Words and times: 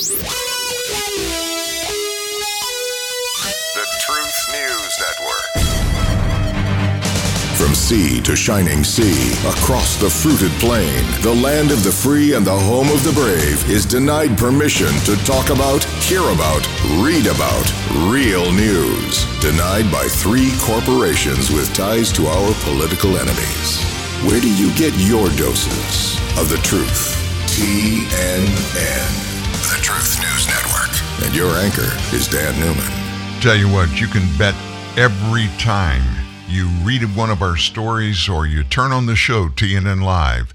The 0.00 0.16
Truth 4.00 4.48
News 4.50 4.98
Network. 4.98 5.50
From 7.58 7.74
sea 7.74 8.22
to 8.22 8.34
shining 8.34 8.82
sea, 8.82 9.32
across 9.46 9.96
the 9.96 10.08
fruited 10.08 10.52
plain, 10.52 11.04
the 11.20 11.34
land 11.34 11.70
of 11.70 11.84
the 11.84 11.92
free 11.92 12.32
and 12.32 12.46
the 12.46 12.58
home 12.58 12.88
of 12.88 13.04
the 13.04 13.12
brave 13.12 13.68
is 13.70 13.84
denied 13.84 14.38
permission 14.38 14.88
to 15.04 15.16
talk 15.26 15.50
about, 15.50 15.84
hear 15.84 16.22
about, 16.22 16.66
read 17.04 17.26
about 17.26 17.70
real 18.10 18.50
news. 18.52 19.26
Denied 19.42 19.92
by 19.92 20.08
three 20.08 20.50
corporations 20.60 21.50
with 21.50 21.74
ties 21.74 22.10
to 22.12 22.26
our 22.26 22.54
political 22.62 23.18
enemies. 23.18 23.82
Where 24.24 24.40
do 24.40 24.50
you 24.54 24.74
get 24.76 24.94
your 24.96 25.28
doses 25.36 26.18
of 26.38 26.48
the 26.48 26.56
truth? 26.62 27.18
TNN. 27.48 29.29
The 29.68 29.78
Truth 29.82 30.18
News 30.20 30.46
Network. 30.48 30.90
And 31.22 31.34
your 31.34 31.54
anchor 31.56 31.90
is 32.14 32.26
Dan 32.28 32.58
Newman. 32.58 33.40
Tell 33.40 33.56
you 33.56 33.68
what, 33.68 34.00
you 34.00 34.06
can 34.06 34.26
bet 34.38 34.54
every 34.96 35.48
time 35.58 36.02
you 36.48 36.66
read 36.82 37.02
one 37.14 37.30
of 37.30 37.42
our 37.42 37.56
stories 37.56 38.28
or 38.28 38.46
you 38.46 38.64
turn 38.64 38.90
on 38.90 39.06
the 39.06 39.14
show, 39.14 39.48
TNN 39.48 40.02
Live, 40.02 40.54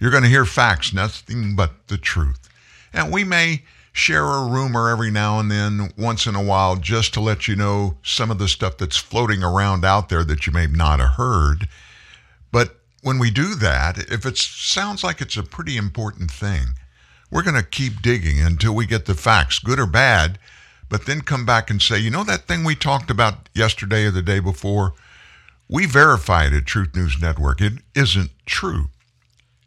you're 0.00 0.10
going 0.10 0.24
to 0.24 0.28
hear 0.28 0.44
facts, 0.44 0.92
nothing 0.92 1.54
but 1.54 1.86
the 1.86 1.96
truth. 1.96 2.48
And 2.92 3.12
we 3.12 3.22
may 3.22 3.62
share 3.92 4.24
a 4.24 4.46
rumor 4.46 4.88
every 4.88 5.10
now 5.10 5.38
and 5.38 5.50
then, 5.50 5.92
once 5.96 6.26
in 6.26 6.34
a 6.34 6.42
while, 6.42 6.76
just 6.76 7.14
to 7.14 7.20
let 7.20 7.46
you 7.46 7.54
know 7.54 7.96
some 8.02 8.30
of 8.30 8.38
the 8.38 8.48
stuff 8.48 8.76
that's 8.76 8.96
floating 8.96 9.42
around 9.42 9.84
out 9.84 10.08
there 10.08 10.24
that 10.24 10.46
you 10.46 10.52
may 10.52 10.66
not 10.66 10.98
have 10.98 11.10
heard. 11.10 11.68
But 12.50 12.76
when 13.02 13.18
we 13.18 13.30
do 13.30 13.54
that, 13.54 13.98
if 14.10 14.26
it 14.26 14.36
sounds 14.36 15.04
like 15.04 15.20
it's 15.20 15.36
a 15.36 15.42
pretty 15.42 15.76
important 15.76 16.30
thing, 16.30 16.74
we're 17.32 17.42
going 17.42 17.56
to 17.56 17.62
keep 17.62 18.02
digging 18.02 18.40
until 18.40 18.74
we 18.74 18.84
get 18.84 19.06
the 19.06 19.14
facts, 19.14 19.58
good 19.58 19.80
or 19.80 19.86
bad, 19.86 20.38
but 20.90 21.06
then 21.06 21.22
come 21.22 21.46
back 21.46 21.70
and 21.70 21.80
say, 21.80 21.98
you 21.98 22.10
know, 22.10 22.22
that 22.22 22.46
thing 22.46 22.62
we 22.62 22.74
talked 22.74 23.10
about 23.10 23.48
yesterday 23.54 24.04
or 24.04 24.10
the 24.10 24.20
day 24.20 24.38
before? 24.38 24.92
We 25.66 25.86
verified 25.86 26.52
at 26.52 26.66
Truth 26.66 26.94
News 26.94 27.16
Network. 27.20 27.62
It 27.62 27.72
isn't 27.96 28.32
true. 28.44 28.90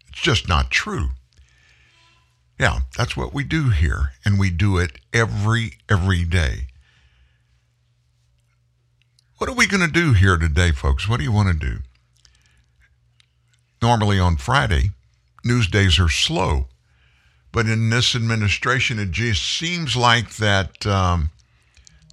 It's 0.10 0.22
just 0.22 0.48
not 0.48 0.70
true. 0.70 1.10
Yeah, 2.60 2.82
that's 2.96 3.18
what 3.18 3.34
we 3.34 3.44
do 3.44 3.72
here, 3.72 4.12
and 4.24 4.40
we 4.40 4.52
do 4.52 4.78
it 4.78 5.00
every 5.12 5.74
every 5.90 6.24
day. 6.24 6.68
What 9.40 9.50
are 9.50 9.56
we 9.56 9.66
going 9.66 9.86
to 9.86 9.92
do 9.92 10.14
here 10.14 10.38
today, 10.38 10.72
folks? 10.72 11.10
What 11.10 11.18
do 11.18 11.24
you 11.24 11.32
want 11.32 11.50
to 11.50 11.68
do? 11.72 11.80
Normally 13.82 14.20
on 14.20 14.38
Friday, 14.38 14.92
news 15.44 15.68
days 15.68 16.00
are 16.00 16.08
slow, 16.08 16.68
but 17.56 17.68
in 17.68 17.90
this 17.90 18.16
administration, 18.16 19.00
it 19.00 19.12
just 19.12 19.42
seems 19.42 19.96
like 19.96 20.36
that 20.36 20.86
um, 20.86 21.30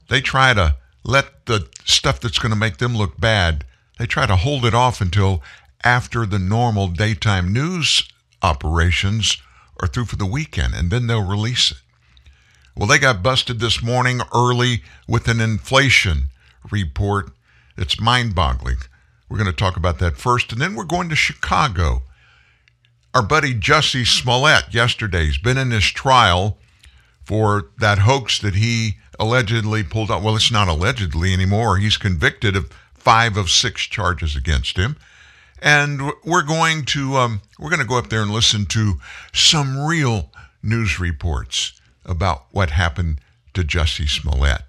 they 0.08 0.20
try 0.20 0.54
to 0.54 0.76
let 1.02 1.46
the 1.46 1.68
stuff 1.84 2.20
that's 2.20 2.38
going 2.38 2.52
to 2.52 2.58
make 2.58 2.76
them 2.76 2.96
look 2.96 3.20
bad 3.20 3.64
they 3.98 4.06
try 4.06 4.26
to 4.26 4.36
hold 4.36 4.64
it 4.64 4.74
off 4.74 5.00
until 5.00 5.42
after 5.84 6.26
the 6.26 6.38
normal 6.38 6.88
daytime 6.88 7.52
news 7.52 8.08
operations 8.42 9.36
are 9.80 9.86
through 9.86 10.06
for 10.06 10.16
the 10.16 10.26
weekend, 10.26 10.74
and 10.74 10.90
then 10.90 11.06
they'll 11.06 11.24
release 11.24 11.70
it. 11.70 11.78
Well, 12.76 12.88
they 12.88 12.98
got 12.98 13.22
busted 13.22 13.60
this 13.60 13.82
morning 13.82 14.20
early 14.34 14.82
with 15.06 15.28
an 15.28 15.40
inflation 15.40 16.30
report 16.70 17.32
It's 17.76 18.00
mind 18.00 18.34
boggling. 18.34 18.78
We're 19.28 19.38
going 19.38 19.50
to 19.50 19.56
talk 19.56 19.76
about 19.76 19.98
that 20.00 20.16
first, 20.16 20.52
and 20.52 20.60
then 20.60 20.74
we're 20.74 20.84
going 20.84 21.08
to 21.08 21.16
Chicago. 21.16 22.02
Our 23.14 23.22
buddy 23.22 23.54
Jussie 23.54 24.06
Smollett 24.06 24.72
yesterday's 24.72 25.36
been 25.36 25.58
in 25.58 25.68
this 25.68 25.84
trial 25.84 26.58
for 27.24 27.70
that 27.78 27.98
hoax 27.98 28.38
that 28.38 28.54
he 28.54 28.94
allegedly 29.18 29.82
pulled 29.82 30.10
out. 30.10 30.22
Well, 30.22 30.36
it's 30.36 30.50
not 30.50 30.68
allegedly 30.68 31.32
anymore. 31.32 31.76
He's 31.76 31.98
convicted 31.98 32.56
of 32.56 32.70
five 32.94 33.36
of 33.36 33.50
six 33.50 33.82
charges 33.82 34.34
against 34.34 34.76
him. 34.76 34.96
And 35.60 36.10
we're 36.24 36.42
going 36.42 36.84
to 36.86 37.16
um, 37.16 37.42
we're 37.58 37.70
going 37.70 37.80
to 37.80 37.86
go 37.86 37.98
up 37.98 38.08
there 38.08 38.22
and 38.22 38.30
listen 38.30 38.66
to 38.66 38.94
some 39.32 39.78
real 39.78 40.30
news 40.62 40.98
reports 40.98 41.80
about 42.04 42.46
what 42.50 42.70
happened 42.70 43.20
to 43.54 43.62
Jussie 43.62 44.08
Smollett 44.08 44.62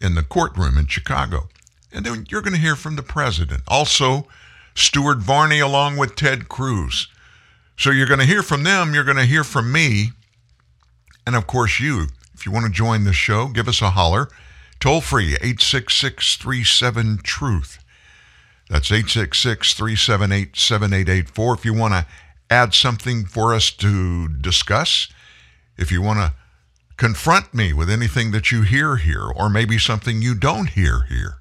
in 0.00 0.14
the 0.14 0.22
courtroom 0.22 0.78
in 0.78 0.86
Chicago. 0.86 1.48
And 1.92 2.06
then 2.06 2.26
you're 2.30 2.40
going 2.40 2.54
to 2.54 2.60
hear 2.60 2.76
from 2.76 2.96
the 2.96 3.02
president. 3.02 3.62
Also, 3.66 4.28
Stuart 4.74 5.18
Varney 5.18 5.58
along 5.58 5.96
with 5.96 6.14
Ted 6.14 6.48
Cruz. 6.48 7.08
So 7.80 7.90
you're 7.90 8.06
going 8.06 8.20
to 8.20 8.26
hear 8.26 8.42
from 8.42 8.62
them, 8.62 8.92
you're 8.92 9.04
going 9.04 9.16
to 9.16 9.24
hear 9.24 9.42
from 9.42 9.72
me, 9.72 10.10
and 11.26 11.34
of 11.34 11.46
course 11.46 11.80
you. 11.80 12.08
If 12.34 12.44
you 12.44 12.52
want 12.52 12.66
to 12.66 12.70
join 12.70 13.04
the 13.04 13.14
show, 13.14 13.48
give 13.48 13.68
us 13.68 13.80
a 13.80 13.88
holler. 13.88 14.28
Toll 14.80 15.00
free, 15.00 15.32
866 15.36 16.36
37 16.36 17.20
Truth. 17.24 17.82
That's 18.68 18.92
866 18.92 19.72
378 19.72 20.56
7884. 20.58 21.54
If 21.54 21.64
you 21.64 21.72
want 21.72 21.94
to 21.94 22.06
add 22.50 22.74
something 22.74 23.24
for 23.24 23.54
us 23.54 23.70
to 23.70 24.28
discuss, 24.28 25.08
if 25.78 25.90
you 25.90 26.02
want 26.02 26.18
to 26.18 26.34
confront 26.98 27.54
me 27.54 27.72
with 27.72 27.88
anything 27.88 28.30
that 28.32 28.52
you 28.52 28.60
hear 28.60 28.96
here, 28.96 29.24
or 29.24 29.48
maybe 29.48 29.78
something 29.78 30.20
you 30.20 30.34
don't 30.34 30.68
hear 30.68 31.04
here, 31.08 31.36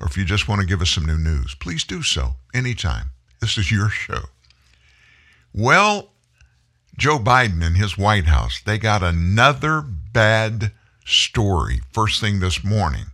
or 0.00 0.06
if 0.06 0.16
you 0.16 0.24
just 0.24 0.48
want 0.48 0.62
to 0.62 0.66
give 0.66 0.80
us 0.80 0.88
some 0.88 1.04
new 1.04 1.18
news, 1.18 1.54
please 1.54 1.84
do 1.84 2.02
so 2.02 2.36
anytime. 2.54 3.10
This 3.42 3.58
is 3.58 3.70
your 3.70 3.90
show. 3.90 4.30
Well, 5.58 6.12
Joe 6.96 7.18
Biden 7.18 7.66
and 7.66 7.76
his 7.76 7.98
White 7.98 8.26
House, 8.26 8.60
they 8.64 8.78
got 8.78 9.02
another 9.02 9.80
bad 9.82 10.70
story 11.04 11.80
first 11.90 12.20
thing 12.20 12.38
this 12.38 12.62
morning. 12.62 13.06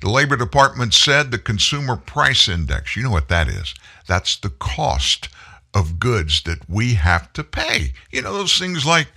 The 0.00 0.08
Labor 0.08 0.36
Department 0.36 0.94
said 0.94 1.32
the 1.32 1.38
Consumer 1.38 1.96
Price 1.96 2.48
Index, 2.48 2.94
you 2.94 3.02
know 3.02 3.10
what 3.10 3.26
that 3.26 3.48
is? 3.48 3.74
That's 4.06 4.36
the 4.36 4.50
cost 4.50 5.28
of 5.74 5.98
goods 5.98 6.42
that 6.42 6.60
we 6.68 6.94
have 6.94 7.32
to 7.32 7.42
pay. 7.42 7.94
You 8.12 8.22
know, 8.22 8.34
those 8.34 8.56
things 8.56 8.86
like 8.86 9.08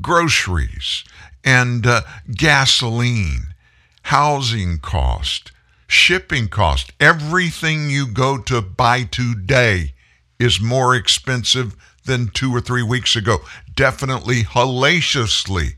groceries 0.00 1.02
and 1.42 1.84
uh, 1.84 2.02
gasoline, 2.30 3.54
housing 4.02 4.78
cost, 4.78 5.50
shipping 5.88 6.46
cost. 6.46 6.92
Everything 7.00 7.90
you 7.90 8.06
go 8.06 8.38
to 8.38 8.62
buy 8.62 9.02
today 9.02 9.94
is 10.38 10.60
more 10.60 10.94
expensive 10.94 11.74
than 12.04 12.28
two 12.28 12.54
or 12.54 12.60
three 12.60 12.82
weeks 12.82 13.16
ago. 13.16 13.38
Definitely 13.74 14.42
hellaciously 14.42 15.76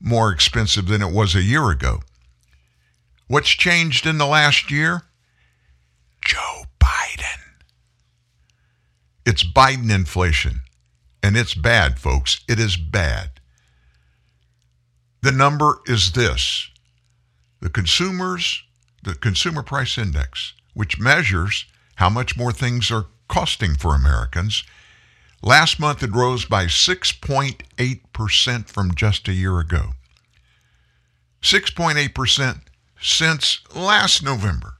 more 0.00 0.30
expensive 0.30 0.86
than 0.86 1.02
it 1.02 1.12
was 1.12 1.34
a 1.34 1.42
year 1.42 1.70
ago. 1.70 2.00
What's 3.28 3.48
changed 3.50 4.06
in 4.06 4.18
the 4.18 4.26
last 4.26 4.70
year? 4.70 5.02
Joe 6.24 6.64
Biden. 6.78 7.40
It's 9.24 9.42
Biden 9.42 9.92
inflation. 9.92 10.60
And 11.22 11.36
it's 11.36 11.54
bad, 11.54 11.98
folks. 11.98 12.40
It 12.48 12.60
is 12.60 12.76
bad. 12.76 13.40
The 15.22 15.32
number 15.32 15.80
is 15.86 16.12
this 16.12 16.70
the 17.60 17.70
consumers, 17.70 18.62
the 19.02 19.14
consumer 19.14 19.62
price 19.62 19.98
index, 19.98 20.52
which 20.74 21.00
measures 21.00 21.64
how 21.96 22.08
much 22.08 22.36
more 22.36 22.52
things 22.52 22.92
are 22.92 23.06
costing 23.28 23.74
for 23.74 23.94
Americans, 23.94 24.62
Last 25.42 25.78
month, 25.78 26.02
it 26.02 26.12
rose 26.12 26.44
by 26.44 26.64
6.8% 26.64 28.68
from 28.68 28.94
just 28.94 29.28
a 29.28 29.32
year 29.32 29.60
ago. 29.60 29.92
6.8% 31.42 32.60
since 33.00 33.60
last 33.74 34.22
November, 34.22 34.74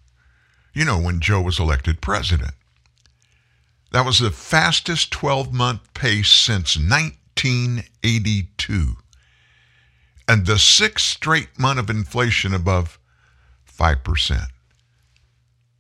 you 0.73 0.85
know, 0.85 0.99
when 0.99 1.21
Joe 1.21 1.43
was 1.43 1.61
elected 1.61 2.01
president. 2.01 2.53
That 3.93 4.05
was 4.05 4.19
the 4.19 4.31
fastest 4.31 5.11
12 5.13 5.53
month 5.53 5.95
pace 5.95 6.31
since 6.31 6.77
1982. 6.77 8.97
And 10.29 10.45
the 10.45 10.59
sixth 10.59 11.07
straight 11.07 11.57
month 11.59 11.79
of 11.79 11.89
inflation 11.89 12.53
above 12.53 12.99
5%. 13.73 14.49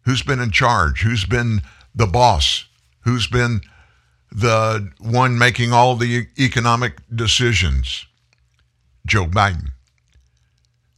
Who's 0.02 0.23
been 0.23 0.38
in 0.38 0.52
charge? 0.52 1.02
Who's 1.02 1.25
been 1.25 1.62
the 1.94 2.06
boss? 2.06 2.67
Who's 3.00 3.26
been 3.26 3.62
the 4.31 4.90
one 4.99 5.38
making 5.38 5.73
all 5.73 5.96
the 5.96 6.26
economic 6.38 6.99
decisions, 7.14 8.06
Joe 9.06 9.26
Biden. 9.26 9.70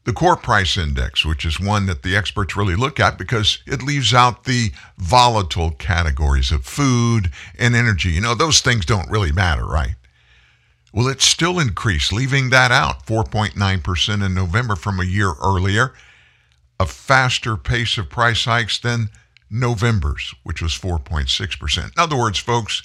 The 0.04 0.14
core 0.14 0.36
price 0.36 0.78
index, 0.78 1.26
which 1.26 1.44
is 1.44 1.60
one 1.60 1.84
that 1.86 2.02
the 2.02 2.16
experts 2.16 2.56
really 2.56 2.74
look 2.74 2.98
at 2.98 3.18
because 3.18 3.58
it 3.66 3.82
leaves 3.82 4.14
out 4.14 4.44
the 4.44 4.72
volatile 4.96 5.72
categories 5.72 6.50
of 6.50 6.64
food 6.64 7.30
and 7.58 7.76
energy. 7.76 8.10
You 8.10 8.22
know, 8.22 8.34
those 8.34 8.60
things 8.60 8.86
don't 8.86 9.10
really 9.10 9.32
matter, 9.32 9.66
right? 9.66 9.96
Well, 10.94 11.08
it 11.08 11.20
still 11.20 11.58
increased, 11.58 12.12
leaving 12.12 12.48
that 12.50 12.72
out 12.72 13.04
4.9% 13.04 14.24
in 14.24 14.34
November 14.34 14.76
from 14.76 14.98
a 14.98 15.04
year 15.04 15.34
earlier, 15.42 15.92
a 16.80 16.86
faster 16.86 17.58
pace 17.58 17.98
of 17.98 18.08
price 18.08 18.46
hikes 18.46 18.78
than 18.78 19.10
November's, 19.50 20.34
which 20.42 20.62
was 20.62 20.72
4.6%. 20.72 21.84
In 21.84 21.90
other 21.98 22.16
words, 22.16 22.38
folks, 22.38 22.82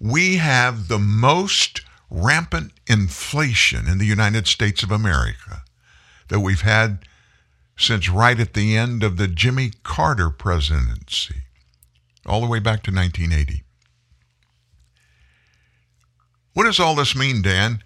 we 0.00 0.36
have 0.36 0.88
the 0.88 0.98
most 0.98 1.82
rampant 2.10 2.72
inflation 2.86 3.88
in 3.88 3.98
the 3.98 4.06
United 4.06 4.46
States 4.46 4.82
of 4.82 4.90
America 4.90 5.62
that 6.28 6.40
we've 6.40 6.62
had 6.62 7.06
since 7.76 8.08
right 8.08 8.38
at 8.38 8.54
the 8.54 8.76
end 8.76 9.02
of 9.02 9.16
the 9.16 9.26
Jimmy 9.26 9.72
Carter 9.82 10.30
presidency, 10.30 11.42
all 12.24 12.40
the 12.40 12.46
way 12.46 12.60
back 12.60 12.82
to 12.84 12.92
1980. 12.92 13.64
What 16.52 16.64
does 16.64 16.78
all 16.78 16.94
this 16.94 17.16
mean, 17.16 17.42
Dan? 17.42 17.82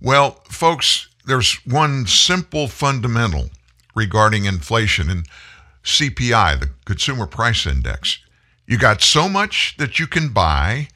Well, 0.00 0.42
folks, 0.48 1.08
there's 1.26 1.54
one 1.64 2.06
simple 2.06 2.68
fundamental 2.68 3.48
regarding 3.94 4.44
inflation 4.44 5.08
and 5.08 5.26
CPI, 5.82 6.60
the 6.60 6.70
Consumer 6.84 7.26
Price 7.26 7.66
Index. 7.66 8.18
You 8.66 8.78
got 8.78 9.00
so 9.00 9.28
much 9.28 9.76
that 9.78 9.98
you 9.98 10.06
can 10.06 10.28
buy, 10.30 10.88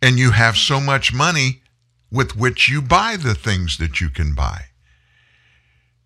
and 0.00 0.18
you 0.18 0.32
have 0.32 0.56
so 0.56 0.80
much 0.80 1.12
money 1.12 1.62
with 2.10 2.36
which 2.36 2.68
you 2.68 2.80
buy 2.80 3.16
the 3.16 3.34
things 3.34 3.78
that 3.78 4.00
you 4.00 4.08
can 4.08 4.34
buy. 4.34 4.66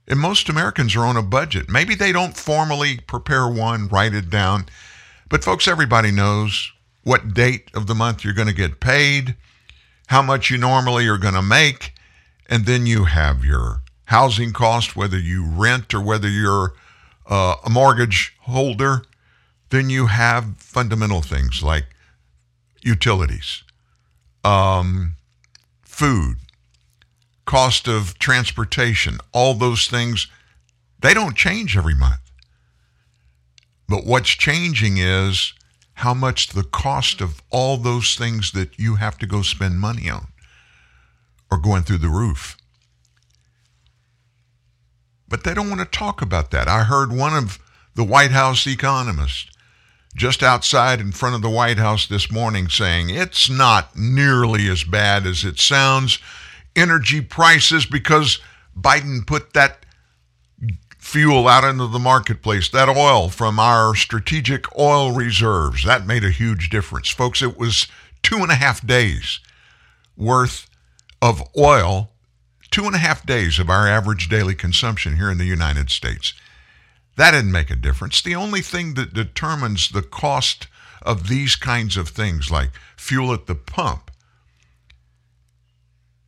And 0.09 0.19
most 0.19 0.49
Americans 0.49 0.97
are 0.97 1.05
on 1.05 1.17
a 1.17 1.23
budget. 1.23 1.69
Maybe 1.69 1.94
they 1.94 2.12
don't 2.12 2.37
formally 2.37 2.99
prepare 3.06 3.49
one, 3.49 3.89
write 3.89 4.15
it 4.15 4.31
down, 4.31 4.67
but 5.29 5.44
folks, 5.44 5.69
everybody 5.69 6.11
knows 6.11 6.73
what 7.05 7.35
date 7.35 7.71
of 7.75 7.87
the 7.87 7.94
month 7.94 8.25
you're 8.25 8.35
going 8.35 8.49
to 8.49 8.55
get 8.55 8.81
paid, 8.81 9.37
how 10.09 10.23
much 10.23 10.50
you 10.50 10.59
normally 10.59 11.06
are 11.06 11.19
going 11.19 11.35
to 11.35 11.43
make, 11.43 11.94
and 12.49 12.67
then 12.67 12.87
you 12.87 13.05
have 13.05 13.44
your 13.44 13.83
housing 14.06 14.53
cost, 14.53 14.94
whether 14.94 15.19
you 15.19 15.44
rent 15.44 15.94
or 15.94 16.03
whether 16.03 16.29
you're 16.29 16.75
uh, 17.27 17.56
a 17.65 17.71
mortgage 17.71 18.37
holder. 18.41 19.03
Then 19.71 19.89
you 19.89 20.09
have 20.09 20.59
fundamental 20.59 21.23
things 21.23 21.62
like 21.62 21.87
utilities, 22.83 23.62
um, 24.44 25.15
food, 25.83 26.37
cost 27.44 27.89
of 27.89 28.19
transportation, 28.19 29.19
all 29.33 29.55
those 29.55 29.87
things, 29.87 30.27
they 31.00 31.15
don't 31.15 31.37
change 31.37 31.77
every 31.77 31.94
month. 31.94 32.21
But 33.89 34.06
what's 34.06 34.31
changing 34.31 34.97
is 34.97 35.53
how 35.94 36.15
much 36.15 36.49
the 36.49 36.62
cost 36.62 37.21
of 37.21 37.43
all 37.50 37.77
those 37.77 38.17
things 38.17 38.53
that 38.53 38.79
you 38.79 38.97
have 38.97 39.19
to 39.19 39.27
go 39.27 39.43
spend 39.43 39.79
money 39.79 40.09
on 40.09 40.29
are 41.50 41.59
going 41.59 41.83
through 41.83 41.99
the 41.99 42.09
roof. 42.09 42.56
But 45.29 45.44
they 45.44 45.55
don't 45.55 45.69
want 45.69 45.81
to 45.81 45.99
talk 45.99 46.23
about 46.23 46.50
that. 46.50 46.69
I 46.69 46.85
heard 46.85 47.12
one 47.12 47.37
of 47.37 47.59
the 47.94 48.05
White 48.05 48.33
House 48.33 48.67
economists 48.67 49.52
just 50.14 50.43
outside 50.43 51.00
in 51.00 51.12
front 51.12 51.35
of 51.35 51.43
the 51.43 51.50
White 51.50 51.79
House 51.79 52.06
this 52.06 52.31
morning 52.31 52.69
saying 52.69 53.11
it's 53.11 53.49
not 53.49 53.97
nearly 53.97 54.69
as 54.69 54.85
bad 54.85 55.26
as 55.26 55.44
it 55.44 55.59
sounds. 55.59 56.19
Energy 56.76 57.20
prices, 57.20 57.87
because 57.87 58.38
Biden 58.79 59.26
put 59.26 59.53
that 59.55 59.85
fuel 60.99 61.49
out 61.49 61.64
into 61.64 61.87
the 61.87 61.99
marketplace, 61.99 62.69
that 62.70 62.88
oil 62.88 63.29
from 63.29 63.59
our 63.59 63.94
strategic 63.94 64.64
oil 64.79 65.12
reserves, 65.12 65.85
that 65.85 66.06
made 66.06 66.25
a 66.25 66.31
huge 66.31 66.70
difference. 66.70 67.08
Folks, 67.08 67.43
it 67.43 67.58
was 67.58 67.87
two 68.23 68.37
and 68.37 68.50
a 68.50 68.55
half 68.55 68.87
days 68.87 69.41
worth 70.17 70.69
of 71.20 71.43
oil, 71.56 72.11
two 72.70 72.85
and 72.85 72.94
a 72.94 72.99
half 72.99 73.26
days 73.26 73.58
of 73.58 73.69
our 73.69 73.87
average 73.87 74.29
daily 74.29 74.55
consumption 74.55 75.17
here 75.17 75.31
in 75.31 75.38
the 75.38 75.44
United 75.44 75.91
States. 75.91 76.35
That 77.17 77.32
didn't 77.32 77.53
make 77.53 77.70
a 77.70 77.76
difference. 77.76 78.23
The 78.23 78.35
only 78.35 78.62
thing 78.62 78.94
that 78.94 79.14
determines 79.14 79.91
the 79.91 80.03
cost 80.03 80.67
of 81.03 81.29
these 81.29 81.56
kinds 81.56 81.97
of 81.97 82.09
things, 82.09 82.50
like 82.50 82.70
fuel 82.97 83.32
at 83.32 83.47
the 83.47 83.55
pump, 83.55 84.11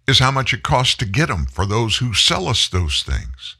is 0.06 0.19
how 0.19 0.31
much 0.31 0.52
it 0.52 0.62
costs 0.62 0.96
to 0.96 1.06
get 1.06 1.28
them 1.28 1.46
for 1.46 1.64
those 1.64 1.96
who 1.96 2.12
sell 2.12 2.48
us 2.48 2.69
those 2.69 3.02
things. 3.02 3.56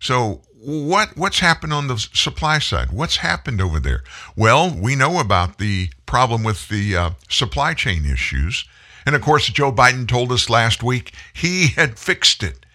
So, 0.00 0.42
what 0.64 1.16
what's 1.16 1.40
happened 1.40 1.72
on 1.72 1.86
the 1.86 1.98
supply 1.98 2.58
side? 2.58 2.90
What's 2.90 3.16
happened 3.16 3.60
over 3.60 3.78
there? 3.78 4.02
Well, 4.36 4.74
we 4.74 4.96
know 4.96 5.20
about 5.20 5.58
the 5.58 5.90
problem 6.06 6.42
with 6.42 6.68
the 6.68 6.96
uh, 6.96 7.10
supply 7.28 7.74
chain 7.74 8.04
issues, 8.04 8.64
and 9.06 9.14
of 9.14 9.22
course, 9.22 9.46
Joe 9.48 9.72
Biden 9.72 10.08
told 10.08 10.32
us 10.32 10.50
last 10.50 10.82
week 10.82 11.14
he 11.32 11.68
had 11.68 11.98
fixed 11.98 12.42
it 12.42 12.66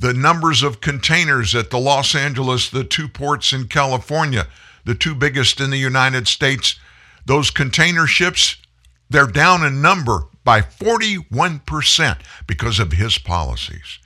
the 0.00 0.14
numbers 0.14 0.62
of 0.62 0.80
containers 0.80 1.54
at 1.54 1.68
the 1.68 1.78
Los 1.78 2.14
Angeles, 2.14 2.70
the 2.70 2.84
two 2.84 3.06
ports 3.06 3.52
in 3.52 3.68
California, 3.68 4.46
the 4.86 4.94
two 4.94 5.14
biggest 5.14 5.60
in 5.60 5.68
the 5.68 5.76
United 5.76 6.26
States, 6.26 6.80
those 7.26 7.50
container 7.50 8.06
ships, 8.06 8.56
they're 9.10 9.26
down 9.26 9.62
in 9.62 9.82
number 9.82 10.24
by 10.42 10.62
41% 10.62 12.18
because 12.46 12.78
of 12.78 12.92
his 12.92 13.18
policies. 13.18 13.98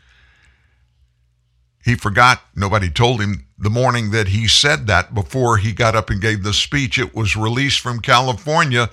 He 1.84 1.94
forgot, 1.94 2.42
nobody 2.56 2.90
told 2.90 3.20
him 3.20 3.46
the 3.56 3.70
morning 3.70 4.10
that 4.10 4.28
he 4.28 4.48
said 4.48 4.88
that 4.88 5.14
before 5.14 5.58
he 5.58 5.72
got 5.72 5.94
up 5.94 6.10
and 6.10 6.20
gave 6.20 6.42
the 6.42 6.52
speech. 6.52 6.98
It 6.98 7.14
was 7.14 7.36
released 7.36 7.78
from 7.78 8.00
California. 8.00 8.90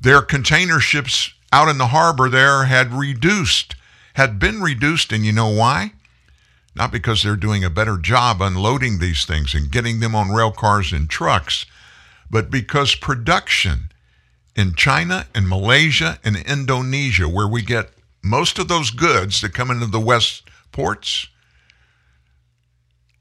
Their 0.00 0.22
container 0.22 0.78
ships 0.78 1.32
out 1.52 1.68
in 1.68 1.78
the 1.78 1.88
harbor 1.88 2.28
there 2.28 2.66
had 2.66 2.92
reduced, 2.92 3.74
had 4.14 4.38
been 4.38 4.60
reduced, 4.60 5.12
and 5.12 5.26
you 5.26 5.32
know 5.32 5.48
why? 5.48 5.94
Not 6.80 6.90
because 6.90 7.22
they're 7.22 7.36
doing 7.36 7.62
a 7.62 7.68
better 7.68 7.98
job 7.98 8.40
unloading 8.40 8.98
these 9.00 9.26
things 9.26 9.52
and 9.52 9.70
getting 9.70 10.00
them 10.00 10.14
on 10.14 10.30
rail 10.30 10.50
cars 10.50 10.94
and 10.94 11.10
trucks, 11.10 11.66
but 12.30 12.50
because 12.50 12.94
production 12.94 13.92
in 14.56 14.74
China 14.74 15.26
and 15.34 15.46
Malaysia 15.46 16.18
and 16.24 16.36
Indonesia, 16.36 17.28
where 17.28 17.46
we 17.46 17.60
get 17.60 17.90
most 18.22 18.58
of 18.58 18.68
those 18.68 18.90
goods 18.90 19.42
that 19.42 19.52
come 19.52 19.70
into 19.70 19.84
the 19.84 20.00
West 20.00 20.44
ports, 20.72 21.26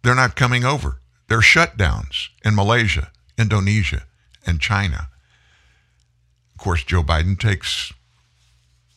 they're 0.03 0.15
not 0.15 0.37
coming 0.37 0.63
over. 0.63 1.01
They're 1.27 1.39
shutdowns 1.39 2.29
in 2.45 2.55
Malaysia, 2.55 3.11
Indonesia, 3.37 4.03
and 4.45 4.61
China. 4.61 5.09
Of 6.53 6.61
course, 6.61 6.85
Joe 6.85 7.03
Biden 7.03 7.37
takes 7.37 7.91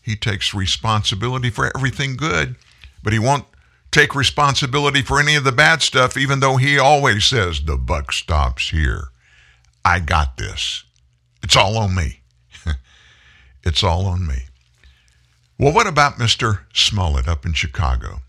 he 0.02 0.14
takes 0.14 0.54
responsibility 0.54 1.50
for 1.50 1.72
everything 1.76 2.14
good, 2.14 2.54
but 3.02 3.12
he 3.12 3.18
won't 3.18 3.46
take 3.92 4.14
responsibility 4.14 5.02
for 5.02 5.20
any 5.20 5.36
of 5.36 5.44
the 5.44 5.52
bad 5.52 5.82
stuff, 5.82 6.16
even 6.16 6.40
though 6.40 6.56
he 6.56 6.78
always 6.78 7.24
says, 7.24 7.62
the 7.62 7.76
buck 7.76 8.10
stops 8.10 8.70
here. 8.70 9.08
I 9.84 10.00
got 10.00 10.36
this. 10.38 10.84
It's 11.42 11.56
all 11.56 11.76
on 11.76 11.94
me. 11.94 12.22
it's 13.64 13.84
all 13.84 14.06
on 14.06 14.26
me. 14.26 14.46
Well, 15.58 15.72
what 15.72 15.86
about 15.86 16.14
Mr. 16.14 16.60
Smollett 16.72 17.28
up 17.28 17.44
in 17.44 17.52
Chicago? 17.52 18.22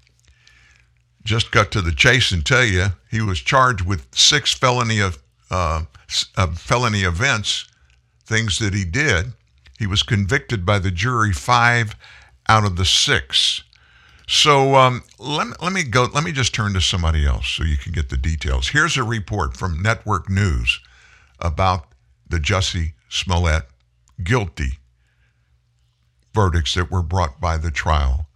Just 1.23 1.51
got 1.51 1.71
to 1.71 1.81
the 1.81 1.93
chase 1.93 2.31
and 2.31 2.45
tell 2.45 2.65
you 2.65 2.87
he 3.09 3.21
was 3.21 3.39
charged 3.39 3.85
with 3.85 4.13
six 4.13 4.53
felony 4.53 4.99
of 4.99 5.17
uh, 5.49 5.83
uh, 6.35 6.47
felony 6.47 7.03
events, 7.03 7.65
things 8.25 8.59
that 8.59 8.73
he 8.73 8.83
did. 8.83 9.33
He 9.79 9.87
was 9.87 10.03
convicted 10.03 10.65
by 10.65 10.79
the 10.79 10.91
jury 10.91 11.31
five 11.31 11.95
out 12.49 12.65
of 12.65 12.75
the 12.75 12.85
six. 12.85 13.63
So 14.27 14.75
um, 14.75 15.03
let, 15.19 15.47
me, 15.47 15.53
let 15.61 15.73
me 15.73 15.83
go. 15.83 16.07
Let 16.13 16.23
me 16.23 16.31
just 16.31 16.53
turn 16.53 16.73
to 16.73 16.81
somebody 16.81 17.25
else 17.25 17.47
so 17.47 17.63
you 17.63 17.77
can 17.77 17.91
get 17.91 18.09
the 18.09 18.17
details. 18.17 18.69
Here's 18.69 18.97
a 18.97 19.03
report 19.03 19.57
from 19.57 19.81
Network 19.81 20.29
News 20.29 20.79
about 21.39 21.87
the 22.27 22.37
Jussie 22.37 22.93
Smollett 23.09 23.63
guilty 24.23 24.79
verdicts 26.33 26.73
that 26.73 26.89
were 26.89 27.03
brought 27.03 27.39
by 27.39 27.57
the 27.57 27.69
trial 27.69 28.27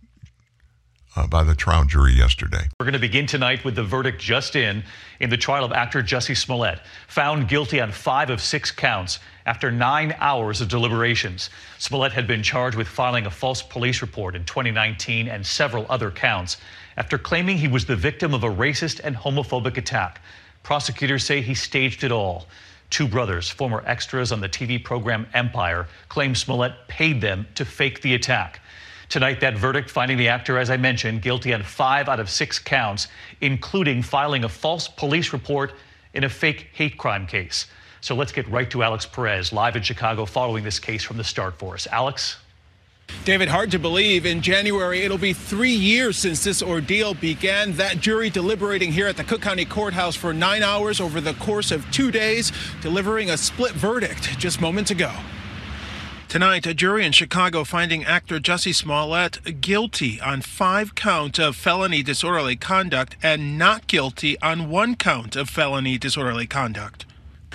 uh, 1.18 1.26
by 1.26 1.44
the 1.44 1.56
trial 1.56 1.84
jury 1.84 2.14
yesterday. 2.14 2.70
We're 2.80 2.86
going 2.86 2.94
to 2.94 3.00
begin 3.00 3.26
tonight 3.26 3.66
with 3.66 3.76
the 3.76 3.84
verdict 3.84 4.22
just 4.22 4.56
in 4.56 4.84
in 5.20 5.30
the 5.30 5.38
trial 5.38 5.66
of 5.66 5.72
actor 5.72 6.04
Jussie 6.04 6.38
Smollett, 6.38 6.80
found 7.08 7.48
guilty 7.48 7.82
on 7.82 7.92
five 7.92 8.30
of 8.30 8.40
six 8.40 8.70
counts 8.70 9.20
after 9.48 9.72
nine 9.72 10.14
hours 10.20 10.60
of 10.60 10.68
deliberations. 10.68 11.50
Smollett 11.80 12.12
had 12.12 12.28
been 12.28 12.44
charged 12.44 12.78
with 12.78 12.88
filing 12.88 13.26
a 13.26 13.32
false 13.32 13.64
police 13.64 14.02
report 14.02 14.36
in 14.36 14.44
2019 14.44 15.30
and 15.30 15.44
several 15.44 15.86
other 15.90 16.12
counts 16.12 16.58
after 16.98 17.18
claiming 17.18 17.58
he 17.58 17.70
was 17.70 17.86
the 17.86 17.96
victim 17.96 18.34
of 18.34 18.44
a 18.44 18.50
racist 18.50 19.00
and 19.04 19.16
homophobic 19.16 19.78
attack. 19.78 20.22
Prosecutors 20.64 21.24
say 21.24 21.42
he 21.42 21.56
staged 21.56 22.04
it 22.04 22.12
all. 22.12 22.48
Two 22.90 23.08
brothers, 23.08 23.50
former 23.50 23.84
extras 23.86 24.34
on 24.34 24.42
the 24.42 24.50
TV 24.50 24.84
program 24.84 25.26
Empire, 25.34 25.88
claim 26.10 26.36
Smollett 26.36 26.74
paid 26.90 27.22
them 27.22 27.48
to 27.56 27.64
fake 27.64 28.02
the 28.02 28.16
attack. 28.16 28.60
Tonight, 29.08 29.40
that 29.40 29.58
verdict 29.58 29.90
finding 29.90 30.18
the 30.18 30.28
actor, 30.28 30.58
as 30.58 30.70
I 30.70 30.76
mentioned, 30.76 31.22
guilty 31.22 31.54
on 31.54 31.64
five 31.64 32.10
out 32.10 32.20
of 32.20 32.30
six 32.30 32.60
counts, 32.60 33.08
including 33.40 34.02
filing 34.02 34.44
a 34.44 34.50
false 34.50 34.90
police 34.90 35.32
report 35.32 35.74
in 36.14 36.26
a 36.26 36.30
fake 36.30 36.68
hate 36.74 36.98
crime 36.98 37.26
case. 37.26 37.68
So 38.02 38.16
let's 38.16 38.32
get 38.32 38.48
right 38.50 38.70
to 38.72 38.84
Alex 38.84 39.06
Perez, 39.06 39.52
live 39.52 39.76
in 39.76 39.84
Chicago, 39.84 40.26
following 40.26 40.64
this 40.64 40.80
case 40.80 41.04
from 41.04 41.18
the 41.18 41.24
start 41.24 41.58
for 41.58 41.74
us. 41.74 41.88
Alex? 41.92 42.38
David, 43.24 43.48
hard 43.48 43.72
to 43.72 43.80
believe. 43.80 44.26
In 44.26 44.42
January, 44.42 45.02
it'll 45.02 45.18
be 45.18 45.34
three 45.34 45.72
years 45.74 46.18
since 46.18 46.44
this 46.44 46.62
ordeal 46.62 47.14
began. 47.14 47.74
That 47.74 48.00
jury 48.00 48.30
deliberating 48.30 48.92
here 48.92 49.08
at 49.08 49.18
the 49.18 49.24
Cook 49.24 49.42
County 49.42 49.66
Courthouse 49.66 50.16
for 50.16 50.34
nine 50.34 50.64
hours 50.64 51.00
over 51.00 51.20
the 51.22 51.34
course 51.36 51.72
of 51.72 51.90
two 51.92 52.12
days, 52.12 52.52
delivering 52.82 53.30
a 53.30 53.38
split 53.38 53.74
verdict 53.74 54.38
just 54.38 54.62
moments 54.62 54.92
ago. 54.92 55.12
Tonight, 56.28 56.68
a 56.68 56.74
jury 56.74 57.06
in 57.06 57.14
Chicago 57.14 57.64
finding 57.64 58.04
actor 58.04 58.38
Jussie 58.40 58.76
Smollett 58.76 59.62
guilty 59.62 60.20
on 60.20 60.42
five 60.42 60.94
counts 60.94 61.40
of 61.40 61.56
felony 61.56 62.04
disorderly 62.04 62.58
conduct 62.58 63.16
and 63.24 63.58
not 63.58 63.88
guilty 63.88 64.38
on 64.42 64.70
one 64.70 64.96
count 64.96 65.38
of 65.38 65.50
felony 65.50 65.98
disorderly 65.98 66.46
conduct. 66.46 67.07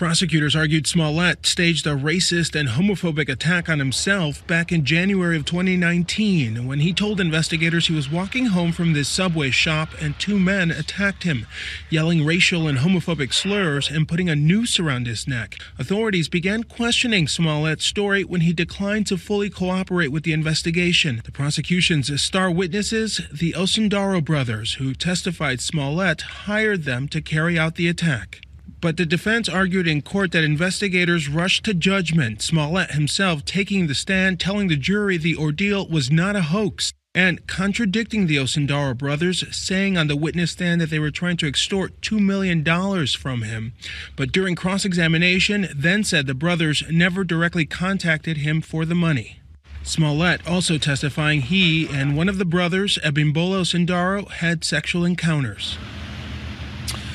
Prosecutors 0.03 0.57
argued 0.57 0.89
Smollett 0.89 1.47
staged 1.47 1.87
a 1.87 1.91
racist 1.91 2.59
and 2.59 2.71
homophobic 2.71 3.29
attack 3.29 3.69
on 3.69 3.79
himself 3.79 4.45
back 4.49 4.73
in 4.73 4.85
January 4.85 5.37
of 5.37 5.45
2019 5.45 6.67
when 6.67 6.81
he 6.81 6.93
told 6.93 7.21
investigators 7.21 7.87
he 7.87 7.95
was 7.95 8.11
walking 8.11 8.47
home 8.47 8.73
from 8.73 8.95
this 8.95 9.09
subway 9.09 9.53
shop 9.53 9.91
and 10.01 10.19
two 10.19 10.41
men 10.41 10.73
attacked 10.73 11.23
him, 11.23 11.47
yelling 11.89 12.25
racial 12.25 12.67
and 12.67 12.79
homophobic 12.79 13.33
slurs 13.33 13.89
and 13.89 14.09
putting 14.09 14.29
a 14.29 14.35
noose 14.35 14.81
around 14.81 15.07
his 15.07 15.29
neck. 15.29 15.55
Authorities 15.79 16.29
began 16.29 16.65
questioning 16.65 17.29
Smollett's 17.29 17.85
story 17.85 18.25
when 18.25 18.41
he 18.41 18.53
declined 18.53 19.07
to 19.07 19.17
fully 19.17 19.51
cooperate 19.51 20.09
with 20.09 20.25
the 20.25 20.33
investigation. 20.33 21.23
The 21.25 21.31
prosecution's 21.31 22.21
star 22.21 22.51
witnesses, 22.51 23.21
the 23.33 23.53
Osundairo 23.53 24.25
brothers, 24.25 24.75
who 24.75 24.95
testified 24.95 25.61
Smollett 25.61 26.23
hired 26.23 26.83
them 26.83 27.07
to 27.07 27.23
carry 27.23 27.57
out 27.57 27.77
the 27.77 27.87
attack. 27.87 28.41
But 28.83 28.97
the 28.97 29.07
defense 29.07 29.49
argued 29.49 29.87
in 29.87 30.03
court 30.03 30.33
that 30.33 30.43
investigators 30.43 31.29
rushed 31.29 31.65
to 31.67 31.73
judgment, 31.73 32.43
Smollett 32.43 32.91
himself 32.91 33.45
taking 33.45 33.87
the 33.87 33.95
stand, 33.95 34.41
telling 34.41 34.67
the 34.67 34.77
jury 34.77 35.17
the 35.17 35.37
ordeal 35.37 35.87
was 35.89 36.11
not 36.11 36.35
a 36.35 36.43
hoax, 36.43 36.93
and 37.15 37.47
contradicting 37.47 38.27
the 38.27 38.39
Osundairo 38.39 38.99
brothers, 38.99 39.45
saying 39.57 39.97
on 39.97 40.09
the 40.09 40.17
witness 40.17 40.51
stand 40.51 40.81
that 40.81 40.91
they 40.91 40.99
were 40.99 41.13
trying 41.13 41.37
to 41.37 41.47
extort 41.47 42.01
$2 42.01 42.19
million 42.19 42.65
from 43.07 43.43
him. 43.43 43.73
But 44.17 44.33
during 44.33 44.57
cross 44.57 44.85
examination, 44.85 45.69
then 45.77 46.03
said 46.03 46.27
the 46.27 46.35
brothers 46.35 46.83
never 46.91 47.23
directly 47.23 47.67
contacted 47.67 48.39
him 48.39 48.61
for 48.61 48.85
the 48.85 48.97
money. 48.97 49.39
Smollett 49.85 50.45
also 50.45 50.77
testifying 50.77 51.43
he 51.43 51.89
and 51.89 52.17
one 52.17 52.29
of 52.29 52.39
the 52.39 52.45
brothers, 52.45 52.99
Abimbola 53.05 53.61
Osundairo, 53.61 54.29
had 54.29 54.65
sexual 54.65 55.05
encounters. 55.05 55.79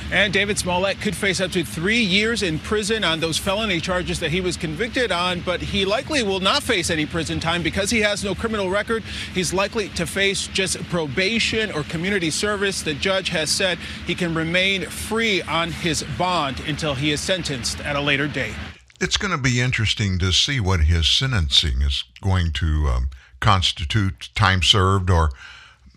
And 0.10 0.32
David 0.32 0.58
Smollett 0.58 1.02
could 1.02 1.18
face 1.18 1.42
up 1.42 1.52
to 1.52 1.66
three 1.66 2.00
years 2.00 2.42
in 2.42 2.60
prison 2.60 3.04
on 3.04 3.20
those 3.20 3.38
felony 3.38 3.82
charges 3.82 4.22
that 4.22 4.32
he 4.32 4.40
was 4.40 4.56
convicted 4.56 5.12
on, 5.12 5.42
but 5.42 5.62
he 5.62 5.84
likely 5.84 6.24
will 6.24 6.40
not 6.40 6.64
face 6.64 6.90
any 6.90 7.06
prison 7.06 7.42
time 7.42 7.62
because 7.62 7.90
he 7.90 8.00
has 8.00 8.24
no 8.24 8.34
criminal 8.34 8.70
record. 8.70 9.04
He's 9.34 9.54
likely 9.54 9.90
to 9.90 10.06
face 10.08 10.48
just 10.48 10.82
probation 10.90 11.74
or 11.74 11.84
community 11.84 12.30
service. 12.30 12.84
The 12.84 12.94
judge 12.94 13.30
has 13.30 13.50
said 13.50 13.80
he 14.06 14.16
can 14.16 14.34
remain 14.34 14.84
free 14.84 15.42
on 15.42 15.72
his 15.72 16.04
bond 16.18 16.62
until 16.62 16.96
he 16.96 17.12
is 17.12 17.20
sentenced 17.20 17.82
at 17.82 17.98
a 17.98 18.02
later 18.02 18.30
date. 18.30 18.56
It's 19.02 19.18
going 19.18 19.32
to 19.32 19.38
be 19.38 19.60
interesting 19.60 20.20
to 20.20 20.32
see 20.32 20.62
what 20.62 20.86
his 20.86 21.06
sentencing 21.06 21.82
is 21.82 22.06
going 22.22 22.54
to 22.54 22.88
um, 22.88 23.10
constitute 23.42 24.30
time 24.36 24.64
served 24.64 25.10
or 25.10 25.32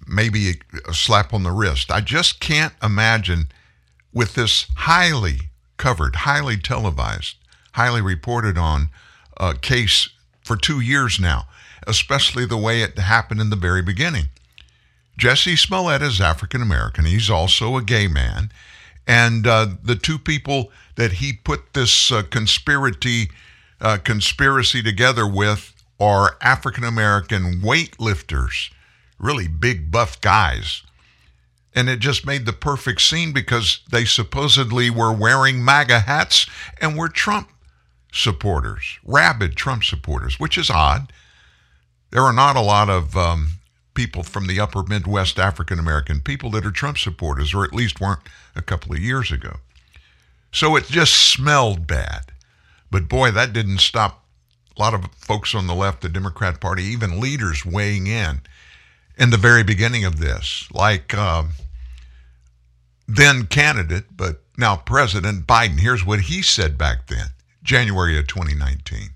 maybe 0.04 0.60
a 0.88 0.92
slap 0.92 1.32
on 1.32 1.44
the 1.44 1.52
wrist. 1.52 1.92
I 1.92 2.00
just 2.00 2.40
can't 2.40 2.74
imagine 2.82 3.52
with 4.12 4.34
this 4.34 4.66
highly 4.76 5.50
covered, 5.76 6.16
highly 6.16 6.56
televised, 6.56 7.36
highly 7.72 8.00
reported 8.00 8.58
on 8.58 8.90
uh, 9.36 9.54
case 9.60 10.10
for 10.42 10.56
two 10.56 10.80
years 10.80 11.18
now, 11.18 11.46
especially 11.86 12.44
the 12.44 12.56
way 12.56 12.82
it 12.82 12.98
happened 12.98 13.40
in 13.40 13.50
the 13.50 13.56
very 13.56 13.82
beginning. 13.82 14.28
Jesse 15.16 15.56
Smollett 15.56 16.02
is 16.02 16.20
African 16.20 16.62
American. 16.62 17.04
He's 17.04 17.30
also 17.30 17.76
a 17.76 17.82
gay 17.82 18.08
man. 18.08 18.50
And 19.06 19.46
uh, 19.46 19.68
the 19.82 19.96
two 19.96 20.18
people 20.18 20.70
that 20.96 21.14
he 21.14 21.32
put 21.32 21.72
this 21.72 22.12
uh, 22.12 22.22
conspiracy, 22.22 23.30
uh, 23.80 23.98
conspiracy 23.98 24.82
together 24.82 25.26
with 25.26 25.74
are 25.98 26.36
African 26.40 26.84
American 26.84 27.60
weightlifters, 27.60 28.70
really 29.18 29.48
big, 29.48 29.90
buff 29.90 30.20
guys 30.20 30.82
and 31.74 31.88
it 31.88 32.00
just 32.00 32.26
made 32.26 32.46
the 32.46 32.52
perfect 32.52 33.00
scene 33.00 33.32
because 33.32 33.80
they 33.90 34.04
supposedly 34.04 34.90
were 34.90 35.12
wearing 35.12 35.64
MAGA 35.64 36.00
hats 36.00 36.46
and 36.80 36.96
were 36.96 37.08
Trump 37.08 37.50
supporters, 38.12 38.98
rabid 39.04 39.56
Trump 39.56 39.84
supporters, 39.84 40.40
which 40.40 40.58
is 40.58 40.70
odd. 40.70 41.12
There 42.10 42.22
are 42.22 42.32
not 42.32 42.56
a 42.56 42.60
lot 42.60 42.90
of 42.90 43.16
um, 43.16 43.52
people 43.94 44.24
from 44.24 44.46
the 44.46 44.58
upper 44.58 44.82
Midwest 44.82 45.38
African 45.38 45.78
American 45.78 46.20
people 46.20 46.50
that 46.50 46.66
are 46.66 46.72
Trump 46.72 46.98
supporters, 46.98 47.54
or 47.54 47.64
at 47.64 47.74
least 47.74 48.00
weren't 48.00 48.20
a 48.56 48.62
couple 48.62 48.92
of 48.92 48.98
years 48.98 49.30
ago. 49.30 49.58
So 50.52 50.74
it 50.74 50.86
just 50.86 51.14
smelled 51.14 51.86
bad. 51.86 52.32
But 52.90 53.08
boy, 53.08 53.30
that 53.30 53.52
didn't 53.52 53.78
stop 53.78 54.24
a 54.76 54.80
lot 54.80 54.94
of 54.94 55.06
folks 55.14 55.54
on 55.54 55.68
the 55.68 55.74
left, 55.74 56.00
the 56.00 56.08
Democrat 56.08 56.60
Party, 56.60 56.82
even 56.82 57.20
leaders 57.20 57.64
weighing 57.64 58.08
in 58.08 58.40
in 59.20 59.28
the 59.28 59.36
very 59.36 59.62
beginning 59.62 60.06
of 60.06 60.18
this, 60.18 60.66
like 60.72 61.12
um, 61.12 61.50
then 63.06 63.44
candidate, 63.44 64.06
but 64.16 64.40
now 64.56 64.76
President 64.76 65.46
Biden. 65.46 65.78
Here's 65.78 66.06
what 66.06 66.22
he 66.22 66.40
said 66.40 66.78
back 66.78 67.06
then, 67.08 67.26
January 67.62 68.18
of 68.18 68.26
2019. 68.26 69.10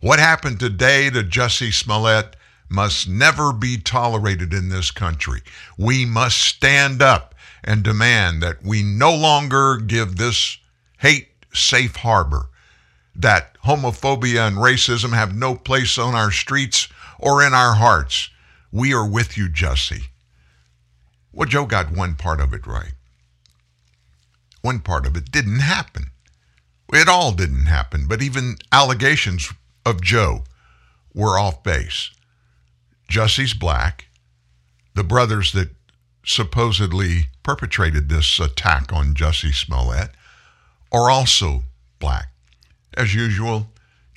What 0.00 0.20
happened 0.20 0.60
today 0.60 1.10
to 1.10 1.24
Jussie 1.24 1.72
Smollett 1.72 2.36
must 2.68 3.08
never 3.08 3.52
be 3.52 3.78
tolerated 3.78 4.54
in 4.54 4.68
this 4.68 4.92
country. 4.92 5.42
We 5.76 6.04
must 6.04 6.38
stand 6.38 7.02
up 7.02 7.34
and 7.64 7.82
demand 7.82 8.44
that 8.44 8.62
we 8.62 8.84
no 8.84 9.12
longer 9.12 9.76
give 9.78 10.16
this 10.16 10.58
hate 10.98 11.30
safe 11.52 11.96
harbor, 11.96 12.48
that 13.16 13.56
homophobia 13.64 14.46
and 14.46 14.56
racism 14.56 15.12
have 15.12 15.34
no 15.34 15.56
place 15.56 15.98
on 15.98 16.14
our 16.14 16.30
streets 16.30 16.86
or 17.18 17.44
in 17.44 17.54
our 17.54 17.74
hearts. 17.74 18.30
We 18.72 18.92
are 18.92 19.08
with 19.08 19.36
you, 19.36 19.48
Jussie. 19.48 20.08
Well, 21.32 21.48
Joe 21.48 21.66
got 21.66 21.92
one 21.92 22.14
part 22.14 22.40
of 22.40 22.52
it 22.52 22.66
right. 22.66 22.92
One 24.62 24.80
part 24.80 25.06
of 25.06 25.16
it 25.16 25.30
didn't 25.30 25.60
happen. 25.60 26.10
It 26.92 27.08
all 27.08 27.32
didn't 27.32 27.66
happen, 27.66 28.06
but 28.06 28.22
even 28.22 28.56
allegations 28.72 29.52
of 29.84 30.00
Joe 30.00 30.44
were 31.14 31.38
off 31.38 31.62
base. 31.62 32.10
Jussie's 33.08 33.54
black. 33.54 34.06
The 34.94 35.04
brothers 35.04 35.52
that 35.52 35.70
supposedly 36.24 37.26
perpetrated 37.42 38.08
this 38.08 38.40
attack 38.40 38.92
on 38.92 39.14
Jussie 39.14 39.54
Smollett 39.54 40.10
are 40.90 41.10
also 41.10 41.64
black. 41.98 42.28
As 42.94 43.14
usual, 43.14 43.68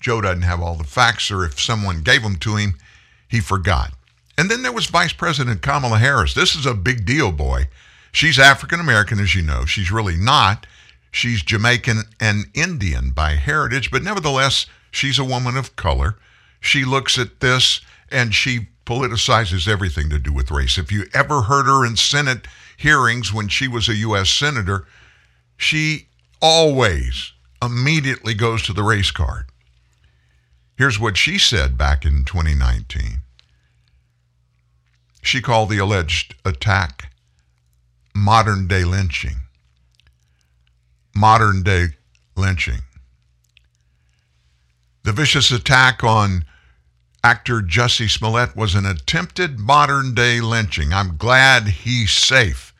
Joe 0.01 0.21
doesn't 0.21 0.43
have 0.43 0.61
all 0.61 0.75
the 0.75 0.83
facts, 0.83 1.29
or 1.29 1.43
if 1.43 1.59
someone 1.59 2.01
gave 2.01 2.23
them 2.23 2.37
to 2.37 2.55
him, 2.55 2.75
he 3.27 3.39
forgot. 3.39 3.93
And 4.39 4.49
then 4.49 4.61
there 4.61 4.71
was 4.71 4.85
Vice 4.85 5.11
President 5.11 5.61
Kamala 5.61 5.97
Harris. 5.97 6.33
This 6.33 6.55
is 6.55 6.65
a 6.65 6.73
big 6.73 7.05
deal, 7.05 7.33
boy. 7.33 7.67
She's 8.13 8.39
African 8.39 8.79
American, 8.79 9.19
as 9.19 9.35
you 9.35 9.41
know. 9.41 9.65
She's 9.65 9.91
really 9.91 10.15
not. 10.15 10.65
She's 11.11 11.41
Jamaican 11.41 12.03
and 12.21 12.45
Indian 12.53 13.09
by 13.09 13.31
heritage, 13.31 13.91
but 13.91 14.01
nevertheless, 14.01 14.65
she's 14.91 15.19
a 15.19 15.25
woman 15.25 15.57
of 15.57 15.75
color. 15.75 16.15
She 16.61 16.85
looks 16.85 17.17
at 17.17 17.41
this 17.41 17.81
and 18.09 18.33
she 18.33 18.69
politicizes 18.85 19.67
everything 19.67 20.09
to 20.09 20.19
do 20.19 20.31
with 20.31 20.51
race. 20.51 20.77
If 20.77 20.89
you 20.89 21.03
ever 21.13 21.41
heard 21.41 21.65
her 21.65 21.85
in 21.85 21.97
Senate 21.97 22.47
hearings 22.77 23.33
when 23.33 23.49
she 23.49 23.67
was 23.67 23.89
a 23.89 23.95
U.S. 23.95 24.29
Senator, 24.29 24.87
she 25.57 26.07
always 26.41 27.33
immediately 27.61 28.35
goes 28.35 28.63
to 28.63 28.71
the 28.71 28.83
race 28.83 29.11
card. 29.11 29.47
Here's 30.77 30.97
what 30.97 31.17
she 31.17 31.37
said 31.37 31.77
back 31.77 32.05
in 32.05 32.23
2019. 32.23 33.19
She 35.21 35.41
called 35.41 35.69
the 35.69 35.77
alleged 35.77 36.35
attack 36.45 37.11
modern 38.15 38.67
day 38.67 38.83
lynching. 38.83 39.37
Modern 41.15 41.63
day 41.63 41.87
lynching. 42.35 42.81
The 45.03 45.11
vicious 45.13 45.51
attack 45.51 46.03
on 46.03 46.45
actor 47.23 47.61
Jussie 47.61 48.09
Smollett 48.09 48.55
was 48.55 48.75
an 48.75 48.85
attempted 48.85 49.59
modern 49.59 50.13
day 50.13 50.39
lynching. 50.39 50.93
I'm 50.93 51.17
glad 51.17 51.63
he's 51.67 52.11
safe. 52.11 52.73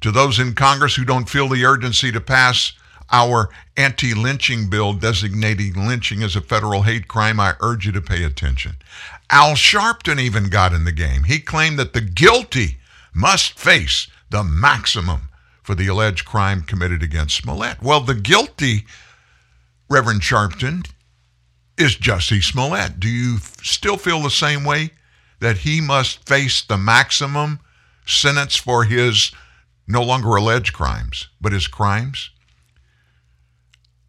To 0.00 0.10
those 0.10 0.38
in 0.38 0.54
Congress 0.54 0.96
who 0.96 1.04
don't 1.04 1.28
feel 1.28 1.48
the 1.48 1.64
urgency 1.64 2.10
to 2.12 2.20
pass 2.20 2.72
our 3.12 3.50
anti 3.76 4.14
lynching 4.14 4.70
bill 4.70 4.92
designating 4.92 5.74
lynching 5.74 6.22
as 6.22 6.36
a 6.36 6.40
federal 6.40 6.82
hate 6.82 7.08
crime, 7.08 7.38
I 7.38 7.54
urge 7.60 7.86
you 7.86 7.92
to 7.92 8.00
pay 8.00 8.22
attention. 8.22 8.76
Al 9.30 9.52
Sharpton 9.52 10.20
even 10.20 10.48
got 10.48 10.72
in 10.72 10.84
the 10.84 10.92
game. 10.92 11.24
He 11.24 11.38
claimed 11.38 11.78
that 11.78 11.92
the 11.92 12.00
guilty 12.00 12.78
must 13.14 13.58
face 13.58 14.08
the 14.30 14.42
maximum 14.42 15.28
for 15.62 15.74
the 15.74 15.86
alleged 15.86 16.24
crime 16.24 16.62
committed 16.62 17.02
against 17.02 17.36
Smollett. 17.36 17.80
Well, 17.80 18.00
the 18.00 18.14
guilty, 18.14 18.86
Reverend 19.88 20.22
Sharpton, 20.22 20.88
is 21.78 21.96
Jussie 21.96 22.42
Smollett. 22.42 22.98
Do 22.98 23.08
you 23.08 23.38
still 23.62 23.96
feel 23.96 24.20
the 24.20 24.30
same 24.30 24.64
way 24.64 24.90
that 25.38 25.58
he 25.58 25.80
must 25.80 26.28
face 26.28 26.62
the 26.62 26.76
maximum 26.76 27.60
sentence 28.06 28.56
for 28.56 28.84
his 28.84 29.30
no 29.86 30.02
longer 30.02 30.34
alleged 30.34 30.72
crimes, 30.72 31.28
but 31.40 31.52
his 31.52 31.68
crimes? 31.68 32.30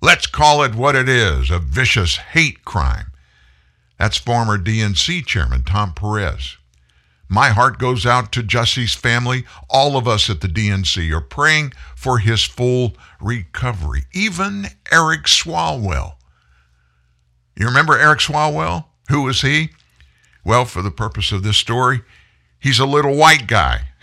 Let's 0.02 0.26
call 0.26 0.64
it 0.64 0.74
what 0.74 0.96
it 0.96 1.08
is 1.08 1.52
a 1.52 1.60
vicious 1.60 2.18
hate 2.18 2.66
crime. 2.66 3.11
That's 4.02 4.18
former 4.18 4.58
DNC 4.58 5.28
chairman 5.28 5.62
Tom 5.64 5.94
Perez. 5.94 6.58
My 7.30 7.50
heart 7.50 7.78
goes 7.78 8.04
out 8.04 8.32
to 8.32 8.42
Jesse's 8.42 8.96
family. 8.96 9.44
All 9.70 9.96
of 9.96 10.08
us 10.08 10.28
at 10.28 10.42
the 10.42 10.48
DNC 10.48 11.12
are 11.12 11.22
praying 11.22 11.74
for 11.96 12.18
his 12.18 12.44
full 12.44 12.96
recovery. 13.20 14.06
Even 14.12 14.70
Eric 14.92 15.26
Swalwell. 15.26 16.16
You 17.56 17.68
remember 17.68 17.96
Eric 17.96 18.22
Swalwell? 18.22 18.86
Who 19.10 19.22
was 19.22 19.42
he? 19.42 19.70
Well, 20.44 20.66
for 20.66 20.82
the 20.82 20.90
purpose 20.90 21.32
of 21.32 21.44
this 21.44 21.58
story, 21.58 22.02
he's 22.60 22.80
a 22.80 22.88
little 22.88 23.16
white 23.16 23.46
guy 23.46 23.90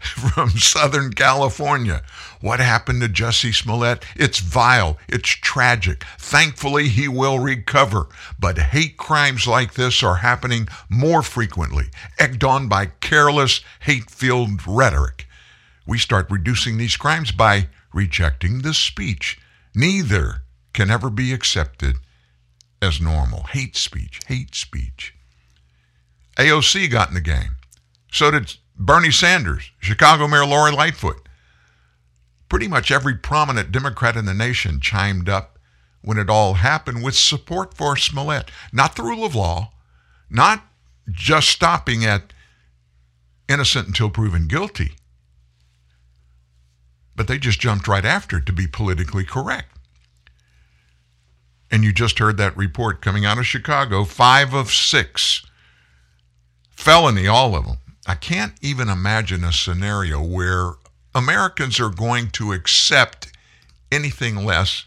from 0.00 0.48
Southern 0.52 1.12
California. 1.12 2.02
What 2.44 2.60
happened 2.60 3.00
to 3.00 3.08
Jussie 3.08 3.54
Smollett? 3.54 4.04
It's 4.16 4.38
vile. 4.38 4.98
It's 5.08 5.30
tragic. 5.30 6.04
Thankfully, 6.18 6.88
he 6.88 7.08
will 7.08 7.38
recover. 7.38 8.06
But 8.38 8.58
hate 8.58 8.98
crimes 8.98 9.46
like 9.46 9.72
this 9.72 10.02
are 10.02 10.16
happening 10.16 10.68
more 10.90 11.22
frequently, 11.22 11.86
egged 12.18 12.44
on 12.44 12.68
by 12.68 12.84
careless, 13.00 13.62
hate 13.80 14.10
filled 14.10 14.60
rhetoric. 14.66 15.26
We 15.86 15.96
start 15.96 16.30
reducing 16.30 16.76
these 16.76 16.98
crimes 16.98 17.32
by 17.32 17.68
rejecting 17.94 18.60
the 18.60 18.74
speech. 18.74 19.40
Neither 19.74 20.42
can 20.74 20.90
ever 20.90 21.08
be 21.08 21.32
accepted 21.32 21.96
as 22.82 23.00
normal. 23.00 23.44
Hate 23.44 23.74
speech, 23.74 24.20
hate 24.26 24.54
speech. 24.54 25.14
AOC 26.36 26.90
got 26.90 27.08
in 27.08 27.14
the 27.14 27.22
game. 27.22 27.56
So 28.12 28.30
did 28.30 28.54
Bernie 28.76 29.10
Sanders, 29.10 29.70
Chicago 29.80 30.28
Mayor 30.28 30.44
Lori 30.44 30.72
Lightfoot. 30.72 31.23
Pretty 32.48 32.68
much 32.68 32.90
every 32.90 33.16
prominent 33.16 33.72
Democrat 33.72 34.16
in 34.16 34.26
the 34.26 34.34
nation 34.34 34.80
chimed 34.80 35.28
up 35.28 35.58
when 36.02 36.18
it 36.18 36.28
all 36.28 36.54
happened 36.54 37.02
with 37.02 37.14
support 37.14 37.74
for 37.74 37.96
Smollett. 37.96 38.50
Not 38.72 38.94
the 38.96 39.02
rule 39.02 39.24
of 39.24 39.34
law, 39.34 39.72
not 40.28 40.62
just 41.10 41.48
stopping 41.48 42.04
at 42.04 42.32
innocent 43.48 43.86
until 43.88 44.10
proven 44.10 44.46
guilty, 44.46 44.92
but 47.16 47.28
they 47.28 47.38
just 47.38 47.60
jumped 47.60 47.88
right 47.88 48.04
after 48.04 48.40
to 48.40 48.52
be 48.52 48.66
politically 48.66 49.24
correct. 49.24 49.70
And 51.70 51.82
you 51.82 51.92
just 51.92 52.18
heard 52.18 52.36
that 52.36 52.56
report 52.56 53.00
coming 53.00 53.24
out 53.24 53.38
of 53.38 53.46
Chicago 53.46 54.04
five 54.04 54.54
of 54.54 54.70
six. 54.70 55.44
Felony, 56.70 57.26
all 57.26 57.56
of 57.56 57.66
them. 57.66 57.78
I 58.06 58.14
can't 58.14 58.54
even 58.60 58.88
imagine 58.88 59.42
a 59.42 59.52
scenario 59.52 60.22
where 60.22 60.72
Americans 61.14 61.78
are 61.78 61.90
going 61.90 62.30
to 62.30 62.52
accept 62.52 63.32
anything 63.92 64.44
less 64.44 64.84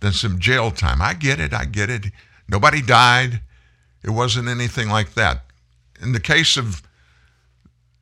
than 0.00 0.12
some 0.12 0.38
jail 0.38 0.70
time. 0.70 1.00
I 1.00 1.14
get 1.14 1.40
it. 1.40 1.52
I 1.52 1.64
get 1.64 1.90
it. 1.90 2.06
Nobody 2.48 2.82
died. 2.82 3.40
It 4.02 4.10
wasn't 4.10 4.48
anything 4.48 4.88
like 4.88 5.14
that. 5.14 5.44
In 6.02 6.12
the 6.12 6.20
case 6.20 6.56
of 6.56 6.82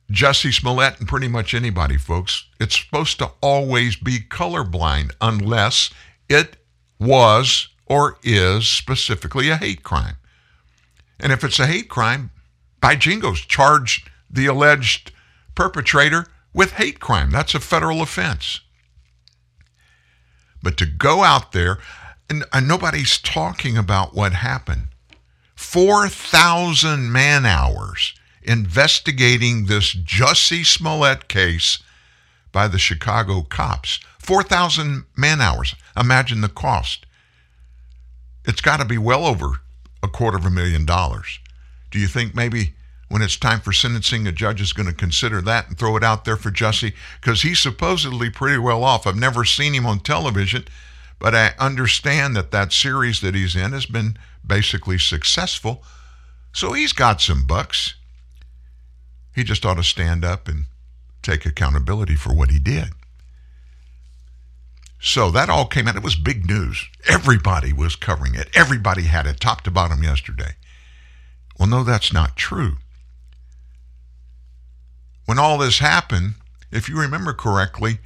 Jesse 0.09 0.51
Smollett 0.51 0.99
and 0.99 1.07
pretty 1.07 1.27
much 1.27 1.53
anybody, 1.53 1.97
folks, 1.97 2.45
it's 2.59 2.79
supposed 2.79 3.19
to 3.19 3.31
always 3.41 3.95
be 3.95 4.19
colorblind 4.19 5.11
unless 5.21 5.91
it 6.27 6.55
was 6.99 7.69
or 7.85 8.17
is 8.23 8.67
specifically 8.67 9.49
a 9.49 9.57
hate 9.57 9.83
crime. 9.83 10.15
And 11.19 11.31
if 11.31 11.43
it's 11.43 11.59
a 11.59 11.67
hate 11.67 11.89
crime, 11.89 12.31
by 12.81 12.95
jingos, 12.95 13.41
charge 13.41 14.05
the 14.29 14.45
alleged 14.45 15.11
perpetrator 15.53 16.27
with 16.53 16.73
hate 16.73 16.99
crime. 16.99 17.31
That's 17.31 17.55
a 17.55 17.59
federal 17.59 18.01
offense. 18.01 18.61
But 20.61 20.77
to 20.77 20.85
go 20.85 21.23
out 21.23 21.51
there, 21.51 21.79
and, 22.29 22.43
and 22.51 22.67
nobody's 22.67 23.17
talking 23.17 23.77
about 23.77 24.13
what 24.13 24.33
happened. 24.33 24.87
4,000 25.55 27.11
man 27.11 27.45
hours 27.45 28.13
investigating 28.43 29.65
this 29.65 29.93
Jussie 29.95 30.65
Smollett 30.65 31.27
case 31.27 31.79
by 32.51 32.67
the 32.67 32.79
Chicago 32.79 33.41
cops. 33.41 33.99
4,000 34.19 35.05
man 35.15 35.41
hours. 35.41 35.75
Imagine 35.97 36.41
the 36.41 36.49
cost 36.49 37.05
it's 38.49 38.61
got 38.61 38.77
to 38.77 38.85
be 38.85 38.97
well 38.97 39.25
over 39.25 39.61
a 40.01 40.07
quarter 40.07 40.37
of 40.37 40.45
a 40.45 40.49
million 40.49 40.85
dollars. 40.85 41.39
Do 41.91 41.99
you 41.99 42.07
think 42.07 42.33
maybe 42.33 42.73
when 43.09 43.21
it's 43.21 43.37
time 43.37 43.59
for 43.59 43.73
sentencing, 43.73 44.27
a 44.27 44.31
judge 44.31 44.61
is 44.61 44.73
going 44.73 44.87
to 44.87 44.93
consider 44.93 45.41
that 45.41 45.67
and 45.67 45.77
throw 45.77 45.97
it 45.97 46.03
out 46.03 46.25
there 46.25 46.37
for 46.37 46.51
Jussie? 46.51 46.93
Because 47.19 47.41
he's 47.41 47.59
supposedly 47.59 48.29
pretty 48.29 48.59
well 48.59 48.83
off. 48.83 49.05
I've 49.05 49.15
never 49.15 49.43
seen 49.43 49.73
him 49.73 49.85
on 49.85 49.99
television, 49.99 50.65
but 51.17 51.35
I 51.35 51.53
understand 51.59 52.35
that 52.35 52.51
that 52.51 52.71
series 52.71 53.19
that 53.21 53.35
he's 53.35 53.55
in 53.55 53.73
has 53.73 53.85
been 53.85 54.17
basically 54.45 54.99
successful. 54.99 55.83
So 56.53 56.73
he's 56.73 56.93
got 56.93 57.19
some 57.19 57.45
bucks. 57.45 57.95
He 59.35 59.43
just 59.43 59.65
ought 59.65 59.75
to 59.75 59.83
stand 59.83 60.23
up 60.23 60.47
and 60.47 60.65
take 61.21 61.45
accountability 61.45 62.15
for 62.15 62.33
what 62.33 62.51
he 62.51 62.59
did. 62.59 62.89
So 65.01 65.31
that 65.31 65.49
all 65.49 65.65
came 65.65 65.87
out. 65.87 65.95
It 65.95 66.03
was 66.03 66.15
big 66.15 66.45
news. 66.45 66.85
Everybody 67.07 67.71
was 67.71 67.95
covering 67.95 68.35
it. 68.35 68.49
Everybody 68.53 69.03
had 69.03 69.25
it 69.25 69.39
top 69.39 69.61
to 69.61 69.71
bottom 69.71 70.03
yesterday. 70.03 70.55
Well, 71.57 71.69
no, 71.69 71.83
that's 71.83 72.11
not 72.13 72.35
true. 72.35 72.77
When 75.29 75.37
all 75.37 75.59
this 75.59 75.77
happened, 75.77 76.33
if 76.71 76.89
you 76.89 76.99
remember 76.99 77.33
correctly, 77.33 77.99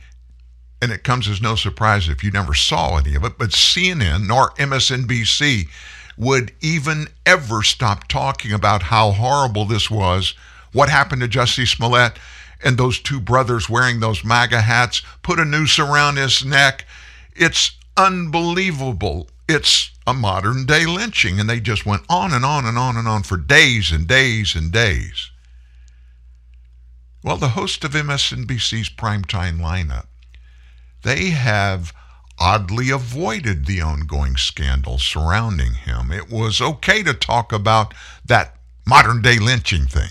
and 0.81 0.91
it 0.91 1.05
comes 1.05 1.29
as 1.29 1.41
no 1.41 1.55
surprise 1.55 2.09
if 2.09 2.21
you 2.21 2.31
never 2.31 2.53
saw 2.53 2.97
any 2.97 3.15
of 3.15 3.23
it, 3.23 3.37
but 3.37 3.51
CNN 3.51 4.27
nor 4.27 4.49
MSNBC 4.55 5.69
would 6.17 6.51
even 6.59 7.07
ever 7.25 7.63
stop 7.63 8.09
talking 8.09 8.51
about 8.51 8.83
how 8.83 9.11
horrible 9.11 9.63
this 9.63 9.89
was, 9.89 10.33
what 10.73 10.89
happened 10.89 11.21
to 11.21 11.29
Jussie 11.29 11.65
Smollett, 11.65 12.19
and 12.61 12.77
those 12.77 12.99
two 12.99 13.21
brothers 13.21 13.69
wearing 13.69 14.01
those 14.01 14.25
MAGA 14.25 14.59
hats 14.59 15.01
put 15.21 15.39
a 15.39 15.45
noose 15.45 15.79
around 15.79 16.17
his 16.17 16.43
neck. 16.43 16.85
It's 17.37 17.71
unbelievable. 17.95 19.29
It's 19.47 19.91
a 20.05 20.13
modern 20.13 20.65
day 20.65 20.85
lynching. 20.85 21.39
And 21.39 21.49
they 21.49 21.61
just 21.61 21.85
went 21.85 22.03
on 22.09 22.33
and 22.33 22.43
on 22.43 22.65
and 22.65 22.77
on 22.77 22.97
and 22.97 23.07
on 23.07 23.23
for 23.23 23.37
days 23.37 23.93
and 23.93 24.09
days 24.09 24.55
and 24.55 24.73
days. 24.73 25.29
Well, 27.23 27.37
the 27.37 27.49
host 27.49 27.85
of 27.85 27.93
MSNBC's 27.93 28.89
primetime 28.89 29.59
lineup, 29.59 30.07
they 31.03 31.29
have 31.29 31.93
oddly 32.37 32.89
avoided 32.89 33.65
the 33.65 33.79
ongoing 33.79 34.35
scandal 34.35 34.97
surrounding 34.97 35.73
him. 35.73 36.11
It 36.11 36.29
was 36.29 36.59
okay 36.59 37.01
to 37.03 37.13
talk 37.13 37.53
about 37.53 37.93
that 38.25 38.57
modern 38.85 39.21
day 39.21 39.39
lynching 39.39 39.85
thing. 39.85 40.09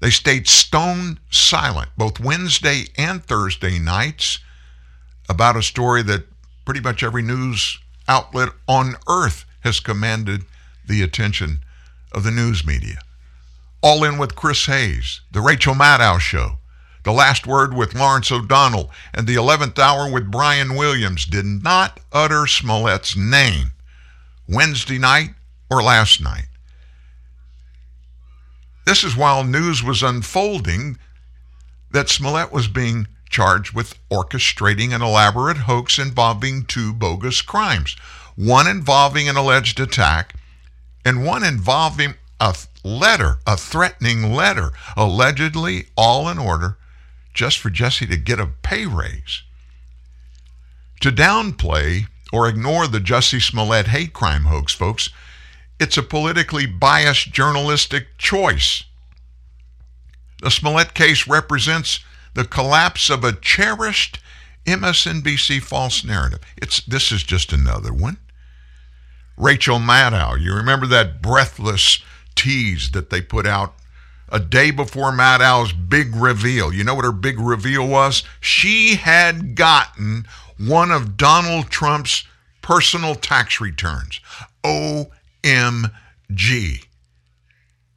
They 0.00 0.08
stayed 0.10 0.48
stone 0.48 1.20
silent 1.30 1.90
both 1.96 2.20
Wednesday 2.20 2.86
and 2.96 3.22
Thursday 3.22 3.78
nights 3.78 4.38
about 5.28 5.56
a 5.56 5.62
story 5.62 6.02
that 6.04 6.26
pretty 6.64 6.80
much 6.80 7.02
every 7.02 7.22
news 7.22 7.78
outlet 8.08 8.50
on 8.66 8.94
earth 9.08 9.44
has 9.60 9.80
commanded 9.80 10.44
the 10.86 11.02
attention 11.02 11.60
of 12.12 12.22
the 12.22 12.30
news 12.30 12.64
media. 12.64 13.00
All 13.82 14.04
in 14.04 14.18
with 14.18 14.36
Chris 14.36 14.66
Hayes, 14.66 15.20
The 15.32 15.40
Rachel 15.40 15.74
Maddow 15.74 16.18
Show, 16.18 16.58
The 17.04 17.12
Last 17.12 17.46
Word 17.46 17.74
with 17.74 17.94
Lawrence 17.94 18.32
O'Donnell, 18.32 18.90
and 19.14 19.26
The 19.26 19.36
11th 19.36 19.78
Hour 19.78 20.10
with 20.10 20.30
Brian 20.30 20.74
Williams 20.74 21.24
did 21.24 21.44
not 21.44 22.00
utter 22.12 22.46
Smollett's 22.46 23.16
name 23.16 23.72
Wednesday 24.48 24.98
night 24.98 25.30
or 25.70 25.82
last 25.82 26.20
night. 26.20 26.46
This 28.86 29.02
is 29.02 29.16
while 29.16 29.44
news 29.44 29.82
was 29.82 30.02
unfolding 30.02 30.98
that 31.90 32.08
Smollett 32.08 32.52
was 32.52 32.68
being 32.68 33.08
charged 33.28 33.74
with 33.74 33.98
orchestrating 34.08 34.94
an 34.94 35.02
elaborate 35.02 35.56
hoax 35.58 35.98
involving 35.98 36.64
two 36.64 36.92
bogus 36.92 37.42
crimes 37.42 37.96
one 38.36 38.66
involving 38.66 39.28
an 39.28 39.36
alleged 39.36 39.80
attack, 39.80 40.34
and 41.04 41.24
one 41.24 41.42
involving 41.42 42.14
a 42.38 42.54
letter, 42.86 43.38
a 43.46 43.56
threatening 43.56 44.32
letter, 44.32 44.70
allegedly 44.96 45.86
all 45.96 46.28
in 46.28 46.38
order 46.38 46.78
just 47.34 47.58
for 47.58 47.68
Jesse 47.68 48.06
to 48.06 48.16
get 48.16 48.40
a 48.40 48.46
pay 48.46 48.86
raise. 48.86 49.42
To 51.00 51.10
downplay 51.10 52.06
or 52.32 52.48
ignore 52.48 52.86
the 52.86 53.00
Jussie 53.00 53.42
Smollett 53.42 53.88
hate 53.88 54.12
crime 54.12 54.44
hoax, 54.44 54.72
folks, 54.72 55.10
it's 55.78 55.98
a 55.98 56.02
politically 56.02 56.64
biased 56.64 57.32
journalistic 57.32 58.16
choice. 58.16 58.84
The 60.40 60.50
Smollett 60.50 60.94
case 60.94 61.26
represents 61.26 62.00
the 62.34 62.44
collapse 62.44 63.10
of 63.10 63.24
a 63.24 63.32
cherished 63.32 64.20
MSNBC 64.64 65.62
false 65.62 66.04
narrative. 66.04 66.40
It's 66.56 66.82
this 66.84 67.12
is 67.12 67.22
just 67.22 67.52
another 67.52 67.92
one. 67.92 68.18
Rachel 69.36 69.78
Maddow, 69.78 70.40
you 70.40 70.54
remember 70.54 70.86
that 70.86 71.20
breathless 71.20 72.02
tease 72.36 72.90
that 72.92 73.10
they 73.10 73.20
put 73.20 73.46
out 73.46 73.74
a 74.28 74.38
day 74.38 74.70
before 74.70 75.12
Matt 75.12 75.40
Maddow's 75.40 75.72
big 75.72 76.14
reveal. 76.14 76.72
You 76.72 76.84
know 76.84 76.94
what 76.94 77.04
her 77.04 77.12
big 77.12 77.38
reveal 77.38 77.86
was? 77.86 78.22
She 78.40 78.96
had 78.96 79.54
gotten 79.54 80.26
one 80.58 80.90
of 80.90 81.16
Donald 81.16 81.70
Trump's 81.70 82.24
personal 82.62 83.14
tax 83.14 83.60
returns. 83.60 84.20
OMG. 84.64 85.90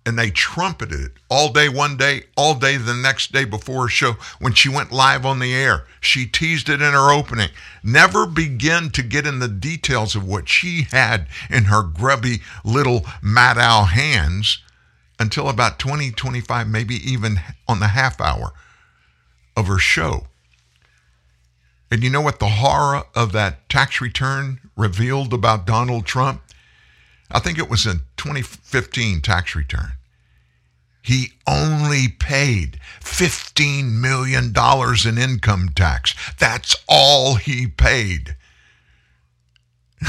And 0.09 0.17
they 0.17 0.31
trumpeted 0.31 0.99
it 1.01 1.11
all 1.29 1.53
day 1.53 1.69
one 1.69 1.95
day, 1.95 2.23
all 2.35 2.55
day 2.55 2.77
the 2.77 2.95
next 2.95 3.31
day 3.31 3.45
before 3.45 3.83
her 3.83 3.87
show. 3.87 4.13
When 4.39 4.55
she 4.55 4.67
went 4.67 4.91
live 4.91 5.23
on 5.23 5.37
the 5.37 5.53
air, 5.53 5.85
she 6.01 6.25
teased 6.25 6.67
it 6.67 6.81
in 6.81 6.93
her 6.93 7.13
opening. 7.13 7.49
Never 7.83 8.25
begin 8.25 8.89
to 8.89 9.03
get 9.03 9.27
in 9.27 9.37
the 9.37 9.47
details 9.47 10.15
of 10.15 10.27
what 10.27 10.49
she 10.49 10.87
had 10.89 11.27
in 11.47 11.65
her 11.65 11.83
grubby 11.83 12.41
little 12.65 13.01
Maddow 13.21 13.87
hands 13.87 14.63
until 15.19 15.47
about 15.47 15.77
20, 15.77 16.09
25, 16.09 16.67
maybe 16.67 16.95
even 16.95 17.41
on 17.67 17.79
the 17.79 17.89
half 17.89 18.19
hour 18.19 18.53
of 19.55 19.67
her 19.67 19.77
show. 19.77 20.25
And 21.91 22.03
you 22.03 22.09
know 22.09 22.21
what 22.21 22.39
the 22.39 22.47
horror 22.47 23.03
of 23.13 23.31
that 23.33 23.69
tax 23.69 24.01
return 24.01 24.59
revealed 24.75 25.35
about 25.35 25.67
Donald 25.67 26.07
Trump? 26.07 26.41
I 27.29 27.37
think 27.37 27.59
it 27.59 27.69
was 27.69 27.85
in 27.85 27.99
2015 28.17 29.21
tax 29.21 29.53
return. 29.53 29.91
He 31.01 31.33
only 31.47 32.07
paid 32.07 32.79
$15 33.01 33.91
million 33.93 34.53
in 35.05 35.17
income 35.17 35.69
tax. 35.75 36.13
That's 36.37 36.75
all 36.87 37.35
he 37.35 37.67
paid. 37.67 38.35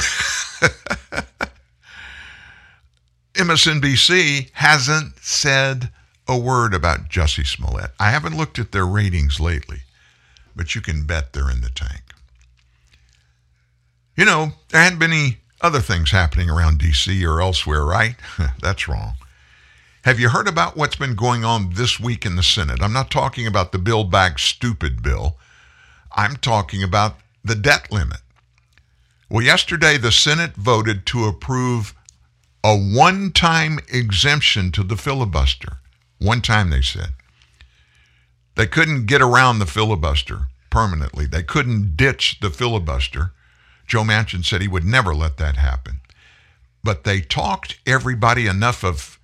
MSNBC 3.35 4.51
hasn't 4.53 5.19
said 5.21 5.91
a 6.29 6.39
word 6.39 6.75
about 6.75 7.09
Jussie 7.09 7.47
Smollett. 7.47 7.91
I 7.99 8.11
haven't 8.11 8.37
looked 8.37 8.59
at 8.59 8.73
their 8.73 8.87
ratings 8.87 9.41
lately, 9.41 9.81
but 10.55 10.75
you 10.75 10.81
can 10.81 11.05
bet 11.05 11.33
they're 11.33 11.51
in 11.51 11.61
the 11.61 11.71
tank. 11.71 12.03
You 14.17 14.25
know, 14.25 14.53
there 14.69 14.83
hadn't 14.83 14.99
been 14.99 15.13
any 15.13 15.39
other 15.61 15.81
things 15.81 16.11
happening 16.11 16.51
around 16.51 16.79
D.C. 16.79 17.25
or 17.25 17.41
elsewhere, 17.41 17.85
right? 17.85 18.17
That's 18.61 18.89
wrong. 18.89 19.15
Have 20.11 20.19
you 20.19 20.31
heard 20.31 20.49
about 20.49 20.77
what's 20.77 20.97
been 20.97 21.15
going 21.15 21.45
on 21.45 21.75
this 21.75 22.01
week 22.01 22.27
in 22.27 22.35
the 22.35 22.43
Senate? 22.43 22.83
I'm 22.83 22.93
not 22.93 23.13
talking 23.13 23.47
about 23.47 23.71
the 23.71 23.79
Build 23.79 24.11
Back 24.11 24.41
Stupid 24.41 25.05
bill. 25.05 25.37
I'm 26.11 26.35
talking 26.35 26.83
about 26.83 27.21
the 27.45 27.55
debt 27.55 27.93
limit. 27.93 28.19
Well, 29.29 29.45
yesterday 29.45 29.99
the 29.99 30.11
Senate 30.11 30.57
voted 30.57 31.07
to 31.07 31.27
approve 31.27 31.95
a 32.65 32.77
one 32.77 33.31
time 33.31 33.79
exemption 33.87 34.73
to 34.73 34.83
the 34.83 34.97
filibuster. 34.97 35.77
One 36.19 36.43
time, 36.43 36.71
they 36.71 36.83
said. 36.83 37.11
They 38.57 38.67
couldn't 38.67 39.07
get 39.07 39.23
around 39.23 39.61
the 39.61 39.65
filibuster 39.65 40.49
permanently, 40.71 41.27
they 41.27 41.45
couldn't 41.45 41.97
ditch 41.97 42.41
the 42.41 42.51
filibuster. 42.51 43.31
Joe 43.87 44.03
Manchin 44.03 44.45
said 44.45 44.61
he 44.61 44.67
would 44.67 44.85
never 44.85 45.15
let 45.15 45.37
that 45.37 45.55
happen. 45.55 46.01
But 46.83 47.05
they 47.05 47.21
talked 47.21 47.79
everybody 47.87 48.49
enough 48.49 48.83
of 48.83 49.20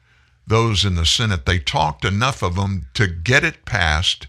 those 0.47 0.85
in 0.85 0.95
the 0.95 1.07
Senate, 1.07 1.45
they 1.45 1.59
talked 1.59 2.05
enough 2.05 2.43
of 2.43 2.55
them 2.55 2.87
to 2.95 3.07
get 3.07 3.45
it 3.45 3.65
passed 3.65 4.27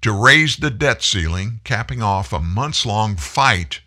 to 0.00 0.12
raise 0.12 0.56
the 0.56 0.70
debt 0.70 1.02
ceiling, 1.02 1.60
capping 1.64 2.02
off 2.02 2.32
a 2.32 2.40
months 2.40 2.86
long 2.86 3.16
fight 3.16 3.80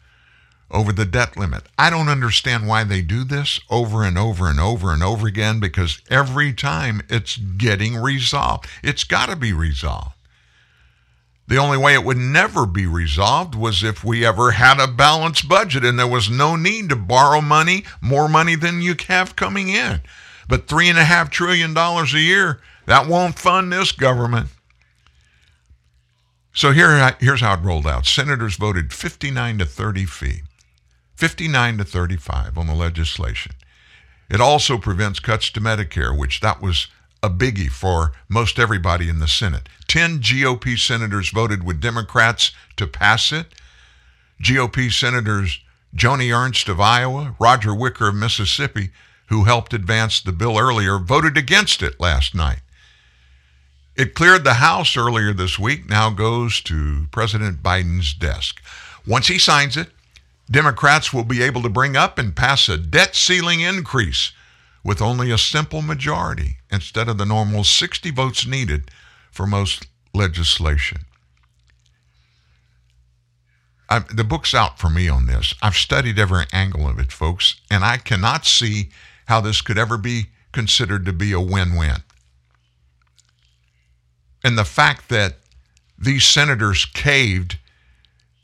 over 0.69 0.91
the 0.91 1.05
debt 1.05 1.37
limit. 1.37 1.63
I 1.77 1.89
don't 1.89 2.09
understand 2.09 2.67
why 2.67 2.83
they 2.83 3.01
do 3.01 3.23
this 3.23 3.59
over 3.69 4.03
and 4.03 4.17
over 4.17 4.49
and 4.49 4.59
over 4.59 4.93
and 4.93 5.03
over 5.03 5.27
again 5.27 5.59
because 5.59 6.01
every 6.09 6.53
time 6.53 7.01
it's 7.09 7.37
getting 7.37 7.97
resolved. 7.97 8.67
It's 8.83 9.03
got 9.03 9.29
to 9.29 9.35
be 9.35 9.53
resolved. 9.53 10.15
The 11.47 11.57
only 11.57 11.77
way 11.77 11.93
it 11.93 12.05
would 12.05 12.17
never 12.17 12.65
be 12.65 12.85
resolved 12.85 13.55
was 13.55 13.83
if 13.83 14.05
we 14.05 14.25
ever 14.25 14.51
had 14.51 14.79
a 14.79 14.87
balanced 14.87 15.49
budget 15.49 15.83
and 15.83 15.99
there 15.99 16.07
was 16.07 16.29
no 16.29 16.55
need 16.55 16.87
to 16.89 16.95
borrow 16.95 17.41
money, 17.41 17.83
more 17.99 18.29
money 18.29 18.55
than 18.55 18.81
you 18.81 18.95
have 19.09 19.35
coming 19.35 19.67
in. 19.67 20.01
But 20.51 20.67
$3.5 20.67 21.29
trillion 21.29 21.77
a 21.77 22.05
year, 22.19 22.59
that 22.85 23.07
won't 23.07 23.39
fund 23.39 23.71
this 23.71 23.93
government. 23.93 24.49
So 26.53 26.73
here, 26.73 27.15
here's 27.21 27.39
how 27.39 27.53
it 27.53 27.61
rolled 27.61 27.87
out. 27.87 28.05
Senators 28.05 28.57
voted 28.57 28.91
59 28.91 29.59
to 29.59 29.65
30 29.65 30.03
fee, 30.03 30.41
59 31.15 31.77
to 31.77 31.85
35 31.85 32.57
on 32.57 32.67
the 32.67 32.73
legislation. 32.73 33.53
It 34.29 34.41
also 34.41 34.77
prevents 34.77 35.21
cuts 35.21 35.49
to 35.51 35.61
Medicare, 35.61 36.19
which 36.19 36.41
that 36.41 36.61
was 36.61 36.89
a 37.23 37.29
biggie 37.29 37.71
for 37.71 38.11
most 38.27 38.59
everybody 38.59 39.07
in 39.07 39.19
the 39.19 39.29
Senate. 39.29 39.69
10 39.87 40.19
GOP 40.19 40.77
senators 40.77 41.29
voted 41.29 41.63
with 41.63 41.79
Democrats 41.79 42.51
to 42.75 42.87
pass 42.87 43.31
it. 43.31 43.55
GOP 44.43 44.91
senators 44.91 45.61
Joni 45.95 46.37
Ernst 46.37 46.67
of 46.67 46.81
Iowa, 46.81 47.37
Roger 47.39 47.73
Wicker 47.73 48.09
of 48.09 48.15
Mississippi, 48.15 48.91
who 49.31 49.45
helped 49.45 49.73
advance 49.73 50.19
the 50.19 50.33
bill 50.33 50.59
earlier, 50.59 50.99
voted 50.99 51.37
against 51.37 51.81
it 51.81 51.97
last 52.01 52.35
night. 52.35 52.59
It 53.95 54.13
cleared 54.13 54.43
the 54.43 54.55
House 54.55 54.97
earlier 54.97 55.31
this 55.31 55.57
week, 55.57 55.89
now 55.89 56.09
goes 56.09 56.59
to 56.63 57.07
President 57.11 57.63
Biden's 57.63 58.13
desk. 58.13 58.61
Once 59.07 59.27
he 59.27 59.39
signs 59.39 59.77
it, 59.77 59.87
Democrats 60.51 61.13
will 61.13 61.23
be 61.23 61.41
able 61.41 61.61
to 61.61 61.69
bring 61.69 61.95
up 61.95 62.17
and 62.17 62.35
pass 62.35 62.67
a 62.67 62.77
debt 62.77 63.15
ceiling 63.15 63.61
increase 63.61 64.33
with 64.83 65.01
only 65.01 65.31
a 65.31 65.37
simple 65.37 65.81
majority 65.81 66.57
instead 66.69 67.07
of 67.07 67.17
the 67.17 67.25
normal 67.25 67.63
60 67.63 68.11
votes 68.11 68.45
needed 68.45 68.91
for 69.31 69.47
most 69.47 69.87
legislation. 70.13 71.05
I, 73.89 73.99
the 73.99 74.25
book's 74.25 74.53
out 74.53 74.77
for 74.77 74.89
me 74.89 75.07
on 75.07 75.25
this. 75.25 75.55
I've 75.61 75.75
studied 75.75 76.19
every 76.19 76.43
angle 76.51 76.85
of 76.85 76.99
it, 76.99 77.13
folks, 77.13 77.61
and 77.69 77.85
I 77.85 77.95
cannot 77.95 78.45
see 78.45 78.89
how 79.25 79.41
this 79.41 79.61
could 79.61 79.77
ever 79.77 79.97
be 79.97 80.27
considered 80.51 81.05
to 81.05 81.13
be 81.13 81.31
a 81.31 81.39
win 81.39 81.75
win. 81.75 81.97
And 84.43 84.57
the 84.57 84.65
fact 84.65 85.09
that 85.09 85.37
these 85.97 86.25
senators 86.25 86.85
caved 86.85 87.57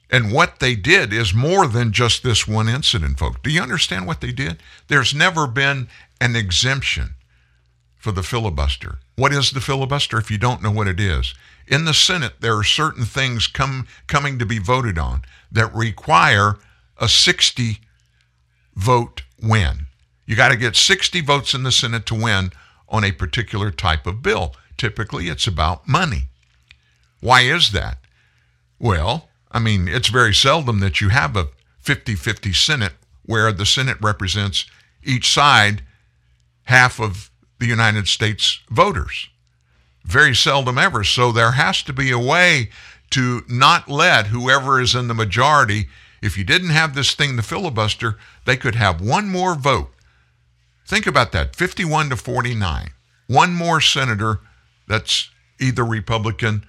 and 0.10 0.32
what 0.32 0.60
they 0.60 0.76
did 0.76 1.12
is 1.12 1.34
more 1.34 1.68
than 1.68 1.92
just 1.92 2.24
this 2.24 2.48
one 2.48 2.70
incident, 2.70 3.20
folks. 3.20 3.40
Do 3.44 3.50
you 3.50 3.62
understand 3.62 4.08
what 4.08 4.22
they 4.22 4.32
did? 4.32 4.58
There's 4.88 5.14
never 5.14 5.48
been 5.48 5.90
an 6.22 6.36
exemption 6.36 7.16
for 7.98 8.12
the 8.12 8.24
filibuster. 8.24 9.00
What 9.16 9.34
is 9.34 9.52
the 9.52 9.60
filibuster 9.60 10.18
if 10.18 10.32
you 10.32 10.38
don't 10.38 10.64
know 10.64 10.72
what 10.72 10.88
it 10.88 11.00
is? 11.00 11.34
In 11.68 11.84
the 11.84 11.94
Senate, 11.94 12.36
there 12.40 12.58
are 12.58 12.64
certain 12.64 13.04
things 13.04 13.48
come, 13.48 13.88
coming 14.08 14.40
to 14.40 14.46
be 14.46 14.60
voted 14.60 14.98
on 14.98 15.24
that 15.52 15.74
require 15.76 16.56
a 16.98 17.10
60 17.10 17.80
vote 18.76 19.24
win. 19.42 19.87
You 20.28 20.36
got 20.36 20.50
to 20.50 20.58
get 20.58 20.76
60 20.76 21.22
votes 21.22 21.54
in 21.54 21.64
the 21.64 21.72
Senate 21.72 22.06
to 22.08 22.16
win 22.16 22.52
on 22.90 23.04
a 23.04 23.12
particular 23.12 23.72
type 23.72 24.06
of 24.06 24.22
bill. 24.22 24.56
Typically, 24.78 25.30
it's 25.30 25.48
about 25.48 25.88
money. 25.88 26.28
Why 27.22 27.42
is 27.42 27.72
that? 27.72 27.98
Well, 28.78 29.30
I 29.52 29.60
mean, 29.60 29.88
it's 29.88 30.10
very 30.10 30.36
seldom 30.36 30.82
that 30.82 31.02
you 31.02 31.10
have 31.10 31.36
a 31.36 31.48
50 31.80 32.16
50 32.16 32.54
Senate 32.54 32.94
where 33.26 33.52
the 33.52 33.66
Senate 33.66 33.98
represents 34.02 34.66
each 35.04 35.32
side 35.34 35.82
half 36.64 37.00
of 37.00 37.32
the 37.60 37.66
United 37.66 38.08
States 38.08 38.60
voters. 38.70 39.30
Very 40.04 40.36
seldom 40.36 40.78
ever. 40.78 41.04
So 41.04 41.32
there 41.32 41.52
has 41.52 41.82
to 41.84 41.94
be 41.94 42.12
a 42.12 42.20
way 42.20 42.70
to 43.12 43.44
not 43.48 43.90
let 43.90 44.28
whoever 44.28 44.82
is 44.82 44.94
in 44.94 45.08
the 45.08 45.14
majority, 45.14 45.88
if 46.22 46.38
you 46.38 46.44
didn't 46.44 46.70
have 46.70 46.94
this 46.94 47.16
thing, 47.16 47.38
the 47.38 47.42
filibuster, 47.42 48.18
they 48.46 48.58
could 48.58 48.76
have 48.76 49.00
one 49.00 49.30
more 49.30 49.56
vote. 49.56 49.92
Think 50.88 51.06
about 51.06 51.32
that 51.34 51.56
51 51.56 52.10
to 52.10 52.16
49. 52.16 52.92
One 53.28 53.54
more 53.54 53.82
senator 53.82 54.40
that's 54.88 55.30
either 55.60 55.84
Republican 55.84 56.66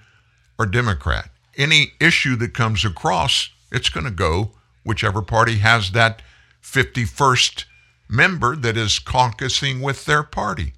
or 0.57 0.65
Democrat 0.65 1.29
any 1.59 1.91
issue 1.99 2.35
that 2.37 2.53
comes 2.53 2.85
across, 2.85 3.49
it's 3.71 3.89
going 3.89 4.05
to 4.05 4.11
go 4.11 4.51
whichever 4.83 5.21
party 5.21 5.57
has 5.57 5.91
that 5.91 6.21
51st 6.63 7.65
member 8.07 8.55
that 8.55 8.77
is 8.77 8.97
caucusing 8.97 9.81
with 9.81 10.05
their 10.05 10.23
party. 10.23 10.73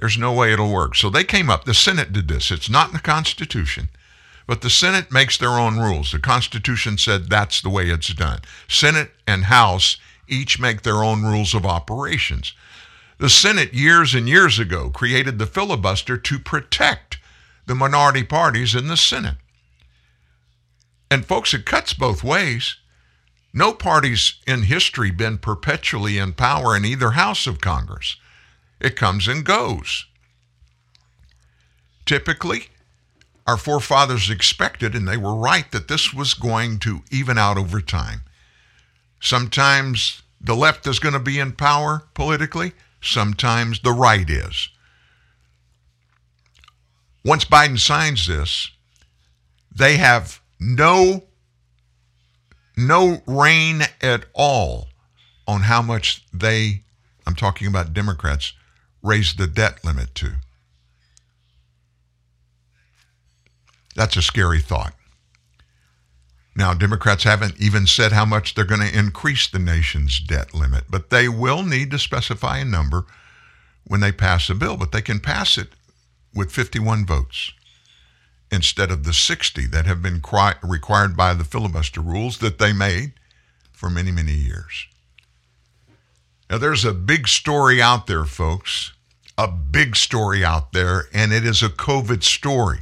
There's 0.00 0.18
no 0.18 0.32
way 0.32 0.52
it'll 0.52 0.72
work. 0.72 0.96
So 0.96 1.10
they 1.10 1.22
came 1.22 1.50
up, 1.50 1.64
the 1.64 1.74
Senate 1.74 2.12
did 2.12 2.26
this. 2.26 2.50
It's 2.50 2.70
not 2.70 2.88
in 2.88 2.94
the 2.94 3.00
Constitution, 3.00 3.88
but 4.48 4.62
the 4.62 4.70
Senate 4.70 5.12
makes 5.12 5.36
their 5.36 5.50
own 5.50 5.78
rules. 5.78 6.10
The 6.10 6.18
Constitution 6.18 6.98
said 6.98 7.28
that's 7.28 7.60
the 7.60 7.70
way 7.70 7.88
it's 7.88 8.12
done. 8.14 8.40
Senate 8.68 9.10
and 9.28 9.44
House 9.44 9.98
each 10.32 10.58
make 10.58 10.82
their 10.82 11.04
own 11.04 11.22
rules 11.22 11.54
of 11.54 11.66
operations. 11.66 12.54
The 13.18 13.30
Senate, 13.30 13.72
years 13.74 14.14
and 14.14 14.28
years 14.28 14.58
ago, 14.58 14.90
created 14.90 15.38
the 15.38 15.46
filibuster 15.46 16.16
to 16.16 16.38
protect 16.38 17.18
the 17.66 17.74
minority 17.74 18.24
parties 18.24 18.74
in 18.74 18.88
the 18.88 18.96
Senate. 18.96 19.36
And 21.10 21.24
folks, 21.24 21.54
it 21.54 21.66
cuts 21.66 21.92
both 21.92 22.24
ways. 22.24 22.76
No 23.52 23.72
party's 23.72 24.34
in 24.46 24.62
history 24.62 25.10
been 25.10 25.38
perpetually 25.38 26.18
in 26.18 26.32
power 26.32 26.74
in 26.74 26.84
either 26.84 27.10
house 27.10 27.46
of 27.46 27.60
Congress. 27.60 28.16
It 28.80 28.96
comes 28.96 29.28
and 29.28 29.44
goes. 29.44 30.06
Typically, 32.06 32.68
our 33.46 33.56
forefathers 33.56 34.30
expected, 34.30 34.94
and 34.94 35.06
they 35.06 35.16
were 35.16 35.34
right, 35.34 35.70
that 35.70 35.88
this 35.88 36.14
was 36.14 36.34
going 36.34 36.78
to 36.80 37.02
even 37.10 37.38
out 37.38 37.58
over 37.58 37.80
time. 37.80 38.22
Sometimes 39.20 40.21
the 40.42 40.56
left 40.56 40.86
is 40.86 40.98
going 40.98 41.14
to 41.14 41.20
be 41.20 41.38
in 41.38 41.52
power 41.52 42.04
politically, 42.14 42.72
sometimes 43.00 43.80
the 43.80 43.92
right 43.92 44.28
is. 44.28 44.68
Once 47.24 47.44
Biden 47.44 47.78
signs 47.78 48.26
this, 48.26 48.70
they 49.74 49.96
have 49.96 50.40
no 50.58 51.24
no 52.76 53.22
rein 53.26 53.82
at 54.00 54.24
all 54.32 54.88
on 55.46 55.62
how 55.62 55.82
much 55.82 56.24
they 56.32 56.82
I'm 57.26 57.34
talking 57.34 57.66
about 57.66 57.92
Democrats 57.92 58.54
raise 59.02 59.34
the 59.34 59.46
debt 59.46 59.84
limit 59.84 60.14
to. 60.16 60.32
That's 63.94 64.16
a 64.16 64.22
scary 64.22 64.60
thought. 64.60 64.94
Now, 66.54 66.74
Democrats 66.74 67.24
haven't 67.24 67.58
even 67.58 67.86
said 67.86 68.12
how 68.12 68.26
much 68.26 68.54
they're 68.54 68.64
going 68.64 68.86
to 68.86 68.98
increase 68.98 69.48
the 69.48 69.58
nation's 69.58 70.20
debt 70.20 70.52
limit, 70.52 70.84
but 70.90 71.08
they 71.10 71.28
will 71.28 71.62
need 71.62 71.90
to 71.92 71.98
specify 71.98 72.58
a 72.58 72.64
number 72.64 73.06
when 73.84 74.00
they 74.00 74.12
pass 74.12 74.50
a 74.50 74.54
bill. 74.54 74.76
But 74.76 74.92
they 74.92 75.00
can 75.00 75.18
pass 75.18 75.56
it 75.56 75.68
with 76.34 76.52
51 76.52 77.06
votes 77.06 77.52
instead 78.50 78.90
of 78.90 79.04
the 79.04 79.14
60 79.14 79.66
that 79.66 79.86
have 79.86 80.02
been 80.02 80.20
cri- 80.20 80.54
required 80.62 81.16
by 81.16 81.32
the 81.32 81.44
filibuster 81.44 82.02
rules 82.02 82.38
that 82.38 82.58
they 82.58 82.72
made 82.72 83.14
for 83.72 83.88
many, 83.88 84.10
many 84.10 84.34
years. 84.34 84.86
Now, 86.50 86.58
there's 86.58 86.84
a 86.84 86.92
big 86.92 87.28
story 87.28 87.80
out 87.80 88.06
there, 88.06 88.26
folks, 88.26 88.92
a 89.38 89.48
big 89.48 89.96
story 89.96 90.44
out 90.44 90.72
there, 90.72 91.04
and 91.14 91.32
it 91.32 91.46
is 91.46 91.62
a 91.62 91.70
COVID 91.70 92.22
story. 92.22 92.80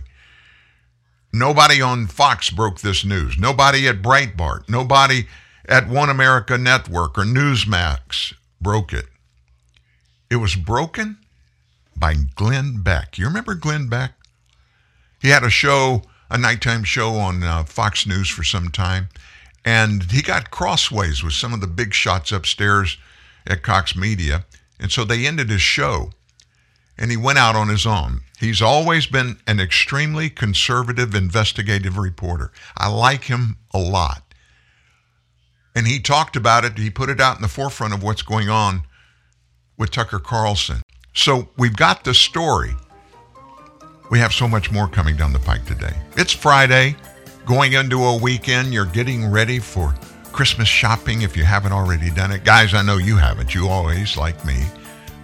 Nobody 1.32 1.80
on 1.80 2.06
Fox 2.06 2.50
broke 2.50 2.80
this 2.80 3.04
news. 3.04 3.38
Nobody 3.38 3.86
at 3.86 4.02
Breitbart. 4.02 4.68
Nobody 4.68 5.26
at 5.68 5.88
One 5.88 6.10
America 6.10 6.58
Network 6.58 7.16
or 7.16 7.22
Newsmax 7.22 8.34
broke 8.60 8.92
it. 8.92 9.06
It 10.28 10.36
was 10.36 10.56
broken 10.56 11.18
by 11.96 12.14
Glenn 12.34 12.82
Beck. 12.82 13.18
You 13.18 13.26
remember 13.26 13.54
Glenn 13.54 13.88
Beck? 13.88 14.12
He 15.20 15.28
had 15.28 15.44
a 15.44 15.50
show, 15.50 16.02
a 16.30 16.38
nighttime 16.38 16.82
show 16.82 17.14
on 17.14 17.42
uh, 17.42 17.64
Fox 17.64 18.06
News 18.06 18.28
for 18.28 18.42
some 18.42 18.68
time, 18.68 19.08
and 19.64 20.10
he 20.10 20.22
got 20.22 20.50
crossways 20.50 21.22
with 21.22 21.34
some 21.34 21.52
of 21.52 21.60
the 21.60 21.66
big 21.66 21.92
shots 21.92 22.32
upstairs 22.32 22.96
at 23.46 23.62
Cox 23.62 23.94
Media. 23.94 24.44
And 24.78 24.90
so 24.90 25.04
they 25.04 25.26
ended 25.26 25.50
his 25.50 25.60
show 25.60 26.12
and 27.00 27.10
he 27.10 27.16
went 27.16 27.38
out 27.38 27.56
on 27.56 27.68
his 27.68 27.86
own. 27.86 28.20
He's 28.38 28.62
always 28.62 29.06
been 29.06 29.38
an 29.46 29.58
extremely 29.58 30.28
conservative 30.30 31.14
investigative 31.14 31.96
reporter. 31.96 32.52
I 32.76 32.88
like 32.88 33.24
him 33.24 33.56
a 33.72 33.78
lot. 33.78 34.22
And 35.74 35.86
he 35.86 35.98
talked 35.98 36.36
about 36.36 36.64
it, 36.64 36.76
he 36.76 36.90
put 36.90 37.08
it 37.08 37.20
out 37.20 37.36
in 37.36 37.42
the 37.42 37.48
forefront 37.48 37.94
of 37.94 38.02
what's 38.02 38.22
going 38.22 38.50
on 38.50 38.82
with 39.78 39.90
Tucker 39.90 40.18
Carlson. 40.18 40.82
So 41.14 41.48
we've 41.56 41.76
got 41.76 42.04
the 42.04 42.12
story. 42.12 42.74
We 44.10 44.18
have 44.18 44.32
so 44.32 44.46
much 44.46 44.70
more 44.70 44.88
coming 44.88 45.16
down 45.16 45.32
the 45.32 45.38
pike 45.38 45.64
today. 45.64 45.94
It's 46.16 46.32
Friday, 46.32 46.96
going 47.46 47.74
into 47.74 48.02
a 48.02 48.16
weekend. 48.16 48.74
You're 48.74 48.84
getting 48.84 49.30
ready 49.30 49.58
for 49.58 49.94
Christmas 50.32 50.68
shopping 50.68 51.22
if 51.22 51.36
you 51.36 51.44
haven't 51.44 51.72
already 51.72 52.10
done 52.10 52.32
it. 52.32 52.44
Guys, 52.44 52.74
I 52.74 52.82
know 52.82 52.98
you 52.98 53.16
haven't. 53.16 53.54
You 53.54 53.68
always, 53.68 54.16
like 54.16 54.44
me, 54.44 54.64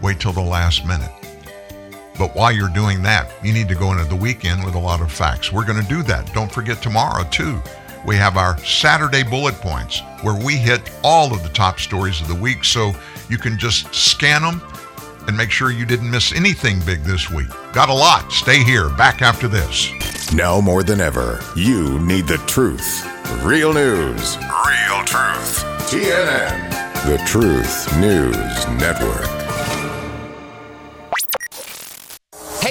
wait 0.00 0.20
till 0.20 0.32
the 0.32 0.40
last 0.40 0.86
minute. 0.86 1.10
But 2.18 2.34
while 2.34 2.52
you're 2.52 2.68
doing 2.68 3.02
that, 3.02 3.30
you 3.42 3.52
need 3.52 3.68
to 3.68 3.74
go 3.74 3.92
into 3.92 4.04
the 4.04 4.16
weekend 4.16 4.64
with 4.64 4.74
a 4.74 4.78
lot 4.78 5.00
of 5.00 5.12
facts. 5.12 5.52
We're 5.52 5.66
going 5.66 5.82
to 5.82 5.88
do 5.88 6.02
that. 6.04 6.32
Don't 6.32 6.50
forget 6.50 6.82
tomorrow, 6.82 7.24
too. 7.30 7.60
We 8.06 8.16
have 8.16 8.36
our 8.36 8.56
Saturday 8.58 9.22
bullet 9.22 9.54
points 9.56 10.00
where 10.22 10.34
we 10.34 10.56
hit 10.56 10.90
all 11.02 11.32
of 11.32 11.42
the 11.42 11.48
top 11.48 11.80
stories 11.80 12.20
of 12.20 12.28
the 12.28 12.34
week 12.34 12.64
so 12.64 12.92
you 13.28 13.36
can 13.36 13.58
just 13.58 13.92
scan 13.94 14.42
them 14.42 14.62
and 15.26 15.36
make 15.36 15.50
sure 15.50 15.70
you 15.70 15.84
didn't 15.84 16.10
miss 16.10 16.32
anything 16.32 16.80
big 16.86 17.02
this 17.02 17.30
week. 17.30 17.48
Got 17.72 17.88
a 17.88 17.94
lot. 17.94 18.32
Stay 18.32 18.62
here. 18.62 18.88
Back 18.90 19.22
after 19.22 19.48
this. 19.48 19.90
Now 20.32 20.60
more 20.60 20.82
than 20.82 21.00
ever, 21.00 21.40
you 21.56 21.98
need 22.00 22.26
the 22.26 22.38
truth. 22.46 23.04
Real 23.42 23.72
news. 23.72 24.36
Real 24.36 25.04
truth. 25.04 25.64
TNN. 25.90 26.76
The 27.06 27.18
Truth 27.26 27.96
News 28.00 28.66
Network. 28.80 29.45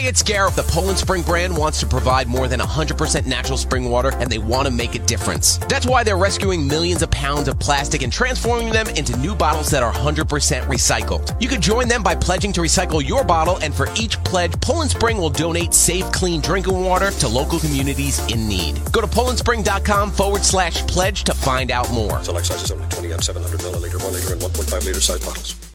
It's 0.08 0.22
Gareth. 0.22 0.56
The 0.56 0.64
Poland 0.64 0.98
Spring 0.98 1.22
brand 1.24 1.56
wants 1.56 1.80
to 1.80 1.86
provide 1.86 2.28
more 2.28 2.48
than 2.48 2.60
100% 2.60 3.26
natural 3.26 3.58
spring 3.58 3.90
water 3.90 4.12
and 4.16 4.30
they 4.30 4.38
want 4.38 4.68
to 4.68 4.74
make 4.74 4.96
a 4.96 5.00
difference. 5.00 5.58
That's 5.58 5.86
why 5.86 6.04
they're 6.04 6.18
rescuing 6.18 6.68
millions 6.68 7.02
of 7.02 7.10
pounds 7.12 7.48
of 7.48 7.60
plastic 7.60 8.02
and 8.04 8.12
transforming 8.12 8.72
them 8.72 8.88
into 8.90 9.18
new 9.18 9.36
bottles 9.36 9.70
that 9.72 9.84
are 9.84 9.92
100% 9.94 10.26
recycled. 10.68 11.42
You 11.42 11.48
can 11.48 11.62
join 11.62 11.88
them 11.88 12.04
by 12.04 12.16
pledging 12.16 12.54
to 12.54 12.62
recycle 12.62 13.08
your 13.08 13.24
bottle, 13.24 13.58
and 13.58 13.74
for 13.74 13.88
each 13.96 14.22
pledge, 14.24 14.60
Poland 14.62 14.92
Spring 14.92 15.18
will 15.18 15.30
donate 15.30 15.74
safe, 15.74 16.12
clean 16.12 16.42
drinking 16.42 16.84
water 16.84 17.12
to 17.12 17.28
local 17.28 17.60
communities 17.60 18.20
in 18.32 18.48
need. 18.48 18.80
Go 18.92 19.02
to 19.02 19.08
polandspring.com 19.08 20.12
forward 20.12 20.44
slash 20.44 20.86
pledge 20.88 21.24
to 21.26 21.34
find 21.34 21.72
out 21.72 21.92
more. 21.92 22.24
Select 22.24 22.48
sizes 22.48 22.72
only 22.72 22.88
20 22.90 23.12
and 23.12 23.24
700 23.24 23.60
milliliter, 23.62 24.04
1 24.04 24.14
liter, 24.14 24.34
and 24.34 24.42
1.5 24.42 24.86
liter 24.86 25.02
size 25.02 25.26
bottles. 25.26 25.75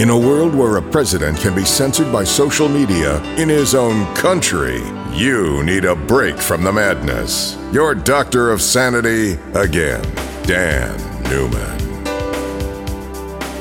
In 0.00 0.10
a 0.10 0.18
world 0.18 0.56
where 0.56 0.76
a 0.76 0.82
president 0.82 1.38
can 1.38 1.54
be 1.54 1.64
censored 1.64 2.10
by 2.10 2.24
social 2.24 2.68
media 2.68 3.22
in 3.36 3.48
his 3.48 3.76
own 3.76 4.12
country, 4.16 4.82
you 5.12 5.62
need 5.62 5.84
a 5.84 5.94
break 5.94 6.36
from 6.36 6.64
the 6.64 6.72
madness. 6.72 7.56
Your 7.72 7.94
doctor 7.94 8.50
of 8.50 8.60
sanity 8.60 9.34
again, 9.54 10.02
Dan 10.46 10.98
Newman. 11.30 11.78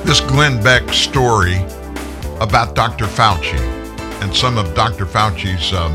This 0.05 0.21
Glenn 0.21 0.61
Beck 0.63 0.91
story 0.91 1.57
about 2.41 2.73
Dr. 2.73 3.05
Fauci 3.05 3.59
and 4.23 4.35
some 4.35 4.57
of 4.57 4.73
Dr. 4.73 5.05
Fauci's 5.05 5.71
um, 5.71 5.93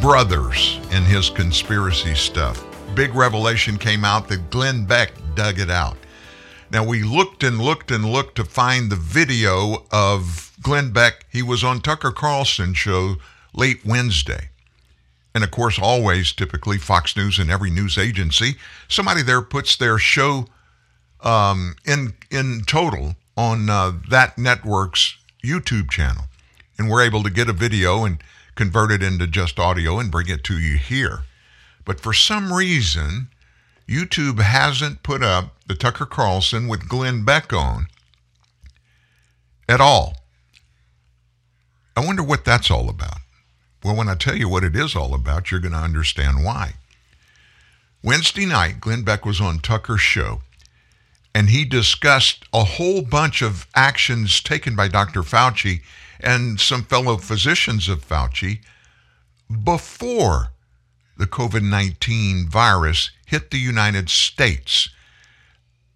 brothers 0.00 0.80
and 0.90 1.04
his 1.04 1.30
conspiracy 1.30 2.16
stuff. 2.16 2.64
Big 2.96 3.14
revelation 3.14 3.78
came 3.78 4.04
out 4.04 4.26
that 4.26 4.50
Glenn 4.50 4.84
Beck 4.84 5.12
dug 5.36 5.60
it 5.60 5.70
out. 5.70 5.96
Now, 6.74 6.82
we 6.82 7.04
looked 7.04 7.44
and 7.44 7.60
looked 7.60 7.92
and 7.92 8.04
looked 8.04 8.34
to 8.34 8.44
find 8.44 8.90
the 8.90 8.96
video 8.96 9.86
of 9.92 10.50
Glenn 10.60 10.90
Beck. 10.90 11.24
He 11.30 11.40
was 11.40 11.62
on 11.62 11.80
Tucker 11.80 12.10
Carlson 12.10 12.74
show 12.74 13.14
late 13.52 13.86
Wednesday. 13.86 14.48
And 15.36 15.44
of 15.44 15.52
course, 15.52 15.78
always, 15.78 16.32
typically, 16.32 16.78
Fox 16.78 17.16
News 17.16 17.38
and 17.38 17.48
every 17.48 17.70
news 17.70 17.96
agency, 17.96 18.56
somebody 18.88 19.22
there 19.22 19.40
puts 19.40 19.76
their 19.76 19.98
show 19.98 20.48
um, 21.20 21.76
in, 21.84 22.14
in 22.32 22.62
total 22.66 23.14
on 23.36 23.70
uh, 23.70 23.92
that 24.10 24.36
network's 24.36 25.16
YouTube 25.44 25.90
channel. 25.90 26.24
And 26.76 26.90
we're 26.90 27.04
able 27.04 27.22
to 27.22 27.30
get 27.30 27.48
a 27.48 27.52
video 27.52 28.02
and 28.04 28.18
convert 28.56 28.90
it 28.90 29.00
into 29.00 29.28
just 29.28 29.60
audio 29.60 30.00
and 30.00 30.10
bring 30.10 30.28
it 30.28 30.42
to 30.42 30.58
you 30.58 30.76
here. 30.76 31.20
But 31.84 32.00
for 32.00 32.12
some 32.12 32.52
reason, 32.52 33.28
YouTube 33.88 34.40
hasn't 34.40 35.04
put 35.04 35.22
up 35.22 35.53
the 35.66 35.74
Tucker 35.74 36.06
Carlson 36.06 36.68
with 36.68 36.88
Glenn 36.88 37.24
Beck 37.24 37.52
on 37.52 37.86
at 39.68 39.80
all. 39.80 40.16
I 41.96 42.04
wonder 42.04 42.22
what 42.22 42.44
that's 42.44 42.70
all 42.70 42.88
about. 42.88 43.18
Well, 43.82 43.96
when 43.96 44.08
I 44.08 44.14
tell 44.14 44.34
you 44.34 44.48
what 44.48 44.64
it 44.64 44.74
is 44.74 44.96
all 44.96 45.14
about, 45.14 45.50
you're 45.50 45.60
going 45.60 45.72
to 45.72 45.78
understand 45.78 46.44
why. 46.44 46.74
Wednesday 48.02 48.46
night, 48.46 48.80
Glenn 48.80 49.02
Beck 49.02 49.24
was 49.24 49.40
on 49.40 49.60
Tucker's 49.60 50.00
show, 50.00 50.42
and 51.34 51.48
he 51.48 51.64
discussed 51.64 52.44
a 52.52 52.64
whole 52.64 53.02
bunch 53.02 53.42
of 53.42 53.66
actions 53.74 54.40
taken 54.40 54.76
by 54.76 54.88
Dr. 54.88 55.22
Fauci 55.22 55.80
and 56.20 56.60
some 56.60 56.82
fellow 56.84 57.16
physicians 57.16 57.88
of 57.88 58.06
Fauci 58.06 58.60
before 59.64 60.52
the 61.16 61.26
COVID 61.26 61.62
19 61.62 62.48
virus 62.48 63.10
hit 63.26 63.50
the 63.50 63.58
United 63.58 64.08
States. 64.10 64.88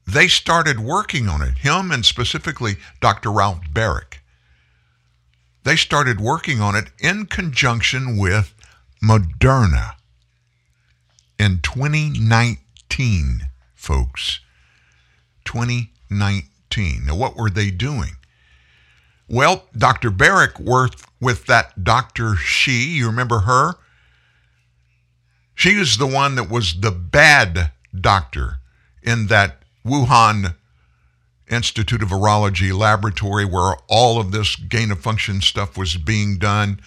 They 0.08 0.26
started 0.26 0.80
working 0.80 1.28
on 1.28 1.42
it, 1.42 1.58
him 1.58 1.90
and 1.90 2.02
specifically 2.02 2.76
Dr. 2.98 3.30
Ralph 3.30 3.60
Baric. 3.70 4.20
They 5.64 5.76
started 5.76 6.18
working 6.18 6.62
on 6.62 6.74
it 6.74 6.86
in 6.98 7.26
conjunction 7.26 8.16
with 8.16 8.54
Moderna 9.04 9.96
in 11.38 11.60
2019, 11.60 13.48
folks. 13.74 14.40
2019. 15.44 17.04
Now, 17.04 17.14
what 17.14 17.36
were 17.36 17.50
they 17.50 17.70
doing? 17.70 18.12
Well, 19.28 19.66
Dr. 19.76 20.10
Baric 20.10 20.58
worked 20.58 21.04
with 21.20 21.44
that 21.46 21.84
Dr. 21.84 22.34
Shi, 22.34 22.96
You 22.96 23.08
remember 23.08 23.40
her? 23.40 23.74
She 25.54 25.76
was 25.76 25.98
the 25.98 26.06
one 26.06 26.34
that 26.36 26.48
was 26.48 26.80
the 26.80 26.92
bad 26.92 27.72
doctor 27.94 28.60
in 29.02 29.26
that 29.26 29.64
Wuhan 29.88 30.54
Institute 31.50 32.02
of 32.02 32.10
Virology 32.10 32.76
laboratory 32.76 33.44
where 33.44 33.74
all 33.88 34.20
of 34.20 34.32
this 34.32 34.54
gain 34.56 34.90
of 34.90 35.00
function 35.00 35.40
stuff 35.40 35.78
was 35.78 35.96
being 35.96 36.38
done, 36.38 36.80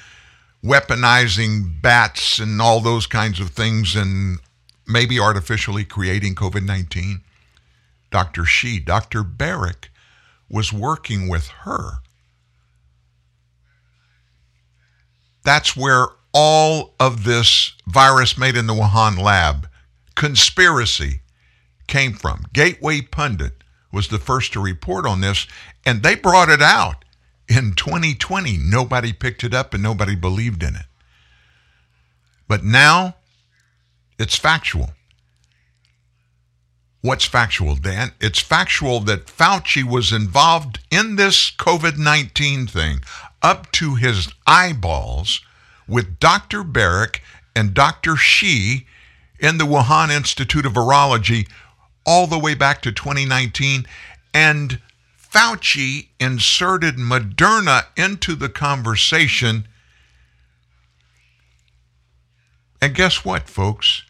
weaponizing 0.64 1.82
bats 1.82 2.40
and 2.40 2.62
all 2.62 2.80
those 2.80 3.08
kinds 3.08 3.40
of 3.40 3.50
things, 3.50 3.96
and 3.96 4.40
maybe 4.88 5.20
artificially 5.20 5.84
creating 5.84 6.36
COVID 6.36 6.64
19. 6.64 7.22
Dr. 8.12 8.46
Shi, 8.46 8.80
Dr. 8.80 9.24
Baric, 9.24 9.88
was 10.50 10.74
working 10.74 11.28
with 11.28 11.48
her. 11.64 12.00
That's 15.44 15.76
where 15.76 16.08
all 16.34 16.94
of 17.00 17.24
this 17.24 17.74
virus 17.88 18.38
made 18.38 18.56
in 18.56 18.68
the 18.68 18.74
Wuhan 18.74 19.18
lab 19.18 19.68
conspiracy 20.16 21.21
came 21.92 22.14
from. 22.14 22.46
Gateway 22.54 23.02
Pundit 23.02 23.64
was 23.92 24.08
the 24.08 24.18
first 24.18 24.54
to 24.54 24.62
report 24.62 25.06
on 25.06 25.22
this, 25.22 25.46
and 25.86 26.02
they 26.02 26.16
brought 26.16 26.50
it 26.50 26.62
out 26.62 27.04
in 27.48 27.74
2020. 27.74 28.58
Nobody 28.58 29.12
picked 29.12 29.44
it 29.44 29.54
up 29.54 29.74
and 29.74 29.84
nobody 29.84 30.16
believed 30.16 30.64
in 30.64 30.76
it. 30.76 30.86
But 32.48 32.64
now 32.64 33.18
it's 34.18 34.38
factual. 34.38 34.92
What's 37.02 37.26
factual, 37.26 37.76
Dan? 37.76 38.12
It's 38.22 38.40
factual 38.40 39.02
that 39.02 39.26
Fauci 39.26 39.84
was 39.84 40.14
involved 40.14 40.80
in 40.92 41.18
this 41.18 41.52
COVID 41.52 41.98
19 41.98 42.68
thing 42.68 43.02
up 43.42 43.72
to 43.74 43.96
his 43.96 44.30
eyeballs 44.48 45.42
with 45.88 46.20
Dr. 46.20 46.64
Baric 46.64 47.20
and 47.56 47.74
Dr. 47.74 48.16
Shi 48.16 48.86
in 49.40 49.58
the 49.58 49.66
Wuhan 49.66 50.16
Institute 50.16 50.66
of 50.66 50.74
Virology 50.74 51.48
all 52.06 52.28
the 52.28 52.40
way 52.40 52.54
back 52.54 52.82
to 52.82 52.92
2019. 52.92 53.86
And 54.34 54.80
Fauci 55.18 56.08
inserted 56.20 56.96
Moderna 56.96 57.86
into 57.96 58.36
the 58.36 58.50
conversation. 58.50 59.68
And 62.82 62.96
guess 62.96 63.24
what, 63.24 63.50
folks? 63.50 64.04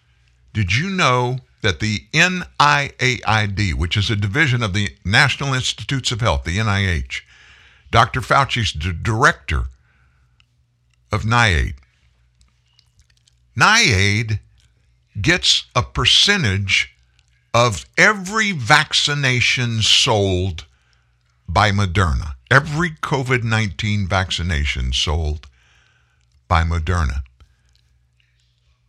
Did 0.53 0.75
you 0.75 0.89
know 0.89 1.39
that 1.61 1.79
the 1.79 2.05
NIAID, 2.13 3.73
which 3.75 3.95
is 3.95 4.09
a 4.09 4.15
division 4.15 4.63
of 4.63 4.73
the 4.73 4.89
National 5.05 5.53
Institutes 5.53 6.11
of 6.11 6.21
Health, 6.21 6.43
the 6.43 6.57
NIH, 6.57 7.21
Dr. 7.91 8.21
Fauci's 8.21 8.71
director 8.71 9.65
of 11.11 11.23
NIAID. 11.23 11.75
NIAID 13.57 14.39
gets 15.19 15.65
a 15.75 15.83
percentage 15.83 16.95
of 17.53 17.85
every 17.97 18.51
vaccination 18.51 19.81
sold 19.81 20.65
by 21.47 21.71
Moderna, 21.71 22.35
every 22.49 22.91
COVID 22.91 23.43
19 23.43 24.07
vaccination 24.07 24.93
sold 24.93 25.47
by 26.47 26.63
Moderna. 26.63 27.23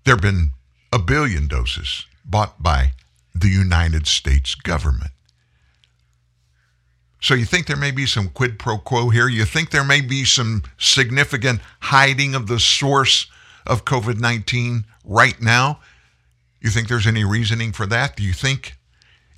There 0.05 0.15
have 0.15 0.23
been 0.23 0.51
a 0.93 0.99
billion 0.99 1.49
doses 1.49 2.07
bought 2.25 2.63
by 2.63 2.93
the 3.35 3.49
United 3.49 4.07
States 4.07 4.55
government. 4.55 5.11
So 7.21 7.35
you 7.35 7.45
think 7.45 7.67
there 7.67 7.77
may 7.77 7.93
be 7.93 8.07
some 8.07 8.29
quid 8.29 8.59
pro 8.59 8.79
quo 8.79 9.11
here? 9.11 9.29
You 9.29 9.45
think 9.45 9.71
there 9.71 9.85
may 9.85 10.01
be 10.01 10.25
some 10.25 10.65
significant 10.77 11.61
hiding 11.81 12.35
of 12.35 12.49
the 12.49 12.59
source 12.59 13.27
of 13.65 13.85
COVID 13.85 14.21
19 14.21 14.85
right 15.05 15.41
now? 15.41 15.81
You 16.63 16.71
think 16.71 16.87
there's 16.87 17.09
any 17.09 17.25
reasoning 17.25 17.73
for 17.73 17.87
that? 17.87 18.17
Do 18.17 18.23
you 18.23 18.33
think 18.33 18.77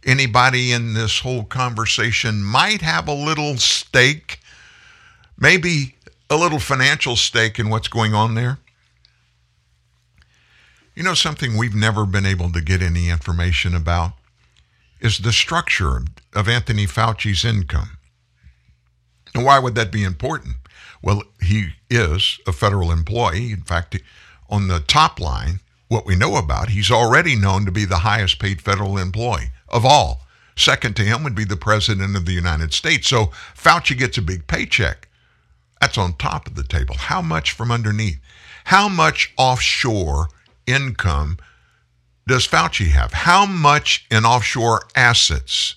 anybody 0.04 0.72
in 0.72 0.92
this 0.92 1.20
whole 1.20 1.44
conversation 1.44 2.44
might 2.44 2.82
have 2.82 3.08
a 3.08 3.14
little 3.14 3.56
stake, 3.56 4.40
maybe 5.38 5.96
a 6.28 6.37
little 6.37 6.58
financial 6.58 7.16
stake 7.16 7.58
in 7.58 7.70
what's 7.70 7.88
going 7.88 8.12
on 8.12 8.34
there? 8.34 8.58
You 10.94 11.02
know, 11.02 11.14
something 11.14 11.56
we've 11.56 11.74
never 11.74 12.04
been 12.04 12.26
able 12.26 12.52
to 12.52 12.60
get 12.60 12.82
any 12.82 13.08
information 13.08 13.74
about 13.74 14.12
is 15.00 15.18
the 15.18 15.32
structure 15.32 16.02
of 16.34 16.46
Anthony 16.46 16.87
Fauci's 16.87 17.42
income. 17.42 17.96
And 19.34 19.46
why 19.46 19.58
would 19.58 19.74
that 19.76 19.90
be 19.90 20.04
important? 20.04 20.56
Well, 21.02 21.22
he 21.40 21.70
is 21.88 22.38
a 22.46 22.52
federal 22.52 22.92
employee. 22.92 23.50
In 23.50 23.62
fact, 23.62 23.98
on 24.50 24.68
the 24.68 24.80
top 24.80 25.18
line, 25.18 25.60
what 25.88 26.07
we 26.07 26.16
know 26.16 26.37
about, 26.37 26.70
he's 26.70 26.90
already 26.90 27.37
known 27.37 27.64
to 27.64 27.73
be 27.73 27.85
the 27.85 27.99
highest 27.99 28.38
paid 28.38 28.61
federal 28.61 28.99
employee 28.99 29.51
of 29.68 29.85
all. 29.85 30.27
Second 30.57 30.97
to 30.97 31.03
him 31.03 31.25
would 31.25 31.35
be 31.35 31.44
the 31.44 31.57
President 31.57 32.16
of 32.16 32.27
the 32.27 32.33
United 32.33 32.73
States. 32.73 33.09
So 33.09 33.27
Fauci 33.57 33.97
gets 33.97 34.18
a 34.18 34.23
big 34.23 34.47
paycheck. 34.47 35.09
That's 35.81 35.99
on 35.99 36.14
top 36.14 36.47
of 36.47 36.55
the 36.55 36.64
table. 36.64 36.97
How 36.97 37.20
much 37.20 37.53
from 37.53 37.70
underneath? 37.70 38.20
How 38.64 38.88
much 38.88 39.35
offshore 39.37 40.29
income 40.66 41.38
does 42.27 42.47
Fauci 42.47 42.88
have? 42.88 43.12
How 43.12 43.44
much 43.44 44.07
in 44.11 44.25
offshore 44.25 44.83
assets 44.97 45.75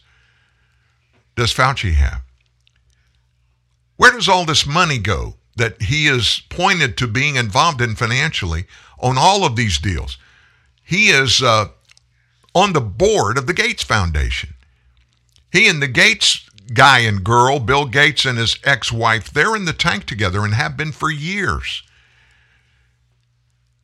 does 1.36 1.54
Fauci 1.54 1.94
have? 1.94 2.22
Where 3.98 4.12
does 4.12 4.30
all 4.30 4.46
this 4.46 4.66
money 4.66 5.00
go 5.00 5.36
that 5.58 5.82
he 5.82 6.08
is 6.08 6.44
pointed 6.50 6.98
to 6.98 7.08
being 7.08 7.36
involved 7.36 7.82
in 7.82 7.96
financially 7.96 8.66
on 9.00 9.18
all 9.18 9.46
of 9.46 9.56
these 9.56 9.78
deals? 9.78 10.18
He 10.84 11.10
is 11.10 11.42
uh, 11.42 11.68
on 12.56 12.74
the 12.74 12.82
board 12.82 13.38
of 13.38 13.46
the 13.48 13.54
Gates 13.54 13.84
Foundation. 13.84 14.54
He 15.52 15.68
and 15.68 15.82
the 15.82 15.88
Gates 15.88 16.50
guy 16.74 17.00
and 17.00 17.24
girl, 17.24 17.60
Bill 17.60 17.86
Gates 17.86 18.26
and 18.26 18.38
his 18.38 18.58
ex 18.64 18.92
wife, 18.92 19.32
they're 19.32 19.56
in 19.56 19.66
the 19.66 19.74
tank 19.74 20.06
together 20.06 20.44
and 20.44 20.54
have 20.54 20.78
been 20.78 20.92
for 20.92 21.10
years. 21.10 21.84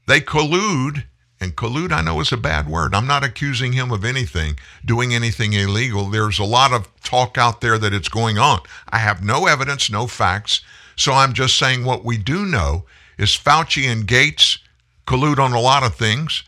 They 0.07 0.19
collude, 0.19 1.05
and 1.39 1.55
collude 1.55 1.91
I 1.91 2.01
know 2.01 2.19
is 2.19 2.31
a 2.31 2.37
bad 2.37 2.67
word. 2.67 2.93
I'm 2.93 3.07
not 3.07 3.23
accusing 3.23 3.73
him 3.73 3.91
of 3.91 4.03
anything, 4.03 4.57
doing 4.83 5.13
anything 5.13 5.53
illegal. 5.53 6.09
There's 6.09 6.39
a 6.39 6.43
lot 6.43 6.73
of 6.73 6.89
talk 7.03 7.37
out 7.37 7.61
there 7.61 7.77
that 7.77 7.93
it's 7.93 8.09
going 8.09 8.37
on. 8.37 8.61
I 8.89 8.97
have 8.97 9.23
no 9.23 9.47
evidence, 9.47 9.89
no 9.89 10.07
facts. 10.07 10.61
So 10.95 11.13
I'm 11.13 11.33
just 11.33 11.57
saying 11.57 11.85
what 11.85 12.03
we 12.03 12.17
do 12.17 12.45
know 12.45 12.85
is 13.17 13.29
Fauci 13.29 13.85
and 13.89 14.05
Gates 14.05 14.59
collude 15.05 15.39
on 15.39 15.53
a 15.53 15.59
lot 15.59 15.83
of 15.83 15.95
things. 15.95 16.43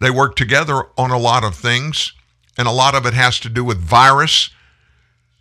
They 0.00 0.10
work 0.10 0.36
together 0.36 0.84
on 0.98 1.10
a 1.10 1.18
lot 1.18 1.44
of 1.44 1.54
things, 1.54 2.12
and 2.58 2.66
a 2.66 2.72
lot 2.72 2.94
of 2.94 3.06
it 3.06 3.14
has 3.14 3.38
to 3.40 3.48
do 3.48 3.64
with 3.64 3.78
virus. 3.78 4.50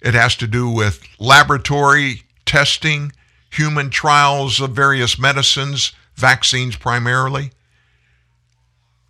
It 0.01 0.13
has 0.13 0.35
to 0.37 0.47
do 0.47 0.69
with 0.69 1.03
laboratory 1.19 2.23
testing, 2.45 3.11
human 3.51 3.89
trials 3.89 4.59
of 4.59 4.71
various 4.71 5.17
medicines, 5.19 5.93
vaccines 6.15 6.75
primarily. 6.75 7.51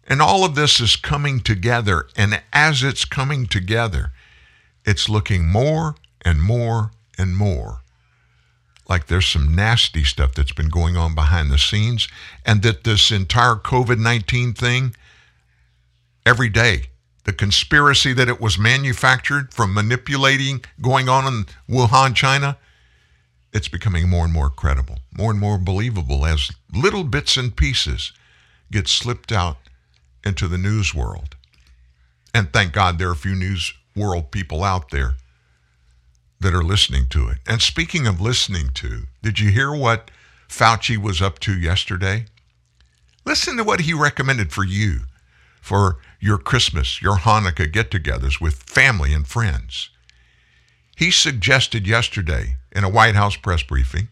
And 0.08 0.22
all 0.22 0.44
of 0.44 0.56
this 0.56 0.80
is 0.80 0.96
coming 0.96 1.40
together. 1.40 2.08
And 2.16 2.42
as 2.52 2.84
it's 2.84 3.06
coming 3.06 3.46
together, 3.46 4.12
it's 4.86 5.10
looking 5.10 5.48
more 5.48 5.96
and 6.22 6.42
more 6.42 6.92
and 7.18 7.36
more 7.36 7.82
like 8.92 9.08
there's 9.08 9.26
some 9.26 9.56
nasty 9.56 10.04
stuff 10.04 10.34
that's 10.34 10.52
been 10.52 10.68
going 10.68 10.98
on 10.98 11.16
behind 11.16 11.50
the 11.50 11.58
scenes, 11.58 12.10
and 12.46 12.62
that 12.62 12.84
this 12.84 13.10
entire 13.10 13.56
COVID 13.56 13.98
19 13.98 14.52
thing, 14.52 14.94
every 16.26 16.50
day, 16.50 16.88
the 17.24 17.32
conspiracy 17.32 18.12
that 18.12 18.28
it 18.28 18.42
was 18.42 18.60
manufactured 18.60 19.54
from 19.54 19.74
manipulating 19.74 20.66
going 20.82 21.08
on 21.08 21.26
in 21.26 21.46
Wuhan, 21.70 22.14
China, 22.14 22.58
it's 23.54 23.70
becoming 23.70 24.10
more 24.10 24.26
and 24.26 24.34
more 24.34 24.50
credible, 24.50 25.00
more 25.14 25.32
and 25.32 25.40
more 25.40 25.58
believable 25.58 26.26
as 26.26 26.52
little 26.74 27.06
bits 27.06 27.38
and 27.38 27.56
pieces 27.56 28.12
get 28.74 28.90
slipped 28.90 29.32
out 29.32 29.56
into 30.26 30.50
the 30.50 30.58
news 30.58 30.94
world. 30.94 31.38
And 32.34 32.52
thank 32.52 32.74
God 32.74 33.00
there 33.00 33.08
are 33.08 33.14
a 33.14 33.16
few 33.16 33.36
news 33.36 33.74
world 33.96 34.32
people 34.32 34.66
out 34.66 34.90
there 34.90 35.16
that 36.42 36.54
are 36.54 36.64
listening 36.64 37.08
to 37.08 37.28
it. 37.30 37.38
And 37.48 37.62
speaking 37.62 38.08
of 38.08 38.20
listening 38.20 38.70
to, 38.76 39.04
did 39.22 39.40
you 39.40 39.52
hear 39.52 39.74
what 39.74 40.12
Fauci 40.50 40.98
was 40.98 41.22
up 41.22 41.40
to 41.40 41.58
yesterday? 41.58 42.26
Listen 43.24 43.58
to 43.58 43.64
what 43.64 43.82
he 43.82 43.94
recommended 43.94 44.52
for 44.52 44.64
you 44.64 45.02
for 45.62 45.98
your 46.20 46.40
Christmas, 46.40 47.02
your 47.02 47.18
Hanukkah 47.18 47.72
get 47.72 47.92
togethers 47.92 48.42
with 48.42 48.56
family 48.56 49.14
and 49.14 49.28
friends. 49.28 49.90
He 50.96 51.12
suggested 51.12 51.88
yesterday 51.88 52.58
in 52.72 52.84
a 52.84 52.90
White 52.90 53.16
House 53.16 53.36
press 53.36 53.62
briefing 53.64 54.08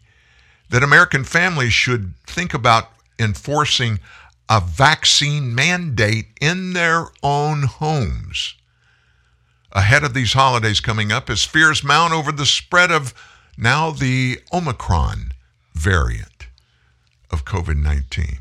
that 0.70 0.84
American 0.84 1.24
families 1.24 1.74
should 1.74 2.14
think 2.28 2.54
about 2.54 2.90
enforcing 3.18 4.00
a 4.48 4.62
vaccine 4.62 5.54
mandate 5.54 6.28
in 6.40 6.74
their 6.74 7.08
own 7.24 7.64
homes. 7.64 8.56
Ahead 9.72 10.04
of 10.04 10.14
these 10.14 10.34
holidays 10.34 10.80
coming 10.80 11.12
up 11.12 11.30
as 11.30 11.44
fears 11.44 11.84
mount 11.84 12.14
over 12.14 12.32
the 12.32 12.46
spread 12.46 12.92
of 12.92 13.14
now 13.58 13.92
the 13.92 14.40
Omicron 14.52 15.32
variant 15.74 16.48
of 17.32 17.46
COVID 17.46 17.78
19. 17.82 18.40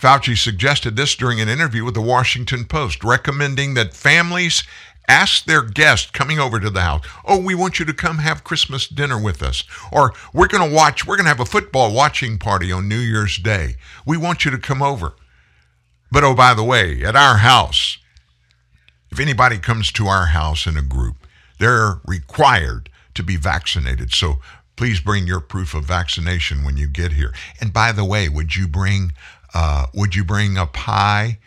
Fauci 0.00 0.36
suggested 0.36 0.96
this 0.96 1.16
during 1.16 1.40
an 1.40 1.48
interview 1.48 1.84
with 1.84 1.94
the 1.94 2.00
Washington 2.00 2.64
Post, 2.64 3.02
recommending 3.02 3.74
that 3.74 3.94
families 3.94 4.62
ask 5.08 5.44
their 5.44 5.62
guests 5.62 6.10
coming 6.10 6.38
over 6.38 6.60
to 6.60 6.70
the 6.70 6.82
house, 6.82 7.04
Oh, 7.24 7.40
we 7.40 7.54
want 7.54 7.78
you 7.78 7.84
to 7.86 7.94
come 7.94 8.18
have 8.18 8.44
Christmas 8.44 8.86
dinner 8.86 9.20
with 9.20 9.42
us. 9.42 9.64
Or 9.90 10.12
we're 10.32 10.46
going 10.46 10.68
to 10.68 10.74
watch, 10.74 11.06
we're 11.06 11.16
going 11.16 11.24
to 11.24 11.30
have 11.30 11.40
a 11.40 11.44
football 11.44 11.92
watching 11.92 12.38
party 12.38 12.70
on 12.70 12.88
New 12.88 12.98
Year's 12.98 13.38
Day. 13.38 13.76
We 14.06 14.16
want 14.16 14.44
you 14.44 14.50
to 14.50 14.58
come 14.58 14.82
over. 14.82 15.14
But 16.12 16.24
oh, 16.24 16.34
by 16.34 16.54
the 16.54 16.64
way, 16.64 17.02
at 17.02 17.16
our 17.16 17.38
house, 17.38 17.98
if 19.10 19.20
anybody 19.20 19.58
comes 19.58 19.90
to 19.92 20.06
our 20.06 20.26
house 20.26 20.66
in 20.66 20.76
a 20.76 20.82
group, 20.82 21.26
they're 21.58 22.00
required 22.06 22.88
to 23.14 23.22
be 23.22 23.36
vaccinated. 23.36 24.12
So 24.12 24.38
please 24.76 25.00
bring 25.00 25.26
your 25.26 25.40
proof 25.40 25.74
of 25.74 25.84
vaccination 25.84 26.64
when 26.64 26.76
you 26.76 26.86
get 26.86 27.12
here. 27.12 27.32
And 27.60 27.72
by 27.72 27.92
the 27.92 28.04
way, 28.04 28.28
would 28.28 28.54
you 28.54 28.68
bring 28.68 29.12
uh, 29.54 29.86
would 29.94 30.14
you 30.14 30.24
bring 30.24 30.56
a 30.56 30.66
pie? 30.66 31.38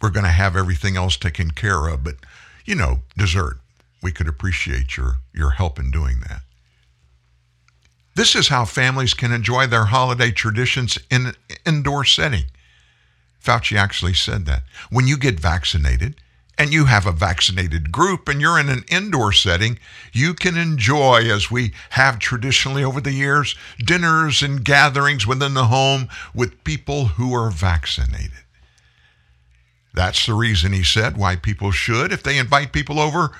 We're 0.00 0.10
going 0.10 0.24
to 0.24 0.30
have 0.30 0.56
everything 0.56 0.96
else 0.96 1.16
taken 1.16 1.52
care 1.52 1.86
of, 1.86 2.02
but 2.02 2.16
you 2.64 2.74
know, 2.74 3.00
dessert. 3.16 3.58
We 4.02 4.10
could 4.12 4.28
appreciate 4.28 4.96
your 4.96 5.18
your 5.32 5.50
help 5.50 5.78
in 5.78 5.90
doing 5.90 6.20
that. 6.28 6.42
This 8.14 8.34
is 8.34 8.48
how 8.48 8.64
families 8.64 9.14
can 9.14 9.32
enjoy 9.32 9.66
their 9.66 9.86
holiday 9.86 10.32
traditions 10.32 10.98
in 11.10 11.26
an 11.26 11.34
indoor 11.64 12.04
setting. 12.04 12.44
Fauci 13.42 13.76
actually 13.76 14.14
said 14.14 14.44
that. 14.46 14.64
When 14.90 15.06
you 15.06 15.16
get 15.16 15.40
vaccinated, 15.40 16.16
and 16.62 16.72
you 16.72 16.84
have 16.84 17.06
a 17.06 17.12
vaccinated 17.12 17.90
group 17.90 18.28
and 18.28 18.40
you're 18.40 18.60
in 18.60 18.68
an 18.68 18.84
indoor 18.88 19.32
setting, 19.32 19.80
you 20.12 20.32
can 20.32 20.56
enjoy, 20.56 21.28
as 21.28 21.50
we 21.50 21.72
have 21.90 22.20
traditionally 22.20 22.84
over 22.84 23.00
the 23.00 23.10
years, 23.10 23.56
dinners 23.84 24.42
and 24.42 24.64
gatherings 24.64 25.26
within 25.26 25.54
the 25.54 25.64
home 25.64 26.08
with 26.32 26.62
people 26.62 27.06
who 27.06 27.34
are 27.34 27.50
vaccinated. 27.50 28.44
That's 29.92 30.24
the 30.24 30.34
reason 30.34 30.72
he 30.72 30.84
said 30.84 31.16
why 31.16 31.34
people 31.34 31.72
should, 31.72 32.12
if 32.12 32.22
they 32.22 32.38
invite 32.38 32.72
people 32.72 33.00
over, 33.00 33.32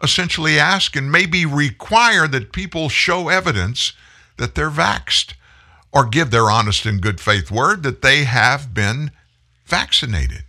essentially 0.00 0.56
ask 0.56 0.94
and 0.94 1.10
maybe 1.10 1.44
require 1.44 2.28
that 2.28 2.52
people 2.52 2.88
show 2.88 3.28
evidence 3.28 3.92
that 4.36 4.54
they're 4.54 4.70
vaxxed 4.70 5.34
or 5.90 6.06
give 6.06 6.30
their 6.30 6.48
honest 6.48 6.86
and 6.86 7.00
good 7.00 7.20
faith 7.20 7.50
word 7.50 7.82
that 7.82 8.02
they 8.02 8.22
have 8.22 8.72
been 8.72 9.10
vaccinated. 9.66 10.44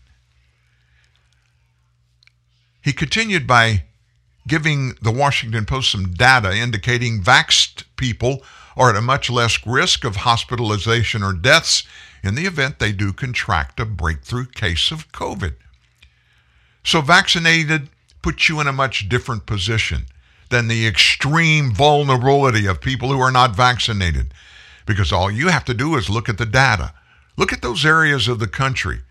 He 2.82 2.94
continued 2.94 3.46
by 3.46 3.84
giving 4.48 4.96
the 5.02 5.12
Washington 5.12 5.66
Post 5.66 5.92
some 5.92 6.12
data 6.12 6.56
indicating 6.56 7.22
vaxxed 7.22 7.84
people 7.96 8.44
are 8.76 8.90
at 8.90 8.96
a 8.96 9.02
much 9.02 9.30
less 9.30 9.66
risk 9.66 10.04
of 10.04 10.18
hospitalization 10.18 11.22
or 11.22 11.34
deaths 11.34 11.84
in 12.24 12.36
the 12.36 12.46
event 12.46 12.80
they 12.80 12.92
do 12.92 13.14
contract 13.14 13.80
a 13.80 13.86
breakthrough 13.86 14.46
case 14.46 14.92
of 14.92 15.12
COVID. 15.12 15.56
So, 16.84 17.02
vaccinated 17.02 17.90
puts 18.22 18.50
you 18.50 18.60
in 18.60 18.68
a 18.68 18.74
much 18.74 19.10
different 19.10 19.46
position 19.46 20.06
than 20.50 20.68
the 20.68 20.88
extreme 20.88 21.74
vulnerability 21.74 22.66
of 22.66 22.82
people 22.82 23.10
who 23.10 23.20
are 23.20 23.32
not 23.32 23.56
vaccinated. 23.56 24.34
Because 24.86 25.12
all 25.12 25.30
you 25.30 25.50
have 25.50 25.66
to 25.66 25.74
do 25.74 25.96
is 25.96 26.10
look 26.10 26.28
at 26.28 26.38
the 26.38 26.46
data. 26.46 26.94
Look 27.38 27.54
at 27.54 27.62
those 27.62 27.86
areas 27.86 28.28
of 28.28 28.40
the 28.40 28.48
country. 28.48 29.02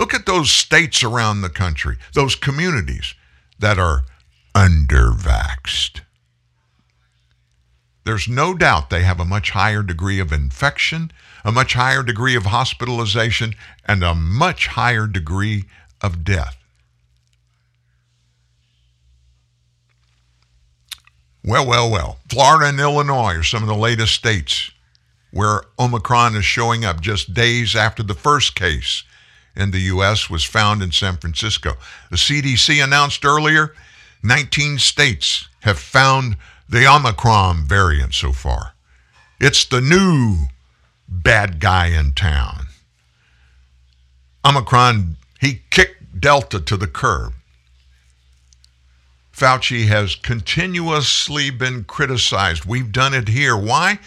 Look 0.00 0.14
at 0.14 0.24
those 0.24 0.50
states 0.50 1.04
around 1.04 1.42
the 1.42 1.50
country, 1.50 1.98
those 2.14 2.34
communities 2.34 3.14
that 3.58 3.78
are 3.78 4.04
undervaxed. 4.54 6.00
There's 8.04 8.26
no 8.26 8.54
doubt 8.54 8.88
they 8.88 9.02
have 9.02 9.20
a 9.20 9.26
much 9.26 9.50
higher 9.50 9.82
degree 9.82 10.18
of 10.18 10.32
infection, 10.32 11.12
a 11.44 11.52
much 11.52 11.74
higher 11.74 12.02
degree 12.02 12.34
of 12.34 12.46
hospitalization, 12.46 13.54
and 13.84 14.02
a 14.02 14.14
much 14.14 14.68
higher 14.68 15.06
degree 15.06 15.66
of 16.00 16.24
death. 16.24 16.56
Well, 21.44 21.66
well, 21.66 21.90
well. 21.90 22.20
Florida 22.30 22.70
and 22.70 22.80
Illinois 22.80 23.34
are 23.34 23.42
some 23.42 23.62
of 23.62 23.68
the 23.68 23.74
latest 23.74 24.14
states 24.14 24.70
where 25.30 25.60
Omicron 25.78 26.36
is 26.36 26.46
showing 26.46 26.86
up 26.86 27.02
just 27.02 27.34
days 27.34 27.76
after 27.76 28.02
the 28.02 28.14
first 28.14 28.54
case 28.54 29.04
in 29.56 29.70
the 29.70 29.80
U.S. 29.80 30.30
was 30.30 30.44
found 30.44 30.82
in 30.82 30.92
San 30.92 31.16
Francisco. 31.16 31.72
The 32.10 32.16
CDC 32.16 32.82
announced 32.82 33.24
earlier 33.24 33.74
19 34.22 34.78
states 34.78 35.48
have 35.60 35.78
found 35.78 36.36
the 36.68 36.86
Omicron 36.86 37.64
variant 37.64 38.14
so 38.14 38.32
far. 38.32 38.74
It's 39.40 39.64
the 39.64 39.80
new 39.80 40.46
bad 41.08 41.58
guy 41.58 41.86
in 41.86 42.12
town. 42.12 42.66
Omicron, 44.44 45.16
he 45.40 45.62
kicked 45.70 46.20
Delta 46.20 46.60
to 46.60 46.76
the 46.76 46.86
curb. 46.86 47.32
Fauci 49.34 49.86
has 49.86 50.16
continuously 50.16 51.50
been 51.50 51.84
criticized. 51.84 52.66
We've 52.66 52.92
done 52.92 53.14
it 53.14 53.28
here. 53.28 53.56
Why? 53.56 53.98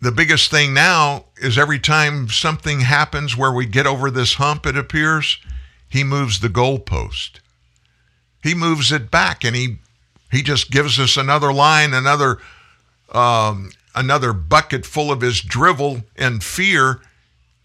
The 0.00 0.12
biggest 0.12 0.50
thing 0.50 0.74
now 0.74 1.24
is 1.38 1.58
every 1.58 1.78
time 1.78 2.28
something 2.28 2.80
happens 2.80 3.36
where 3.36 3.52
we 3.52 3.66
get 3.66 3.86
over 3.86 4.10
this 4.10 4.34
hump, 4.34 4.66
it 4.66 4.76
appears, 4.76 5.38
he 5.88 6.04
moves 6.04 6.40
the 6.40 6.48
goalpost. 6.48 7.40
He 8.42 8.54
moves 8.54 8.92
it 8.92 9.10
back 9.10 9.44
and 9.44 9.56
he 9.56 9.78
he 10.30 10.42
just 10.42 10.70
gives 10.70 10.98
us 10.98 11.16
another 11.16 11.52
line, 11.52 11.94
another 11.94 12.38
um, 13.12 13.70
another 13.94 14.32
bucket 14.32 14.84
full 14.84 15.10
of 15.10 15.20
his 15.20 15.40
drivel 15.40 16.02
and 16.16 16.44
fear. 16.44 17.00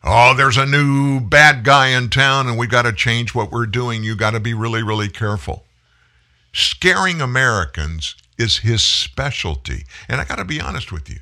Oh, 0.03 0.34
there's 0.36 0.57
a 0.57 0.65
new 0.65 1.19
bad 1.19 1.63
guy 1.63 1.89
in 1.89 2.09
town 2.09 2.47
and 2.47 2.57
we 2.57 2.65
got 2.65 2.84
to 2.84 2.93
change 2.93 3.36
what 3.36 3.51
we're 3.51 3.67
doing. 3.67 4.03
You 4.03 4.15
got 4.15 4.32
to 4.32 4.39
be 4.39 4.53
really, 4.53 4.82
really 4.82 5.09
careful. 5.09 5.65
Scaring 6.53 7.21
Americans 7.21 8.15
is 8.38 8.57
his 8.57 8.84
specialty. 8.84 9.86
And 10.07 10.19
I 10.19 10.25
got 10.25 10.38
to 10.38 10.45
be 10.45 10.59
honest 10.59 10.91
with 10.91 11.09
you. 11.09 11.19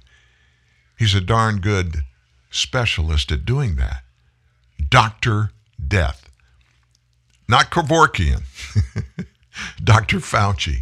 He's 0.99 1.15
a 1.15 1.21
darn 1.21 1.61
good 1.61 2.03
specialist 2.51 3.31
at 3.31 3.45
doing 3.45 3.77
that. 3.77 4.03
Dr. 4.89 5.51
Death. 5.87 6.29
Not 7.47 7.71
Kevorkian. 7.71 8.43
Dr. 9.83 10.17
Fauci. 10.17 10.81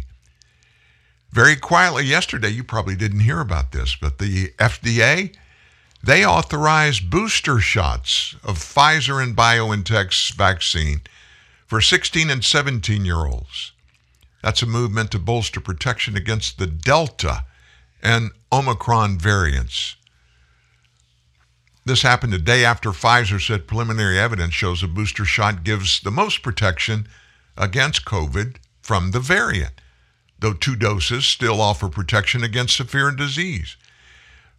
Very 1.30 1.54
quietly 1.54 2.04
yesterday, 2.04 2.48
you 2.48 2.64
probably 2.64 2.96
didn't 2.96 3.20
hear 3.20 3.38
about 3.38 3.70
this, 3.70 3.94
but 3.94 4.18
the 4.18 4.48
FDA, 4.58 5.36
they 6.02 6.26
authorized 6.26 7.10
booster 7.10 7.60
shots 7.60 8.34
of 8.42 8.58
Pfizer 8.58 9.22
and 9.22 9.36
BioNTech's 9.36 10.30
vaccine 10.30 11.02
for 11.64 11.80
16 11.80 12.28
and 12.28 12.44
17 12.44 13.04
year 13.04 13.24
olds. 13.24 13.70
That's 14.42 14.62
a 14.62 14.66
movement 14.66 15.12
to 15.12 15.20
bolster 15.20 15.60
protection 15.60 16.16
against 16.16 16.58
the 16.58 16.66
Delta 16.66 17.44
and 18.02 18.32
Omicron 18.50 19.18
variants. 19.18 19.94
This 21.88 22.02
happened 22.02 22.34
a 22.34 22.38
day 22.38 22.66
after 22.66 22.90
Pfizer 22.90 23.40
said 23.40 23.66
preliminary 23.66 24.18
evidence 24.18 24.52
shows 24.52 24.82
a 24.82 24.86
booster 24.86 25.24
shot 25.24 25.64
gives 25.64 26.00
the 26.00 26.10
most 26.10 26.42
protection 26.42 27.08
against 27.56 28.04
COVID 28.04 28.56
from 28.82 29.12
the 29.12 29.20
variant, 29.20 29.80
though 30.38 30.52
two 30.52 30.76
doses 30.76 31.24
still 31.24 31.62
offer 31.62 31.88
protection 31.88 32.44
against 32.44 32.76
severe 32.76 33.10
disease. 33.10 33.78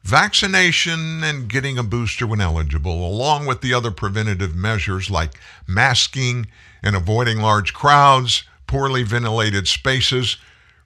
Vaccination 0.01 1.23
and 1.23 1.47
getting 1.47 1.77
a 1.77 1.83
booster 1.83 2.25
when 2.25 2.41
eligible, 2.41 3.05
along 3.05 3.45
with 3.45 3.61
the 3.61 3.75
other 3.75 3.91
preventative 3.91 4.55
measures 4.55 5.11
like 5.11 5.39
masking 5.67 6.47
and 6.81 6.95
avoiding 6.95 7.37
large 7.37 7.75
crowds, 7.75 8.43
poorly 8.65 9.03
ventilated 9.03 9.67
spaces, 9.67 10.37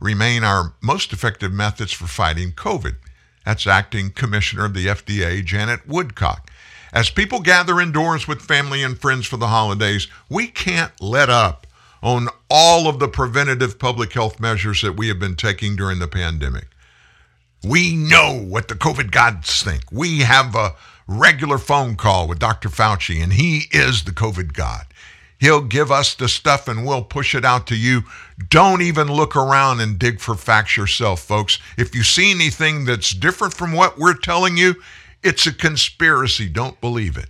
remain 0.01 0.43
our 0.43 0.73
most 0.81 1.13
effective 1.13 1.53
methods 1.53 1.93
for 1.93 2.07
fighting 2.07 2.51
COVID. 2.51 2.97
That's 3.45 3.67
acting 3.67 4.11
commissioner 4.11 4.65
of 4.65 4.73
the 4.73 4.87
FDA, 4.87 5.43
Janet 5.43 5.87
Woodcock. 5.87 6.49
As 6.93 7.09
people 7.09 7.39
gather 7.39 7.81
indoors 7.81 8.27
with 8.27 8.41
family 8.41 8.83
and 8.83 8.99
friends 8.99 9.25
for 9.25 9.37
the 9.37 9.47
holidays, 9.47 10.07
we 10.29 10.47
can't 10.47 10.91
let 11.01 11.29
up 11.29 11.65
on 12.03 12.27
all 12.49 12.87
of 12.87 12.99
the 12.99 13.07
preventative 13.07 13.79
public 13.79 14.13
health 14.13 14.39
measures 14.39 14.81
that 14.81 14.97
we 14.97 15.07
have 15.07 15.19
been 15.19 15.35
taking 15.35 15.75
during 15.75 15.99
the 15.99 16.07
pandemic. 16.07 16.67
We 17.63 17.95
know 17.95 18.37
what 18.37 18.67
the 18.67 18.75
COVID 18.75 19.09
gods 19.11 19.63
think. 19.63 19.83
We 19.91 20.19
have 20.19 20.53
a 20.53 20.75
regular 21.07 21.57
phone 21.57 21.95
call 21.95 22.27
with 22.27 22.39
Dr. 22.39 22.69
Fauci, 22.69 23.23
and 23.23 23.33
he 23.33 23.63
is 23.71 24.03
the 24.03 24.11
COVID 24.11 24.53
god. 24.53 24.85
He'll 25.43 25.59
give 25.59 25.91
us 25.91 26.15
the 26.15 26.29
stuff 26.29 26.69
and 26.69 26.85
we'll 26.85 27.03
push 27.03 27.35
it 27.35 27.43
out 27.43 27.67
to 27.67 27.75
you. 27.75 28.03
Don't 28.47 28.81
even 28.81 29.09
look 29.09 29.35
around 29.35 29.81
and 29.81 29.99
dig 29.99 30.21
for 30.21 30.35
facts 30.35 30.77
yourself, 30.77 31.19
folks. 31.19 31.59
If 31.77 31.93
you 31.93 32.01
see 32.01 32.31
anything 32.31 32.85
that's 32.85 33.11
different 33.11 33.53
from 33.53 33.73
what 33.73 33.97
we're 33.97 34.13
telling 34.13 34.55
you, 34.55 34.75
it's 35.21 35.45
a 35.45 35.53
conspiracy. 35.53 36.47
Don't 36.47 36.79
believe 36.79 37.17
it. 37.17 37.29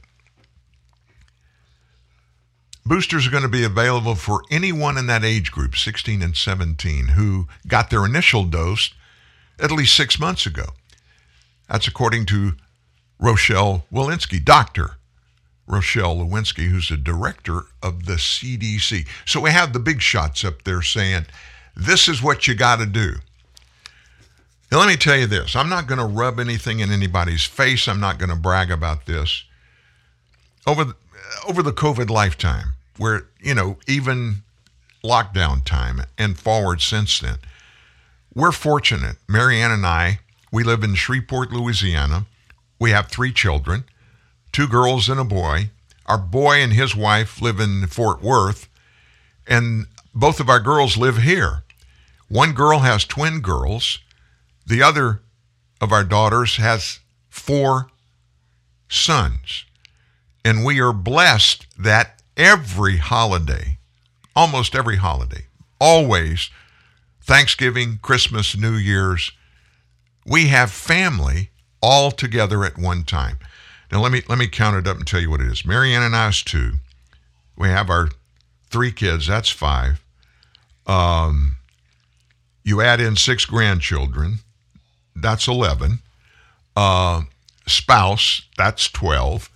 boosters 2.86 3.26
are 3.26 3.32
going 3.32 3.41
to 3.41 3.49
be 3.49 3.64
available 3.64 4.14
for 4.14 4.43
anyone 4.51 4.95
in 4.95 5.07
that 5.07 5.24
age 5.24 5.51
group, 5.51 5.76
16 5.76 6.22
and 6.22 6.38
17, 6.38 7.07
who 7.07 7.47
got 7.68 7.89
their 7.89 8.05
initial 8.05 8.43
dose 8.43 8.93
at 9.59 9.72
least 9.72 9.95
six 9.95 10.20
months 10.20 10.45
ago. 10.45 10.66
That's 11.68 11.88
according 11.88 12.28
to 12.28 12.51
Rochelle 13.18 13.88
Walensky, 13.91 14.45
Dr. 14.45 14.97
Rochelle 15.74 16.17
Lewinsky, 16.17 16.69
who's 16.69 16.89
the 16.89 16.97
director 16.97 17.63
of 17.82 18.05
the 18.05 18.13
CDC. 18.13 19.07
So 19.26 19.41
we 19.41 19.49
have 19.49 19.74
the 19.74 19.80
big 19.80 20.01
shots 20.01 20.45
up 20.45 20.63
there 20.63 20.82
saying, 20.82 21.26
this 21.76 22.07
is 22.07 22.21
what 22.21 22.47
you 22.47 22.55
got 22.55 22.78
to 22.78 22.86
do. 22.86 23.15
Now, 24.71 24.80
let 24.80 24.88
me 24.88 24.95
tell 24.95 25.17
you 25.17 25.28
this 25.28 25.55
I'm 25.55 25.69
not 25.69 25.88
going 25.88 25.99
to 25.99 26.05
rub 26.05 26.39
anything 26.39 26.80
in 26.80 26.91
anybody's 26.91 27.43
face, 27.43 27.88
I'm 27.88 27.99
not 27.99 28.17
going 28.17 28.30
to 28.30 28.36
brag 28.36 28.71
about 28.71 29.05
this. 29.05 29.43
Over 30.65 30.86
the, 30.86 30.95
over 31.47 31.61
the 31.61 31.74
COVID 31.74 32.09
lifetime, 32.09 32.74
where, 32.97 33.28
you 33.41 33.53
know, 33.53 33.78
even 33.88 34.43
lockdown 35.03 35.63
time 35.65 36.01
and 36.17 36.39
forward 36.39 36.82
since 36.82 37.19
then, 37.19 37.38
we're 38.34 38.51
fortunate. 38.51 39.17
Marianne 39.28 39.71
and 39.71 39.86
I, 39.86 40.19
we 40.51 40.63
live 40.63 40.84
in 40.84 40.95
Shreveport, 40.95 41.51
Louisiana. 41.51 42.26
We 42.80 42.91
have 42.91 43.07
three 43.07 43.34
children 43.34 43.84
two 44.54 44.68
girls 44.68 45.10
and 45.10 45.20
a 45.20 45.26
boy. 45.26 45.72
Our 46.06 46.18
boy 46.18 46.62
and 46.62 46.72
his 46.72 46.95
wife 46.95 47.41
live 47.41 47.60
in 47.60 47.88
Fort 47.88 48.22
Worth, 48.22 48.70
and 49.47 49.88
both 50.14 50.39
of 50.39 50.49
our 50.49 50.60
girls 50.60 50.95
live 50.95 51.18
here. 51.18 51.64
One 52.30 52.54
girl 52.54 52.80
has 52.80 53.04
twin 53.04 53.41
girls, 53.41 53.99
the 54.66 54.82
other 54.82 55.22
of 55.82 55.91
our 55.91 56.04
daughters 56.04 56.58
has 56.58 56.99
four 57.30 57.88
sons. 58.89 59.66
And 60.45 60.64
we 60.64 60.80
are 60.80 60.93
blessed 60.93 61.68
that 61.78 62.22
every 62.38 62.97
holiday, 62.97 63.78
almost 64.36 64.76
every 64.76 64.97
holiday, 64.97 65.45
always, 65.80 66.49
Thanksgiving, 67.22 67.99
Christmas, 68.01 68.58
New 68.58 68.74
Year's, 68.74 69.32
we 70.26 70.47
have 70.47 70.72
family 70.72 71.49
all 71.82 72.12
together 72.12 72.64
at 72.64 72.78
one 72.78 73.04
time. 73.04 73.38
Now 73.94 74.02
let 74.02 74.12
me 74.12 74.24
let 74.28 74.39
me 74.39 74.48
count 74.48 74.76
it 74.76 74.89
up 74.89 74.98
and 74.98 75.06
tell 75.06 75.22
you 75.22 75.30
what 75.30 75.39
it 75.39 75.52
is. 75.52 75.68
Marianne 75.68 76.02
and 76.02 76.16
I 76.16 76.30
is 76.30 76.41
two. 76.41 76.74
We 77.56 77.68
have 77.68 77.91
our 77.91 78.10
three 78.72 78.91
kids. 78.91 79.28
That's 79.28 79.52
five. 79.52 80.04
Um, 80.88 81.58
you 82.64 82.82
add 82.82 83.00
in 83.00 83.16
six 83.16 83.46
grandchildren. 83.46 84.39
That's 85.16 85.48
eleven. 85.48 86.00
Uh, 86.76 87.22
spouse. 87.68 88.41
That's 88.58 88.89
twelve. 88.89 89.52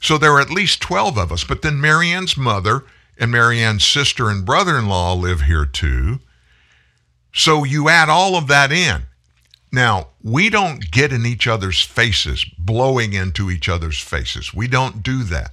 So 0.00 0.18
there 0.18 0.32
are 0.32 0.40
at 0.40 0.50
least 0.50 0.82
twelve 0.82 1.16
of 1.16 1.30
us. 1.30 1.44
But 1.44 1.62
then 1.62 1.80
Marianne's 1.80 2.36
mother 2.36 2.82
and 3.16 3.30
Marianne's 3.30 3.84
sister 3.84 4.28
and 4.28 4.44
brother-in-law 4.44 5.14
live 5.14 5.42
here 5.42 5.64
too. 5.64 6.18
So 7.32 7.62
you 7.62 7.88
add 7.88 8.08
all 8.08 8.34
of 8.34 8.48
that 8.48 8.72
in. 8.72 9.02
Now, 9.70 10.08
we 10.22 10.48
don't 10.48 10.90
get 10.90 11.12
in 11.12 11.26
each 11.26 11.46
other's 11.46 11.80
faces, 11.82 12.44
blowing 12.58 13.12
into 13.12 13.50
each 13.50 13.68
other's 13.68 14.00
faces. 14.00 14.54
We 14.54 14.66
don't 14.66 15.02
do 15.02 15.22
that. 15.24 15.52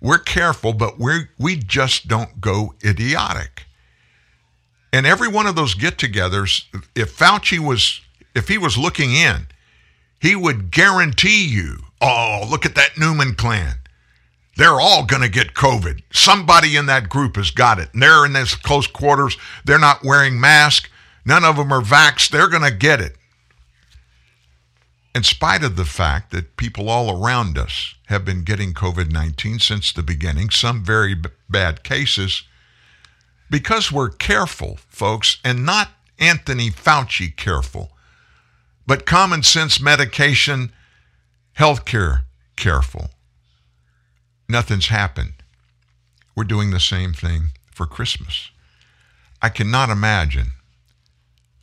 We're 0.00 0.18
careful, 0.18 0.72
but 0.72 0.98
we 0.98 1.26
we 1.38 1.56
just 1.56 2.08
don't 2.08 2.40
go 2.40 2.74
idiotic. 2.84 3.66
And 4.92 5.06
every 5.06 5.28
one 5.28 5.46
of 5.46 5.54
those 5.54 5.74
get-togethers, 5.74 6.64
if 6.94 7.16
Fauci 7.16 7.58
was 7.58 8.00
if 8.34 8.48
he 8.48 8.58
was 8.58 8.78
looking 8.78 9.12
in, 9.12 9.46
he 10.20 10.34
would 10.34 10.70
guarantee 10.70 11.46
you, 11.46 11.78
"Oh, 12.00 12.46
look 12.48 12.64
at 12.64 12.74
that 12.76 12.96
Newman 12.96 13.34
clan. 13.34 13.80
They're 14.56 14.80
all 14.80 15.04
going 15.04 15.22
to 15.22 15.28
get 15.28 15.54
COVID. 15.54 16.02
Somebody 16.12 16.76
in 16.76 16.86
that 16.86 17.08
group 17.08 17.36
has 17.36 17.52
got 17.52 17.78
it. 17.78 17.90
And 17.92 18.02
they're 18.02 18.26
in 18.26 18.32
this 18.32 18.56
close 18.56 18.88
quarters. 18.88 19.36
They're 19.64 19.78
not 19.78 20.02
wearing 20.02 20.40
masks. 20.40 20.90
None 21.28 21.44
of 21.44 21.56
them 21.58 21.70
are 21.70 21.82
vaxxed. 21.82 22.30
They're 22.30 22.48
going 22.48 22.62
to 22.62 22.74
get 22.74 23.02
it. 23.02 23.14
In 25.14 25.22
spite 25.22 25.62
of 25.62 25.76
the 25.76 25.84
fact 25.84 26.30
that 26.30 26.56
people 26.56 26.88
all 26.88 27.22
around 27.22 27.58
us 27.58 27.96
have 28.06 28.24
been 28.24 28.44
getting 28.44 28.72
COVID 28.72 29.12
19 29.12 29.58
since 29.58 29.92
the 29.92 30.02
beginning, 30.02 30.48
some 30.48 30.82
very 30.82 31.12
b- 31.12 31.28
bad 31.46 31.84
cases, 31.84 32.44
because 33.50 33.92
we're 33.92 34.08
careful, 34.08 34.78
folks, 34.88 35.36
and 35.44 35.66
not 35.66 35.90
Anthony 36.18 36.70
Fauci 36.70 37.36
careful, 37.36 37.90
but 38.86 39.04
common 39.04 39.42
sense 39.42 39.78
medication, 39.82 40.72
healthcare 41.58 42.22
careful. 42.56 43.10
Nothing's 44.48 44.88
happened. 44.88 45.34
We're 46.34 46.44
doing 46.44 46.70
the 46.70 46.80
same 46.80 47.12
thing 47.12 47.50
for 47.70 47.84
Christmas. 47.84 48.50
I 49.42 49.50
cannot 49.50 49.90
imagine 49.90 50.52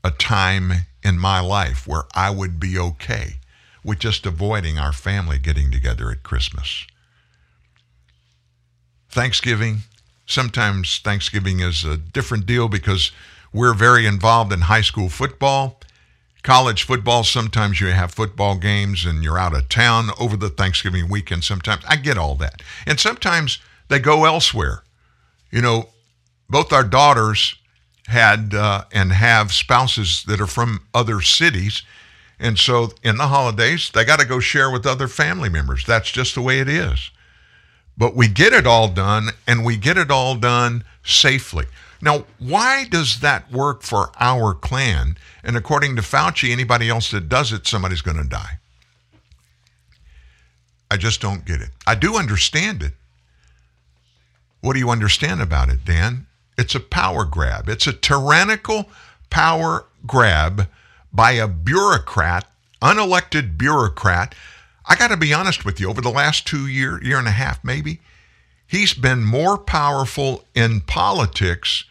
a 0.05 0.11
time 0.11 0.71
in 1.03 1.17
my 1.17 1.39
life 1.39 1.87
where 1.87 2.03
I 2.13 2.29
would 2.29 2.59
be 2.59 2.77
okay 2.77 3.37
with 3.83 3.97
just 3.97 4.27
avoiding 4.27 4.77
our 4.77 4.93
family 4.93 5.39
getting 5.39 5.71
together 5.71 6.11
at 6.11 6.21
Christmas. 6.21 6.85
Thanksgiving, 9.09 9.79
sometimes 10.27 10.99
Thanksgiving 10.99 11.59
is 11.59 11.83
a 11.83 11.97
different 11.97 12.45
deal 12.45 12.67
because 12.67 13.11
we're 13.51 13.73
very 13.73 14.05
involved 14.05 14.53
in 14.53 14.61
high 14.61 14.81
school 14.81 15.09
football. 15.09 15.79
College 16.43 16.83
football, 16.83 17.23
sometimes 17.23 17.81
you 17.81 17.87
have 17.87 18.11
football 18.11 18.57
games 18.57 19.05
and 19.05 19.23
you're 19.23 19.39
out 19.39 19.55
of 19.55 19.69
town 19.69 20.09
over 20.19 20.37
the 20.37 20.49
Thanksgiving 20.49 21.09
weekend. 21.09 21.43
Sometimes 21.43 21.83
I 21.87 21.95
get 21.95 22.19
all 22.19 22.35
that. 22.35 22.61
And 22.85 22.99
sometimes 22.99 23.57
they 23.87 23.97
go 23.97 24.25
elsewhere. 24.25 24.83
You 25.49 25.63
know, 25.63 25.89
both 26.47 26.71
our 26.71 26.83
daughters 26.83 27.55
had 28.07 28.53
uh, 28.53 28.85
and 28.91 29.11
have 29.11 29.51
spouses 29.51 30.23
that 30.27 30.39
are 30.39 30.47
from 30.47 30.85
other 30.93 31.21
cities. 31.21 31.83
And 32.39 32.59
so 32.59 32.91
in 33.03 33.17
the 33.17 33.27
holidays, 33.27 33.91
they 33.93 34.05
got 34.05 34.19
to 34.19 34.25
go 34.25 34.39
share 34.39 34.69
with 34.69 34.85
other 34.85 35.07
family 35.07 35.49
members. 35.49 35.85
That's 35.85 36.11
just 36.11 36.35
the 36.35 36.41
way 36.41 36.59
it 36.59 36.69
is. 36.69 37.11
But 37.97 38.15
we 38.15 38.27
get 38.27 38.53
it 38.53 38.67
all 38.67 38.89
done 38.89 39.29
and 39.47 39.63
we 39.63 39.77
get 39.77 39.97
it 39.97 40.11
all 40.11 40.35
done 40.35 40.83
safely. 41.03 41.65
Now, 42.01 42.25
why 42.39 42.85
does 42.85 43.21
that 43.21 43.51
work 43.51 43.81
for 43.81 44.11
our 44.19 44.53
clan? 44.53 45.17
And 45.43 45.55
according 45.55 45.95
to 45.95 46.01
Fauci, 46.01 46.51
anybody 46.51 46.89
else 46.89 47.11
that 47.11 47.29
does 47.29 47.53
it, 47.53 47.65
somebody's 47.65 48.01
going 48.01 48.17
to 48.17 48.27
die. 48.27 48.59
I 50.91 50.97
just 50.97 51.21
don't 51.21 51.45
get 51.45 51.61
it. 51.61 51.69
I 51.87 51.95
do 51.95 52.17
understand 52.17 52.83
it. 52.83 52.93
What 54.61 54.73
do 54.73 54.79
you 54.79 54.89
understand 54.89 55.41
about 55.41 55.69
it, 55.69 55.85
Dan? 55.85 56.27
It's 56.57 56.75
a 56.75 56.79
power 56.79 57.25
grab. 57.25 57.67
It's 57.69 57.87
a 57.87 57.93
tyrannical 57.93 58.89
power 59.29 59.85
grab 60.05 60.67
by 61.11 61.31
a 61.31 61.47
bureaucrat, 61.47 62.47
unelected 62.81 63.57
bureaucrat. 63.57 64.35
I 64.85 64.95
got 64.95 65.09
to 65.09 65.17
be 65.17 65.33
honest 65.33 65.65
with 65.65 65.79
you, 65.79 65.89
over 65.89 66.01
the 66.01 66.09
last 66.09 66.45
two 66.45 66.67
year, 66.67 67.03
year 67.03 67.17
and 67.17 67.27
a 67.27 67.31
half 67.31 67.63
maybe, 67.63 67.99
he's 68.67 68.93
been 68.93 69.23
more 69.23 69.57
powerful 69.57 70.45
in 70.53 70.81
politics 70.81 71.85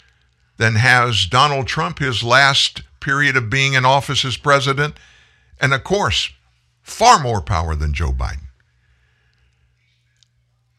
than 0.57 0.77
has 0.77 1.27
Donald 1.27 1.67
Trump 1.67 1.99
his 1.99 2.23
last 2.23 2.83
period 3.01 3.37
of 3.37 3.51
being 3.51 3.75
in 3.75 3.85
office 3.85 4.25
as 4.25 4.37
president. 4.37 4.97
And 5.61 5.75
of 5.75 5.85
course, 5.85 6.31
far 6.83 7.19
more 7.19 7.41
power 7.41 7.75
than 7.75 7.93
Joe 7.93 8.13
Biden. 8.13 8.49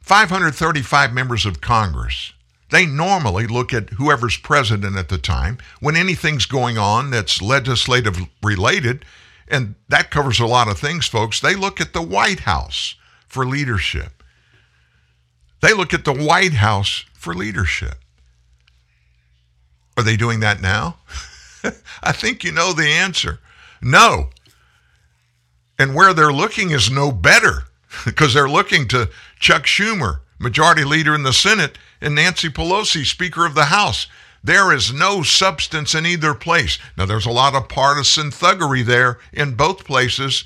535 0.01 1.13
members 1.13 1.45
of 1.45 1.61
Congress 1.61 2.33
they 2.71 2.85
normally 2.85 3.47
look 3.47 3.73
at 3.73 3.91
whoever's 3.91 4.37
president 4.37 4.95
at 4.97 5.09
the 5.09 5.17
time 5.17 5.57
when 5.79 5.95
anything's 5.95 6.45
going 6.45 6.77
on 6.77 7.11
that's 7.11 7.41
legislative 7.41 8.19
related, 8.43 9.05
and 9.47 9.75
that 9.87 10.09
covers 10.09 10.39
a 10.39 10.47
lot 10.47 10.67
of 10.67 10.79
things, 10.79 11.05
folks. 11.05 11.39
They 11.39 11.55
look 11.55 11.79
at 11.79 11.93
the 11.93 12.01
White 12.01 12.41
House 12.41 12.95
for 13.27 13.45
leadership. 13.45 14.23
They 15.61 15.73
look 15.73 15.93
at 15.93 16.05
the 16.05 16.13
White 16.13 16.53
House 16.53 17.05
for 17.13 17.33
leadership. 17.33 17.95
Are 19.97 20.03
they 20.03 20.17
doing 20.17 20.39
that 20.41 20.61
now? 20.61 20.97
I 22.03 22.11
think 22.11 22.43
you 22.43 22.51
know 22.51 22.73
the 22.73 22.87
answer. 22.87 23.39
No. 23.81 24.29
And 25.77 25.95
where 25.95 26.13
they're 26.13 26.33
looking 26.33 26.71
is 26.71 26.91
no 26.91 27.11
better 27.11 27.63
because 28.05 28.33
they're 28.33 28.49
looking 28.49 28.87
to 28.89 29.09
Chuck 29.39 29.63
Schumer, 29.63 30.19
majority 30.39 30.83
leader 30.83 31.13
in 31.13 31.23
the 31.23 31.33
Senate, 31.33 31.77
and 32.05 32.13
Nancy 32.13 32.49
Pelosi, 32.49 33.03
Speaker 33.03 33.47
of 33.47 33.55
the 33.55 33.65
House. 33.65 34.05
There 34.43 34.71
is 34.71 34.93
no 34.93 35.23
substance 35.23 35.95
in 35.95 36.05
either 36.05 36.35
place. 36.35 36.77
Now, 36.95 37.07
there's 37.07 37.25
a 37.25 37.31
lot 37.31 37.55
of 37.55 37.67
partisan 37.67 38.29
thuggery 38.29 38.85
there 38.85 39.17
in 39.33 39.55
both 39.55 39.85
places. 39.85 40.45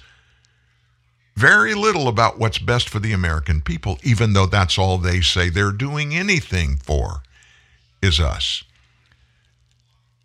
Very 1.35 1.73
little 1.73 2.07
about 2.07 2.39
what's 2.39 2.59
best 2.59 2.87
for 2.87 2.99
the 2.99 3.11
American 3.11 3.61
people, 3.61 3.99
even 4.03 4.31
though 4.31 4.45
that's 4.45 4.77
all 4.77 4.97
they 4.97 5.19
say 5.19 5.49
they're 5.49 5.73
doing 5.73 6.15
anything 6.15 6.77
for, 6.77 7.23
is 8.01 8.21
us. 8.21 8.63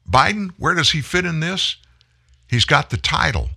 Biden, 0.09 0.53
where 0.57 0.75
does 0.75 0.93
he 0.93 1.01
fit 1.01 1.25
in 1.25 1.41
this? 1.41 1.77
He's 2.49 2.65
got 2.65 2.91
the 2.91 2.97
title. 2.97 3.51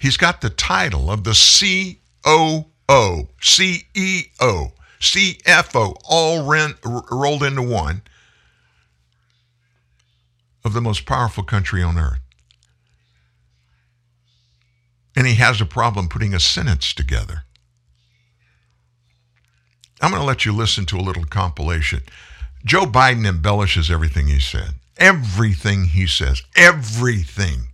He's 0.00 0.16
got 0.16 0.40
the 0.40 0.50
title 0.50 1.10
of 1.10 1.24
the 1.24 1.32
COO, 1.32 2.64
CEO, 3.42 4.72
CFO, 5.00 5.96
all 6.04 6.50
r- 6.50 7.04
rolled 7.10 7.42
into 7.42 7.62
one 7.62 8.02
of 10.64 10.72
the 10.72 10.80
most 10.80 11.06
powerful 11.06 11.44
country 11.44 11.82
on 11.82 11.98
earth. 11.98 12.20
And 15.16 15.26
he 15.26 15.34
has 15.34 15.60
a 15.60 15.66
problem 15.66 16.08
putting 16.08 16.34
a 16.34 16.40
sentence 16.40 16.92
together. 16.92 17.44
I'm 20.00 20.10
going 20.10 20.20
to 20.20 20.26
let 20.26 20.44
you 20.44 20.52
listen 20.52 20.86
to 20.86 20.96
a 20.96 21.02
little 21.02 21.24
compilation. 21.24 22.02
Joe 22.64 22.84
Biden 22.84 23.26
embellishes 23.26 23.90
everything 23.90 24.28
he 24.28 24.38
said. 24.40 24.74
Everything 24.96 25.84
he 25.86 26.06
says. 26.06 26.42
Everything. 26.56 27.68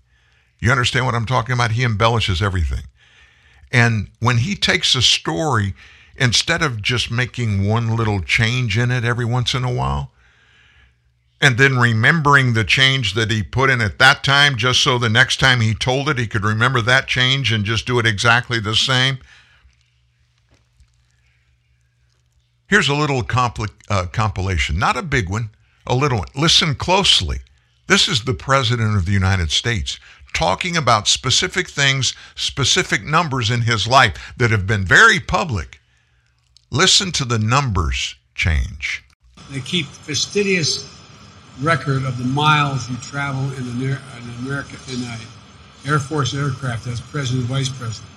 You 0.59 0.71
understand 0.71 1.05
what 1.05 1.15
I'm 1.15 1.27
talking 1.27 1.53
about? 1.53 1.73
He 1.73 1.85
embellishes 1.85 2.41
everything. 2.41 2.85
And 3.71 4.09
when 4.21 4.39
he 4.39 4.55
takes 4.55 4.95
a 4.95 5.03
story, 5.03 5.75
instead 6.17 6.63
of 6.63 6.83
just 6.83 7.11
making 7.11 7.67
one 7.67 7.97
little 7.97 8.21
change 8.21 8.79
in 8.79 8.91
it 8.91 9.05
every 9.05 9.25
once 9.25 9.55
in 9.55 9.65
a 9.65 9.73
while, 9.73 10.13
and 11.41 11.59
then 11.59 11.77
remembering 11.77 12.55
the 12.55 12.65
change 12.65 13.15
that 13.15 13.31
he 13.31 13.43
put 13.43 13.69
in 13.69 13.81
at 13.81 13.99
that 13.99 14.25
time, 14.25 14.57
just 14.57 14.81
so 14.81 14.99
the 14.99 15.09
next 15.09 15.41
time 15.41 15.61
he 15.61 15.75
told 15.75 16.09
it, 16.09 16.19
he 16.19 16.27
could 16.27 16.45
remember 16.45 16.81
that 16.81 17.07
change 17.07 17.53
and 17.53 17.65
just 17.65 17.87
do 17.87 17.99
it 17.99 18.07
exactly 18.07 18.59
the 18.61 18.75
same. 18.75 19.19
Here's 22.67 22.89
a 22.89 22.95
little 22.95 23.23
compli- 23.23 23.69
uh, 23.91 24.07
compilation, 24.07 24.79
not 24.79 24.97
a 24.97 25.03
big 25.03 25.29
one, 25.29 25.51
a 25.87 25.95
little 25.95 26.19
one. 26.19 26.29
Listen 26.35 26.75
closely. 26.75 27.39
This 27.87 28.09
is 28.09 28.25
the 28.25 28.35
President 28.35 28.97
of 28.97 29.05
the 29.05 29.13
United 29.13 29.51
States 29.51 29.99
talking 30.33 30.77
about 30.77 31.09
specific 31.09 31.69
things, 31.69 32.13
specific 32.35 33.05
numbers 33.05 33.51
in 33.51 33.63
his 33.63 33.87
life 33.87 34.35
that 34.37 34.51
have 34.51 34.67
been 34.67 34.85
very 34.85 35.21
public. 35.21 35.81
Listen 36.75 37.13
to 37.13 37.25
the 37.25 37.39
numbers 37.39 38.17
change. 38.35 39.05
They 39.53 39.61
keep 39.61 39.87
fastidious 39.87 40.85
record 41.61 42.03
of 42.03 42.19
the 42.19 42.25
miles 42.25 42.91
you 42.91 42.97
travel 42.97 43.45
in 43.53 43.63
an, 43.63 43.81
air, 43.81 44.01
an 44.17 44.45
American 44.45 44.77
in 44.89 45.05
Air 45.87 46.01
Force 46.01 46.35
aircraft 46.35 46.89
as 46.89 47.01
president 47.01 47.43
and 47.43 47.49
vice 47.49 47.69
president. 47.69 48.11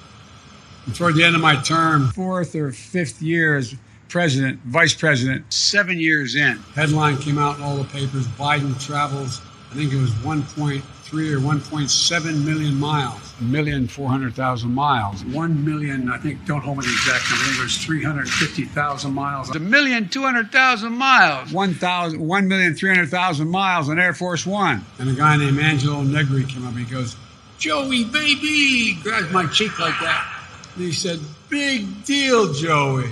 And 0.87 0.95
toward 0.95 1.13
the 1.13 1.23
end 1.23 1.35
of 1.35 1.41
my 1.43 1.57
term, 1.57 2.07
fourth 2.13 2.55
or 2.55 2.71
fifth 2.71 3.21
year 3.21 3.57
as 3.57 3.75
president, 4.09 4.59
vice 4.61 4.95
president, 4.95 5.53
seven 5.53 5.99
years 5.99 6.33
in, 6.33 6.57
headline 6.73 7.17
came 7.17 7.37
out 7.37 7.57
in 7.57 7.63
all 7.63 7.77
the 7.77 7.83
papers: 7.83 8.25
Biden 8.25 8.83
travels. 8.83 9.39
I 9.69 9.75
think 9.75 9.93
it 9.93 10.01
was 10.01 10.09
1.3 10.09 10.81
or 11.13 11.39
1.7 11.39 12.45
million 12.45 12.75
miles, 12.75 13.19
a 13.39 13.43
million 13.43 13.87
four 13.87 14.09
hundred 14.09 14.33
thousand 14.33 14.71
miles, 14.73 15.23
one 15.25 15.63
million. 15.65 16.09
I 16.09 16.17
think 16.17 16.45
don't 16.45 16.61
hold 16.61 16.77
me 16.77 16.83
to 16.83 16.89
the 16.89 16.95
exact 16.95 17.29
number. 17.29 17.43
I 17.43 17.47
think 17.47 17.59
it 17.59 17.63
was 17.63 17.77
350,000 17.77 19.13
miles, 19.13 19.55
a 19.55 19.59
million 19.59 20.09
two 20.09 20.23
hundred 20.23 20.51
thousand 20.51 20.93
miles, 20.93 21.51
one 21.51 21.73
thousand, 21.73 22.19
one 22.19 22.47
million 22.47 22.75
three 22.75 22.89
hundred 22.89 23.09
thousand 23.09 23.49
miles 23.49 23.89
on 23.89 23.99
Air 23.99 24.13
Force 24.13 24.45
One. 24.45 24.83
And 24.99 25.09
a 25.09 25.13
guy 25.13 25.37
named 25.37 25.59
Angelo 25.59 26.01
Negri 26.03 26.43
came 26.45 26.67
up. 26.67 26.75
He 26.75 26.83
goes, 26.85 27.15
"Joey, 27.57 28.03
baby," 28.05 28.97
grabs 29.01 29.31
my 29.31 29.45
cheek 29.47 29.79
like 29.79 29.99
that, 30.01 30.27
and 30.75 30.83
he 30.83 30.91
said, 30.91 31.19
"Big 31.49 32.03
deal, 32.05 32.53
Joey." 32.53 33.09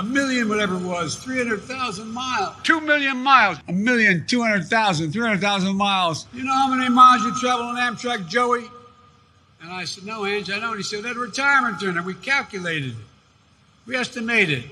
A 0.00 0.02
million, 0.02 0.48
whatever 0.48 0.76
it 0.76 0.82
was, 0.82 1.14
300,000 1.16 2.08
miles. 2.08 2.56
Two 2.62 2.80
million 2.80 3.18
miles. 3.18 3.58
A 3.68 3.72
million, 3.72 4.24
200,000, 4.26 5.12
300,000 5.12 5.76
miles. 5.76 6.26
You 6.32 6.42
know 6.42 6.54
how 6.54 6.74
many 6.74 6.88
miles 6.88 7.22
you 7.22 7.38
travel 7.38 7.66
on 7.66 7.76
Amtrak, 7.76 8.26
Joey? 8.26 8.64
And 9.60 9.70
I 9.70 9.84
said, 9.84 10.06
No, 10.06 10.24
Ange, 10.24 10.50
I 10.50 10.58
know. 10.58 10.68
And 10.68 10.78
he 10.78 10.82
said, 10.82 11.02
That 11.02 11.16
retirement 11.16 11.80
dinner, 11.80 12.02
we 12.02 12.14
calculated 12.14 12.92
it. 12.92 12.96
We 13.84 13.94
estimated 13.94 14.64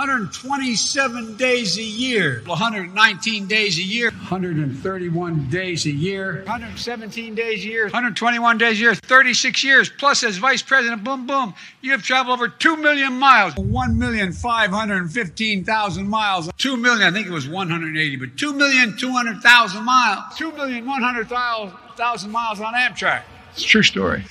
127 0.00 1.36
days 1.36 1.76
a 1.76 1.82
year, 1.82 2.40
119 2.46 3.46
days 3.46 3.78
a 3.78 3.82
year, 3.82 4.10
131 4.10 5.50
days 5.50 5.84
a 5.84 5.90
year, 5.90 6.36
117 6.46 7.34
days 7.34 7.62
a 7.62 7.68
year, 7.68 7.84
121 7.84 8.56
days 8.56 8.78
a 8.78 8.80
year, 8.80 8.94
36 8.94 9.62
years, 9.62 9.90
plus 9.90 10.24
as 10.24 10.38
vice 10.38 10.62
president, 10.62 11.04
boom, 11.04 11.26
boom, 11.26 11.52
you 11.82 11.90
have 11.90 12.02
traveled 12.02 12.32
over 12.32 12.48
2 12.48 12.78
million 12.78 13.12
miles. 13.12 13.52
1,515,000 13.56 16.06
miles. 16.06 16.50
2 16.56 16.78
million, 16.78 17.06
I 17.06 17.10
think 17.14 17.26
it 17.26 17.32
was 17.32 17.46
180, 17.46 18.16
but 18.16 18.36
2,200,000 18.36 19.84
miles. 19.84 20.20
2,100,000 20.38 22.30
miles 22.30 22.58
on 22.58 22.72
Amtrak. 22.72 23.20
It's 23.52 23.64
a 23.64 23.66
true 23.66 23.82
story. 23.82 24.24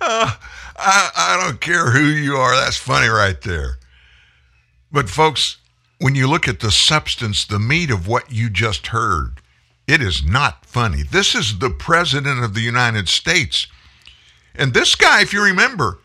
Uh, 0.00 0.32
I, 0.78 1.10
I 1.16 1.44
don't 1.44 1.60
care 1.60 1.90
who 1.90 2.04
you 2.04 2.36
are. 2.36 2.54
That's 2.54 2.76
funny 2.76 3.08
right 3.08 3.40
there. 3.40 3.78
But, 4.92 5.08
folks, 5.08 5.56
when 5.98 6.14
you 6.14 6.28
look 6.28 6.46
at 6.46 6.60
the 6.60 6.70
substance, 6.70 7.44
the 7.44 7.58
meat 7.58 7.90
of 7.90 8.06
what 8.06 8.30
you 8.30 8.50
just 8.50 8.88
heard, 8.88 9.40
it 9.86 10.02
is 10.02 10.24
not 10.24 10.66
funny. 10.66 11.02
This 11.02 11.34
is 11.34 11.58
the 11.58 11.70
President 11.70 12.42
of 12.42 12.54
the 12.54 12.60
United 12.60 13.08
States. 13.08 13.66
And 14.54 14.74
this 14.74 14.94
guy, 14.94 15.22
if 15.22 15.32
you 15.32 15.42
remember, 15.42 15.98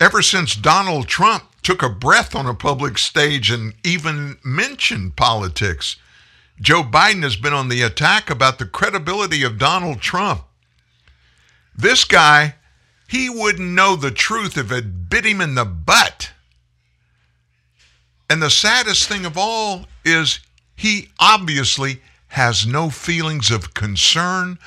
ever 0.00 0.22
since 0.22 0.54
Donald 0.54 1.08
Trump 1.08 1.44
took 1.62 1.82
a 1.82 1.88
breath 1.88 2.34
on 2.34 2.46
a 2.46 2.54
public 2.54 2.96
stage 2.98 3.50
and 3.50 3.74
even 3.84 4.36
mentioned 4.44 5.16
politics, 5.16 5.96
Joe 6.60 6.82
Biden 6.82 7.22
has 7.22 7.36
been 7.36 7.52
on 7.52 7.68
the 7.68 7.82
attack 7.82 8.30
about 8.30 8.58
the 8.58 8.66
credibility 8.66 9.42
of 9.42 9.58
Donald 9.58 10.00
Trump. 10.00 10.44
This 11.76 12.04
guy, 12.04 12.54
he 13.06 13.30
wouldn't 13.30 13.70
know 13.70 13.96
the 13.96 14.10
truth 14.10 14.56
if 14.56 14.72
it 14.72 15.08
bit 15.08 15.24
him 15.24 15.40
in 15.40 15.54
the 15.54 15.64
butt. 15.64 16.30
And 18.28 18.42
the 18.42 18.50
saddest 18.50 19.08
thing 19.08 19.24
of 19.24 19.38
all 19.38 19.86
is 20.04 20.40
he 20.74 21.08
obviously 21.18 22.00
has 22.28 22.66
no 22.66 22.90
feelings 22.90 23.50
of 23.50 23.74
concern, 23.74 24.58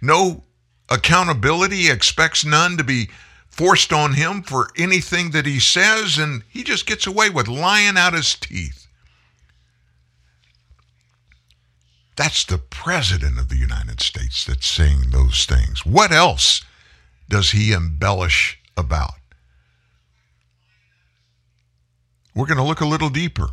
no 0.00 0.44
accountability, 0.88 1.90
expects 1.90 2.44
none 2.44 2.76
to 2.76 2.84
be 2.84 3.08
forced 3.48 3.92
on 3.92 4.14
him 4.14 4.42
for 4.42 4.70
anything 4.76 5.32
that 5.32 5.44
he 5.44 5.58
says, 5.58 6.16
and 6.16 6.44
he 6.48 6.62
just 6.62 6.86
gets 6.86 7.06
away 7.06 7.28
with 7.28 7.48
lying 7.48 7.96
out 7.96 8.14
his 8.14 8.34
teeth. 8.36 8.86
That's 12.16 12.44
the 12.44 12.58
President 12.58 13.38
of 13.38 13.48
the 13.48 13.56
United 13.56 14.00
States 14.00 14.44
that's 14.44 14.66
saying 14.66 15.10
those 15.10 15.44
things. 15.44 15.84
What 15.84 16.12
else 16.12 16.64
does 17.28 17.50
he 17.50 17.72
embellish 17.72 18.58
about? 18.76 19.12
We're 22.34 22.46
going 22.46 22.58
to 22.58 22.64
look 22.64 22.80
a 22.80 22.86
little 22.86 23.10
deeper. 23.10 23.48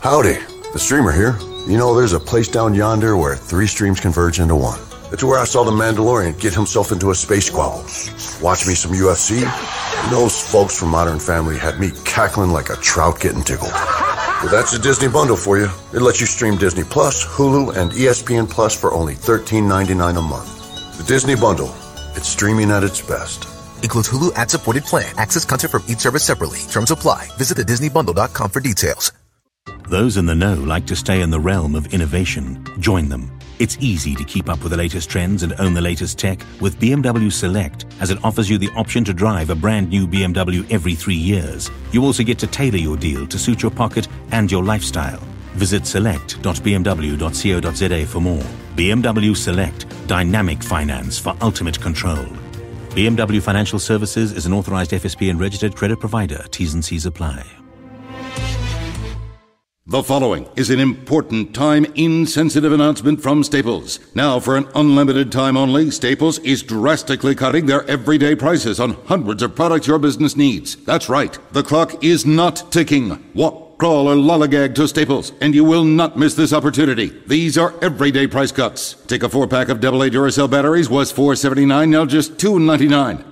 Howdy, 0.00 0.38
the 0.72 0.78
streamer 0.78 1.12
here. 1.12 1.36
You 1.68 1.76
know, 1.76 1.94
there's 1.94 2.12
a 2.12 2.20
place 2.20 2.48
down 2.48 2.74
yonder 2.74 3.16
where 3.16 3.36
three 3.36 3.66
streams 3.66 4.00
converge 4.00 4.40
into 4.40 4.56
one. 4.56 4.80
It's 5.12 5.22
where 5.22 5.38
I 5.38 5.44
saw 5.44 5.62
the 5.62 5.70
Mandalorian 5.70 6.40
get 6.40 6.54
himself 6.54 6.90
into 6.90 7.10
a 7.10 7.14
space 7.14 7.46
squabble. 7.46 7.82
Watch 8.40 8.66
me 8.66 8.74
some 8.74 8.92
UFC. 8.92 9.42
Those 10.10 10.40
folks 10.40 10.78
from 10.78 10.88
Modern 10.88 11.18
Family 11.18 11.58
had 11.58 11.78
me 11.78 11.90
cackling 12.04 12.50
like 12.50 12.70
a 12.70 12.76
trout 12.76 13.20
getting 13.20 13.42
tickled. 13.42 13.72
But 13.72 14.50
that's 14.50 14.72
the 14.72 14.78
Disney 14.78 15.08
bundle 15.08 15.36
for 15.36 15.58
you. 15.58 15.68
It 15.92 16.00
lets 16.00 16.20
you 16.20 16.26
stream 16.26 16.56
Disney 16.56 16.84
Plus, 16.84 17.24
Hulu, 17.24 17.76
and 17.76 17.92
ESPN 17.92 18.48
Plus 18.48 18.74
for 18.74 18.92
only 18.92 19.14
$13.99 19.14 20.18
a 20.18 20.22
month. 20.22 20.96
The 20.96 21.04
Disney 21.04 21.34
bundle. 21.34 21.74
It's 22.22 22.30
streaming 22.30 22.70
at 22.70 22.84
its 22.84 23.02
best. 23.02 23.48
Includes 23.82 24.08
Hulu 24.10 24.32
ad-supported 24.36 24.84
plan. 24.84 25.12
Access 25.18 25.44
content 25.44 25.72
from 25.72 25.82
each 25.88 25.98
service 25.98 26.22
separately. 26.22 26.60
Terms 26.70 26.92
apply. 26.92 27.26
Visit 27.36 27.56
the 27.56 27.64
thedisneybundle.com 27.64 28.48
for 28.48 28.60
details. 28.60 29.10
Those 29.88 30.16
in 30.16 30.26
the 30.26 30.34
know 30.36 30.54
like 30.54 30.86
to 30.86 30.94
stay 30.94 31.20
in 31.22 31.30
the 31.30 31.40
realm 31.40 31.74
of 31.74 31.92
innovation. 31.92 32.64
Join 32.78 33.08
them. 33.08 33.36
It's 33.58 33.76
easy 33.80 34.14
to 34.14 34.22
keep 34.22 34.48
up 34.48 34.62
with 34.62 34.70
the 34.70 34.78
latest 34.78 35.10
trends 35.10 35.42
and 35.42 35.52
own 35.58 35.74
the 35.74 35.80
latest 35.80 36.16
tech 36.16 36.38
with 36.60 36.78
BMW 36.78 37.32
Select, 37.32 37.86
as 37.98 38.12
it 38.12 38.24
offers 38.24 38.48
you 38.48 38.56
the 38.56 38.70
option 38.76 39.02
to 39.02 39.12
drive 39.12 39.50
a 39.50 39.56
brand 39.56 39.88
new 39.88 40.06
BMW 40.06 40.64
every 40.70 40.94
three 40.94 41.16
years. 41.16 41.72
You 41.90 42.04
also 42.04 42.22
get 42.22 42.38
to 42.38 42.46
tailor 42.46 42.78
your 42.78 42.96
deal 42.96 43.26
to 43.26 43.36
suit 43.36 43.62
your 43.62 43.72
pocket 43.72 44.06
and 44.30 44.48
your 44.48 44.62
lifestyle. 44.62 45.18
Visit 45.54 45.88
select.bmw.co.za 45.88 46.46
for 48.06 48.20
more. 48.20 48.61
BMW 48.76 49.36
Select, 49.36 49.84
dynamic 50.06 50.62
finance 50.62 51.18
for 51.18 51.36
ultimate 51.42 51.78
control. 51.78 52.24
BMW 52.94 53.42
Financial 53.42 53.78
Services 53.78 54.32
is 54.32 54.46
an 54.46 54.54
authorized 54.54 54.92
FSP 54.92 55.28
and 55.28 55.38
registered 55.38 55.76
credit 55.76 56.00
provider. 56.00 56.46
T's 56.50 56.72
and 56.72 56.82
C's 56.82 57.04
apply. 57.04 57.44
The 59.84 60.02
following 60.02 60.48
is 60.56 60.70
an 60.70 60.80
important 60.80 61.54
time 61.54 61.84
insensitive 61.96 62.72
announcement 62.72 63.20
from 63.20 63.44
Staples. 63.44 63.98
Now, 64.14 64.40
for 64.40 64.56
an 64.56 64.66
unlimited 64.74 65.30
time 65.30 65.58
only, 65.58 65.90
Staples 65.90 66.38
is 66.38 66.62
drastically 66.62 67.34
cutting 67.34 67.66
their 67.66 67.84
everyday 67.90 68.34
prices 68.34 68.80
on 68.80 68.96
hundreds 69.04 69.42
of 69.42 69.54
products 69.54 69.86
your 69.86 69.98
business 69.98 70.34
needs. 70.34 70.76
That's 70.76 71.10
right, 71.10 71.36
the 71.52 71.62
clock 71.62 72.02
is 72.02 72.24
not 72.24 72.72
ticking. 72.72 73.22
Walk, 73.34 73.71
crawl, 73.82 74.06
or 74.08 74.14
lollygag 74.14 74.76
to 74.76 74.86
Staples, 74.86 75.32
and 75.40 75.56
you 75.56 75.64
will 75.64 75.82
not 75.82 76.16
miss 76.16 76.34
this 76.34 76.52
opportunity. 76.52 77.08
These 77.26 77.58
are 77.58 77.74
everyday 77.82 78.28
price 78.28 78.52
cuts. 78.52 78.94
Take 79.08 79.24
a 79.24 79.28
four 79.28 79.48
pack 79.48 79.70
of 79.70 79.78
AA 79.78 80.06
Duracell 80.06 80.48
batteries 80.48 80.88
was 80.88 81.12
$4.79, 81.12 81.88
now 81.88 82.04
just 82.04 82.36
$2.99. 82.36 83.31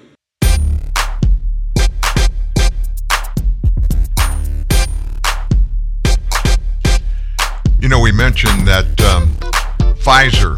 Know, 7.91 7.99
we 7.99 8.11
mentioned 8.13 8.65
that 8.65 8.85
um, 9.01 9.27
Pfizer, 9.99 10.57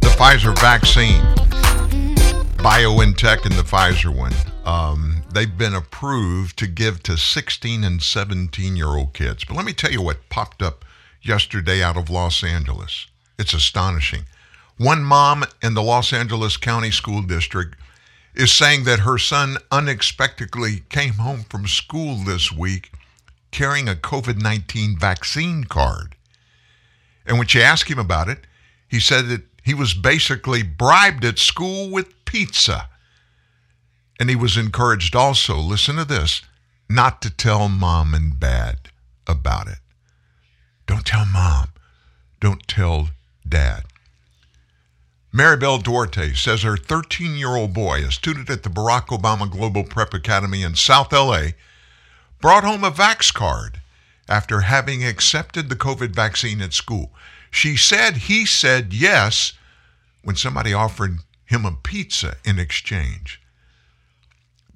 the 0.00 0.08
Pfizer 0.16 0.58
vaccine, 0.60 1.20
BioNTech 2.56 3.44
and 3.44 3.54
the 3.54 3.62
Pfizer 3.62 4.16
one, 4.16 4.32
um, 4.64 5.22
they've 5.30 5.58
been 5.58 5.74
approved 5.74 6.58
to 6.58 6.66
give 6.66 7.02
to 7.02 7.18
16 7.18 7.84
and 7.84 8.02
17 8.02 8.76
year 8.76 8.86
old 8.86 9.12
kids. 9.12 9.44
But 9.44 9.58
let 9.58 9.66
me 9.66 9.74
tell 9.74 9.92
you 9.92 10.00
what 10.00 10.30
popped 10.30 10.62
up 10.62 10.86
yesterday 11.20 11.82
out 11.82 11.98
of 11.98 12.08
Los 12.08 12.42
Angeles. 12.42 13.08
It's 13.38 13.52
astonishing. 13.52 14.22
One 14.78 15.02
mom 15.02 15.44
in 15.62 15.74
the 15.74 15.82
Los 15.82 16.14
Angeles 16.14 16.56
County 16.56 16.90
School 16.90 17.20
District 17.20 17.76
is 18.34 18.50
saying 18.50 18.84
that 18.84 19.00
her 19.00 19.18
son 19.18 19.58
unexpectedly 19.70 20.84
came 20.88 21.14
home 21.14 21.44
from 21.50 21.66
school 21.66 22.16
this 22.16 22.50
week 22.50 22.90
carrying 23.50 23.86
a 23.86 23.94
COVID 23.94 24.40
19 24.40 24.98
vaccine 24.98 25.64
card. 25.64 26.16
And 27.26 27.38
when 27.38 27.46
she 27.46 27.62
asked 27.62 27.90
him 27.90 27.98
about 27.98 28.28
it, 28.28 28.46
he 28.88 29.00
said 29.00 29.28
that 29.28 29.42
he 29.62 29.74
was 29.74 29.94
basically 29.94 30.62
bribed 30.62 31.24
at 31.24 31.38
school 31.38 31.90
with 31.90 32.24
pizza. 32.24 32.88
And 34.18 34.28
he 34.28 34.36
was 34.36 34.56
encouraged 34.56 35.14
also, 35.14 35.56
listen 35.56 35.96
to 35.96 36.04
this, 36.04 36.42
not 36.88 37.22
to 37.22 37.30
tell 37.30 37.68
mom 37.68 38.14
and 38.14 38.38
dad 38.38 38.90
about 39.26 39.68
it. 39.68 39.78
Don't 40.86 41.06
tell 41.06 41.24
mom. 41.24 41.68
Don't 42.40 42.66
tell 42.66 43.10
dad. 43.48 43.84
Maribel 45.32 45.80
Duarte 45.80 46.34
says 46.34 46.62
her 46.62 46.76
13 46.76 47.36
year 47.36 47.54
old 47.54 47.72
boy, 47.72 48.00
a 48.04 48.10
student 48.10 48.50
at 48.50 48.64
the 48.64 48.68
Barack 48.68 49.06
Obama 49.06 49.48
Global 49.48 49.84
Prep 49.84 50.12
Academy 50.12 50.62
in 50.62 50.74
South 50.74 51.12
LA, 51.12 51.50
brought 52.40 52.64
home 52.64 52.82
a 52.82 52.90
Vax 52.90 53.32
card 53.32 53.80
after 54.30 54.60
having 54.60 55.04
accepted 55.04 55.68
the 55.68 55.76
COVID 55.76 56.14
vaccine 56.14 56.62
at 56.62 56.72
school. 56.72 57.12
She 57.50 57.76
said 57.76 58.16
he 58.16 58.46
said 58.46 58.94
yes 58.94 59.52
when 60.22 60.36
somebody 60.36 60.72
offered 60.72 61.18
him 61.44 61.64
a 61.64 61.72
pizza 61.72 62.36
in 62.44 62.58
exchange. 62.58 63.42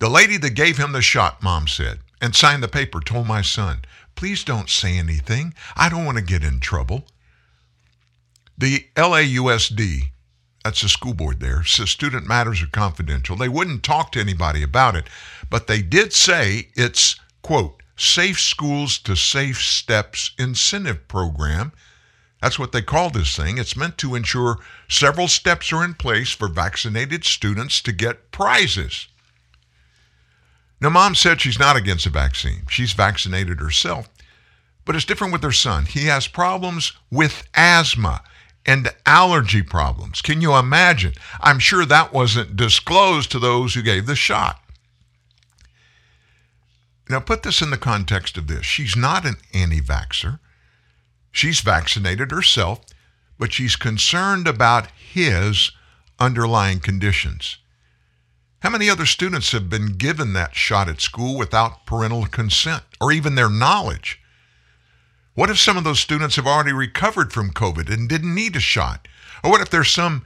The 0.00 0.11
lady 0.11 0.36
that 0.38 0.50
gave 0.50 0.76
him 0.76 0.92
the 0.92 1.00
shot, 1.00 1.42
mom 1.42 1.68
said, 1.68 2.00
and 2.20 2.34
signed 2.34 2.62
the 2.62 2.68
paper 2.68 3.00
told 3.00 3.28
my 3.28 3.42
son, 3.42 3.82
please 4.16 4.42
don't 4.42 4.68
say 4.68 4.98
anything. 4.98 5.55
I 5.76 5.88
don't 5.88 6.05
want 6.05 6.18
to 6.18 6.24
get 6.24 6.42
in 6.42 6.59
trouble. 6.59 7.05
The 8.59 8.86
LAUSD, 8.96 10.11
that's 10.64 10.82
the 10.82 10.88
school 10.88 11.14
board 11.14 11.40
there, 11.40 11.62
says 11.64 11.90
student 11.90 12.26
matters 12.26 12.62
are 12.62 12.66
confidential. 12.66 13.36
They 13.36 13.48
wouldn't 13.48 13.84
talk 13.84 14.11
to 14.12 14.20
anybody 14.20 14.62
about 14.62 14.96
it, 14.96 15.09
but 15.48 15.68
they 15.68 15.82
did 15.82 16.12
say 16.12 16.68
it's, 16.74 17.20
quote, 17.42 17.82
Safe 17.97 18.40
Schools 18.40 18.99
to 18.99 19.16
Safe 19.16 19.62
Steps 19.62 20.32
incentive 20.38 21.07
program. 21.09 21.72
That's 22.40 22.59
what 22.59 22.72
they 22.72 22.82
call 22.82 23.11
this 23.11 23.36
thing. 23.36 23.59
It's 23.59 23.76
meant 23.76 23.97
to 23.99 24.14
ensure 24.14 24.59
several 24.88 25.28
steps 25.28 25.72
are 25.72 25.84
in 25.84 25.95
place 25.95 26.30
for 26.30 26.49
vaccinated 26.49 27.24
students 27.24 27.80
to 27.82 27.92
get 27.92 28.30
prizes. 28.32 29.07
Now, 30.80 30.90
mom 30.90 31.14
said 31.14 31.40
she's 31.40 31.59
not 31.59 31.76
against 31.76 32.05
the 32.05 32.11
vaccine. 32.11 32.66
She's 32.68 32.92
vaccinated 32.92 33.61
herself. 33.61 34.09
But 34.84 34.97
it's 34.97 35.07
different 35.07 35.32
with 35.32 35.42
her 35.42 35.53
son. 35.53 35.86
He 35.86 36.07
has 36.07 36.26
problems 36.26 36.92
with 37.11 37.49
asthma 37.55 38.22
and 38.66 38.92
allergy 39.07 39.62
problems. 39.62 40.20
Can 40.20 40.40
you 40.40 40.55
imagine? 40.55 41.14
I'm 41.40 41.59
sure 41.59 41.86
that 41.86 42.12
wasn't 42.12 42.57
disclosed 42.57 43.30
to 43.32 43.38
those 43.38 43.74
who 43.74 43.82
gave 43.82 44.07
the 44.07 44.16
shot. 44.16 44.61
Now, 47.09 47.20
put 47.20 47.42
this 47.42 47.61
in 47.61 47.70
the 47.70 47.76
context 47.76 48.38
of 48.38 48.46
this. 48.46 48.64
She's 48.64 48.96
not 48.96 49.26
an 49.26 49.36
anti 49.52 49.80
vaxxer. 49.80 50.38
She's 51.30 51.61
vaccinated 51.61 52.30
herself, 52.30 52.80
but 53.38 53.52
she's 53.52 53.76
concerned 53.76 54.46
about 54.46 54.88
his 54.92 55.72
underlying 56.18 56.80
conditions. 56.80 57.59
How 58.61 58.70
many 58.70 58.88
other 58.88 59.05
students 59.05 59.52
have 59.52 59.68
been 59.68 59.98
given 59.98 60.32
that 60.32 60.55
shot 60.55 60.88
at 60.88 61.00
school 61.00 61.36
without 61.36 61.84
parental 61.84 62.24
consent 62.26 62.84
or 63.00 63.12
even 63.12 63.34
their 63.34 63.50
knowledge? 63.50 64.20
What 65.34 65.50
if 65.50 65.59
some 65.59 65.76
of 65.76 65.84
those 65.84 66.00
students 66.00 66.36
have 66.36 66.46
already 66.46 66.72
recovered 66.72 67.32
from 67.32 67.52
COVID 67.52 67.92
and 67.92 68.09
didn't 68.09 68.34
need 68.34 68.57
a 68.57 68.61
shot? 68.61 69.07
Or 69.42 69.50
what 69.50 69.61
if 69.61 69.68
there's 69.68 69.90
some 69.90 70.24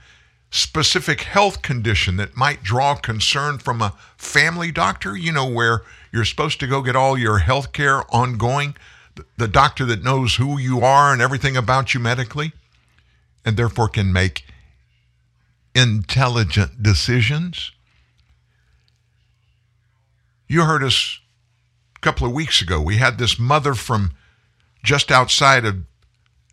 specific 0.50 1.22
health 1.22 1.62
condition 1.62 2.16
that 2.16 2.36
might 2.36 2.62
draw 2.62 2.94
concern 2.94 3.58
from 3.58 3.82
a 3.82 3.94
family 4.16 4.72
doctor, 4.72 5.16
you 5.16 5.32
know, 5.32 5.48
where 5.48 5.82
you're 6.12 6.24
supposed 6.24 6.58
to 6.60 6.66
go 6.66 6.82
get 6.82 6.96
all 6.96 7.18
your 7.18 7.38
health 7.38 7.72
care 7.72 8.02
ongoing, 8.14 8.74
the 9.36 9.48
doctor 9.48 9.84
that 9.84 10.02
knows 10.02 10.36
who 10.36 10.58
you 10.58 10.80
are 10.80 11.12
and 11.12 11.20
everything 11.20 11.56
about 11.56 11.92
you 11.92 12.00
medically, 12.00 12.52
and 13.44 13.56
therefore 13.56 13.88
can 13.88 14.12
make 14.12 14.44
intelligent 15.74 16.82
decisions. 16.82 17.72
You 20.46 20.62
heard 20.62 20.82
us 20.82 21.20
a 21.96 22.00
couple 22.00 22.26
of 22.26 22.32
weeks 22.32 22.62
ago. 22.62 22.80
We 22.80 22.96
had 22.96 23.18
this 23.18 23.38
mother 23.38 23.74
from 23.74 24.12
just 24.82 25.10
outside 25.10 25.64
of 25.66 25.76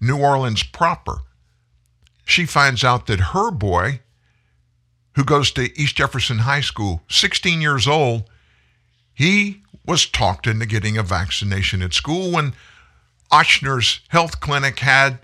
New 0.02 0.18
Orleans 0.18 0.64
proper 0.64 1.20
she 2.26 2.46
finds 2.46 2.84
out 2.84 3.06
that 3.08 3.20
her 3.32 3.52
boy, 3.52 4.02
who 5.14 5.24
goes 5.24 5.52
to 5.52 5.80
East 5.80 5.96
Jefferson 5.96 6.40
High 6.40 6.62
School, 6.62 7.02
16 7.08 7.62
years 7.62 7.88
old, 7.88 8.24
he 9.14 9.62
was 9.86 10.08
talked 10.08 10.48
into 10.48 10.66
getting 10.66 10.98
a 10.98 11.04
vaccination 11.04 11.82
at 11.82 11.94
school 11.94 12.32
when 12.32 12.54
Ochsner's 13.32 14.02
health 14.10 14.40
clinic 14.40 14.80
had 14.80 15.20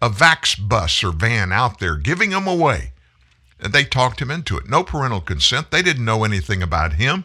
a 0.00 0.08
vax 0.08 0.56
bus 0.56 1.02
or 1.02 1.10
van 1.10 1.52
out 1.52 1.80
there 1.80 1.96
giving 1.96 2.30
them 2.30 2.46
away. 2.46 2.92
And 3.60 3.72
they 3.72 3.84
talked 3.84 4.20
him 4.20 4.30
into 4.30 4.56
it. 4.56 4.68
No 4.68 4.84
parental 4.84 5.20
consent. 5.20 5.70
They 5.70 5.82
didn't 5.82 6.04
know 6.04 6.24
anything 6.24 6.62
about 6.62 6.94
him. 6.94 7.24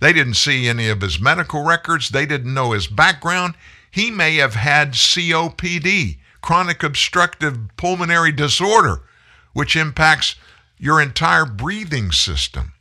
They 0.00 0.12
didn't 0.12 0.34
see 0.34 0.68
any 0.68 0.88
of 0.88 1.00
his 1.00 1.20
medical 1.20 1.64
records. 1.64 2.08
They 2.08 2.26
didn't 2.26 2.52
know 2.52 2.72
his 2.72 2.86
background. 2.86 3.54
He 3.90 4.10
may 4.10 4.36
have 4.36 4.54
had 4.54 4.92
COPD 4.92 6.18
chronic 6.44 6.82
obstructive 6.82 7.58
pulmonary 7.78 8.30
disorder, 8.30 9.00
which 9.54 9.74
impacts 9.74 10.34
your 10.76 11.00
entire 11.00 11.46
breathing 11.46 12.12
system. 12.12 12.74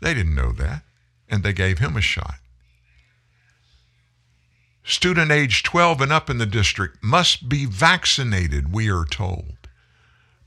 They 0.00 0.14
didn't 0.14 0.34
know 0.34 0.52
that, 0.52 0.82
and 1.28 1.42
they 1.42 1.52
gave 1.52 1.78
him 1.78 1.94
a 1.94 2.00
shot. 2.00 2.36
Student 4.82 5.30
age 5.30 5.62
12 5.62 6.00
and 6.00 6.10
up 6.10 6.30
in 6.30 6.38
the 6.38 6.46
district 6.46 7.04
must 7.04 7.50
be 7.50 7.66
vaccinated, 7.66 8.72
we 8.72 8.88
are 8.88 9.04
told, 9.04 9.68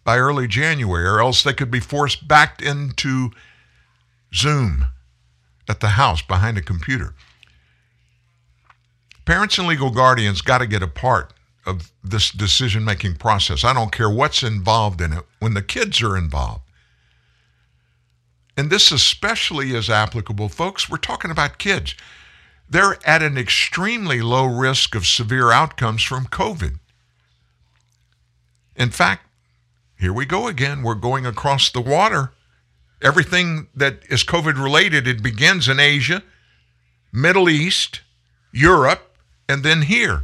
by 0.04 0.18
early 0.18 0.48
January, 0.48 1.06
or 1.06 1.22
else 1.22 1.44
they 1.44 1.54
could 1.54 1.70
be 1.70 1.80
forced 1.80 2.28
back 2.28 2.64
into 2.64 3.30
Zoom 4.34 4.86
at 5.70 5.82
the 5.82 5.90
house 5.90 6.24
behind 6.24 6.58
a 6.58 6.64
computer. 6.64 7.14
Parents 9.26 9.60
and 9.60 9.68
legal 9.68 9.92
guardians 9.92 10.42
got 10.42 10.58
to 10.58 10.66
get 10.66 10.82
a 10.82 10.88
part 10.88 11.32
of 11.66 11.92
this 12.04 12.32
decision 12.32 12.84
making 12.84 13.16
process. 13.16 13.64
I 13.64 13.74
don't 13.74 13.92
care 13.92 14.10
what's 14.10 14.44
involved 14.44 15.02
in 15.02 15.14
it 15.14 15.24
when 15.40 15.54
the 15.54 15.62
kids 15.62 16.02
are 16.02 16.18
involved. 16.18 16.64
And 18.58 18.70
this 18.70 18.92
especially 18.92 19.74
is 19.74 19.90
applicable, 19.90 20.50
folks. 20.50 20.90
We're 20.90 20.98
talking 20.98 21.32
about 21.32 21.60
kids. 21.60 21.96
They're 22.70 22.98
at 23.06 23.24
an 23.24 23.38
extremely 23.38 24.22
low 24.22 24.46
risk 24.46 24.96
of 24.96 25.08
severe 25.08 25.52
outcomes 25.52 26.04
from 26.04 26.26
COVID. 26.26 26.80
In 28.76 28.90
fact, 28.90 29.26
here 29.98 30.14
we 30.14 30.26
go 30.26 30.48
again. 30.48 30.84
We're 30.84 30.96
going 30.96 31.26
across 31.26 31.70
the 31.70 31.82
water. 31.82 32.32
Everything 33.02 33.68
that 33.76 34.00
is 34.10 34.24
COVID 34.24 34.62
related, 34.62 35.08
it 35.08 35.24
begins 35.24 35.68
in 35.68 35.80
Asia, 35.80 36.22
Middle 37.12 37.50
East, 37.50 38.02
Europe, 38.52 39.16
and 39.48 39.64
then 39.64 39.84
here. 39.84 40.24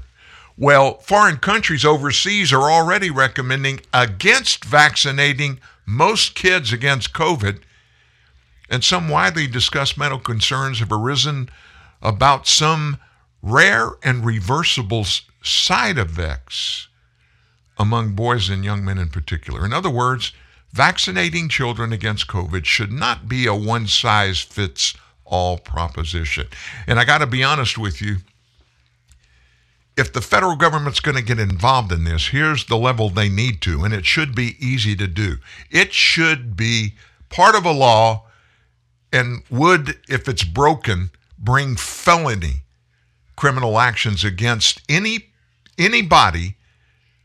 Well, 0.58 1.00
foreign 1.00 1.38
countries 1.38 1.84
overseas 1.84 2.54
are 2.54 2.72
already 2.72 3.10
recommending 3.10 3.82
against 3.94 4.64
vaccinating 4.64 5.60
most 5.86 6.34
kids 6.36 6.72
against 6.72 7.14
COVID 7.14 7.60
and 8.70 8.84
some 8.84 9.10
widely 9.10 9.48
discussed 9.48 9.98
medical 9.98 10.20
concerns 10.20 10.80
have 10.80 10.92
arisen 10.92 11.50
about 12.02 12.48
some 12.48 12.98
rare 13.42 13.92
and 14.04 14.26
reversible 14.26 15.06
side 15.44 15.98
effects 15.98 16.88
among 17.78 18.16
boys 18.16 18.50
and 18.50 18.64
young 18.64 18.84
men 18.84 18.98
in 18.98 19.10
particular. 19.10 19.66
In 19.66 19.74
other 19.74 19.90
words, 19.90 20.32
vaccinating 20.72 21.50
children 21.50 21.94
against 21.94 22.28
COVID 22.28 22.66
should 22.66 22.92
not 22.92 23.28
be 23.28 23.46
a 23.46 23.54
one 23.54 23.88
size 23.88 24.42
fits 24.42 24.96
all 25.26 25.58
proposition. 25.58 26.48
And 26.88 27.00
I 27.00 27.06
got 27.06 27.20
to 27.20 27.28
be 27.28 27.44
honest 27.44 27.78
with 27.78 28.02
you. 28.02 28.18
If 29.98 30.12
the 30.12 30.22
federal 30.22 30.58
government's 30.58 31.00
going 31.00 31.16
to 31.16 31.24
get 31.24 31.40
involved 31.40 31.92
in 31.92 32.04
this, 32.04 32.28
here's 32.28 32.66
the 32.66 32.78
level 32.78 33.10
they 33.10 33.30
need 33.30 33.62
to, 33.62 33.84
and 33.84 33.94
it 33.94 34.06
should 34.06 34.36
be 34.36 34.58
easy 34.60 34.96
to 34.98 35.08
do. 35.08 35.38
It 35.72 35.94
should 35.94 36.58
be 36.58 36.96
part 37.30 37.56
of 37.56 37.66
a 37.66 37.72
law 37.72 38.26
and 39.14 39.44
would, 39.50 39.98
if 40.10 40.28
it's 40.28 40.44
broken, 40.44 41.12
bring 41.40 41.78
felony 41.78 42.64
criminal 43.36 43.80
actions 43.80 44.24
against 44.24 44.82
any 44.90 45.28
anybody 45.78 46.56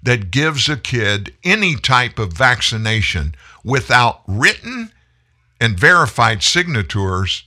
that 0.02 0.30
gives 0.30 0.68
a 0.68 0.76
kid 0.76 1.34
any 1.44 1.76
type 1.76 2.18
of 2.18 2.32
vaccination 2.32 3.34
without 3.62 4.22
written 4.26 4.90
and 5.60 5.78
verified 5.78 6.42
signatures 6.42 7.44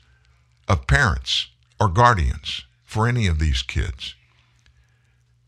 of 0.68 0.88
parents 0.88 1.48
or 1.80 1.90
guardians 1.90 2.64
for 2.84 3.08
any 3.08 3.28
of 3.28 3.40
these 3.40 3.62
kids. 3.62 4.16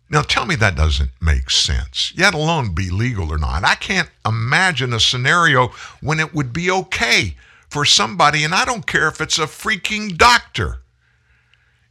Now 0.10 0.22
tell 0.22 0.46
me 0.46 0.56
that 0.56 0.76
doesn't 0.76 1.12
make 1.20 1.50
sense, 1.50 2.14
yet 2.16 2.34
alone 2.34 2.76
be 2.76 2.90
legal 2.90 3.32
or 3.32 3.38
not. 3.38 3.64
I 3.64 3.76
can't 3.76 4.10
imagine 4.26 4.94
a 4.94 5.00
scenario 5.00 5.70
when 6.02 6.20
it 6.20 6.34
would 6.34 6.54
be 6.54 6.70
okay 6.70 7.36
for 7.70 7.86
somebody, 7.86 8.44
and 8.44 8.54
I 8.54 8.66
don't 8.66 8.86
care 8.86 9.08
if 9.08 9.20
it's 9.20 9.40
a 9.40 9.48
freaking 9.48 10.18
doctor, 10.18 10.82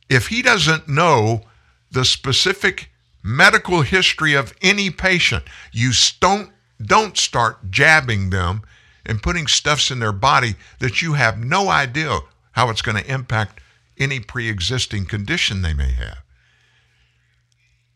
if 0.08 0.28
he 0.28 0.42
doesn't 0.42 0.88
know 0.88 1.42
the 1.90 2.04
specific 2.04 2.90
medical 3.24 3.82
history 3.82 4.34
of 4.34 4.54
any 4.62 4.90
patient. 4.90 5.44
You 5.72 5.92
don't 6.20 6.50
don't 6.84 7.16
start 7.16 7.70
jabbing 7.70 8.30
them 8.30 8.62
and 9.06 9.22
putting 9.22 9.46
stuffs 9.46 9.90
in 9.90 10.00
their 10.00 10.12
body 10.12 10.56
that 10.80 11.00
you 11.00 11.14
have 11.14 11.38
no 11.38 11.68
idea 11.68 12.18
how 12.52 12.68
it's 12.68 12.82
going 12.82 13.02
to 13.02 13.12
impact 13.12 13.60
any 13.98 14.18
pre-existing 14.20 15.06
condition 15.06 15.62
they 15.62 15.72
may 15.72 15.92
have. 15.92 16.23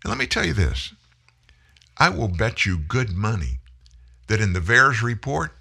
And 0.05 0.11
let 0.11 0.19
me 0.19 0.27
tell 0.27 0.47
you 0.47 0.53
this. 0.53 0.93
I 1.97 2.09
will 2.11 2.29
bet 2.29 2.65
you 2.65 2.79
good 2.79 3.11
money 3.11 3.59
that 4.29 4.41
in 4.41 4.53
the 4.53 4.61
VAERS 4.61 5.03
report, 5.03 5.53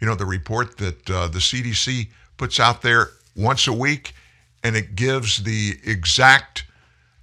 you 0.00 0.06
know, 0.06 0.14
the 0.14 0.24
report 0.26 0.78
that 0.78 1.10
uh, 1.10 1.28
the 1.28 1.38
CDC 1.38 2.08
puts 2.36 2.58
out 2.58 2.82
there 2.82 3.10
once 3.34 3.66
a 3.66 3.72
week, 3.72 4.14
and 4.62 4.76
it 4.76 4.96
gives 4.96 5.44
the 5.44 5.78
exact 5.84 6.64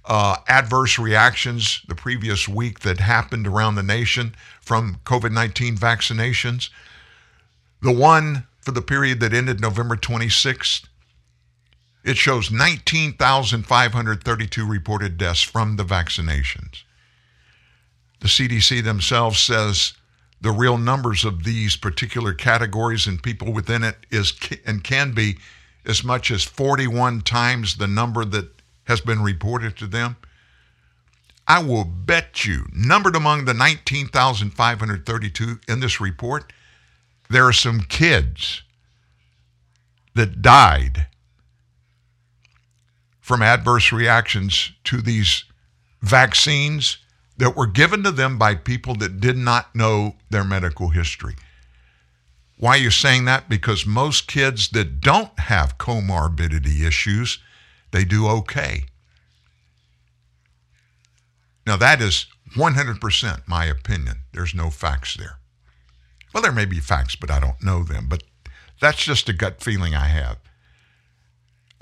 uh, 0.06 0.36
adverse 0.48 0.98
reactions 0.98 1.80
the 1.88 1.94
previous 1.94 2.48
week 2.48 2.80
that 2.80 3.00
happened 3.00 3.46
around 3.46 3.74
the 3.74 3.82
nation 3.82 4.34
from 4.60 5.00
COVID 5.04 5.32
19 5.32 5.76
vaccinations. 5.76 6.68
The 7.80 7.92
one 7.92 8.46
for 8.60 8.72
the 8.72 8.82
period 8.82 9.20
that 9.20 9.32
ended 9.32 9.60
November 9.60 9.96
26th, 9.96 10.86
it 12.04 12.16
shows 12.18 12.50
19,532 12.50 14.66
reported 14.66 15.16
deaths 15.16 15.42
from 15.42 15.76
the 15.76 15.84
vaccinations. 15.84 16.82
The 18.20 18.28
CDC 18.28 18.84
themselves 18.84 19.40
says 19.40 19.94
the 20.40 20.50
real 20.50 20.76
numbers 20.76 21.24
of 21.24 21.44
these 21.44 21.76
particular 21.76 22.34
categories 22.34 23.06
and 23.06 23.22
people 23.22 23.52
within 23.52 23.82
it 23.82 23.96
is 24.10 24.34
and 24.66 24.84
can 24.84 25.12
be 25.12 25.38
as 25.86 26.04
much 26.04 26.30
as 26.30 26.44
41 26.44 27.22
times 27.22 27.76
the 27.76 27.86
number 27.86 28.26
that 28.26 28.50
has 28.84 29.00
been 29.00 29.22
reported 29.22 29.78
to 29.78 29.86
them, 29.86 30.16
I 31.46 31.62
will 31.62 31.84
bet 31.84 32.44
you, 32.44 32.66
numbered 32.74 33.16
among 33.16 33.46
the 33.46 33.54
19,532 33.54 35.60
in 35.68 35.80
this 35.80 36.00
report, 36.00 36.52
there 37.30 37.46
are 37.46 37.52
some 37.52 37.80
kids 37.80 38.62
that 40.14 40.42
died 40.42 41.06
from 43.24 43.40
adverse 43.40 43.90
reactions 43.90 44.72
to 44.84 45.00
these 45.00 45.44
vaccines 46.02 46.98
that 47.38 47.56
were 47.56 47.66
given 47.66 48.02
to 48.02 48.10
them 48.10 48.36
by 48.36 48.54
people 48.54 48.94
that 48.94 49.18
did 49.18 49.34
not 49.34 49.74
know 49.74 50.14
their 50.28 50.44
medical 50.44 50.90
history. 50.90 51.34
Why 52.58 52.72
are 52.72 52.82
you 52.82 52.90
saying 52.90 53.24
that? 53.24 53.48
Because 53.48 53.86
most 53.86 54.26
kids 54.26 54.68
that 54.72 55.00
don't 55.00 55.38
have 55.38 55.78
comorbidity 55.78 56.86
issues 56.86 57.38
they 57.92 58.04
do 58.04 58.28
okay. 58.28 58.84
Now, 61.66 61.78
that 61.78 62.02
is 62.02 62.26
100% 62.54 63.48
my 63.48 63.64
opinion. 63.64 64.18
There's 64.34 64.54
no 64.54 64.68
facts 64.68 65.16
there. 65.16 65.38
Well, 66.34 66.42
there 66.42 66.52
may 66.52 66.66
be 66.66 66.78
facts, 66.78 67.16
but 67.16 67.30
I 67.30 67.40
don't 67.40 67.64
know 67.64 67.84
them. 67.84 68.04
But 68.06 68.22
that's 68.82 69.02
just 69.02 69.30
a 69.30 69.32
gut 69.32 69.62
feeling 69.62 69.94
I 69.94 70.08
have. 70.08 70.36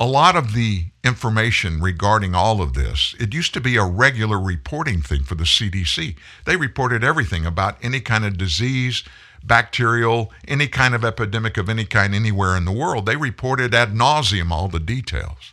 A 0.03 0.13
lot 0.13 0.35
of 0.35 0.53
the 0.53 0.87
information 1.05 1.81
regarding 1.81 2.35
all 2.35 2.61
of 2.61 2.75
this, 2.75 3.15
it 3.21 3.33
used 3.33 3.55
to 3.55 3.61
be 3.61 3.77
a 3.77 3.85
regular 3.85 4.37
reporting 4.37 5.01
thing 5.01 5.23
for 5.23 5.37
the 5.37 5.45
CDC. 5.45 6.17
They 6.45 6.57
reported 6.57 7.05
everything 7.05 7.47
about 7.47 7.79
any 7.81 8.01
kind 8.01 8.25
of 8.25 8.37
disease, 8.37 9.05
bacterial, 9.45 10.33
any 10.49 10.67
kind 10.67 10.97
of 10.97 11.05
epidemic 11.05 11.57
of 11.57 11.69
any 11.69 11.85
kind 11.85 12.17
anywhere 12.17 12.57
in 12.57 12.65
the 12.65 12.73
world. 12.73 13.07
They 13.07 13.15
reported 13.15 13.77
ad 13.77 13.95
nauseum 13.95 14.51
all 14.51 14.67
the 14.67 14.81
details. 14.81 15.53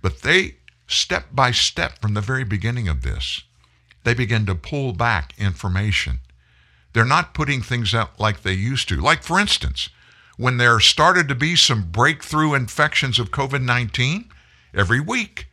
But 0.00 0.22
they, 0.22 0.56
step 0.86 1.26
by 1.30 1.50
step 1.50 2.00
from 2.00 2.14
the 2.14 2.22
very 2.22 2.44
beginning 2.44 2.88
of 2.88 3.02
this, 3.02 3.42
they 4.04 4.14
begin 4.14 4.46
to 4.46 4.54
pull 4.54 4.94
back 4.94 5.34
information. 5.36 6.20
They're 6.94 7.04
not 7.04 7.34
putting 7.34 7.60
things 7.60 7.94
out 7.94 8.18
like 8.18 8.40
they 8.40 8.54
used 8.54 8.88
to. 8.88 8.96
Like, 9.02 9.22
for 9.22 9.38
instance, 9.38 9.90
when 10.36 10.56
there 10.56 10.80
started 10.80 11.28
to 11.28 11.34
be 11.34 11.56
some 11.56 11.90
breakthrough 11.90 12.54
infections 12.54 13.18
of 13.18 13.30
COVID 13.30 13.62
19, 13.62 14.30
every 14.74 15.00
week 15.00 15.46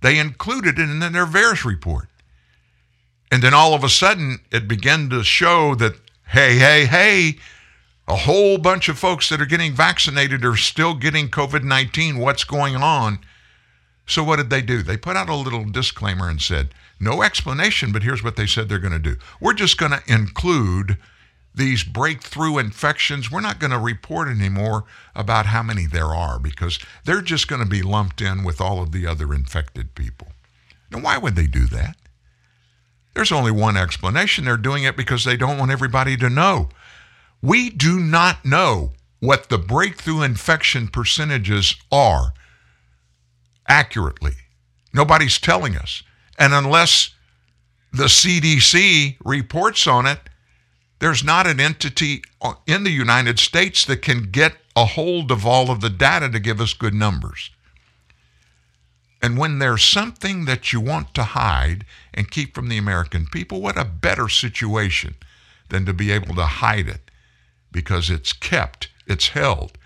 they 0.00 0.18
included 0.18 0.78
it 0.78 0.88
in 0.88 1.00
their 1.00 1.26
VAERS 1.26 1.64
report. 1.64 2.08
And 3.30 3.42
then 3.42 3.54
all 3.54 3.74
of 3.74 3.84
a 3.84 3.88
sudden, 3.88 4.40
it 4.50 4.66
began 4.66 5.08
to 5.10 5.22
show 5.22 5.74
that, 5.76 5.94
hey, 6.28 6.56
hey, 6.56 6.86
hey, 6.86 7.38
a 8.08 8.16
whole 8.16 8.58
bunch 8.58 8.88
of 8.88 8.98
folks 8.98 9.28
that 9.28 9.40
are 9.40 9.46
getting 9.46 9.72
vaccinated 9.72 10.44
are 10.44 10.56
still 10.56 10.94
getting 10.94 11.28
COVID 11.28 11.62
19. 11.62 12.18
What's 12.18 12.44
going 12.44 12.76
on? 12.76 13.20
So 14.06 14.24
what 14.24 14.36
did 14.36 14.50
they 14.50 14.62
do? 14.62 14.82
They 14.82 14.96
put 14.96 15.16
out 15.16 15.28
a 15.28 15.36
little 15.36 15.64
disclaimer 15.64 16.28
and 16.28 16.42
said, 16.42 16.70
no 16.98 17.22
explanation, 17.22 17.92
but 17.92 18.02
here's 18.02 18.24
what 18.24 18.36
they 18.36 18.46
said 18.46 18.68
they're 18.68 18.78
going 18.78 18.92
to 18.92 18.98
do. 18.98 19.16
We're 19.40 19.54
just 19.54 19.78
going 19.78 19.92
to 19.92 20.02
include 20.12 20.98
these 21.54 21.82
breakthrough 21.84 22.58
infections. 22.58 23.30
We're 23.30 23.40
not 23.40 23.58
going 23.58 23.72
to 23.72 23.78
report 23.78 24.28
anymore 24.28 24.84
about 25.14 25.46
how 25.46 25.62
many 25.62 25.86
there 25.86 26.14
are 26.14 26.38
because 26.38 26.78
they're 27.04 27.22
just 27.22 27.48
going 27.48 27.62
to 27.62 27.68
be 27.68 27.82
lumped 27.82 28.20
in 28.20 28.44
with 28.44 28.60
all 28.60 28.82
of 28.82 28.92
the 28.92 29.06
other 29.06 29.34
infected 29.34 29.94
people. 29.94 30.28
Now, 30.90 31.00
why 31.00 31.18
would 31.18 31.36
they 31.36 31.46
do 31.46 31.66
that? 31.66 31.96
There's 33.14 33.32
only 33.32 33.50
one 33.50 33.76
explanation. 33.76 34.44
They're 34.44 34.56
doing 34.56 34.84
it 34.84 34.96
because 34.96 35.24
they 35.24 35.36
don't 35.36 35.58
want 35.58 35.70
everybody 35.70 36.16
to 36.18 36.30
know. 36.30 36.68
We 37.42 37.70
do 37.70 37.98
not 37.98 38.44
know 38.44 38.92
what 39.18 39.48
the 39.48 39.58
breakthrough 39.58 40.22
infection 40.22 40.88
percentages 40.88 41.74
are 41.90 42.32
accurately. 43.68 44.32
Nobody's 44.92 45.38
telling 45.38 45.76
us. 45.76 46.02
And 46.38 46.54
unless 46.54 47.10
the 47.92 48.04
CDC 48.04 49.16
reports 49.24 49.86
on 49.86 50.06
it, 50.06 50.18
there's 51.00 51.24
not 51.24 51.46
an 51.46 51.58
entity 51.58 52.22
in 52.66 52.84
the 52.84 52.90
United 52.90 53.38
States 53.38 53.84
that 53.86 54.02
can 54.02 54.30
get 54.30 54.54
a 54.76 54.84
hold 54.84 55.30
of 55.30 55.44
all 55.46 55.70
of 55.70 55.80
the 55.80 55.90
data 55.90 56.28
to 56.28 56.38
give 56.38 56.60
us 56.60 56.74
good 56.74 56.94
numbers. 56.94 57.50
And 59.22 59.36
when 59.36 59.58
there's 59.58 59.82
something 59.82 60.44
that 60.44 60.72
you 60.72 60.80
want 60.80 61.12
to 61.14 61.22
hide 61.22 61.84
and 62.14 62.30
keep 62.30 62.54
from 62.54 62.68
the 62.68 62.78
American 62.78 63.26
people, 63.26 63.60
what 63.60 63.78
a 63.78 63.84
better 63.84 64.28
situation 64.28 65.14
than 65.68 65.84
to 65.86 65.92
be 65.92 66.10
able 66.10 66.34
to 66.34 66.46
hide 66.46 66.88
it 66.88 67.10
because 67.72 68.10
it's 68.10 68.32
kept, 68.32 68.88
it's 69.06 69.28
held, 69.28 69.76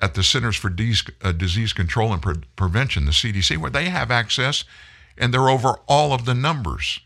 at 0.00 0.14
the 0.14 0.22
Centers 0.22 0.56
for 0.56 0.72
uh, 1.22 1.32
Disease 1.32 1.72
Control 1.72 2.12
and 2.12 2.22
Pre- 2.22 2.42
Prevention, 2.56 3.04
the 3.04 3.12
CDC, 3.12 3.58
where 3.58 3.70
they 3.70 3.88
have 3.88 4.10
access 4.10 4.64
and 5.18 5.34
they're 5.34 5.50
over 5.50 5.76
all 5.86 6.12
of 6.12 6.24
the 6.24 6.34
numbers 6.34 7.00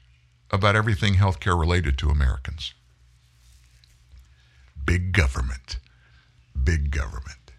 about 0.50 0.76
everything 0.76 1.14
healthcare 1.14 1.58
related 1.58 1.98
to 1.98 2.10
Americans. 2.10 2.72
Big 4.85 5.12
government. 5.12 5.78
Big 6.62 6.91
government. 6.91 7.53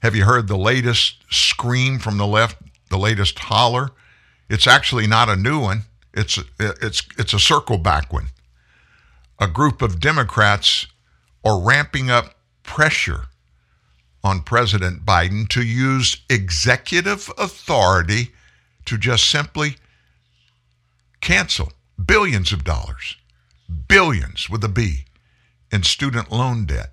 Have 0.00 0.14
you 0.14 0.24
heard 0.24 0.46
the 0.46 0.56
latest 0.56 1.16
scream 1.30 1.98
from 1.98 2.18
the 2.18 2.26
left, 2.26 2.56
the 2.90 2.98
latest 2.98 3.38
holler? 3.38 3.90
It's 4.48 4.66
actually 4.66 5.06
not 5.06 5.28
a 5.28 5.36
new 5.36 5.60
one. 5.60 5.82
It's 6.14 6.38
it's 6.58 7.02
it's 7.18 7.34
a 7.34 7.38
circle 7.38 7.78
back 7.78 8.12
one. 8.12 8.28
A 9.38 9.48
group 9.48 9.82
of 9.82 10.00
Democrats 10.00 10.86
are 11.44 11.60
ramping 11.60 12.10
up 12.10 12.34
pressure 12.62 13.26
on 14.24 14.42
President 14.42 15.04
Biden 15.04 15.48
to 15.48 15.62
use 15.62 16.22
executive 16.28 17.30
authority 17.38 18.32
to 18.84 18.98
just 18.98 19.28
simply 19.30 19.76
cancel 21.20 21.72
billions 22.04 22.52
of 22.52 22.64
dollars, 22.64 23.16
billions 23.88 24.48
with 24.50 24.64
a 24.64 24.68
B, 24.68 25.04
in 25.70 25.82
student 25.82 26.30
loan 26.30 26.64
debt 26.64 26.92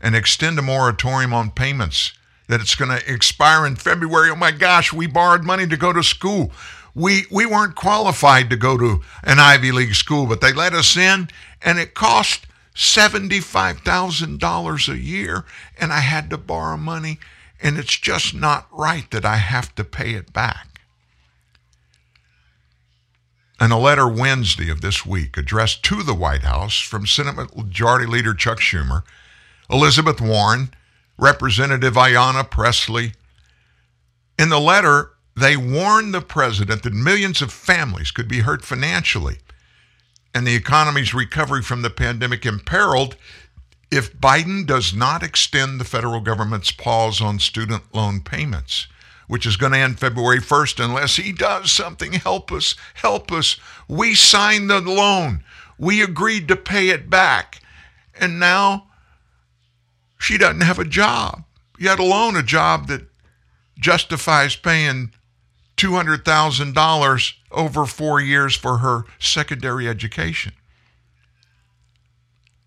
and 0.00 0.14
extend 0.14 0.58
a 0.58 0.62
moratorium 0.62 1.32
on 1.32 1.50
payments 1.50 2.12
that 2.48 2.60
it's 2.60 2.74
going 2.74 2.90
to 2.90 3.12
expire 3.12 3.66
in 3.66 3.76
February. 3.76 4.30
Oh 4.30 4.36
my 4.36 4.52
gosh, 4.52 4.92
we 4.92 5.06
borrowed 5.06 5.44
money 5.44 5.66
to 5.66 5.76
go 5.76 5.92
to 5.92 6.02
school. 6.02 6.52
We 6.94 7.26
we 7.30 7.44
weren't 7.44 7.74
qualified 7.74 8.48
to 8.50 8.56
go 8.56 8.78
to 8.78 9.02
an 9.22 9.38
Ivy 9.38 9.72
League 9.72 9.94
school, 9.94 10.26
but 10.26 10.40
they 10.40 10.52
let 10.52 10.72
us 10.72 10.96
in 10.96 11.28
and 11.62 11.78
it 11.78 11.94
cost 11.94 12.46
$75,000 12.74 14.88
a 14.88 14.98
year 14.98 15.44
and 15.78 15.92
I 15.92 16.00
had 16.00 16.30
to 16.30 16.38
borrow 16.38 16.76
money 16.76 17.18
and 17.60 17.78
it's 17.78 17.96
just 17.96 18.34
not 18.34 18.66
right 18.70 19.10
that 19.10 19.24
I 19.24 19.36
have 19.36 19.74
to 19.76 19.84
pay 19.84 20.12
it 20.12 20.32
back. 20.32 20.75
In 23.58 23.72
a 23.72 23.78
letter 23.78 24.06
Wednesday 24.06 24.68
of 24.68 24.82
this 24.82 25.06
week 25.06 25.36
addressed 25.36 25.82
to 25.84 26.02
the 26.02 26.14
White 26.14 26.42
House 26.42 26.78
from 26.78 27.06
Senate 27.06 27.56
Majority 27.56 28.04
Leader 28.04 28.34
Chuck 28.34 28.60
Schumer, 28.60 29.02
Elizabeth 29.70 30.20
Warren, 30.20 30.74
Representative 31.16 31.94
Ayanna 31.94 32.50
Pressley, 32.50 33.12
in 34.38 34.50
the 34.50 34.60
letter, 34.60 35.12
they 35.34 35.56
warned 35.56 36.12
the 36.12 36.20
president 36.20 36.82
that 36.82 36.92
millions 36.92 37.40
of 37.40 37.50
families 37.50 38.10
could 38.10 38.28
be 38.28 38.40
hurt 38.40 38.62
financially 38.62 39.38
and 40.34 40.46
the 40.46 40.54
economy's 40.54 41.14
recovery 41.14 41.62
from 41.62 41.80
the 41.80 41.88
pandemic 41.88 42.44
imperiled 42.44 43.16
if 43.90 44.14
Biden 44.18 44.66
does 44.66 44.92
not 44.92 45.22
extend 45.22 45.80
the 45.80 45.84
federal 45.84 46.20
government's 46.20 46.72
pause 46.72 47.22
on 47.22 47.38
student 47.38 47.84
loan 47.94 48.20
payments, 48.20 48.86
which 49.26 49.46
is 49.46 49.56
going 49.56 49.72
to 49.72 49.78
end 49.78 49.98
February 49.98 50.40
1st 50.40 50.84
unless 50.84 51.16
he 51.16 51.32
does 51.32 51.70
something. 51.70 52.12
Help 52.12 52.52
us, 52.52 52.74
help 52.94 53.32
us. 53.32 53.56
We 53.88 54.14
signed 54.14 54.70
the 54.70 54.80
loan, 54.80 55.42
we 55.78 56.02
agreed 56.02 56.48
to 56.48 56.56
pay 56.56 56.88
it 56.88 57.10
back. 57.10 57.60
And 58.18 58.40
now 58.40 58.86
she 60.18 60.38
doesn't 60.38 60.62
have 60.62 60.78
a 60.78 60.84
job, 60.84 61.44
yet 61.78 61.98
alone 61.98 62.36
a 62.36 62.42
job 62.42 62.88
that 62.88 63.08
justifies 63.78 64.56
paying 64.56 65.12
$200,000 65.76 67.32
over 67.50 67.86
four 67.86 68.20
years 68.20 68.56
for 68.56 68.78
her 68.78 69.04
secondary 69.18 69.88
education. 69.88 70.52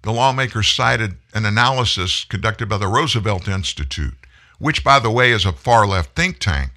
The 0.02 0.14
lawmakers 0.14 0.68
cited 0.68 1.16
an 1.34 1.46
analysis 1.46 2.24
conducted 2.24 2.70
by 2.70 2.78
the 2.78 2.88
Roosevelt 2.88 3.48
Institute, 3.48 4.16
which, 4.60 4.84
by 4.84 5.00
the 5.00 5.12
way, 5.12 5.32
is 5.32 5.46
a 5.46 5.52
far 5.52 5.88
left 5.88 6.16
think 6.16 6.40
tank. 6.40 6.72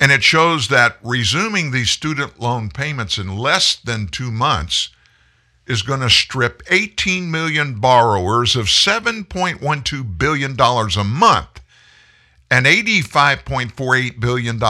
And 0.00 0.12
it 0.12 0.22
shows 0.22 0.68
that 0.68 0.98
resuming 1.02 1.70
these 1.70 1.90
student 1.90 2.38
loan 2.38 2.70
payments 2.70 3.18
in 3.18 3.36
less 3.36 3.74
than 3.74 4.06
two 4.06 4.30
months 4.30 4.90
is 5.66 5.82
going 5.82 6.00
to 6.00 6.10
strip 6.10 6.62
18 6.70 7.30
million 7.30 7.74
borrowers 7.80 8.56
of 8.56 8.66
$7.12 8.66 10.18
billion 10.18 10.58
a 10.60 11.04
month 11.04 11.60
and 12.50 12.64
$85.48 12.64 14.20
billion 14.20 14.62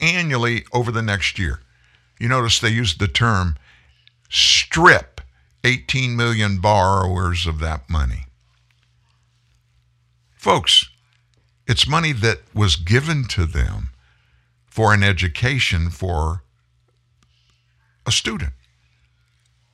annually 0.00 0.64
over 0.72 0.92
the 0.92 1.02
next 1.02 1.38
year. 1.38 1.60
You 2.20 2.28
notice 2.28 2.60
they 2.60 2.68
used 2.68 3.00
the 3.00 3.08
term 3.08 3.56
strip 4.28 5.20
18 5.64 6.14
million 6.14 6.58
borrowers 6.60 7.46
of 7.46 7.58
that 7.60 7.88
money. 7.90 8.26
Folks, 10.36 10.88
it's 11.66 11.88
money 11.88 12.12
that 12.12 12.40
was 12.54 12.76
given 12.76 13.24
to 13.24 13.46
them 13.46 13.90
for 14.66 14.92
an 14.92 15.02
education 15.02 15.90
for 15.90 16.42
a 18.06 18.12
student, 18.12 18.52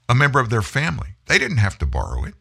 a 0.08 0.14
member 0.14 0.40
of 0.40 0.50
their 0.50 0.62
family. 0.62 1.10
They 1.26 1.38
didn't 1.38 1.58
have 1.58 1.78
to 1.78 1.86
borrow 1.86 2.24
it. 2.24 2.34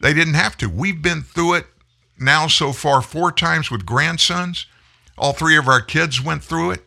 They 0.00 0.14
didn't 0.14 0.34
have 0.34 0.56
to. 0.58 0.68
We've 0.68 1.02
been 1.02 1.22
through 1.22 1.54
it 1.54 1.66
now 2.18 2.46
so 2.46 2.72
far 2.72 3.02
four 3.02 3.32
times 3.32 3.70
with 3.70 3.86
grandsons. 3.86 4.66
All 5.18 5.32
three 5.32 5.56
of 5.56 5.68
our 5.68 5.80
kids 5.80 6.22
went 6.22 6.42
through 6.42 6.72
it. 6.72 6.84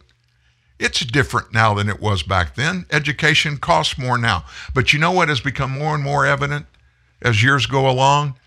It's 0.79 0.99
different 0.99 1.53
now 1.53 1.73
than 1.75 1.87
it 1.87 2.01
was 2.01 2.23
back 2.23 2.55
then. 2.55 2.85
Education 2.91 3.57
costs 3.57 3.97
more 3.97 4.17
now. 4.17 4.45
But 4.73 4.91
you 4.91 4.99
know 4.99 5.11
what 5.11 5.29
has 5.29 5.39
become 5.39 5.71
more 5.71 5.95
and 5.95 6.03
more 6.03 6.25
evident 6.25 6.65
as 7.21 7.43
years 7.43 7.65
go 7.67 7.89
along? 7.89 8.37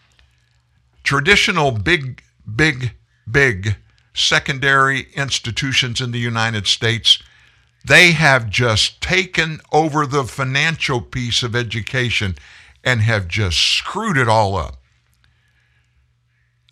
Traditional 1.04 1.70
big, 1.70 2.22
big, 2.54 2.92
big 3.30 3.76
secondary 4.14 5.08
institutions 5.14 6.00
in 6.00 6.10
the 6.10 6.18
United 6.18 6.66
States, 6.66 7.22
they 7.84 8.12
have 8.12 8.50
just 8.50 9.00
taken 9.00 9.60
over 9.72 10.06
the 10.06 10.24
financial 10.24 11.00
piece 11.00 11.42
of 11.42 11.54
education 11.54 12.36
and 12.82 13.00
have 13.00 13.28
just 13.28 13.58
screwed 13.58 14.16
it 14.16 14.28
all 14.28 14.56
up. 14.56 14.76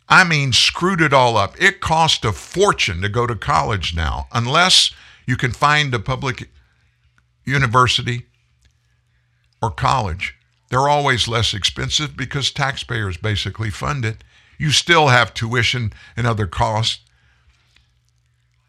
I 0.08 0.24
mean, 0.24 0.52
screwed 0.52 1.00
it 1.00 1.12
all 1.12 1.36
up. 1.36 1.60
It 1.60 1.80
costs 1.80 2.24
a 2.24 2.32
fortune 2.32 3.00
to 3.02 3.08
go 3.08 3.26
to 3.26 3.34
college 3.34 3.94
now, 3.94 4.26
unless 4.32 4.90
you 5.26 5.36
can 5.36 5.52
find 5.52 5.94
a 5.94 5.98
public 5.98 6.50
university 7.44 8.26
or 9.62 9.70
college. 9.70 10.36
They're 10.68 10.88
always 10.88 11.28
less 11.28 11.54
expensive 11.54 12.16
because 12.16 12.50
taxpayers 12.50 13.16
basically 13.16 13.70
fund 13.70 14.04
it. 14.04 14.24
You 14.58 14.70
still 14.70 15.08
have 15.08 15.34
tuition 15.34 15.92
and 16.16 16.26
other 16.26 16.46
costs. 16.46 17.00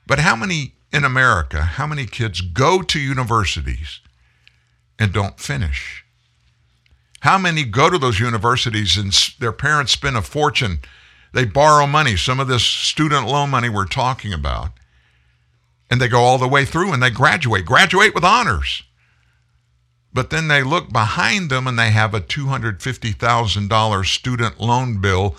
But 0.08 0.20
how 0.20 0.36
many 0.36 0.74
in 0.92 1.04
America, 1.04 1.62
how 1.62 1.88
many 1.88 2.06
kids 2.06 2.42
go 2.42 2.82
to 2.82 3.00
universities 3.00 4.00
and 5.00 5.12
don't 5.12 5.40
finish? 5.40 6.04
How 7.22 7.38
many 7.38 7.64
go 7.64 7.90
to 7.90 7.98
those 7.98 8.20
universities 8.20 8.98
and 8.98 9.12
their 9.40 9.52
parents 9.52 9.92
spend 9.92 10.16
a 10.16 10.22
fortune 10.22 10.80
they 11.36 11.44
borrow 11.44 11.86
money, 11.86 12.16
some 12.16 12.40
of 12.40 12.48
this 12.48 12.64
student 12.64 13.28
loan 13.28 13.50
money 13.50 13.68
we're 13.68 13.86
talking 13.86 14.32
about, 14.32 14.70
and 15.92 16.00
they 16.00 16.08
go 16.08 16.22
all 16.22 16.38
the 16.38 16.48
way 16.48 16.64
through 16.64 16.94
and 16.94 17.04
they 17.04 17.10
graduate, 17.10 17.66
graduate 17.66 18.16
with 18.16 18.24
honors. 18.24 18.84
But 20.14 20.30
then 20.30 20.48
they 20.48 20.64
look 20.64 20.94
behind 20.94 21.50
them 21.50 21.68
and 21.68 21.78
they 21.78 21.92
have 21.92 22.14
a 22.14 22.22
$250,000 22.22 24.06
student 24.06 24.62
loan 24.62 25.02
bill 25.02 25.36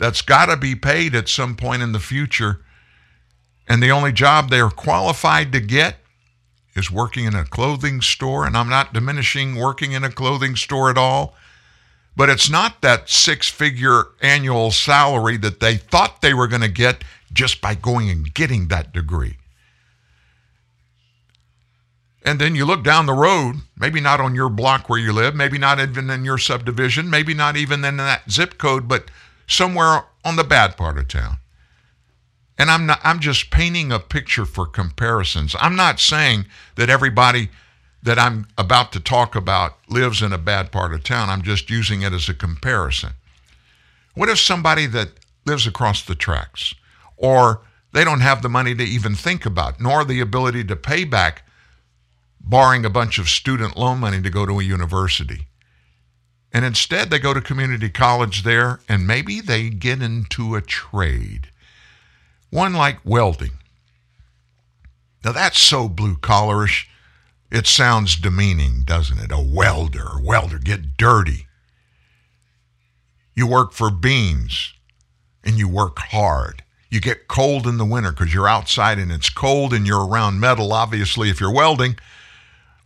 that's 0.00 0.22
got 0.22 0.46
to 0.46 0.56
be 0.56 0.74
paid 0.74 1.14
at 1.14 1.28
some 1.28 1.54
point 1.54 1.82
in 1.82 1.92
the 1.92 2.00
future. 2.00 2.62
And 3.68 3.82
the 3.82 3.90
only 3.90 4.12
job 4.12 4.48
they're 4.48 4.70
qualified 4.70 5.52
to 5.52 5.60
get 5.60 5.96
is 6.74 6.90
working 6.90 7.26
in 7.26 7.34
a 7.34 7.44
clothing 7.44 8.00
store. 8.00 8.46
And 8.46 8.56
I'm 8.56 8.70
not 8.70 8.94
diminishing 8.94 9.56
working 9.56 9.92
in 9.92 10.02
a 10.02 10.10
clothing 10.10 10.56
store 10.56 10.88
at 10.88 10.96
all. 10.96 11.36
But 12.16 12.30
it's 12.30 12.48
not 12.48 12.80
that 12.80 13.10
six 13.10 13.50
figure 13.50 14.06
annual 14.22 14.70
salary 14.70 15.36
that 15.36 15.60
they 15.60 15.76
thought 15.76 16.22
they 16.22 16.32
were 16.32 16.48
going 16.48 16.62
to 16.62 16.68
get 16.68 17.04
just 17.30 17.60
by 17.60 17.74
going 17.74 18.08
and 18.08 18.32
getting 18.32 18.68
that 18.68 18.94
degree. 18.94 19.36
And 22.24 22.40
then 22.40 22.54
you 22.54 22.64
look 22.64 22.84
down 22.84 23.04
the 23.04 23.12
road, 23.12 23.56
maybe 23.78 24.00
not 24.00 24.20
on 24.20 24.34
your 24.34 24.48
block 24.48 24.88
where 24.88 24.98
you 24.98 25.12
live, 25.12 25.34
maybe 25.34 25.58
not 25.58 25.78
even 25.78 26.08
in 26.08 26.24
your 26.24 26.38
subdivision, 26.38 27.10
maybe 27.10 27.34
not 27.34 27.56
even 27.56 27.84
in 27.84 27.98
that 27.98 28.30
zip 28.30 28.56
code, 28.56 28.88
but 28.88 29.10
somewhere 29.50 30.04
on 30.24 30.36
the 30.36 30.44
bad 30.44 30.76
part 30.76 30.96
of 30.96 31.08
town. 31.08 31.36
And 32.56 32.70
I'm 32.70 32.86
not 32.86 33.00
I'm 33.02 33.20
just 33.20 33.50
painting 33.50 33.90
a 33.90 33.98
picture 33.98 34.44
for 34.44 34.66
comparisons. 34.66 35.56
I'm 35.58 35.76
not 35.76 35.98
saying 35.98 36.46
that 36.76 36.90
everybody 36.90 37.48
that 38.02 38.18
I'm 38.18 38.46
about 38.56 38.92
to 38.92 39.00
talk 39.00 39.34
about 39.34 39.78
lives 39.88 40.22
in 40.22 40.32
a 40.32 40.38
bad 40.38 40.72
part 40.72 40.92
of 40.94 41.02
town. 41.02 41.28
I'm 41.28 41.42
just 41.42 41.68
using 41.68 42.02
it 42.02 42.12
as 42.12 42.28
a 42.28 42.34
comparison. 42.34 43.12
What 44.14 44.28
if 44.28 44.38
somebody 44.38 44.86
that 44.86 45.08
lives 45.46 45.66
across 45.66 46.02
the 46.02 46.14
tracks 46.14 46.74
or 47.16 47.62
they 47.92 48.04
don't 48.04 48.20
have 48.20 48.42
the 48.42 48.48
money 48.48 48.74
to 48.74 48.84
even 48.84 49.14
think 49.14 49.44
about, 49.44 49.80
nor 49.80 50.04
the 50.04 50.20
ability 50.20 50.64
to 50.64 50.76
pay 50.76 51.04
back 51.04 51.44
borrowing 52.40 52.84
a 52.84 52.90
bunch 52.90 53.18
of 53.18 53.28
student 53.28 53.76
loan 53.76 53.98
money 53.98 54.22
to 54.22 54.30
go 54.30 54.46
to 54.46 54.60
a 54.60 54.62
university. 54.62 55.46
And 56.52 56.64
instead, 56.64 57.10
they 57.10 57.18
go 57.18 57.32
to 57.32 57.40
community 57.40 57.88
college 57.88 58.42
there 58.42 58.80
and 58.88 59.06
maybe 59.06 59.40
they 59.40 59.70
get 59.70 60.02
into 60.02 60.54
a 60.54 60.60
trade. 60.60 61.50
One 62.50 62.74
like 62.74 62.98
welding. 63.04 63.52
Now, 65.24 65.32
that's 65.32 65.60
so 65.60 65.88
blue 65.88 66.16
collarish. 66.16 66.86
It 67.50 67.66
sounds 67.66 68.16
demeaning, 68.16 68.82
doesn't 68.84 69.18
it? 69.18 69.30
A 69.32 69.40
welder, 69.40 70.06
a 70.18 70.22
welder, 70.22 70.58
get 70.58 70.96
dirty. 70.96 71.46
You 73.34 73.46
work 73.46 73.72
for 73.72 73.90
beans 73.90 74.74
and 75.44 75.56
you 75.56 75.68
work 75.68 75.98
hard. 75.98 76.64
You 76.90 77.00
get 77.00 77.28
cold 77.28 77.66
in 77.66 77.78
the 77.78 77.84
winter 77.84 78.10
because 78.10 78.34
you're 78.34 78.48
outside 78.48 78.98
and 78.98 79.12
it's 79.12 79.30
cold 79.30 79.72
and 79.72 79.86
you're 79.86 80.06
around 80.06 80.40
metal, 80.40 80.72
obviously, 80.72 81.30
if 81.30 81.40
you're 81.40 81.52
welding. 81.52 81.96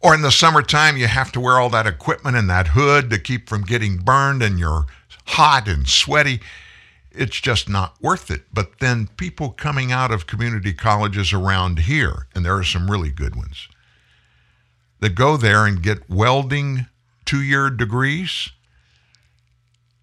Or 0.05 0.15
in 0.15 0.21
the 0.21 0.31
summertime, 0.31 0.99
you 0.99 1.07
have 1.07 1.33
to 1.33 1.41
wear 1.41 1.59
all 1.59 1.71
that 1.71 1.87
equipment 1.87 2.37
and 2.37 2.51
that 2.51 2.69
hood 2.69 3.09
to 3.09 3.19
keep 3.19 3.49
from 3.49 3.63
getting 3.63 3.97
burned 3.97 4.43
and 4.43 4.59
you're 4.59 4.85
hot 5.29 5.67
and 5.67 5.89
sweaty. 5.89 6.41
It's 7.11 7.41
just 7.41 7.71
not 7.71 7.97
worth 8.03 8.31
it. 8.31 8.43
But 8.53 8.81
then 8.81 9.09
people 9.17 9.49
coming 9.49 9.93
out 9.93 10.11
of 10.11 10.27
community 10.27 10.75
colleges 10.75 11.33
around 11.33 11.79
here, 11.79 12.27
and 12.35 12.45
there 12.45 12.55
are 12.55 12.65
some 12.65 12.91
really 12.91 13.09
good 13.09 13.35
ones, 13.35 13.67
that 15.01 15.15
go 15.15 15.39
there 15.39 15.65
and 15.65 15.83
get 15.83 16.11
welding 16.11 16.85
two 17.25 17.41
year 17.41 17.71
degrees. 17.71 18.51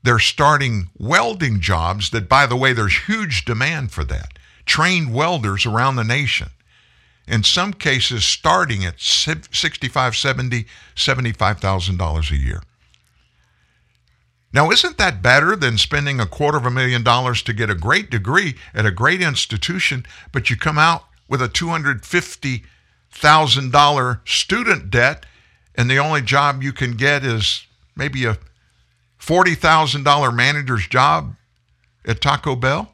They're 0.02 0.18
starting 0.18 0.90
welding 0.98 1.60
jobs 1.60 2.10
that, 2.10 2.28
by 2.28 2.48
the 2.48 2.56
way, 2.56 2.74
there's 2.74 3.06
huge 3.06 3.46
demand 3.46 3.92
for 3.92 4.04
that. 4.06 4.40
Trained 4.66 5.14
welders 5.14 5.68
around 5.68 5.96
the 5.96 6.04
nation. 6.04 6.50
In 7.32 7.44
some 7.44 7.72
cases, 7.72 8.26
starting 8.26 8.86
at 8.86 9.00
65, 9.00 10.18
70, 10.18 10.66
$75,000 10.98 12.32
a 12.32 12.36
year. 12.36 12.62
Now, 14.52 14.70
isn't 14.70 14.98
that 14.98 15.22
better 15.22 15.56
than 15.56 15.78
spending 15.78 16.20
a 16.20 16.26
quarter 16.26 16.58
of 16.58 16.66
a 16.66 16.72
million 16.72 17.04
dollars 17.04 17.42
to 17.44 17.54
get 17.54 17.70
a 17.70 17.76
great 17.76 18.10
degree 18.10 18.56
at 18.74 18.86
a 18.86 18.92
great 18.92 19.22
institution, 19.22 20.06
but 20.34 20.50
you 20.50 20.58
come 20.58 20.78
out 20.78 21.06
with 21.30 21.42
a 21.42 21.48
$250,000 21.48 24.28
student 24.28 24.92
debt 24.92 25.26
and 25.74 25.90
the 25.90 26.00
only 26.00 26.22
job 26.22 26.62
you 26.62 26.74
can 26.74 26.98
get 26.98 27.24
is 27.24 27.66
maybe 27.96 28.26
a 28.26 28.38
$40,000 29.22 30.36
manager's 30.36 30.86
job 30.86 31.38
at 32.06 32.20
Taco 32.20 32.58
Bell? 32.58 32.94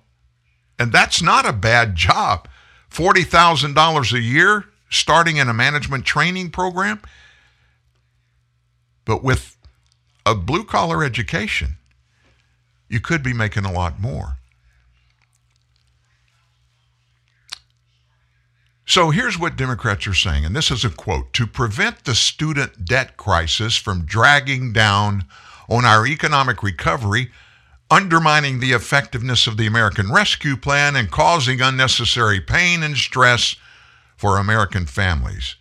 And 0.77 0.91
that's 0.91 1.23
not 1.23 1.47
a 1.47 1.53
bad 1.53 1.95
job. 1.95 2.47
$40,000 2.97 4.13
a 4.13 4.19
year 4.19 4.65
starting 4.89 5.37
in 5.37 5.47
a 5.47 5.53
management 5.53 6.03
training 6.03 6.49
program. 6.49 6.99
But 9.05 9.23
with 9.23 9.55
a 10.25 10.33
blue 10.33 10.63
collar 10.63 11.03
education, 11.03 11.77
you 12.89 12.99
could 12.99 13.21
be 13.21 13.33
making 13.33 13.65
a 13.65 13.71
lot 13.71 13.99
more. 13.99 14.37
So 18.87 19.11
here's 19.11 19.37
what 19.37 19.57
Democrats 19.57 20.07
are 20.07 20.13
saying, 20.13 20.45
and 20.45 20.55
this 20.55 20.71
is 20.71 20.83
a 20.83 20.89
quote 20.89 21.33
To 21.33 21.45
prevent 21.45 22.05
the 22.05 22.15
student 22.15 22.85
debt 22.85 23.15
crisis 23.15 23.75
from 23.75 24.05
dragging 24.05 24.73
down 24.73 25.25
on 25.69 25.85
our 25.85 26.07
economic 26.07 26.63
recovery, 26.63 27.29
undermining 27.89 28.59
the 28.59 28.73
effectiveness 28.73 29.47
of 29.47 29.57
the 29.57 29.67
American 29.67 30.11
Rescue 30.11 30.57
Plan, 30.57 30.95
and 30.95 31.09
causing 31.09 31.61
unnecessary 31.61 32.41
pain 32.41 32.83
and 32.83 32.97
stress 32.97 33.55
for 34.17 34.37
American 34.37 34.85
families. 34.85 35.55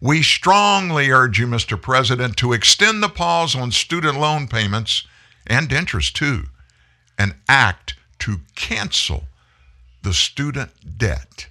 We 0.00 0.22
strongly 0.22 1.10
urge 1.10 1.38
you, 1.38 1.46
Mr. 1.46 1.80
President, 1.80 2.36
to 2.38 2.52
extend 2.52 3.02
the 3.02 3.08
pause 3.08 3.54
on 3.54 3.70
student 3.70 4.18
loan 4.18 4.48
payments 4.48 5.06
and 5.46 5.72
interest 5.72 6.16
too, 6.16 6.44
and 7.18 7.34
act 7.48 7.94
to 8.20 8.40
cancel 8.54 9.24
the 10.02 10.12
student 10.12 10.98
debt. 10.98 11.48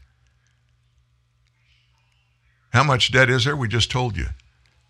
How 2.73 2.83
much 2.83 3.11
debt 3.11 3.29
is 3.29 3.45
there? 3.45 3.55
We 3.55 3.67
just 3.67 3.91
told 3.91 4.15
you. 4.15 4.27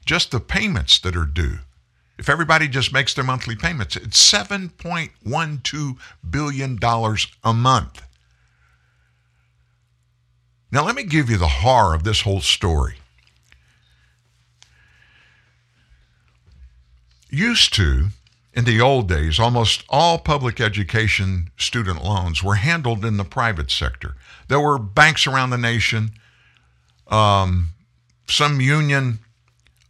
Just 0.06 0.32
the 0.32 0.40
payments 0.40 1.00
that 1.00 1.16
are 1.16 1.26
due. 1.26 1.60
If 2.18 2.30
everybody 2.30 2.68
just 2.68 2.94
makes 2.94 3.14
their 3.14 3.24
monthly 3.24 3.56
payments, 3.56 3.96
it's 3.96 4.32
$7.12 4.32 5.98
billion 6.30 6.80
a 7.44 7.54
month. 7.54 8.04
Now, 10.72 10.86
let 10.86 10.96
me 10.96 11.04
give 11.04 11.30
you 11.30 11.38
the 11.38 11.48
horror 11.48 11.94
of 11.94 12.04
this 12.04 12.22
whole 12.22 12.42
story. 12.42 12.96
Used 17.30 17.74
to, 17.76 18.08
in 18.54 18.66
the 18.66 18.80
old 18.80 19.08
days, 19.08 19.40
almost 19.40 19.84
all 19.90 20.18
public 20.18 20.62
education 20.62 21.50
student 21.58 22.04
loans 22.04 22.44
were 22.44 22.56
handled 22.56 23.04
in 23.04 23.18
the 23.18 23.24
private 23.24 23.72
sector. 23.72 24.16
There 24.48 24.60
were 24.60 24.78
banks 24.78 25.28
around 25.28 25.50
the 25.50 25.58
nation, 25.58 26.12
um, 27.08 27.70
some 28.28 28.62
union 28.62 29.20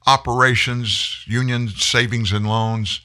operations, 0.08 1.24
union 1.28 1.70
savings 1.70 2.32
and 2.32 2.48
loans 2.48 3.02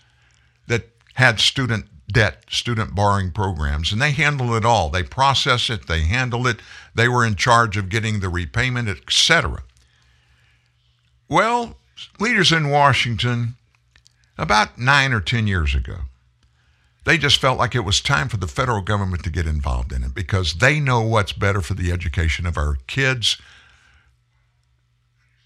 that 0.66 0.88
had 1.14 1.40
student 1.40 1.86
debt, 2.11 2.44
student 2.49 2.94
borrowing 2.94 3.30
programs, 3.30 3.92
and 3.92 4.01
they 4.01 4.12
handled 4.12 4.53
it 4.53 4.64
all. 4.64 4.90
They 4.90 5.03
processed 5.03 5.70
it, 5.70 5.86
they 5.86 6.03
handled 6.03 6.47
it, 6.47 6.61
they 6.94 7.09
were 7.09 7.24
in 7.24 7.34
charge 7.34 7.76
of 7.76 7.88
getting 7.88 8.20
the 8.20 8.28
repayment, 8.28 8.88
etc. 8.88 9.62
Well, 11.28 11.76
leaders 12.20 12.53
in 12.53 12.70
Washington 12.70 13.57
about 14.38 14.78
nine 14.78 15.12
or 15.12 15.20
10 15.20 15.47
years 15.47 15.74
ago. 15.74 15.97
They 17.05 17.18
just 17.18 17.40
felt 17.40 17.59
like 17.59 17.74
it 17.74 17.84
was 17.84 18.01
time 18.01 18.28
for 18.28 18.36
the 18.36 18.49
federal 18.49 18.82
government 18.82 19.22
to 19.24 19.30
get 19.30 19.47
involved 19.47 19.92
in 19.92 20.03
it 20.03 20.14
because 20.14 20.55
they 20.55 20.80
know 20.80 21.01
what's 21.03 21.32
better 21.32 21.61
for 21.61 21.74
the 21.74 21.92
education 21.92 22.47
of 22.47 22.57
our 22.57 22.78
kids. 22.88 23.40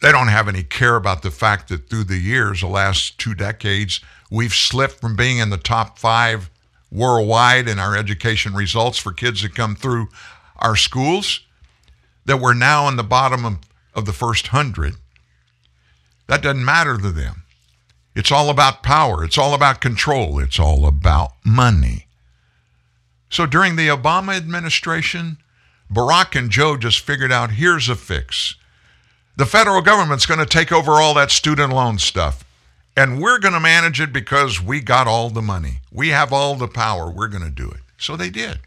They 0.00 0.12
don't 0.12 0.28
have 0.28 0.48
any 0.48 0.62
care 0.62 0.96
about 0.96 1.22
the 1.22 1.30
fact 1.30 1.68
that 1.68 1.90
through 1.90 2.04
the 2.04 2.18
years, 2.18 2.60
the 2.60 2.66
last 2.68 3.18
two 3.18 3.34
decades, 3.34 4.00
we've 4.30 4.54
slipped 4.54 5.00
from 5.00 5.14
being 5.14 5.38
in 5.38 5.50
the 5.50 5.58
top 5.58 5.98
five 5.98 6.50
worldwide 6.90 7.68
in 7.68 7.78
our 7.78 7.96
education 7.96 8.54
results 8.54 8.98
for 8.98 9.12
kids 9.12 9.42
that 9.42 9.54
come 9.54 9.76
through 9.76 10.08
our 10.56 10.76
schools, 10.76 11.40
that 12.24 12.40
we're 12.40 12.54
now 12.54 12.88
in 12.88 12.96
the 12.96 13.02
bottom 13.02 13.44
of, 13.44 13.58
of 13.94 14.06
the 14.06 14.12
first 14.12 14.48
hundred. 14.48 14.94
That 16.26 16.42
doesn't 16.42 16.64
matter 16.64 16.96
to 16.96 17.10
them. 17.10 17.42
It's 18.14 18.32
all 18.32 18.50
about 18.50 18.82
power. 18.82 19.22
It's 19.24 19.38
all 19.38 19.54
about 19.54 19.80
control. 19.80 20.38
It's 20.38 20.58
all 20.58 20.86
about 20.86 21.32
money. 21.44 22.06
So 23.28 23.46
during 23.46 23.76
the 23.76 23.88
Obama 23.88 24.36
administration, 24.36 25.38
Barack 25.92 26.36
and 26.36 26.50
Joe 26.50 26.76
just 26.76 27.00
figured 27.00 27.32
out 27.32 27.52
here's 27.52 27.88
a 27.88 27.94
fix. 27.94 28.56
The 29.36 29.46
federal 29.46 29.80
government's 29.82 30.26
going 30.26 30.40
to 30.40 30.46
take 30.46 30.72
over 30.72 30.92
all 30.92 31.14
that 31.14 31.30
student 31.30 31.72
loan 31.72 31.98
stuff. 31.98 32.44
And 32.96 33.20
we're 33.20 33.38
going 33.38 33.54
to 33.54 33.60
manage 33.60 34.00
it 34.00 34.12
because 34.12 34.60
we 34.60 34.80
got 34.80 35.06
all 35.06 35.30
the 35.30 35.42
money. 35.42 35.80
We 35.92 36.08
have 36.08 36.32
all 36.32 36.56
the 36.56 36.68
power. 36.68 37.10
We're 37.10 37.28
going 37.28 37.44
to 37.44 37.50
do 37.50 37.70
it. 37.70 37.80
So 37.96 38.16
they 38.16 38.30
did. 38.30 38.58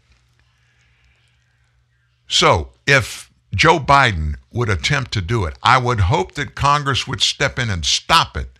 So 2.26 2.70
if 2.86 3.30
Joe 3.54 3.78
Biden 3.78 4.36
would 4.50 4.68
attempt 4.68 5.12
to 5.12 5.20
do 5.20 5.44
it, 5.44 5.56
I 5.62 5.78
would 5.78 6.00
hope 6.00 6.32
that 6.32 6.54
Congress 6.54 7.06
would 7.06 7.20
step 7.20 7.58
in 7.58 7.70
and 7.70 7.84
stop 7.84 8.36
it 8.36 8.54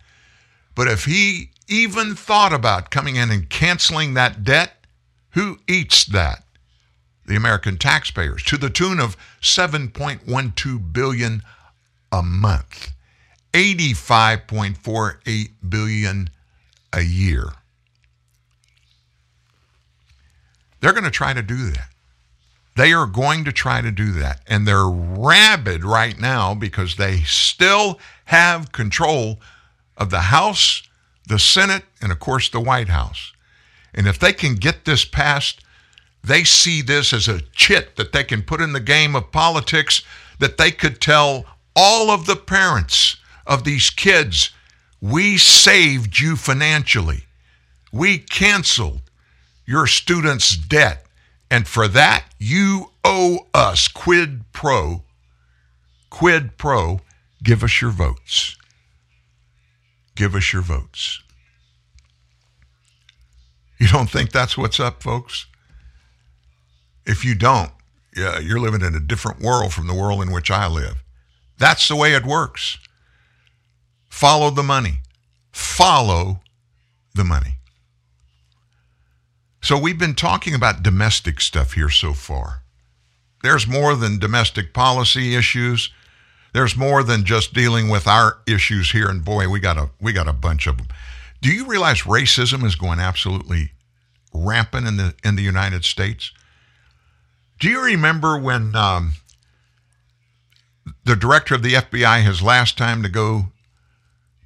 but 0.75 0.89
if 0.89 1.05
he 1.05 1.51
even 1.67 2.15
thought 2.15 2.53
about 2.53 2.91
coming 2.91 3.15
in 3.15 3.31
and 3.31 3.49
canceling 3.49 4.13
that 4.13 4.43
debt, 4.43 4.73
who 5.31 5.59
eats 5.67 6.05
that? 6.05 6.43
The 7.25 7.35
American 7.35 7.77
taxpayers 7.77 8.43
to 8.43 8.57
the 8.57 8.69
tune 8.69 8.99
of 8.99 9.17
7.12 9.41 10.93
billion 10.93 11.41
a 12.15 12.23
month. 12.23 12.91
85.48 13.53 15.49
billion 15.67 16.29
a 16.93 17.01
year. 17.01 17.49
They're 20.79 20.93
going 20.93 21.03
to 21.05 21.11
try 21.11 21.33
to 21.33 21.41
do 21.41 21.71
that. 21.71 21.89
They 22.75 22.93
are 22.93 23.05
going 23.05 23.45
to 23.45 23.51
try 23.51 23.81
to 23.81 23.91
do 23.91 24.11
that. 24.13 24.41
And 24.47 24.67
they're 24.67 24.87
rabid 24.87 25.83
right 25.85 26.19
now 26.19 26.53
because 26.53 26.95
they 26.95 27.19
still 27.21 27.99
have 28.25 28.71
control 28.71 29.39
of 29.97 30.09
the 30.09 30.19
House, 30.19 30.83
the 31.27 31.39
Senate, 31.39 31.83
and 32.01 32.11
of 32.11 32.19
course 32.19 32.49
the 32.49 32.59
White 32.59 32.89
House. 32.89 33.31
And 33.93 34.07
if 34.07 34.19
they 34.19 34.33
can 34.33 34.55
get 34.55 34.83
this 34.83 35.05
passed, 35.05 35.61
they 36.23 36.43
see 36.43 36.81
this 36.81 37.13
as 37.13 37.27
a 37.29 37.41
chit 37.53 37.95
that 37.95 38.11
they 38.11 38.25
can 38.25 38.41
put 38.41 38.59
in 38.59 38.73
the 38.73 38.79
game 38.79 39.15
of 39.15 39.31
politics 39.31 40.01
that 40.39 40.57
they 40.57 40.71
could 40.71 40.99
tell 40.99 41.45
all 41.75 42.09
of 42.09 42.25
the 42.25 42.35
parents 42.35 43.17
of 43.45 43.63
these 43.63 43.89
kids, 43.89 44.51
we 45.01 45.37
saved 45.37 46.19
you 46.19 46.35
financially. 46.35 47.23
We 47.91 48.17
canceled 48.17 49.01
your 49.65 49.87
student's 49.87 50.55
debt. 50.55 51.05
And 51.51 51.67
for 51.67 51.87
that, 51.87 52.25
you 52.39 52.91
owe 53.03 53.47
us 53.53 53.87
quid 53.87 54.51
pro, 54.51 55.03
quid 56.09 56.57
pro, 56.57 57.01
give 57.43 57.63
us 57.63 57.81
your 57.81 57.91
votes 57.91 58.57
give 60.15 60.33
us 60.33 60.51
your 60.53 60.61
votes. 60.61 61.21
You 63.77 63.87
don't 63.87 64.09
think 64.09 64.31
that's 64.31 64.57
what's 64.57 64.79
up, 64.79 65.03
folks? 65.03 65.45
If 67.05 67.23
you 67.25 67.35
don't, 67.35 67.71
yeah, 68.15 68.39
you're 68.39 68.59
living 68.59 68.81
in 68.81 68.95
a 68.95 68.99
different 68.99 69.41
world 69.41 69.73
from 69.73 69.87
the 69.87 69.93
world 69.93 70.21
in 70.21 70.31
which 70.31 70.49
I 70.49 70.67
live. 70.67 71.03
That's 71.57 71.87
the 71.87 71.95
way 71.95 72.13
it 72.13 72.25
works. 72.25 72.77
Follow 74.09 74.49
the 74.49 74.63
money. 74.63 74.99
Follow 75.51 76.41
the 77.13 77.23
money. 77.23 77.57
So 79.61 79.77
we've 79.77 79.97
been 79.97 80.15
talking 80.15 80.53
about 80.53 80.83
domestic 80.83 81.41
stuff 81.41 81.73
here 81.73 81.89
so 81.89 82.13
far. 82.13 82.61
There's 83.41 83.67
more 83.67 83.95
than 83.95 84.19
domestic 84.19 84.73
policy 84.73 85.35
issues. 85.35 85.91
There's 86.53 86.77
more 86.77 87.03
than 87.03 87.25
just 87.25 87.53
dealing 87.53 87.89
with 87.89 88.07
our 88.07 88.37
issues 88.47 88.91
here, 88.91 89.09
and 89.09 89.25
boy, 89.25 89.49
we 89.49 89.59
got 89.59 89.77
a 89.77 89.89
we 89.99 90.13
got 90.13 90.27
a 90.27 90.33
bunch 90.33 90.67
of 90.67 90.77
them. 90.77 90.87
Do 91.41 91.51
you 91.51 91.65
realize 91.65 92.03
racism 92.03 92.63
is 92.63 92.75
going 92.75 92.99
absolutely 92.99 93.71
rampant 94.35 94.87
in 94.87 94.97
the 94.97 95.15
in 95.23 95.35
the 95.35 95.43
United 95.43 95.85
States. 95.85 96.31
Do 97.59 97.69
you 97.69 97.81
remember 97.81 98.37
when 98.37 98.75
um, 98.75 99.13
the 101.03 101.15
director 101.15 101.55
of 101.55 101.63
the 101.63 101.73
FBI 101.73 102.23
his 102.23 102.41
last 102.41 102.77
time 102.77 103.03
to 103.03 103.09
go 103.09 103.47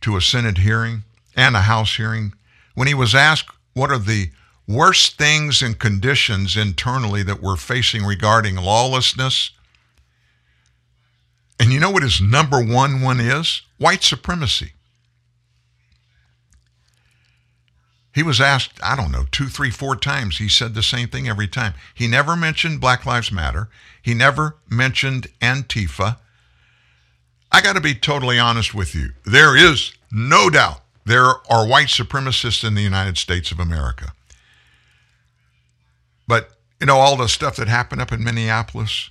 to 0.02 0.18
a 0.18 0.22
Senate 0.22 0.60
hearing 0.60 1.04
and 1.36 1.56
a 1.56 1.62
House 1.62 1.96
hearing 1.96 2.34
when 2.76 2.88
he 2.88 2.94
was 2.94 3.16
asked 3.16 3.50
what 3.74 3.92
are 3.92 4.00
the 4.00 4.32
worst 4.68 5.18
things 5.18 5.62
and 5.62 5.80
conditions 5.80 6.56
internally 6.56 7.24
that 7.24 7.42
we're 7.42 7.56
facing 7.56 8.04
regarding 8.04 8.56
lawlessness? 8.56 9.52
And 11.60 11.74
you 11.74 11.80
know 11.80 11.90
what 11.90 12.04
his 12.04 12.22
number 12.22 12.64
one 12.64 13.02
one 13.02 13.20
is? 13.20 13.62
White 13.78 14.04
supremacy. 14.04 14.74
He 18.14 18.24
was 18.24 18.42
asked, 18.42 18.80
I 18.84 18.96
don't 18.96 19.12
know, 19.12 19.26
two, 19.32 19.48
three, 19.48 19.70
four 19.70 19.96
times. 19.96 20.40
He 20.40 20.50
said 20.50 20.74
the 20.74 20.84
same 20.84 21.08
thing 21.08 21.30
every 21.30 21.48
time. 21.48 21.74
He 21.94 22.08
never 22.08 22.36
mentioned 22.36 22.82
Black 22.82 23.06
Lives 23.06 23.32
Matter. 23.32 23.70
He 24.02 24.14
never 24.14 24.58
mentioned 24.70 25.28
Antifa. 25.42 26.18
I 27.52 27.62
got 27.62 27.74
to 27.74 27.82
be 27.82 27.96
totally 27.96 28.40
honest 28.40 28.74
with 28.76 28.94
you. 28.94 29.10
There 29.26 29.58
is 29.58 29.94
no 30.12 30.50
doubt 30.50 30.82
there 31.06 31.26
are 31.50 31.68
white 31.68 31.88
supremacists 31.88 32.64
in 32.64 32.76
the 32.76 32.82
United 32.82 33.18
States 33.18 33.52
of 33.52 33.60
America. 33.60 34.14
But, 36.28 36.52
you 36.80 36.86
know, 36.86 36.98
all 36.98 37.18
the 37.18 37.28
stuff 37.28 37.56
that 37.56 37.68
happened 37.68 38.02
up 38.02 38.12
in 38.12 38.24
Minneapolis 38.24 39.10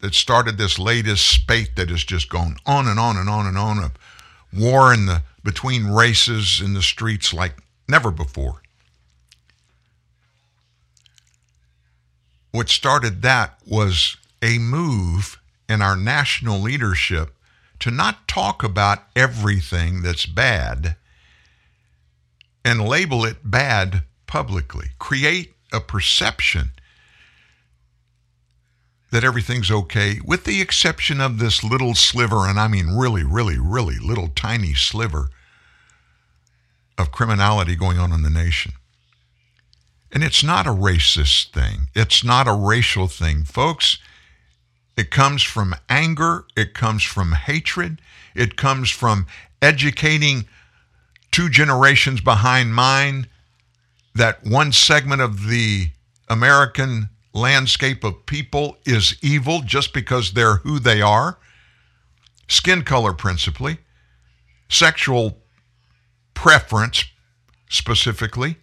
that 0.00 0.14
started 0.14 0.58
this 0.58 0.78
latest 0.78 1.26
spate 1.26 1.76
that 1.76 1.88
has 1.88 2.04
just 2.04 2.28
gone 2.28 2.56
on 2.66 2.86
and 2.86 3.00
on 3.00 3.16
and 3.16 3.28
on 3.28 3.46
and 3.46 3.56
on 3.56 3.82
of 3.82 3.92
war 4.52 4.92
in 4.92 5.06
the 5.06 5.22
between 5.42 5.86
races 5.86 6.60
in 6.62 6.74
the 6.74 6.82
streets 6.82 7.32
like 7.32 7.54
never 7.88 8.10
before. 8.10 8.60
What 12.50 12.68
started 12.68 13.22
that 13.22 13.58
was 13.66 14.16
a 14.42 14.58
move 14.58 15.40
in 15.68 15.82
our 15.82 15.96
national 15.96 16.60
leadership 16.60 17.34
to 17.80 17.90
not 17.90 18.26
talk 18.28 18.62
about 18.62 19.04
everything 19.14 20.02
that's 20.02 20.26
bad 20.26 20.96
and 22.64 22.86
label 22.86 23.24
it 23.24 23.38
bad 23.44 24.02
publicly. 24.26 24.90
Create 24.98 25.54
a 25.72 25.80
perception 25.80 26.70
that 29.10 29.24
everything's 29.24 29.70
okay, 29.70 30.20
with 30.24 30.44
the 30.44 30.60
exception 30.60 31.20
of 31.20 31.38
this 31.38 31.64
little 31.64 31.94
sliver, 31.94 32.46
and 32.46 32.60
I 32.60 32.68
mean 32.68 32.88
really, 32.88 33.24
really, 33.24 33.58
really 33.58 33.98
little 33.98 34.28
tiny 34.28 34.74
sliver 34.74 35.30
of 36.98 37.12
criminality 37.12 37.74
going 37.74 37.98
on 37.98 38.12
in 38.12 38.22
the 38.22 38.30
nation. 38.30 38.72
And 40.12 40.22
it's 40.22 40.42
not 40.42 40.66
a 40.66 40.70
racist 40.70 41.52
thing, 41.52 41.88
it's 41.94 42.22
not 42.22 42.48
a 42.48 42.52
racial 42.52 43.08
thing. 43.08 43.44
Folks, 43.44 43.98
it 44.98 45.12
comes 45.12 45.44
from 45.44 45.76
anger, 45.88 46.44
it 46.56 46.74
comes 46.74 47.04
from 47.04 47.30
hatred, 47.30 48.02
it 48.34 48.56
comes 48.56 48.90
from 48.90 49.28
educating 49.62 50.48
two 51.30 51.48
generations 51.48 52.20
behind 52.20 52.74
mine 52.74 53.28
that 54.16 54.44
one 54.44 54.72
segment 54.72 55.22
of 55.22 55.46
the 55.46 55.90
American 56.28 57.10
landscape 57.32 58.02
of 58.02 58.26
people 58.26 58.76
is 58.84 59.16
evil 59.22 59.60
just 59.60 59.92
because 59.92 60.32
they're 60.32 60.56
who 60.56 60.80
they 60.80 61.00
are. 61.00 61.38
Skin 62.48 62.82
color, 62.82 63.12
principally, 63.12 63.78
sexual 64.68 65.38
preference, 66.34 67.04
specifically. 67.68 68.56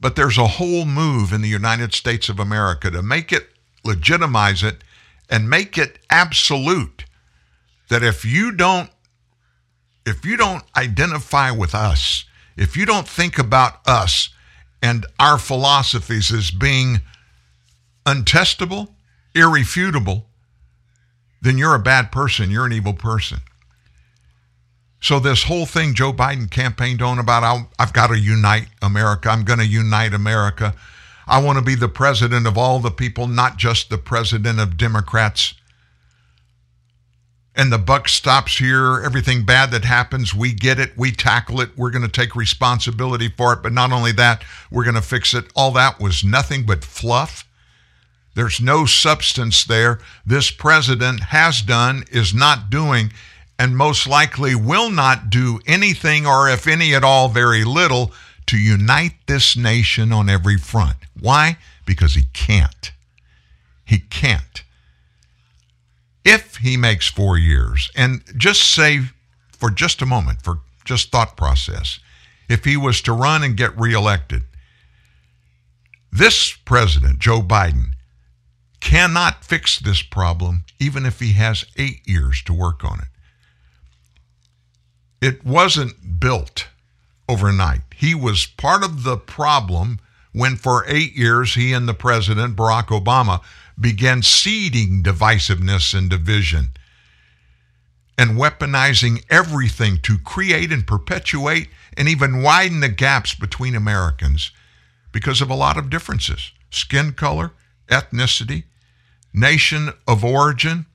But 0.00 0.16
there's 0.16 0.38
a 0.38 0.46
whole 0.48 0.84
move 0.84 1.32
in 1.32 1.40
the 1.40 1.48
United 1.48 1.94
States 1.94 2.28
of 2.28 2.40
America 2.40 2.90
to 2.90 3.00
make 3.00 3.30
it, 3.30 3.50
legitimize 3.84 4.64
it, 4.64 4.82
and 5.28 5.50
make 5.50 5.76
it 5.76 5.98
absolute 6.10 7.04
that 7.88 8.02
if 8.02 8.24
you 8.24 8.52
don't 8.52 8.90
if 10.06 10.24
you 10.24 10.38
don't 10.38 10.64
identify 10.74 11.50
with 11.50 11.74
us, 11.74 12.24
if 12.56 12.78
you 12.78 12.86
don't 12.86 13.06
think 13.06 13.38
about 13.38 13.86
us 13.86 14.30
and 14.82 15.04
our 15.20 15.36
philosophies 15.36 16.32
as 16.32 16.50
being 16.50 17.02
untestable, 18.06 18.88
irrefutable, 19.34 20.24
then 21.42 21.58
you're 21.58 21.74
a 21.74 21.78
bad 21.80 22.10
person. 22.10 22.50
You're 22.50 22.64
an 22.64 22.72
evil 22.72 22.94
person. 22.94 23.40
So 25.00 25.20
this 25.20 25.44
whole 25.44 25.66
thing 25.66 25.94
Joe 25.94 26.12
Biden 26.12 26.50
campaigned 26.50 27.02
on 27.02 27.18
about 27.18 27.68
I've 27.78 27.92
got 27.92 28.08
to 28.08 28.18
unite 28.18 28.66
America. 28.82 29.28
I'm 29.28 29.44
going 29.44 29.60
to 29.60 29.66
unite 29.66 30.14
America. 30.14 30.74
I 31.28 31.38
want 31.42 31.58
to 31.58 31.64
be 31.64 31.74
the 31.74 31.88
president 31.88 32.46
of 32.46 32.56
all 32.56 32.80
the 32.80 32.90
people, 32.90 33.26
not 33.26 33.58
just 33.58 33.90
the 33.90 33.98
president 33.98 34.58
of 34.58 34.78
Democrats. 34.78 35.54
And 37.54 37.70
the 37.70 37.78
buck 37.78 38.08
stops 38.08 38.56
here. 38.58 39.02
Everything 39.04 39.44
bad 39.44 39.70
that 39.72 39.84
happens, 39.84 40.34
we 40.34 40.52
get 40.54 40.78
it, 40.78 40.96
we 40.96 41.12
tackle 41.12 41.60
it, 41.60 41.76
we're 41.76 41.90
going 41.90 42.02
to 42.02 42.08
take 42.08 42.34
responsibility 42.34 43.28
for 43.28 43.52
it. 43.52 43.62
But 43.62 43.72
not 43.72 43.92
only 43.92 44.12
that, 44.12 44.42
we're 44.70 44.84
going 44.84 44.94
to 44.94 45.02
fix 45.02 45.34
it. 45.34 45.50
All 45.54 45.70
that 45.72 46.00
was 46.00 46.24
nothing 46.24 46.64
but 46.64 46.84
fluff. 46.84 47.46
There's 48.34 48.60
no 48.60 48.86
substance 48.86 49.64
there. 49.64 49.98
This 50.24 50.50
president 50.50 51.24
has 51.24 51.60
done, 51.60 52.04
is 52.10 52.32
not 52.32 52.70
doing, 52.70 53.12
and 53.58 53.76
most 53.76 54.06
likely 54.06 54.54
will 54.54 54.90
not 54.90 55.28
do 55.28 55.58
anything, 55.66 56.26
or 56.26 56.48
if 56.48 56.68
any 56.68 56.94
at 56.94 57.02
all, 57.02 57.28
very 57.28 57.64
little, 57.64 58.12
to 58.48 58.58
unite 58.58 59.14
this 59.26 59.56
nation 59.56 60.12
on 60.12 60.28
every 60.28 60.56
front. 60.56 60.96
Why? 61.18 61.58
Because 61.84 62.14
he 62.14 62.24
can't. 62.32 62.92
He 63.84 63.98
can't. 63.98 64.64
If 66.24 66.56
he 66.56 66.76
makes 66.76 67.08
four 67.08 67.38
years, 67.38 67.90
and 67.94 68.22
just 68.36 68.74
say 68.74 69.02
for 69.52 69.70
just 69.70 70.02
a 70.02 70.06
moment, 70.06 70.42
for 70.42 70.60
just 70.84 71.10
thought 71.10 71.36
process, 71.36 72.00
if 72.48 72.64
he 72.64 72.76
was 72.76 73.02
to 73.02 73.12
run 73.12 73.42
and 73.42 73.56
get 73.56 73.78
reelected, 73.78 74.44
this 76.10 76.56
president, 76.64 77.18
Joe 77.18 77.42
Biden, 77.42 77.90
cannot 78.80 79.44
fix 79.44 79.78
this 79.78 80.00
problem 80.00 80.64
even 80.80 81.04
if 81.04 81.20
he 81.20 81.32
has 81.32 81.66
eight 81.76 82.00
years 82.06 82.42
to 82.44 82.54
work 82.54 82.82
on 82.84 83.00
it. 83.00 83.08
It 85.26 85.44
wasn't 85.44 86.20
built 86.20 86.68
overnight. 87.28 87.87
He 87.98 88.14
was 88.14 88.46
part 88.46 88.84
of 88.84 89.02
the 89.02 89.16
problem 89.16 89.98
when, 90.30 90.54
for 90.54 90.84
eight 90.86 91.16
years, 91.16 91.54
he 91.54 91.72
and 91.72 91.88
the 91.88 91.94
president, 91.94 92.54
Barack 92.54 92.86
Obama, 92.86 93.40
began 93.78 94.22
seeding 94.22 95.02
divisiveness 95.02 95.98
and 95.98 96.08
division 96.08 96.68
and 98.16 98.38
weaponizing 98.38 99.24
everything 99.28 99.98
to 100.02 100.16
create 100.16 100.70
and 100.70 100.86
perpetuate 100.86 101.70
and 101.96 102.08
even 102.08 102.40
widen 102.40 102.78
the 102.78 102.88
gaps 102.88 103.34
between 103.34 103.74
Americans 103.74 104.52
because 105.10 105.40
of 105.40 105.50
a 105.50 105.56
lot 105.56 105.76
of 105.76 105.90
differences. 105.90 106.52
Skin 106.70 107.12
color, 107.12 107.50
ethnicity, 107.88 108.62
nation 109.34 109.90
of 110.06 110.24
origin, 110.24 110.86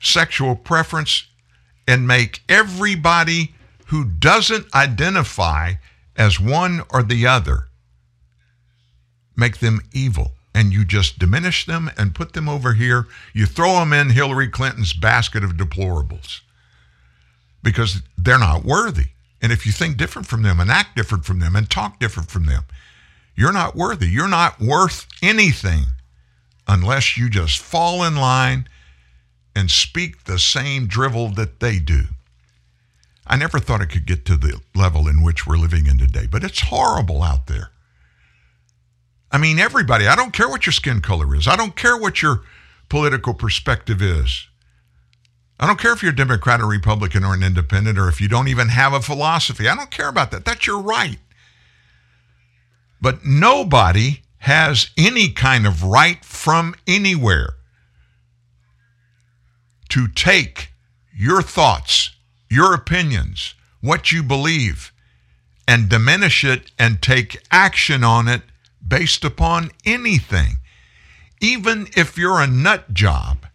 sexual 0.00 0.56
preference, 0.56 1.26
and 1.86 2.08
make 2.08 2.40
everybody 2.48 3.54
who 3.92 4.04
doesn't 4.04 4.74
identify 4.74 5.74
as 6.16 6.40
one 6.40 6.82
or 6.90 7.02
the 7.02 7.26
other 7.26 7.68
make 9.36 9.58
them 9.58 9.80
evil. 9.92 10.32
And 10.54 10.72
you 10.72 10.84
just 10.84 11.18
diminish 11.18 11.64
them 11.64 11.90
and 11.96 12.14
put 12.14 12.34
them 12.34 12.48
over 12.48 12.74
here. 12.74 13.06
You 13.32 13.46
throw 13.46 13.78
them 13.78 13.92
in 13.92 14.10
hillary 14.10 14.48
clinton's 14.48 14.92
basket 14.92 15.42
of 15.44 15.52
deplorables 15.52 16.40
because 17.62 18.02
they're 18.18 18.38
not 18.38 18.64
worthy. 18.64 19.10
And 19.40 19.52
if 19.52 19.64
you 19.64 19.72
think 19.72 19.96
different 19.96 20.28
from 20.28 20.42
them 20.42 20.60
and 20.60 20.70
act 20.70 20.96
different 20.96 21.24
from 21.24 21.38
them 21.38 21.56
and 21.56 21.70
talk 21.70 21.98
different 21.98 22.30
from 22.30 22.44
them 22.46 22.64
you're 23.34 23.52
not 23.52 23.74
worthy. 23.74 24.08
You're 24.08 24.28
not 24.28 24.60
worth 24.60 25.06
anything 25.22 25.84
unless 26.68 27.16
you 27.16 27.30
just 27.30 27.58
fall 27.60 28.04
in 28.04 28.16
line 28.16 28.68
and 29.54 29.70
speak 29.70 30.24
the 30.24 30.38
same 30.38 30.86
drivel 30.86 31.28
that 31.30 31.60
they 31.60 31.78
do. 31.78 32.04
I 33.26 33.36
never 33.36 33.58
thought 33.58 33.80
it 33.80 33.90
could 33.90 34.06
get 34.06 34.24
to 34.26 34.36
the 34.36 34.60
level 34.74 35.08
in 35.08 35.22
which 35.22 35.46
we're 35.46 35.56
living 35.56 35.86
in 35.86 35.98
today, 35.98 36.26
but 36.30 36.44
it's 36.44 36.60
horrible 36.60 37.22
out 37.22 37.46
there. 37.46 37.70
I 39.30 39.38
mean, 39.38 39.58
everybody, 39.58 40.06
I 40.06 40.16
don't 40.16 40.32
care 40.32 40.48
what 40.48 40.66
your 40.66 40.72
skin 40.72 41.00
color 41.00 41.34
is, 41.34 41.48
I 41.48 41.56
don't 41.56 41.76
care 41.76 41.96
what 41.96 42.20
your 42.20 42.42
political 42.88 43.32
perspective 43.32 44.02
is. 44.02 44.48
I 45.58 45.66
don't 45.66 45.78
care 45.78 45.92
if 45.92 46.02
you're 46.02 46.12
a 46.12 46.16
Democrat 46.16 46.60
or 46.60 46.66
Republican 46.66 47.24
or 47.24 47.34
an 47.34 47.44
independent 47.44 47.96
or 47.96 48.08
if 48.08 48.20
you 48.20 48.26
don't 48.26 48.48
even 48.48 48.68
have 48.68 48.92
a 48.92 49.00
philosophy. 49.00 49.68
I 49.68 49.76
don't 49.76 49.92
care 49.92 50.08
about 50.08 50.32
that. 50.32 50.44
That's 50.44 50.66
your 50.66 50.82
right. 50.82 51.18
But 53.00 53.24
nobody 53.24 54.22
has 54.38 54.90
any 54.98 55.28
kind 55.28 55.66
of 55.68 55.84
right 55.84 56.24
from 56.24 56.74
anywhere 56.86 57.54
to 59.90 60.08
take 60.08 60.72
your 61.14 61.42
thoughts, 61.42 62.10
your 62.52 62.74
opinions, 62.74 63.54
what 63.80 64.12
you 64.12 64.22
believe, 64.22 64.92
and 65.66 65.88
diminish 65.88 66.44
it 66.44 66.70
and 66.78 67.00
take 67.00 67.42
action 67.50 68.04
on 68.04 68.28
it 68.28 68.42
based 68.86 69.24
upon 69.24 69.70
anything. 69.86 70.58
Even 71.40 71.88
if 71.96 72.18
you're 72.18 72.40
a 72.40 72.46
nut 72.46 72.92
job 72.92 73.46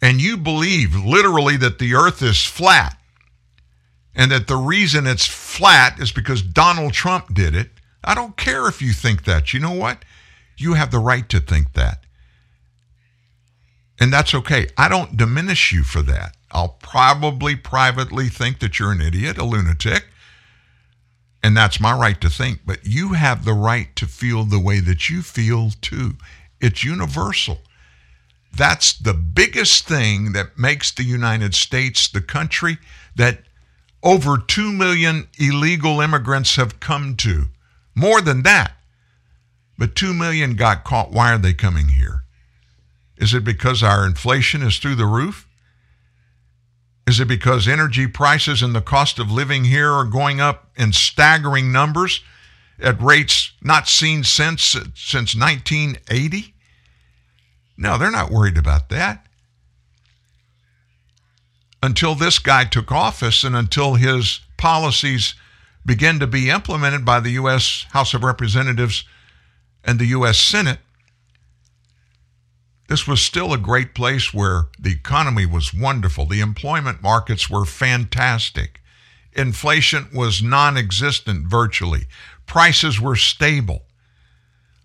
and 0.00 0.22
you 0.22 0.38
believe 0.38 0.94
literally 0.96 1.58
that 1.58 1.78
the 1.78 1.94
earth 1.94 2.22
is 2.22 2.42
flat 2.42 2.96
and 4.14 4.30
that 4.30 4.46
the 4.46 4.56
reason 4.56 5.06
it's 5.06 5.26
flat 5.26 6.00
is 6.00 6.10
because 6.10 6.40
Donald 6.40 6.94
Trump 6.94 7.34
did 7.34 7.54
it, 7.54 7.68
I 8.02 8.14
don't 8.14 8.38
care 8.38 8.66
if 8.68 8.80
you 8.80 8.92
think 8.92 9.24
that. 9.24 9.52
You 9.52 9.60
know 9.60 9.74
what? 9.74 10.02
You 10.56 10.74
have 10.74 10.90
the 10.90 10.98
right 10.98 11.28
to 11.28 11.40
think 11.40 11.74
that. 11.74 12.04
And 14.00 14.12
that's 14.12 14.34
okay. 14.34 14.68
I 14.76 14.88
don't 14.88 15.16
diminish 15.16 15.72
you 15.72 15.82
for 15.82 16.02
that. 16.02 16.36
I'll 16.50 16.76
probably 16.80 17.56
privately 17.56 18.28
think 18.28 18.60
that 18.60 18.78
you're 18.78 18.92
an 18.92 19.00
idiot, 19.00 19.38
a 19.38 19.44
lunatic, 19.44 20.06
and 21.42 21.56
that's 21.56 21.80
my 21.80 21.92
right 21.92 22.20
to 22.20 22.30
think. 22.30 22.60
But 22.64 22.86
you 22.86 23.12
have 23.14 23.44
the 23.44 23.52
right 23.52 23.94
to 23.96 24.06
feel 24.06 24.44
the 24.44 24.60
way 24.60 24.80
that 24.80 25.08
you 25.08 25.22
feel 25.22 25.70
too. 25.80 26.14
It's 26.60 26.84
universal. 26.84 27.58
That's 28.52 28.92
the 28.92 29.14
biggest 29.14 29.86
thing 29.86 30.32
that 30.32 30.58
makes 30.58 30.90
the 30.90 31.04
United 31.04 31.54
States 31.54 32.08
the 32.08 32.20
country 32.20 32.78
that 33.14 33.40
over 34.02 34.38
2 34.38 34.72
million 34.72 35.28
illegal 35.38 36.00
immigrants 36.00 36.56
have 36.56 36.80
come 36.80 37.16
to. 37.16 37.46
More 37.94 38.20
than 38.20 38.42
that. 38.42 38.72
But 39.76 39.94
2 39.94 40.14
million 40.14 40.54
got 40.54 40.84
caught. 40.84 41.12
Why 41.12 41.32
are 41.32 41.38
they 41.38 41.52
coming 41.52 41.88
here? 41.88 42.24
Is 43.18 43.34
it 43.34 43.44
because 43.44 43.82
our 43.82 44.06
inflation 44.06 44.62
is 44.62 44.78
through 44.78 44.94
the 44.94 45.06
roof? 45.06 45.48
Is 47.06 47.20
it 47.20 47.28
because 47.28 47.66
energy 47.66 48.06
prices 48.06 48.62
and 48.62 48.74
the 48.74 48.80
cost 48.80 49.18
of 49.18 49.30
living 49.30 49.64
here 49.64 49.90
are 49.90 50.04
going 50.04 50.40
up 50.40 50.70
in 50.76 50.92
staggering 50.92 51.72
numbers 51.72 52.22
at 52.80 53.00
rates 53.02 53.52
not 53.62 53.88
seen 53.88 54.22
since 54.24 54.76
since 54.94 55.34
1980? 55.34 56.54
No, 57.76 57.98
they're 57.98 58.10
not 58.10 58.30
worried 58.30 58.58
about 58.58 58.88
that. 58.90 59.26
Until 61.82 62.14
this 62.14 62.38
guy 62.38 62.64
took 62.64 62.92
office 62.92 63.42
and 63.42 63.56
until 63.56 63.94
his 63.94 64.40
policies 64.56 65.34
began 65.86 66.18
to 66.18 66.26
be 66.26 66.50
implemented 66.50 67.04
by 67.04 67.20
the 67.20 67.30
U.S. 67.30 67.86
House 67.92 68.14
of 68.14 68.22
Representatives 68.22 69.04
and 69.82 69.98
the 69.98 70.06
U.S. 70.06 70.38
Senate, 70.38 70.80
this 72.88 73.06
was 73.06 73.20
still 73.20 73.52
a 73.52 73.58
great 73.58 73.94
place 73.94 74.32
where 74.32 74.68
the 74.78 74.90
economy 74.90 75.44
was 75.44 75.74
wonderful. 75.74 76.24
The 76.26 76.40
employment 76.40 77.02
markets 77.02 77.48
were 77.48 77.66
fantastic. 77.66 78.80
Inflation 79.34 80.08
was 80.12 80.42
non 80.42 80.76
existent 80.76 81.46
virtually. 81.46 82.06
Prices 82.46 82.98
were 82.98 83.14
stable. 83.14 83.82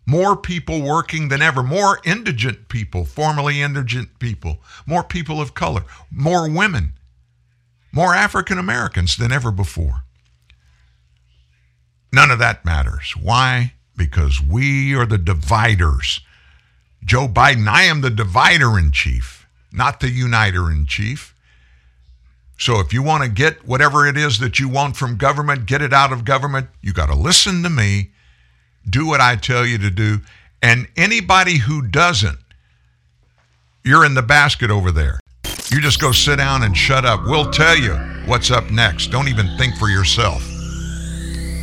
More 0.05 0.35
people 0.35 0.81
working 0.81 1.29
than 1.29 1.41
ever, 1.41 1.63
more 1.63 1.99
indigent 2.03 2.67
people, 2.67 3.05
formerly 3.05 3.61
indigent 3.61 4.19
people, 4.19 4.61
more 4.85 5.03
people 5.03 5.39
of 5.39 5.53
color, 5.53 5.85
more 6.11 6.49
women, 6.49 6.93
more 7.93 8.13
African 8.13 8.57
Americans 8.57 9.15
than 9.15 9.31
ever 9.31 9.49
before. 9.49 10.03
None 12.11 12.31
of 12.31 12.39
that 12.39 12.65
matters. 12.65 13.13
Why? 13.19 13.73
Because 13.95 14.41
we 14.41 14.93
are 14.93 15.05
the 15.05 15.17
dividers. 15.17 16.19
Joe 17.03 17.27
Biden, 17.27 17.67
I 17.67 17.83
am 17.83 18.01
the 18.01 18.09
divider 18.09 18.77
in 18.77 18.91
chief, 18.91 19.47
not 19.71 19.99
the 19.99 20.09
uniter 20.09 20.71
in 20.71 20.85
chief. 20.85 21.35
So 22.57 22.79
if 22.79 22.93
you 22.93 23.03
want 23.03 23.23
to 23.23 23.29
get 23.29 23.67
whatever 23.67 24.07
it 24.07 24.15
is 24.15 24.39
that 24.39 24.59
you 24.59 24.69
want 24.69 24.95
from 24.95 25.17
government, 25.17 25.65
get 25.65 25.81
it 25.81 25.91
out 25.91 26.13
of 26.13 26.23
government, 26.23 26.67
you 26.81 26.93
got 26.93 27.07
to 27.07 27.15
listen 27.15 27.63
to 27.63 27.69
me 27.69 28.11
do 28.89 29.07
what 29.07 29.21
I 29.21 29.35
tell 29.35 29.65
you 29.65 29.77
to 29.79 29.89
do. 29.89 30.19
And 30.61 30.87
anybody 30.95 31.57
who 31.57 31.81
doesn't, 31.81 32.39
you're 33.83 34.05
in 34.05 34.13
the 34.13 34.21
basket 34.21 34.71
over 34.71 34.91
there. 34.91 35.19
You 35.69 35.81
just 35.81 35.99
go 35.99 36.11
sit 36.11 36.37
down 36.37 36.63
and 36.63 36.77
shut 36.77 37.05
up. 37.05 37.23
We'll 37.25 37.51
tell 37.51 37.77
you 37.77 37.95
what's 38.25 38.51
up 38.51 38.69
next. 38.71 39.07
Don't 39.07 39.27
even 39.27 39.57
think 39.57 39.75
for 39.75 39.89
yourself. 39.89 40.43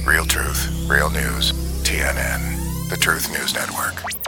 Real 0.07 0.25
truth, 0.27 0.87
real 0.89 1.11
news. 1.11 1.53
TNN, 1.83 2.91
the 2.91 2.97
Truth 2.97 3.31
News 3.33 3.55
Network. 3.55 4.20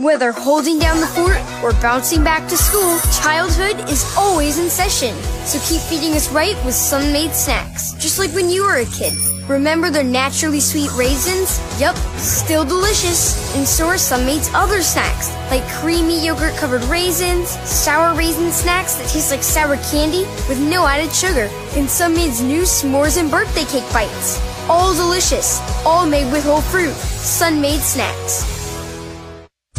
Whether 0.00 0.32
holding 0.32 0.80
down 0.80 0.98
the 0.98 1.06
fort 1.06 1.38
or 1.62 1.70
bouncing 1.80 2.24
back 2.24 2.48
to 2.48 2.56
school, 2.56 2.98
childhood 3.22 3.88
is 3.88 4.04
always 4.18 4.58
in 4.58 4.68
session. 4.68 5.14
So 5.46 5.60
keep 5.60 5.80
feeding 5.82 6.16
us 6.16 6.32
right 6.32 6.56
with 6.64 6.74
Sun-Maid 6.74 7.30
snacks, 7.30 7.92
just 7.92 8.18
like 8.18 8.32
when 8.32 8.50
you 8.50 8.64
were 8.64 8.78
a 8.78 8.86
kid. 8.86 9.12
Remember 9.48 9.90
their 9.90 10.02
naturally 10.02 10.58
sweet 10.58 10.90
raisins? 10.96 11.60
Yup, 11.80 11.94
still 12.18 12.64
delicious. 12.64 13.54
And 13.54 13.64
so 13.64 13.86
are 13.86 13.96
Sun-Maid's 13.96 14.50
other 14.52 14.82
snacks, 14.82 15.30
like 15.48 15.62
creamy 15.74 16.26
yogurt 16.26 16.56
covered 16.56 16.82
raisins, 16.84 17.50
sour 17.50 18.16
raisin 18.16 18.50
snacks 18.50 18.96
that 18.96 19.08
taste 19.08 19.30
like 19.30 19.44
sour 19.44 19.76
candy 19.92 20.24
with 20.48 20.58
no 20.58 20.84
added 20.88 21.14
sugar, 21.14 21.48
and 21.76 21.88
Sun-Maid's 21.88 22.42
new 22.42 22.62
s'mores 22.62 23.16
and 23.16 23.30
birthday 23.30 23.64
cake 23.64 23.88
bites. 23.92 24.42
All 24.68 24.92
delicious, 24.92 25.60
all 25.86 26.04
made 26.04 26.32
with 26.32 26.42
whole 26.42 26.62
fruit. 26.62 26.94
Sun-Maid 26.94 27.80
snacks. 27.80 28.63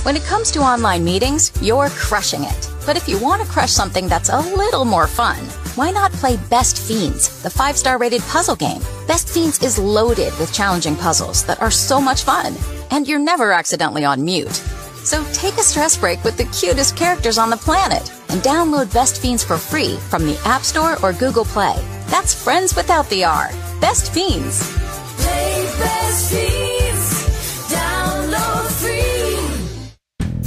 When 0.06 0.16
it 0.16 0.24
comes 0.26 0.52
to 0.52 0.60
online 0.60 1.04
meetings, 1.04 1.52
you're 1.64 1.90
crushing 1.90 2.44
it. 2.44 2.70
But 2.86 2.96
if 2.96 3.10
you 3.10 3.18
want 3.18 3.42
to 3.42 3.48
crush 3.48 3.72
something 3.72 4.08
that's 4.08 4.30
a 4.30 4.40
little 4.40 4.86
more 4.86 5.08
fun, 5.08 5.44
why 5.74 5.90
not 5.90 6.12
play 6.12 6.38
Best 6.48 6.78
Fiends, 6.78 7.42
the 7.42 7.50
five 7.50 7.76
star 7.76 7.98
rated 7.98 8.22
puzzle 8.22 8.56
game? 8.56 8.84
Best 9.08 9.28
Fiends 9.28 9.64
is 9.64 9.80
loaded 9.80 10.32
with 10.38 10.54
challenging 10.54 10.96
puzzles 10.96 11.44
that 11.46 11.60
are 11.60 11.72
so 11.72 12.00
much 12.00 12.22
fun, 12.22 12.54
and 12.92 13.08
you're 13.08 13.18
never 13.18 13.52
accidentally 13.52 14.06
on 14.06 14.24
mute. 14.24 14.62
So 15.04 15.26
take 15.34 15.56
a 15.56 15.64
stress 15.64 15.98
break 15.98 16.24
with 16.24 16.38
the 16.38 16.52
cutest 16.54 16.96
characters 16.96 17.40
on 17.40 17.50
the 17.50 17.58
planet 17.58 18.08
and 18.30 18.42
download 18.42 18.94
Best 18.94 19.20
Fiends 19.20 19.44
for 19.44 19.58
free 19.58 19.98
from 20.12 20.28
the 20.28 20.40
App 20.46 20.62
Store 20.62 21.02
or 21.02 21.14
Google 21.14 21.46
Play. 21.46 21.84
That's 22.10 22.32
friends 22.32 22.76
without 22.76 23.10
the 23.10 23.24
R. 23.24 23.50
Best 23.82 24.14
Fiends. 24.14 24.72
Play 25.18 25.66
Best 25.80 26.32
Fiends. 26.32 26.65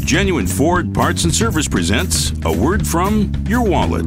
Genuine 0.09 0.47
Ford 0.47 0.95
Parts 0.95 1.25
and 1.25 1.35
Service 1.35 1.69
presents 1.69 2.33
a 2.47 2.51
word 2.51 2.87
from 2.87 3.31
your 3.47 3.61
wallet. 3.61 4.07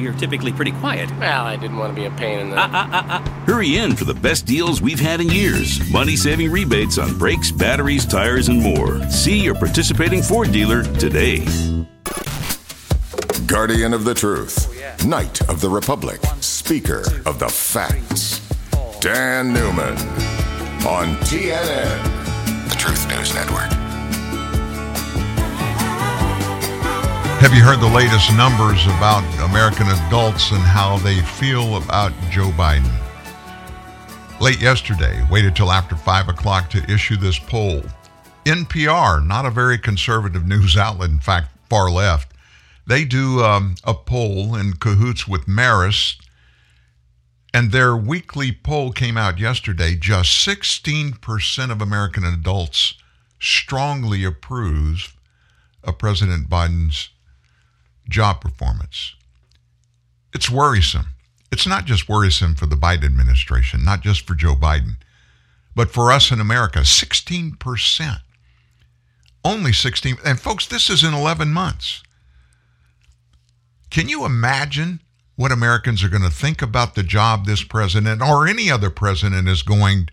you're 0.00 0.14
typically 0.14 0.52
pretty 0.52 0.72
quiet. 0.72 1.10
Well, 1.18 1.44
I 1.44 1.56
didn't 1.56 1.76
want 1.76 1.94
to 1.94 2.00
be 2.00 2.06
a 2.06 2.10
pain 2.12 2.38
in 2.40 2.50
the. 2.50 2.58
Uh, 2.58 2.66
uh, 2.66 2.88
uh, 2.90 3.02
uh. 3.08 3.30
Hurry 3.46 3.76
in 3.76 3.94
for 3.94 4.04
the 4.04 4.14
best 4.14 4.46
deals 4.46 4.80
we've 4.80 5.00
had 5.00 5.20
in 5.20 5.28
years. 5.28 5.80
Money 5.90 6.16
saving 6.16 6.50
rebates 6.50 6.98
on 6.98 7.16
brakes, 7.18 7.52
batteries, 7.52 8.06
tires, 8.06 8.48
and 8.48 8.60
more. 8.60 9.02
See 9.10 9.38
your 9.38 9.54
participating 9.54 10.22
Ford 10.22 10.52
dealer 10.52 10.82
today. 10.82 11.44
Guardian 13.46 13.92
of 13.92 14.04
the 14.04 14.14
Truth, 14.14 15.04
Knight 15.04 15.40
of 15.48 15.60
the 15.60 15.68
Republic, 15.68 16.20
Speaker 16.40 17.02
of 17.26 17.38
the 17.38 17.48
Facts. 17.48 18.40
Dan 19.00 19.52
Newman 19.52 19.96
on 20.86 21.16
TNN, 21.24 22.68
the 22.68 22.76
Truth 22.76 23.08
News 23.08 23.34
Network. 23.34 23.79
Have 27.40 27.54
you 27.54 27.62
heard 27.62 27.80
the 27.80 27.86
latest 27.86 28.36
numbers 28.36 28.84
about 28.84 29.24
American 29.40 29.86
adults 29.86 30.50
and 30.50 30.60
how 30.60 30.98
they 30.98 31.22
feel 31.22 31.78
about 31.78 32.12
Joe 32.30 32.50
Biden? 32.50 32.92
Late 34.42 34.60
yesterday, 34.60 35.26
waited 35.30 35.56
till 35.56 35.72
after 35.72 35.96
5 35.96 36.28
o'clock 36.28 36.68
to 36.68 36.84
issue 36.92 37.16
this 37.16 37.38
poll. 37.38 37.80
NPR, 38.44 39.26
not 39.26 39.46
a 39.46 39.50
very 39.50 39.78
conservative 39.78 40.46
news 40.46 40.76
outlet, 40.76 41.08
in 41.08 41.18
fact, 41.18 41.48
far 41.70 41.90
left, 41.90 42.34
they 42.86 43.06
do 43.06 43.42
um, 43.42 43.74
a 43.84 43.94
poll 43.94 44.54
in 44.54 44.74
cahoots 44.74 45.26
with 45.26 45.46
Marist, 45.46 46.16
and 47.54 47.72
their 47.72 47.96
weekly 47.96 48.52
poll 48.52 48.92
came 48.92 49.16
out 49.16 49.38
yesterday. 49.38 49.94
Just 49.94 50.46
16% 50.46 51.70
of 51.70 51.80
American 51.80 52.22
adults 52.22 52.96
strongly 53.38 54.24
approve 54.24 55.16
of 55.82 55.96
President 55.96 56.50
Biden's 56.50 57.08
job 58.10 58.40
performance. 58.40 59.14
It's 60.34 60.50
worrisome. 60.50 61.14
It's 61.50 61.66
not 61.66 61.84
just 61.84 62.08
worrisome 62.08 62.54
for 62.54 62.66
the 62.66 62.76
Biden 62.76 63.04
administration, 63.04 63.84
not 63.84 64.02
just 64.02 64.26
for 64.26 64.34
Joe 64.34 64.54
Biden. 64.54 64.96
But 65.74 65.90
for 65.90 66.12
us 66.12 66.30
in 66.30 66.40
America, 66.40 66.80
16%. 66.80 68.20
Only 69.44 69.72
16. 69.72 70.16
And 70.24 70.38
folks, 70.38 70.66
this 70.66 70.90
is 70.90 71.02
in 71.02 71.14
11 71.14 71.50
months. 71.50 72.02
Can 73.90 74.08
you 74.08 74.24
imagine 74.24 75.00
what 75.36 75.50
Americans 75.50 76.04
are 76.04 76.08
going 76.08 76.22
to 76.22 76.30
think 76.30 76.60
about 76.60 76.94
the 76.94 77.02
job 77.02 77.46
this 77.46 77.64
president 77.64 78.20
or 78.20 78.46
any 78.46 78.70
other 78.70 78.90
president 78.90 79.48
is 79.48 79.62
going 79.62 80.08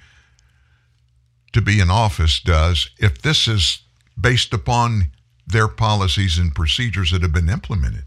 to 1.51 1.61
be 1.61 1.79
in 1.79 1.89
office 1.89 2.39
does 2.39 2.89
if 2.97 3.21
this 3.21 3.47
is 3.47 3.81
based 4.19 4.53
upon 4.53 5.11
their 5.47 5.67
policies 5.67 6.37
and 6.37 6.53
procedures 6.53 7.11
that 7.11 7.21
have 7.21 7.33
been 7.33 7.49
implemented? 7.49 8.03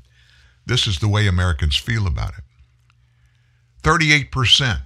This 0.67 0.87
is 0.87 0.99
the 0.99 1.09
way 1.09 1.27
Americans 1.27 1.77
feel 1.77 2.07
about 2.07 2.35
it. 2.39 2.45
38% 3.83 4.83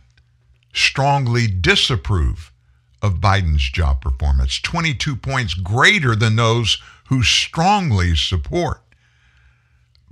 strongly 0.72 1.46
disapprove 1.46 2.52
of 3.02 3.20
Biden's 3.20 3.68
job 3.70 4.00
performance, 4.00 4.60
22 4.60 5.16
points 5.16 5.54
greater 5.54 6.16
than 6.16 6.36
those 6.36 6.80
who 7.08 7.22
strongly 7.22 8.16
support 8.16 8.80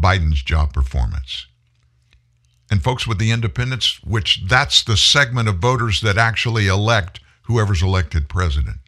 Biden's 0.00 0.42
job 0.42 0.72
performance. 0.72 1.46
And 2.70 2.82
folks 2.82 3.06
with 3.06 3.18
the 3.18 3.30
independents, 3.30 4.02
which 4.02 4.42
that's 4.46 4.82
the 4.82 4.96
segment 4.96 5.48
of 5.48 5.56
voters 5.56 6.00
that 6.00 6.18
actually 6.18 6.66
elect 6.66 7.20
whoever's 7.42 7.82
elected 7.82 8.28
president. 8.28 8.78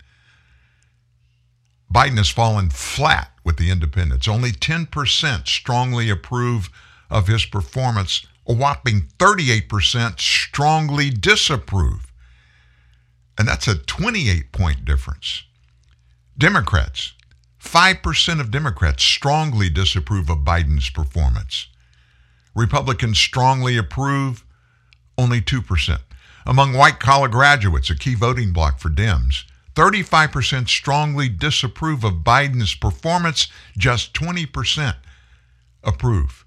Biden 1.93 2.17
has 2.17 2.29
fallen 2.29 2.71
flat 2.71 3.31
with 3.45 3.57
the 3.57 3.71
independents. 3.71 4.27
Only 4.27 4.51
10% 4.51 5.47
strongly 5.47 6.11
approve 6.11 6.71
of 7.11 7.29
his 7.29 7.45
performance. 7.45 8.27
A 8.47 8.55
whopping 8.55 9.09
38% 9.19 10.19
strongly 10.19 11.11
disapprove. 11.11 12.13
And 13.39 13.47
that's 13.47 13.69
a 13.69 13.77
28 13.77 14.53
point 14.53 14.85
difference. 14.85 15.45
Democrats, 16.37 17.13
5% 17.61 18.41
of 18.41 18.51
Democrats 18.51 19.03
strongly 19.03 19.71
disapprove 19.71 20.29
of 20.29 20.39
Biden's 20.39 20.91
performance. 20.91 21.69
Republicans 22.55 23.19
strongly 23.19 23.77
approve, 23.77 24.45
only 25.17 25.41
2%. 25.41 26.01
Among 26.47 26.75
white 26.75 27.01
collar 27.01 27.29
graduates, 27.29 27.91
a 27.91 27.97
key 27.97 28.15
voting 28.15 28.53
bloc 28.53 28.79
for 28.79 28.91
Dems, 28.91 29.45
35% 29.75 30.69
strongly 30.69 31.29
disapprove 31.29 32.05
of 32.05 32.25
Biden's 32.25 32.75
performance, 32.75 33.49
just 33.77 34.15
20% 34.15 34.97
approve. 35.83 36.45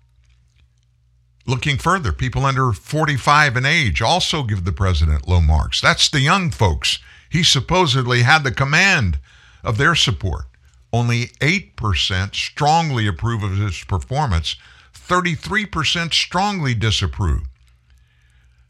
Looking 1.45 1.77
further, 1.77 2.11
people 2.11 2.45
under 2.45 2.73
45 2.73 3.57
in 3.57 3.65
age 3.65 4.01
also 4.01 4.43
give 4.43 4.65
the 4.65 4.71
president 4.71 5.27
low 5.27 5.41
marks. 5.41 5.79
That's 5.79 6.09
the 6.09 6.19
young 6.19 6.51
folks. 6.51 6.99
He 7.29 7.43
supposedly 7.43 8.23
had 8.23 8.43
the 8.43 8.51
command 8.51 9.19
of 9.63 9.77
their 9.77 9.95
support. 9.95 10.45
Only 10.91 11.27
8% 11.41 12.35
strongly 12.35 13.07
approve 13.07 13.43
of 13.43 13.57
his 13.57 13.83
performance, 13.83 14.55
33% 14.93 16.13
strongly 16.13 16.73
disapprove. 16.73 17.43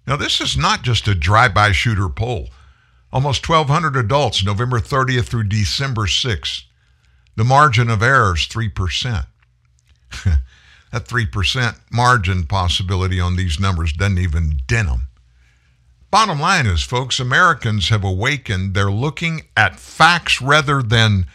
Now, 0.05 0.15
this 0.15 0.39
is 0.39 0.55
not 0.55 0.84
just 0.84 1.07
a 1.07 1.15
drive 1.15 1.53
by 1.53 1.71
shooter 1.71 2.09
poll. 2.09 2.49
Almost 3.18 3.49
1,200 3.49 3.95
adults, 3.95 4.45
November 4.45 4.80
30th 4.80 5.26
through 5.26 5.45
December 5.45 6.03
6th. 6.03 6.65
The 7.35 7.44
margin 7.44 7.89
of 7.89 8.03
error 8.03 8.35
is 8.35 8.41
3%. 8.41 9.26
that 10.23 10.39
3% 10.91 11.80
margin 11.91 12.45
possibility 12.45 13.19
on 13.19 13.35
these 13.35 13.60
numbers 13.60 13.91
doesn't 13.91 14.19
even 14.19 14.60
dent 14.68 14.89
them. 14.89 15.07
Bottom 16.11 16.39
line 16.39 16.68
is, 16.68 16.84
folks, 16.84 17.19
Americans 17.19 17.89
have 17.89 18.03
awakened. 18.03 18.76
They're 18.76 18.91
looking 18.91 19.48
at 19.57 19.80
facts 19.80 20.39
rather 20.39 20.84
than 20.84 21.26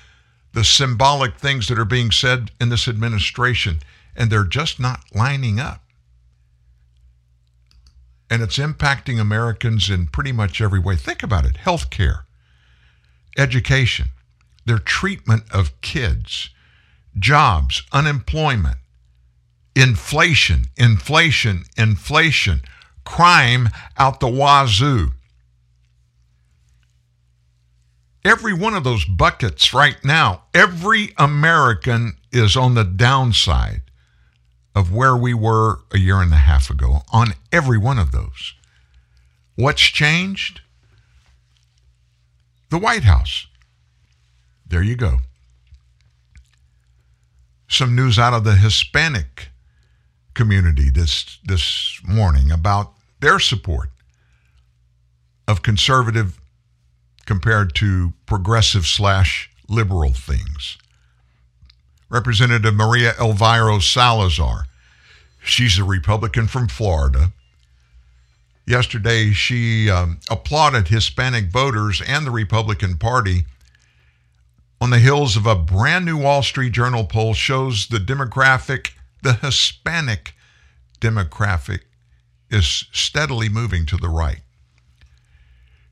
the 0.52 0.62
symbolic 0.62 1.36
things 1.36 1.66
that 1.66 1.80
are 1.80 1.84
being 1.84 2.12
said 2.12 2.52
in 2.60 2.68
this 2.68 2.86
administration, 2.86 3.80
and 4.14 4.30
they're 4.30 4.44
just 4.44 4.78
not 4.78 5.00
lining 5.12 5.58
up. 5.58 5.81
And 8.32 8.40
it's 8.40 8.56
impacting 8.56 9.20
Americans 9.20 9.90
in 9.90 10.06
pretty 10.06 10.32
much 10.32 10.62
every 10.62 10.78
way. 10.78 10.96
Think 10.96 11.22
about 11.22 11.44
it 11.44 11.58
health 11.58 11.90
care, 11.90 12.24
education, 13.36 14.08
their 14.64 14.78
treatment 14.78 15.42
of 15.50 15.78
kids, 15.82 16.48
jobs, 17.18 17.82
unemployment, 17.92 18.78
inflation, 19.76 20.68
inflation, 20.78 21.64
inflation, 21.76 22.62
crime 23.04 23.68
out 23.98 24.20
the 24.20 24.28
wazoo. 24.28 25.12
Every 28.24 28.54
one 28.54 28.72
of 28.72 28.82
those 28.82 29.04
buckets 29.04 29.74
right 29.74 30.02
now, 30.02 30.44
every 30.54 31.12
American 31.18 32.16
is 32.32 32.56
on 32.56 32.76
the 32.76 32.84
downside 32.84 33.82
of 34.74 34.92
where 34.92 35.16
we 35.16 35.34
were 35.34 35.80
a 35.92 35.98
year 35.98 36.20
and 36.20 36.32
a 36.32 36.36
half 36.36 36.70
ago 36.70 37.02
on 37.12 37.34
every 37.50 37.78
one 37.78 37.98
of 37.98 38.12
those. 38.12 38.54
What's 39.54 39.82
changed? 39.82 40.60
The 42.70 42.78
White 42.78 43.04
House. 43.04 43.46
There 44.66 44.82
you 44.82 44.96
go. 44.96 45.18
Some 47.68 47.94
news 47.94 48.18
out 48.18 48.32
of 48.32 48.44
the 48.44 48.56
Hispanic 48.56 49.48
community 50.34 50.88
this 50.88 51.38
this 51.44 52.00
morning 52.04 52.50
about 52.50 52.92
their 53.20 53.38
support 53.38 53.90
of 55.46 55.62
conservative 55.62 56.40
compared 57.26 57.74
to 57.74 58.14
progressive 58.26 58.86
slash 58.86 59.50
liberal 59.68 60.12
things. 60.12 60.78
Representative 62.12 62.74
Maria 62.74 63.14
Elvira 63.18 63.80
Salazar, 63.80 64.66
she's 65.42 65.78
a 65.78 65.84
Republican 65.84 66.46
from 66.46 66.68
Florida. 66.68 67.32
Yesterday, 68.66 69.32
she 69.32 69.90
um, 69.90 70.20
applauded 70.30 70.88
Hispanic 70.88 71.50
voters 71.50 72.02
and 72.06 72.26
the 72.26 72.30
Republican 72.30 72.98
Party 72.98 73.46
on 74.78 74.90
the 74.90 74.98
heels 74.98 75.36
of 75.38 75.46
a 75.46 75.56
brand 75.56 76.04
new 76.04 76.18
Wall 76.18 76.42
Street 76.42 76.72
Journal 76.72 77.04
poll 77.04 77.32
shows 77.32 77.86
the 77.86 77.98
demographic, 77.98 78.90
the 79.22 79.32
Hispanic 79.32 80.34
demographic, 81.00 81.80
is 82.50 82.84
steadily 82.92 83.48
moving 83.48 83.86
to 83.86 83.96
the 83.96 84.10
right. 84.10 84.42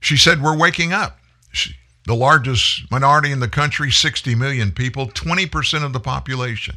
She 0.01 0.19
said, 0.19 0.43
We're 0.43 0.57
waking 0.57 0.93
up. 0.93 1.19
She, 1.51 1.77
the 2.11 2.17
largest 2.17 2.91
minority 2.91 3.31
in 3.31 3.39
the 3.39 3.49
country, 3.49 3.89
60 3.89 4.35
million 4.35 4.73
people, 4.73 5.07
20% 5.07 5.85
of 5.85 5.93
the 5.93 6.01
population. 6.01 6.75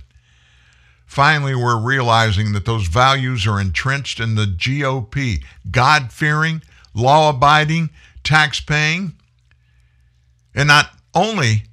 Finally, 1.07 1.55
we're 1.55 1.81
realizing 1.81 2.51
that 2.53 2.65
those 2.65 2.85
values 2.85 3.47
are 3.47 3.60
entrenched 3.60 4.19
in 4.19 4.35
the 4.35 4.45
GOP 4.45 5.43
God 5.72 6.14
fearing, 6.14 6.61
law 6.93 7.31
abiding, 7.31 7.89
tax 8.23 8.60
paying. 8.60 9.14
And 10.53 10.68
not 10.68 10.91
only 11.15 11.64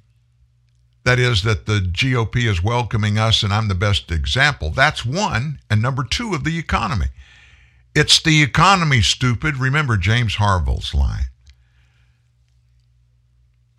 that 1.03 1.19
is, 1.19 1.43
that 1.43 1.67
the 1.67 1.81
GOP 1.81 2.49
is 2.49 2.63
welcoming 2.63 3.19
us, 3.19 3.43
and 3.43 3.53
I'm 3.53 3.67
the 3.67 3.75
best 3.75 4.11
example. 4.11 4.71
That's 4.71 5.05
one. 5.05 5.59
And 5.69 5.83
number 5.83 6.03
two, 6.03 6.33
of 6.33 6.45
the 6.45 6.57
economy. 6.57 7.09
It's 7.93 8.19
the 8.19 8.41
economy, 8.41 9.01
stupid. 9.01 9.57
Remember 9.57 9.97
James 9.97 10.37
Carville's 10.37 10.95
line. 10.95 11.25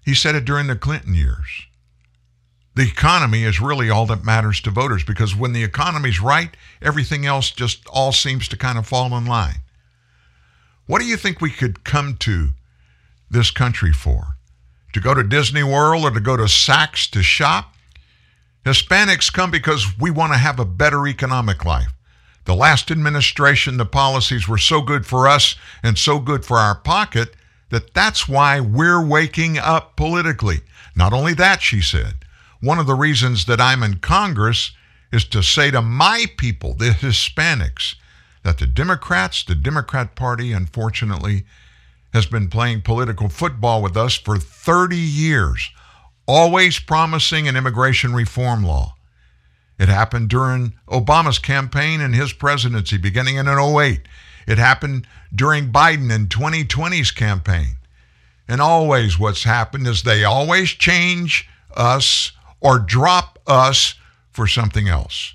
He 0.04 0.14
said 0.14 0.34
it 0.34 0.44
during 0.44 0.66
the 0.66 0.76
Clinton 0.76 1.14
years. 1.14 1.66
The 2.74 2.88
economy 2.88 3.44
is 3.44 3.60
really 3.60 3.90
all 3.90 4.06
that 4.06 4.24
matters 4.24 4.60
to 4.62 4.70
voters 4.70 5.04
because 5.04 5.36
when 5.36 5.52
the 5.52 5.62
economy's 5.62 6.20
right, 6.20 6.56
everything 6.80 7.26
else 7.26 7.50
just 7.50 7.86
all 7.88 8.12
seems 8.12 8.48
to 8.48 8.56
kind 8.56 8.78
of 8.78 8.86
fall 8.86 9.16
in 9.16 9.26
line. 9.26 9.60
What 10.86 11.00
do 11.00 11.06
you 11.06 11.16
think 11.16 11.40
we 11.40 11.50
could 11.50 11.84
come 11.84 12.16
to 12.18 12.50
this 13.30 13.50
country 13.50 13.92
for? 13.92 14.36
To 14.94 15.00
go 15.00 15.14
to 15.14 15.22
Disney 15.22 15.62
World 15.62 16.04
or 16.04 16.10
to 16.10 16.20
go 16.20 16.36
to 16.36 16.44
Saks 16.44 17.08
to 17.10 17.22
shop? 17.22 17.74
Hispanics 18.64 19.32
come 19.32 19.50
because 19.50 19.98
we 19.98 20.10
want 20.10 20.32
to 20.32 20.38
have 20.38 20.58
a 20.58 20.64
better 20.64 21.06
economic 21.06 21.64
life. 21.64 21.92
The 22.44 22.54
last 22.54 22.90
administration, 22.90 23.76
the 23.76 23.86
policies 23.86 24.48
were 24.48 24.58
so 24.58 24.80
good 24.80 25.06
for 25.06 25.28
us 25.28 25.56
and 25.82 25.96
so 25.96 26.18
good 26.18 26.44
for 26.44 26.56
our 26.56 26.74
pocket 26.74 27.34
that 27.72 27.94
that's 27.94 28.28
why 28.28 28.60
we're 28.60 29.04
waking 29.04 29.56
up 29.56 29.96
politically. 29.96 30.60
Not 30.94 31.14
only 31.14 31.32
that, 31.34 31.62
she 31.62 31.80
said, 31.80 32.16
one 32.60 32.78
of 32.78 32.86
the 32.86 32.94
reasons 32.94 33.46
that 33.46 33.62
I'm 33.62 33.82
in 33.82 33.98
Congress 33.98 34.72
is 35.10 35.24
to 35.24 35.42
say 35.42 35.70
to 35.70 35.80
my 35.80 36.26
people, 36.36 36.74
the 36.74 36.90
Hispanics, 36.90 37.94
that 38.42 38.58
the 38.58 38.66
Democrats, 38.66 39.42
the 39.42 39.54
Democrat 39.54 40.14
Party, 40.14 40.52
unfortunately, 40.52 41.46
has 42.12 42.26
been 42.26 42.48
playing 42.48 42.82
political 42.82 43.30
football 43.30 43.82
with 43.82 43.96
us 43.96 44.16
for 44.16 44.36
30 44.36 44.94
years, 44.94 45.70
always 46.28 46.78
promising 46.78 47.48
an 47.48 47.56
immigration 47.56 48.12
reform 48.12 48.62
law. 48.64 48.96
It 49.78 49.88
happened 49.88 50.28
during 50.28 50.74
Obama's 50.88 51.38
campaign 51.38 52.02
and 52.02 52.14
his 52.14 52.34
presidency, 52.34 52.98
beginning 52.98 53.36
in 53.36 53.48
08. 53.48 54.02
It 54.46 54.58
happened 54.58 55.06
during 55.34 55.72
Biden 55.72 56.14
in 56.14 56.26
2020's 56.26 57.10
campaign. 57.10 57.76
And 58.48 58.60
always 58.60 59.18
what's 59.18 59.44
happened 59.44 59.86
is 59.86 60.02
they 60.02 60.24
always 60.24 60.70
change 60.70 61.48
us 61.74 62.32
or 62.60 62.78
drop 62.78 63.38
us 63.46 63.94
for 64.30 64.46
something 64.46 64.88
else. 64.88 65.34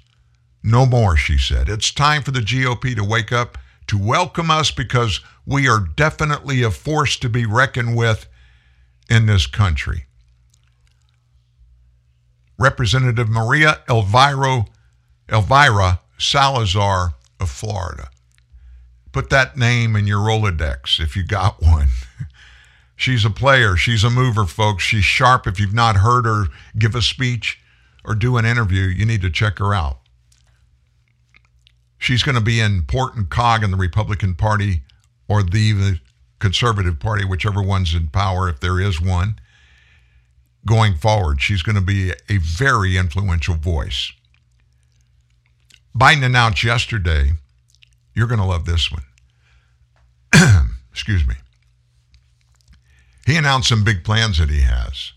No 0.63 0.85
more, 0.85 1.15
she 1.15 1.38
said. 1.38 1.69
It's 1.69 1.91
time 1.91 2.23
for 2.23 2.31
the 2.31 2.41
GOP 2.41 2.95
to 2.95 3.03
wake 3.03 3.31
up, 3.31 3.57
to 3.88 3.97
welcome 3.97 4.51
us 4.51 4.71
because 4.71 5.21
we 5.45 5.67
are 5.69 5.79
definitely 5.79 6.61
a 6.61 6.71
force 6.71 7.17
to 7.17 7.29
be 7.29 7.45
reckoned 7.45 7.95
with 7.95 8.27
in 9.09 9.25
this 9.25 9.47
country. 9.47 10.05
Representative 12.59 13.29
Maria 13.29 13.81
Elvira, 13.89 14.65
Elvira 15.31 16.01
Salazar 16.17 17.13
of 17.39 17.49
Florida. 17.49 18.09
Put 19.11 19.29
that 19.29 19.57
name 19.57 19.95
in 19.95 20.07
your 20.07 20.19
Rolodex 20.19 20.99
if 20.99 21.15
you 21.15 21.23
got 21.23 21.61
one. 21.61 21.89
She's 22.95 23.25
a 23.25 23.29
player. 23.29 23.75
She's 23.75 24.03
a 24.03 24.09
mover, 24.09 24.45
folks. 24.45 24.84
She's 24.84 25.03
sharp. 25.03 25.45
If 25.45 25.59
you've 25.59 25.73
not 25.73 25.97
heard 25.97 26.25
her 26.25 26.45
give 26.77 26.95
a 26.95 27.01
speech 27.01 27.59
or 28.03 28.15
do 28.15 28.38
an 28.38 28.45
interview, 28.45 28.84
you 28.84 29.05
need 29.05 29.21
to 29.21 29.29
check 29.29 29.59
her 29.59 29.73
out. 29.73 29.99
She's 31.99 32.23
going 32.23 32.35
to 32.35 32.41
be 32.41 32.59
an 32.59 32.73
important 32.73 33.29
cog 33.29 33.63
in 33.63 33.71
the 33.71 33.77
Republican 33.77 34.35
Party 34.35 34.81
or 35.27 35.43
the, 35.43 35.99
Conservative 36.39 36.99
Party, 36.99 37.25
whichever 37.25 37.61
one's 37.61 37.95
in 37.95 38.07
power, 38.09 38.47
if 38.47 38.59
there 38.59 38.79
is 38.79 39.01
one, 39.01 39.39
going 40.65 40.95
forward. 40.95 41.41
She's 41.41 41.63
going 41.63 41.75
to 41.75 41.81
be 41.81 42.11
a 42.29 42.38
very 42.38 42.97
influential 42.97 43.55
voice. 43.55 44.11
Biden 45.97 46.23
announced 46.23 46.63
yesterday, 46.63 47.31
you're 48.18 48.27
going 48.27 48.39
to 48.39 48.45
love 48.45 48.65
this 48.65 48.91
one. 48.91 49.03
Excuse 50.91 51.27
me. 51.27 51.35
He 53.27 53.35
announced 53.35 53.69
some 53.69 53.84
big 53.84 54.03
plans 54.03 54.39
that 54.39 54.49
he 54.49 54.61
has. 54.61 55.11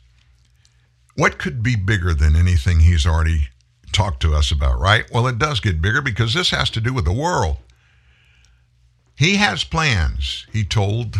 What 1.16 1.38
could 1.38 1.62
be 1.62 1.76
bigger 1.76 2.12
than 2.12 2.36
anything 2.36 2.80
he's 2.80 3.06
already 3.06 3.48
talked 3.90 4.20
to 4.20 4.34
us 4.34 4.50
about, 4.50 4.78
right? 4.78 5.10
Well, 5.10 5.26
it 5.28 5.38
does 5.38 5.60
get 5.60 5.80
bigger 5.80 6.02
because 6.02 6.34
this 6.34 6.50
has 6.50 6.68
to 6.70 6.80
do 6.80 6.92
with 6.92 7.06
the 7.06 7.12
world. 7.12 7.56
He 9.16 9.36
has 9.36 9.64
plans, 9.64 10.46
he 10.52 10.62
told 10.62 11.16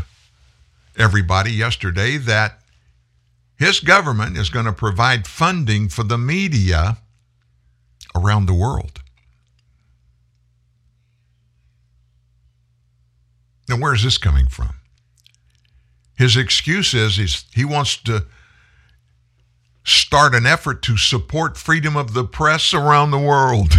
everybody 0.98 1.52
yesterday, 1.52 2.18
that 2.18 2.60
his 3.58 3.80
government 3.80 4.36
is 4.36 4.50
going 4.50 4.66
to 4.66 4.72
provide 4.72 5.26
funding 5.26 5.88
for 5.88 6.02
the 6.02 6.18
media 6.18 6.98
around 8.14 8.44
the 8.44 8.54
world. 8.54 9.00
Now, 13.70 13.76
where's 13.76 14.02
this 14.02 14.18
coming 14.18 14.48
from? 14.48 14.74
His 16.16 16.36
excuse 16.36 16.92
is 16.92 17.16
he's, 17.16 17.44
he 17.54 17.64
wants 17.64 17.96
to 17.98 18.26
start 19.84 20.34
an 20.34 20.44
effort 20.44 20.82
to 20.82 20.96
support 20.96 21.56
freedom 21.56 21.96
of 21.96 22.12
the 22.12 22.24
press 22.24 22.74
around 22.74 23.12
the 23.12 23.18
world. 23.18 23.72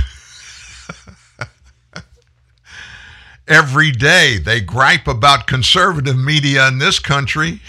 Every 3.50 3.92
day 3.92 4.38
they 4.38 4.62
gripe 4.62 5.10
about 5.10 5.46
conservative 5.46 6.18
media 6.18 6.70
in 6.70 6.78
this 6.78 7.00
country. 7.00 7.60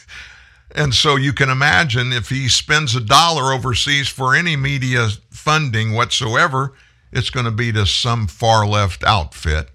and 0.74 0.94
so 0.94 1.16
you 1.16 1.34
can 1.34 1.50
imagine 1.50 2.14
if 2.14 2.30
he 2.30 2.48
spends 2.48 2.96
a 2.96 3.00
dollar 3.00 3.52
overseas 3.52 4.08
for 4.08 4.34
any 4.34 4.56
media 4.56 5.08
funding 5.30 5.92
whatsoever, 5.92 6.72
it's 7.12 7.28
going 7.28 7.44
to 7.44 7.52
be 7.52 7.72
to 7.72 7.84
some 7.84 8.26
far 8.26 8.66
left 8.66 9.04
outfit. 9.04 9.68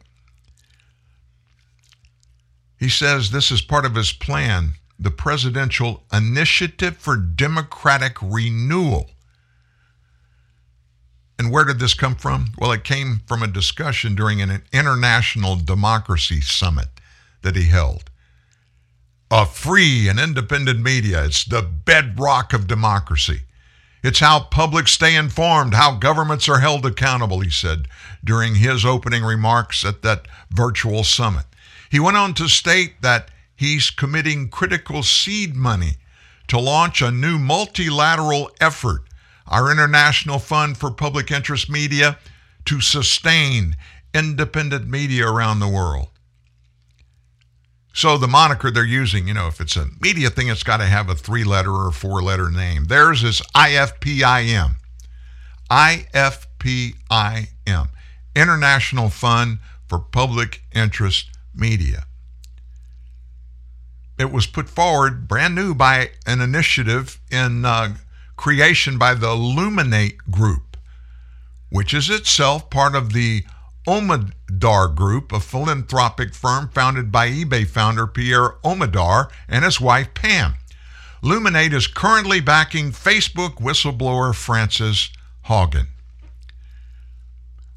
He 2.83 2.89
says 2.89 3.31
this 3.31 3.49
is 3.49 3.61
part 3.61 3.85
of 3.85 3.95
his 3.95 4.11
plan, 4.11 4.73
the 4.99 5.09
Presidential 5.09 6.03
Initiative 6.11 6.97
for 6.97 7.15
Democratic 7.15 8.17
Renewal. 8.21 9.09
And 11.39 11.49
where 11.49 11.63
did 11.63 11.79
this 11.79 11.93
come 11.93 12.15
from? 12.15 12.47
Well, 12.57 12.73
it 12.73 12.83
came 12.83 13.21
from 13.25 13.41
a 13.41 13.47
discussion 13.47 14.15
during 14.15 14.41
an 14.41 14.63
international 14.73 15.55
democracy 15.55 16.41
summit 16.41 16.89
that 17.41 17.55
he 17.55 17.67
held. 17.67 18.11
A 19.31 19.45
free 19.45 20.09
and 20.09 20.19
independent 20.19 20.81
media, 20.81 21.23
it's 21.23 21.45
the 21.45 21.61
bedrock 21.61 22.51
of 22.51 22.67
democracy. 22.67 23.43
It's 24.03 24.19
how 24.19 24.41
publics 24.41 24.91
stay 24.91 25.15
informed, 25.15 25.73
how 25.73 25.95
governments 25.95 26.49
are 26.49 26.59
held 26.59 26.85
accountable, 26.85 27.39
he 27.39 27.49
said 27.49 27.87
during 28.25 28.55
his 28.55 28.83
opening 28.83 29.23
remarks 29.23 29.85
at 29.85 30.01
that 30.01 30.27
virtual 30.51 31.05
summit. 31.05 31.45
He 31.93 31.99
went 31.99 32.17
on 32.17 32.33
to 32.33 32.47
state 32.47 33.03
that 33.03 33.29
he's 33.55 33.91
committing 33.91 34.49
critical 34.49 35.03
seed 35.03 35.55
money 35.55 35.97
to 36.47 36.59
launch 36.59 37.03
a 37.03 37.11
new 37.11 37.37
multilateral 37.37 38.49
effort, 38.59 39.03
our 39.45 39.71
International 39.71 40.39
Fund 40.39 40.75
for 40.75 40.89
Public 40.89 41.29
Interest 41.29 41.69
Media, 41.69 42.17
to 42.65 42.81
sustain 42.81 43.75
independent 44.11 44.89
media 44.89 45.27
around 45.27 45.59
the 45.59 45.67
world. 45.67 46.07
So 47.93 48.17
the 48.17 48.27
moniker 48.27 48.71
they're 48.71 48.83
using, 48.83 49.27
you 49.27 49.35
know, 49.35 49.45
if 49.45 49.61
it's 49.61 49.75
a 49.75 49.85
media 50.01 50.31
thing, 50.31 50.47
it's 50.47 50.63
got 50.63 50.77
to 50.77 50.85
have 50.85 51.11
a 51.11 51.15
three 51.15 51.43
letter 51.43 51.73
or 51.73 51.91
four 51.91 52.23
letter 52.23 52.49
name. 52.49 52.85
Theirs 52.85 53.23
is 53.23 53.39
IFPIM. 53.55 54.77
IFPIM. 55.69 57.89
International 58.35 59.09
Fund 59.11 59.59
for 59.87 59.99
Public 59.99 60.63
Interest 60.73 61.29
Media. 61.55 62.05
It 64.17 64.31
was 64.31 64.45
put 64.45 64.69
forward 64.69 65.27
brand 65.27 65.55
new 65.55 65.73
by 65.73 66.11
an 66.25 66.39
initiative 66.39 67.19
in 67.31 67.65
uh, 67.65 67.95
creation 68.35 68.97
by 68.97 69.13
the 69.15 69.35
Luminate 69.35 70.17
Group, 70.29 70.77
which 71.69 71.93
is 71.93 72.09
itself 72.09 72.69
part 72.69 72.95
of 72.95 73.13
the 73.13 73.43
Omidyar 73.87 74.95
Group, 74.95 75.31
a 75.31 75.39
philanthropic 75.39 76.33
firm 76.33 76.69
founded 76.69 77.11
by 77.11 77.29
eBay 77.29 77.67
founder 77.67 78.07
Pierre 78.07 78.51
Omidyar 78.63 79.29
and 79.47 79.65
his 79.65 79.81
wife 79.81 80.13
Pam. 80.13 80.55
Luminate 81.21 81.73
is 81.73 81.87
currently 81.87 82.39
backing 82.39 82.91
Facebook 82.91 83.55
whistleblower 83.55 84.35
Frances 84.35 85.09
Haugen. 85.47 85.87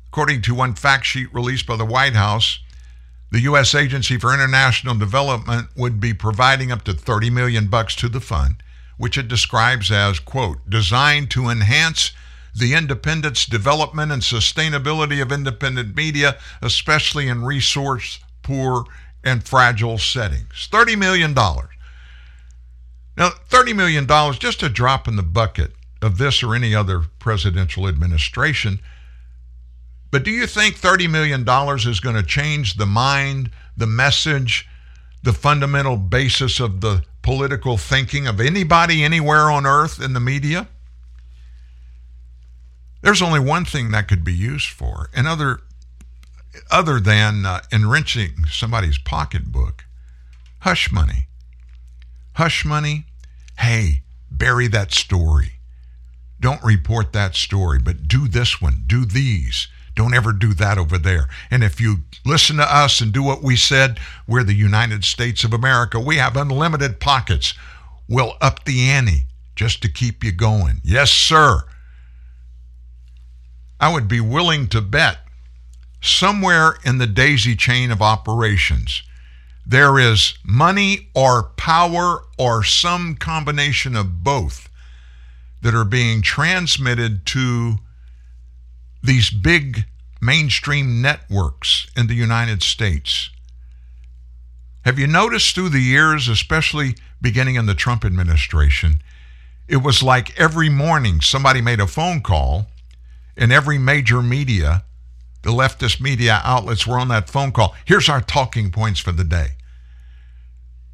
According 0.08 0.42
to 0.42 0.54
one 0.54 0.74
fact 0.74 1.06
sheet 1.06 1.32
released 1.32 1.66
by 1.66 1.76
the 1.76 1.84
White 1.84 2.14
House, 2.14 2.60
the 3.30 3.40
U.S. 3.40 3.74
Agency 3.74 4.18
for 4.18 4.32
International 4.32 4.94
Development 4.94 5.68
would 5.76 6.00
be 6.00 6.14
providing 6.14 6.70
up 6.70 6.82
to 6.84 6.92
30 6.92 7.30
million 7.30 7.66
bucks 7.66 7.94
to 7.96 8.08
the 8.08 8.20
fund, 8.20 8.62
which 8.96 9.18
it 9.18 9.28
describes 9.28 9.90
as, 9.90 10.18
quote, 10.18 10.58
designed 10.68 11.30
to 11.32 11.48
enhance 11.48 12.12
the 12.54 12.72
independence, 12.72 13.44
development, 13.44 14.10
and 14.12 14.22
sustainability 14.22 15.20
of 15.20 15.30
independent 15.30 15.94
media, 15.94 16.36
especially 16.62 17.28
in 17.28 17.44
resource 17.44 18.20
poor 18.42 18.84
and 19.24 19.44
fragile 19.44 19.98
settings. 19.98 20.68
$30 20.70 20.96
million. 20.96 21.34
Now, 21.34 23.30
$30 23.50 23.74
million, 23.74 24.06
just 24.38 24.62
a 24.62 24.68
drop 24.68 25.08
in 25.08 25.16
the 25.16 25.22
bucket 25.22 25.72
of 26.00 26.18
this 26.18 26.42
or 26.42 26.54
any 26.54 26.74
other 26.74 27.02
presidential 27.18 27.88
administration. 27.88 28.80
But 30.16 30.24
do 30.24 30.30
you 30.30 30.46
think 30.46 30.80
$30 30.80 31.10
million 31.10 31.42
is 31.76 32.00
going 32.00 32.16
to 32.16 32.22
change 32.22 32.76
the 32.76 32.86
mind, 32.86 33.50
the 33.76 33.86
message, 33.86 34.66
the 35.22 35.34
fundamental 35.34 35.98
basis 35.98 36.58
of 36.58 36.80
the 36.80 37.04
political 37.20 37.76
thinking 37.76 38.26
of 38.26 38.40
anybody 38.40 39.04
anywhere 39.04 39.50
on 39.50 39.66
earth 39.66 40.00
in 40.00 40.14
the 40.14 40.20
media? 40.20 40.68
There's 43.02 43.20
only 43.20 43.40
one 43.40 43.66
thing 43.66 43.90
that 43.90 44.08
could 44.08 44.24
be 44.24 44.32
used 44.32 44.70
for, 44.70 45.10
and 45.14 45.28
other, 45.28 45.60
other 46.70 46.98
than 46.98 47.44
uh, 47.44 47.60
enriching 47.70 48.46
somebody's 48.50 48.96
pocketbook 48.96 49.84
hush 50.60 50.90
money. 50.90 51.26
Hush 52.36 52.64
money, 52.64 53.04
hey, 53.58 54.00
bury 54.30 54.66
that 54.68 54.92
story. 54.92 55.60
Don't 56.40 56.64
report 56.64 57.12
that 57.12 57.34
story, 57.34 57.78
but 57.78 58.08
do 58.08 58.28
this 58.28 58.62
one, 58.62 58.84
do 58.86 59.04
these. 59.04 59.68
Don't 59.96 60.14
ever 60.14 60.32
do 60.32 60.54
that 60.54 60.78
over 60.78 60.98
there. 60.98 61.28
And 61.50 61.64
if 61.64 61.80
you 61.80 62.04
listen 62.24 62.56
to 62.58 62.74
us 62.74 63.00
and 63.00 63.12
do 63.12 63.22
what 63.22 63.42
we 63.42 63.56
said, 63.56 63.98
we're 64.28 64.44
the 64.44 64.54
United 64.54 65.04
States 65.04 65.42
of 65.42 65.52
America. 65.52 65.98
We 65.98 66.16
have 66.16 66.36
unlimited 66.36 67.00
pockets. 67.00 67.54
We'll 68.08 68.34
up 68.40 68.64
the 68.64 68.88
ante 68.90 69.24
just 69.56 69.82
to 69.82 69.90
keep 69.90 70.22
you 70.22 70.32
going. 70.32 70.82
Yes, 70.84 71.10
sir. 71.10 71.64
I 73.80 73.92
would 73.92 74.06
be 74.06 74.20
willing 74.20 74.68
to 74.68 74.80
bet 74.80 75.18
somewhere 76.02 76.76
in 76.84 76.98
the 76.98 77.06
daisy 77.06 77.56
chain 77.56 77.90
of 77.90 78.02
operations, 78.02 79.02
there 79.66 79.98
is 79.98 80.34
money 80.44 81.08
or 81.14 81.42
power 81.56 82.22
or 82.38 82.62
some 82.62 83.16
combination 83.16 83.96
of 83.96 84.22
both 84.22 84.68
that 85.62 85.74
are 85.74 85.84
being 85.84 86.22
transmitted 86.22 87.26
to 87.26 87.78
these 89.06 89.30
big 89.30 89.84
mainstream 90.20 91.00
networks 91.00 91.86
in 91.96 92.06
the 92.06 92.14
United 92.14 92.62
States. 92.62 93.30
Have 94.84 94.98
you 94.98 95.06
noticed 95.06 95.54
through 95.54 95.70
the 95.70 95.80
years, 95.80 96.28
especially 96.28 96.94
beginning 97.20 97.56
in 97.56 97.66
the 97.66 97.74
Trump 97.74 98.04
administration, 98.04 99.00
it 99.68 99.78
was 99.78 100.02
like 100.02 100.38
every 100.38 100.68
morning 100.68 101.20
somebody 101.20 101.60
made 101.60 101.80
a 101.80 101.86
phone 101.86 102.20
call, 102.20 102.66
and 103.36 103.52
every 103.52 103.78
major 103.78 104.22
media, 104.22 104.84
the 105.42 105.50
leftist 105.50 106.00
media 106.00 106.40
outlets 106.44 106.86
were 106.86 106.98
on 106.98 107.08
that 107.08 107.28
phone 107.28 107.52
call. 107.52 107.74
Here's 107.84 108.08
our 108.08 108.20
talking 108.20 108.70
points 108.70 109.00
for 109.00 109.12
the 109.12 109.24
day. 109.24 109.48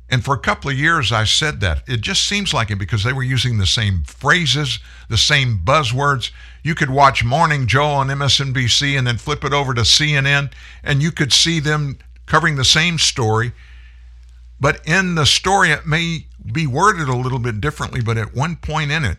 And 0.09 0.23
for 0.23 0.35
a 0.35 0.39
couple 0.39 0.71
of 0.71 0.79
years, 0.79 1.11
I 1.11 1.25
said 1.25 1.61
that. 1.61 1.89
It 1.89 2.03
just 2.03 2.27
seems 2.27 2.53
like 2.53 2.71
it 2.71 2.79
because 2.79 3.03
they 3.03 3.15
were 3.15 3.23
using 3.23 3.57
the 3.57 3.67
same 3.67 4.03
phrases, 4.03 4.79
the 5.09 5.17
same 5.17 5.61
buzzwords. 5.65 6.31
You 6.63 6.75
could 6.75 6.91
watch 6.91 7.25
Morning 7.25 7.67
Joe 7.67 7.87
on 7.87 8.09
MSNBC 8.09 8.97
and 8.97 9.07
then 9.07 9.19
flip 9.19 9.45
it 9.45 9.53
over 9.53 9.75
to 9.75 9.81
CNN, 9.81 10.53
and 10.85 11.03
you 11.03 11.11
could 11.11 11.33
see 11.33 11.59
them 11.59 11.99
covering 12.27 12.57
the 12.57 12.65
same 12.65 12.99
story. 12.99 13.53
But 14.61 14.81
in 14.87 15.17
the 15.17 15.27
story, 15.27 15.71
it 15.71 15.87
may 15.87 16.27
be 16.53 16.69
worded 16.69 17.09
a 17.09 17.17
little 17.17 17.41
bit 17.41 17.61
differently, 17.61 18.01
but 18.01 18.17
at 18.17 18.35
one 18.35 18.57
point 18.57 18.93
in 18.93 19.05
it, 19.05 19.19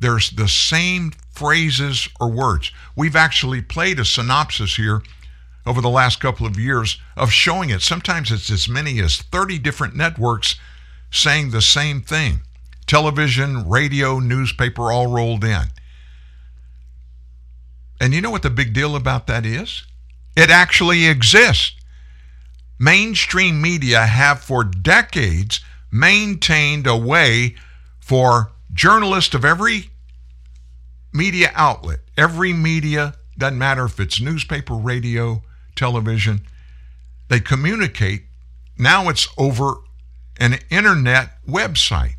there's 0.00 0.30
the 0.30 0.48
same 0.48 1.12
phrases 1.30 2.08
or 2.20 2.30
words. 2.30 2.72
We've 2.96 3.16
actually 3.16 3.62
played 3.62 4.00
a 4.00 4.04
synopsis 4.04 4.76
here 4.76 5.02
over 5.64 5.80
the 5.80 5.88
last 5.88 6.20
couple 6.20 6.46
of 6.46 6.58
years 6.58 7.00
of 7.16 7.32
showing 7.32 7.70
it. 7.70 7.82
Sometimes 7.82 8.30
it's 8.30 8.50
as 8.50 8.68
many 8.68 9.00
as 9.00 9.18
30 9.18 9.58
different 9.58 9.94
networks 9.94 10.56
saying 11.10 11.50
the 11.50 11.62
same 11.62 12.02
thing 12.02 12.40
television, 12.86 13.68
radio, 13.68 14.20
newspaper, 14.20 14.92
all 14.92 15.08
rolled 15.08 15.44
in. 15.44 15.66
And 18.00 18.12
you 18.12 18.20
know 18.20 18.30
what 18.30 18.42
the 18.42 18.50
big 18.50 18.72
deal 18.72 18.96
about 18.96 19.26
that 19.26 19.46
is? 19.46 19.84
It 20.36 20.50
actually 20.50 21.06
exists. 21.06 21.72
Mainstream 22.78 23.62
media 23.62 24.04
have 24.04 24.40
for 24.40 24.62
decades 24.62 25.60
maintained 25.90 26.86
a 26.86 26.96
way 26.96 27.56
for 28.00 28.52
journalists 28.72 29.34
of 29.34 29.44
every 29.44 29.90
media 31.12 31.50
outlet, 31.54 32.00
every 32.16 32.52
media, 32.52 33.14
doesn't 33.38 33.58
matter 33.58 33.84
if 33.84 33.98
it's 33.98 34.20
newspaper, 34.20 34.74
radio, 34.74 35.42
television, 35.74 36.42
they 37.28 37.40
communicate. 37.40 38.24
Now 38.78 39.08
it's 39.08 39.28
over 39.38 39.76
an 40.38 40.58
internet 40.70 41.44
website, 41.46 42.16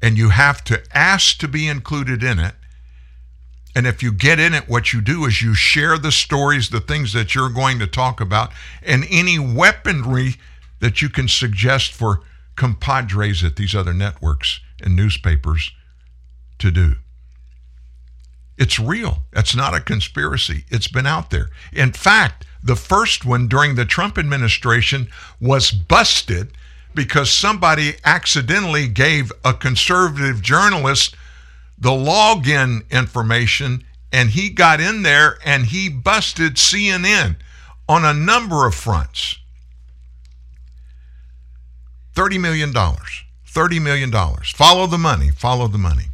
and 0.00 0.16
you 0.16 0.28
have 0.30 0.62
to 0.64 0.82
ask 0.96 1.38
to 1.38 1.48
be 1.48 1.66
included 1.66 2.22
in 2.22 2.38
it. 2.38 2.54
And 3.74 3.86
if 3.86 4.02
you 4.02 4.12
get 4.12 4.38
in 4.38 4.54
it, 4.54 4.68
what 4.68 4.92
you 4.92 5.00
do 5.00 5.24
is 5.24 5.42
you 5.42 5.54
share 5.54 5.98
the 5.98 6.12
stories, 6.12 6.70
the 6.70 6.80
things 6.80 7.12
that 7.12 7.34
you're 7.34 7.50
going 7.50 7.78
to 7.80 7.86
talk 7.86 8.20
about, 8.20 8.52
and 8.82 9.04
any 9.10 9.38
weaponry 9.38 10.36
that 10.80 11.02
you 11.02 11.08
can 11.08 11.28
suggest 11.28 11.92
for 11.92 12.20
compadres 12.56 13.42
at 13.42 13.56
these 13.56 13.74
other 13.74 13.92
networks 13.92 14.60
and 14.80 14.94
newspapers 14.94 15.72
to 16.58 16.70
do. 16.70 16.96
It's 18.56 18.78
real. 18.78 19.22
It's 19.32 19.56
not 19.56 19.74
a 19.74 19.80
conspiracy. 19.80 20.64
It's 20.68 20.86
been 20.86 21.06
out 21.06 21.30
there. 21.30 21.50
In 21.72 21.92
fact, 21.92 22.46
the 22.62 22.76
first 22.76 23.24
one 23.24 23.48
during 23.48 23.74
the 23.74 23.84
Trump 23.84 24.16
administration 24.16 25.08
was 25.40 25.72
busted 25.72 26.52
because 26.94 27.30
somebody 27.30 27.94
accidentally 28.04 28.86
gave 28.86 29.32
a 29.44 29.52
conservative 29.52 30.40
journalist 30.40 31.16
the 31.78 31.90
login 31.90 32.88
information 32.90 33.84
and 34.12 34.30
he 34.30 34.48
got 34.48 34.80
in 34.80 35.02
there 35.02 35.38
and 35.44 35.66
he 35.66 35.88
busted 35.88 36.54
CNN 36.54 37.36
on 37.88 38.04
a 38.04 38.14
number 38.14 38.66
of 38.66 38.74
fronts. 38.74 39.38
$30 42.14 42.40
million. 42.40 42.72
$30 42.72 43.82
million. 43.82 44.12
Follow 44.44 44.86
the 44.86 44.98
money. 44.98 45.30
Follow 45.30 45.66
the 45.66 45.78
money. 45.78 46.04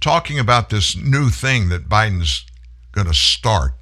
Talking 0.00 0.38
about 0.38 0.70
this 0.70 0.96
new 0.96 1.28
thing 1.28 1.68
that 1.70 1.88
Biden's 1.88 2.46
going 2.92 3.08
to 3.08 3.14
start. 3.14 3.72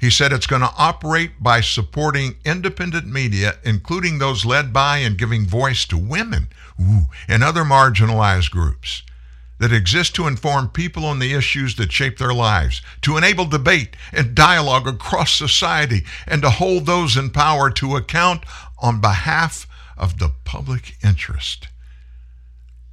He 0.00 0.10
said 0.10 0.32
it's 0.32 0.46
going 0.46 0.62
to 0.62 0.72
operate 0.76 1.42
by 1.42 1.60
supporting 1.60 2.36
independent 2.44 3.06
media, 3.06 3.54
including 3.62 4.18
those 4.18 4.44
led 4.44 4.72
by 4.72 4.98
and 4.98 5.18
giving 5.18 5.46
voice 5.46 5.84
to 5.86 5.98
women 5.98 6.48
ooh, 6.80 7.04
and 7.28 7.44
other 7.44 7.62
marginalized 7.62 8.50
groups 8.50 9.02
that 9.64 9.72
exist 9.72 10.14
to 10.14 10.26
inform 10.26 10.68
people 10.68 11.06
on 11.06 11.20
the 11.20 11.32
issues 11.32 11.76
that 11.76 11.90
shape 11.90 12.18
their 12.18 12.34
lives, 12.34 12.82
to 13.00 13.16
enable 13.16 13.46
debate 13.46 13.96
and 14.12 14.34
dialogue 14.34 14.86
across 14.86 15.32
society, 15.32 16.04
and 16.26 16.42
to 16.42 16.50
hold 16.50 16.84
those 16.84 17.16
in 17.16 17.30
power 17.30 17.70
to 17.70 17.96
account 17.96 18.44
on 18.82 19.00
behalf 19.00 19.66
of 19.96 20.18
the 20.18 20.30
public 20.44 20.98
interest. 21.02 21.68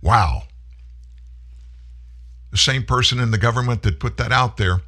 Wow. 0.02 0.44
The 2.52 2.58
same 2.58 2.84
person 2.84 3.20
in 3.20 3.32
the 3.32 3.38
government 3.38 3.84
that 3.84 4.00
put 4.00 4.16
that 4.16 4.32
out 4.32 4.56
there 4.56 4.80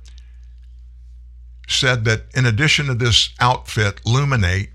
said 1.67 2.05
that 2.05 2.27
in 2.33 2.45
addition 2.45 2.85
to 2.85 2.93
this 2.95 3.31
outfit, 3.41 3.99
Luminate, 4.05 4.69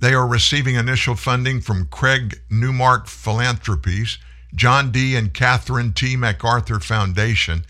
they 0.00 0.12
are 0.12 0.26
receiving 0.26 0.74
initial 0.74 1.14
funding 1.14 1.60
from 1.60 1.86
Craig 1.86 2.40
Newmark 2.50 3.06
Philanthropies, 3.06 4.18
John 4.54 4.90
D. 4.90 5.14
and 5.16 5.32
Catherine 5.32 5.92
T. 5.92 6.16
MacArthur 6.16 6.80
Foundation, 6.80 7.64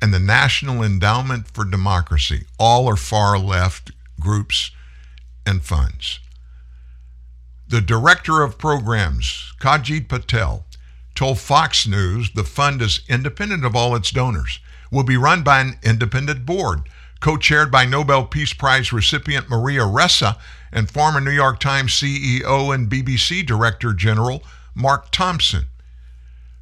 and 0.00 0.12
the 0.12 0.18
National 0.18 0.82
Endowment 0.82 1.48
for 1.48 1.64
Democracy. 1.64 2.44
All 2.58 2.88
are 2.88 2.96
far 2.96 3.38
left 3.38 3.92
groups 4.20 4.70
and 5.46 5.62
funds. 5.62 6.20
The 7.68 7.80
director 7.80 8.42
of 8.42 8.58
programs, 8.58 9.52
Kajit 9.60 10.08
Patel, 10.08 10.64
told 11.14 11.38
Fox 11.38 11.86
News 11.86 12.30
the 12.30 12.44
fund 12.44 12.80
is 12.80 13.00
independent 13.08 13.64
of 13.64 13.74
all 13.74 13.94
its 13.96 14.10
donors, 14.10 14.60
will 14.90 15.04
be 15.04 15.16
run 15.16 15.42
by 15.42 15.60
an 15.60 15.78
independent 15.82 16.46
board, 16.46 16.88
co 17.20 17.36
chaired 17.36 17.70
by 17.70 17.84
Nobel 17.84 18.24
Peace 18.24 18.52
Prize 18.52 18.92
recipient 18.92 19.50
Maria 19.50 19.82
Ressa 19.82 20.38
and 20.72 20.90
former 20.90 21.20
New 21.20 21.30
York 21.30 21.58
Times 21.58 21.92
CEO 21.92 22.74
and 22.74 22.88
BBC 22.88 23.44
Director 23.44 23.92
General 23.92 24.42
Mark 24.74 25.10
Thompson. 25.10 25.66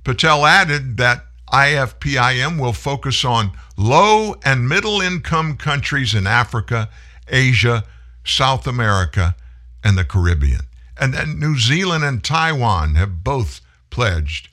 Patel 0.06 0.46
added 0.46 0.98
that 0.98 1.24
IFPIM 1.52 2.60
will 2.60 2.72
focus 2.72 3.24
on 3.24 3.50
low 3.76 4.36
and 4.44 4.68
middle 4.68 5.00
income 5.00 5.56
countries 5.56 6.14
in 6.14 6.28
Africa, 6.28 6.88
Asia, 7.26 7.82
South 8.24 8.68
America, 8.68 9.34
and 9.82 9.98
the 9.98 10.04
Caribbean. 10.04 10.68
And 10.96 11.12
then 11.12 11.40
New 11.40 11.58
Zealand 11.58 12.04
and 12.04 12.22
Taiwan 12.22 12.94
have 12.94 13.24
both 13.24 13.60
pledged 13.90 14.48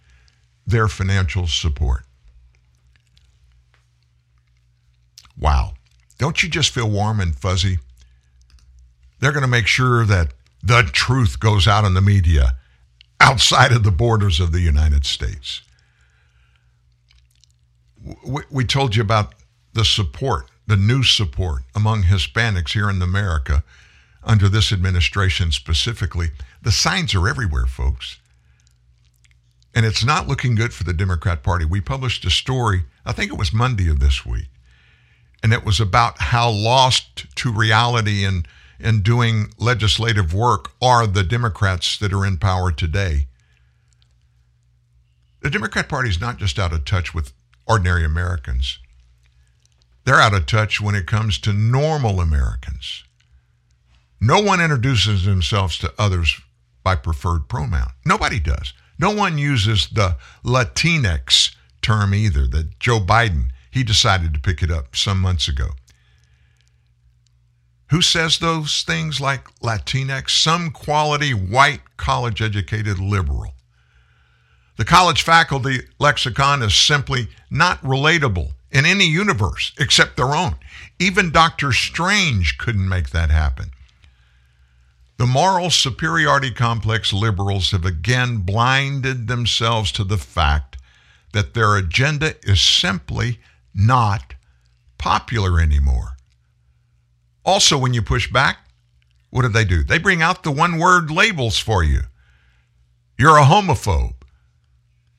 their 0.65 0.87
financial 0.87 1.45
support. 1.45 2.03
Wow. 5.37 5.75
Don't 6.17 6.41
you 6.41 6.49
just 6.49 6.71
feel 6.71 6.89
warm 6.89 7.19
and 7.19 7.35
fuzzy? 7.35 7.77
They're 9.19 9.31
going 9.31 9.43
to 9.43 9.47
make 9.47 9.67
sure 9.67 10.03
that 10.03 10.33
the 10.63 10.81
truth 10.81 11.39
goes 11.39 11.67
out 11.67 11.85
in 11.85 11.93
the 11.93 12.01
media 12.01 12.55
outside 13.23 13.71
of 13.71 13.83
the 13.83 13.91
borders 13.91 14.39
of 14.41 14.51
the 14.51 14.59
United 14.59 15.05
States. 15.05 15.61
We, 18.27 18.41
we 18.51 18.65
told 18.65 18.95
you 18.95 19.01
about 19.01 19.33
the 19.73 19.85
support, 19.85 20.51
the 20.67 20.75
new 20.75 21.03
support 21.03 21.61
among 21.73 22.03
Hispanics 22.03 22.73
here 22.73 22.89
in 22.89 23.01
America 23.01 23.63
under 24.23 24.49
this 24.49 24.73
administration 24.73 25.51
specifically. 25.51 26.31
The 26.61 26.71
signs 26.71 27.15
are 27.15 27.29
everywhere, 27.29 27.65
folks. 27.65 28.19
And 29.73 29.85
it's 29.85 30.03
not 30.03 30.27
looking 30.27 30.55
good 30.55 30.73
for 30.73 30.83
the 30.83 30.93
Democrat 30.93 31.43
Party. 31.43 31.65
We 31.65 31.79
published 31.79 32.25
a 32.25 32.29
story, 32.29 32.83
I 33.05 33.13
think 33.13 33.31
it 33.31 33.39
was 33.39 33.53
Monday 33.53 33.89
of 33.89 33.99
this 33.99 34.25
week, 34.25 34.49
and 35.41 35.53
it 35.53 35.65
was 35.65 35.79
about 35.79 36.19
how 36.19 36.49
lost 36.49 37.25
to 37.37 37.51
reality 37.51 38.25
and, 38.25 38.47
and 38.79 39.03
doing 39.03 39.53
legislative 39.57 40.33
work 40.33 40.71
are 40.81 41.07
the 41.07 41.23
Democrats 41.23 41.97
that 41.97 42.13
are 42.13 42.25
in 42.25 42.37
power 42.37 42.71
today. 42.71 43.27
The 45.41 45.49
Democrat 45.49 45.89
Party 45.89 46.09
is 46.09 46.21
not 46.21 46.37
just 46.37 46.57
out 46.57 46.73
of 46.73 46.85
touch 46.85 47.13
with 47.13 47.33
ordinary 47.67 48.05
Americans, 48.05 48.79
they're 50.05 50.19
out 50.19 50.33
of 50.33 50.45
touch 50.45 50.81
when 50.81 50.95
it 50.95 51.07
comes 51.07 51.39
to 51.39 51.53
normal 51.53 52.19
Americans. 52.19 53.03
No 54.19 54.41
one 54.41 54.61
introduces 54.61 55.25
themselves 55.25 55.77
to 55.79 55.93
others 55.97 56.39
by 56.83 56.95
preferred 56.95 57.47
pronoun. 57.47 57.91
Nobody 58.05 58.39
does. 58.39 58.73
No 58.99 59.11
one 59.11 59.37
uses 59.37 59.87
the 59.87 60.17
Latinx 60.43 61.55
term 61.81 62.13
either, 62.13 62.47
that 62.47 62.79
Joe 62.79 62.99
Biden, 62.99 63.49
he 63.71 63.83
decided 63.83 64.33
to 64.33 64.39
pick 64.39 64.61
it 64.61 64.71
up 64.71 64.95
some 64.95 65.19
months 65.19 65.47
ago. 65.47 65.69
Who 67.93 68.01
says 68.01 68.39
those 68.39 68.81
things 68.81 69.21
like 69.21 69.45
Latinx? 69.59 70.31
Some 70.31 70.71
quality 70.71 71.31
white 71.31 71.95
college 71.95 72.41
educated 72.41 72.97
liberal. 72.97 73.53
The 74.77 74.83
college 74.83 75.21
faculty 75.21 75.81
lexicon 75.99 76.63
is 76.63 76.73
simply 76.73 77.27
not 77.51 77.79
relatable 77.83 78.53
in 78.71 78.87
any 78.87 79.05
universe 79.05 79.73
except 79.77 80.17
their 80.17 80.33
own. 80.33 80.55
Even 80.97 81.29
Dr. 81.29 81.71
Strange 81.71 82.57
couldn't 82.57 82.89
make 82.89 83.11
that 83.11 83.29
happen. 83.29 83.69
The 85.17 85.27
moral 85.27 85.69
superiority 85.69 86.49
complex 86.49 87.13
liberals 87.13 87.69
have 87.69 87.85
again 87.85 88.37
blinded 88.37 89.27
themselves 89.27 89.91
to 89.91 90.03
the 90.03 90.17
fact 90.17 90.77
that 91.31 91.53
their 91.53 91.75
agenda 91.75 92.33
is 92.41 92.59
simply 92.59 93.39
not 93.71 94.33
popular 94.97 95.61
anymore. 95.61 96.12
Also, 97.45 97.77
when 97.77 97.93
you 97.93 98.01
push 98.01 98.31
back, 98.31 98.57
what 99.29 99.41
do 99.41 99.49
they 99.49 99.65
do? 99.65 99.83
They 99.83 99.97
bring 99.97 100.21
out 100.21 100.43
the 100.43 100.51
one 100.51 100.77
word 100.77 101.11
labels 101.11 101.57
for 101.57 101.83
you. 101.83 102.01
You're 103.17 103.37
a 103.37 103.43
homophobe. 103.43 104.15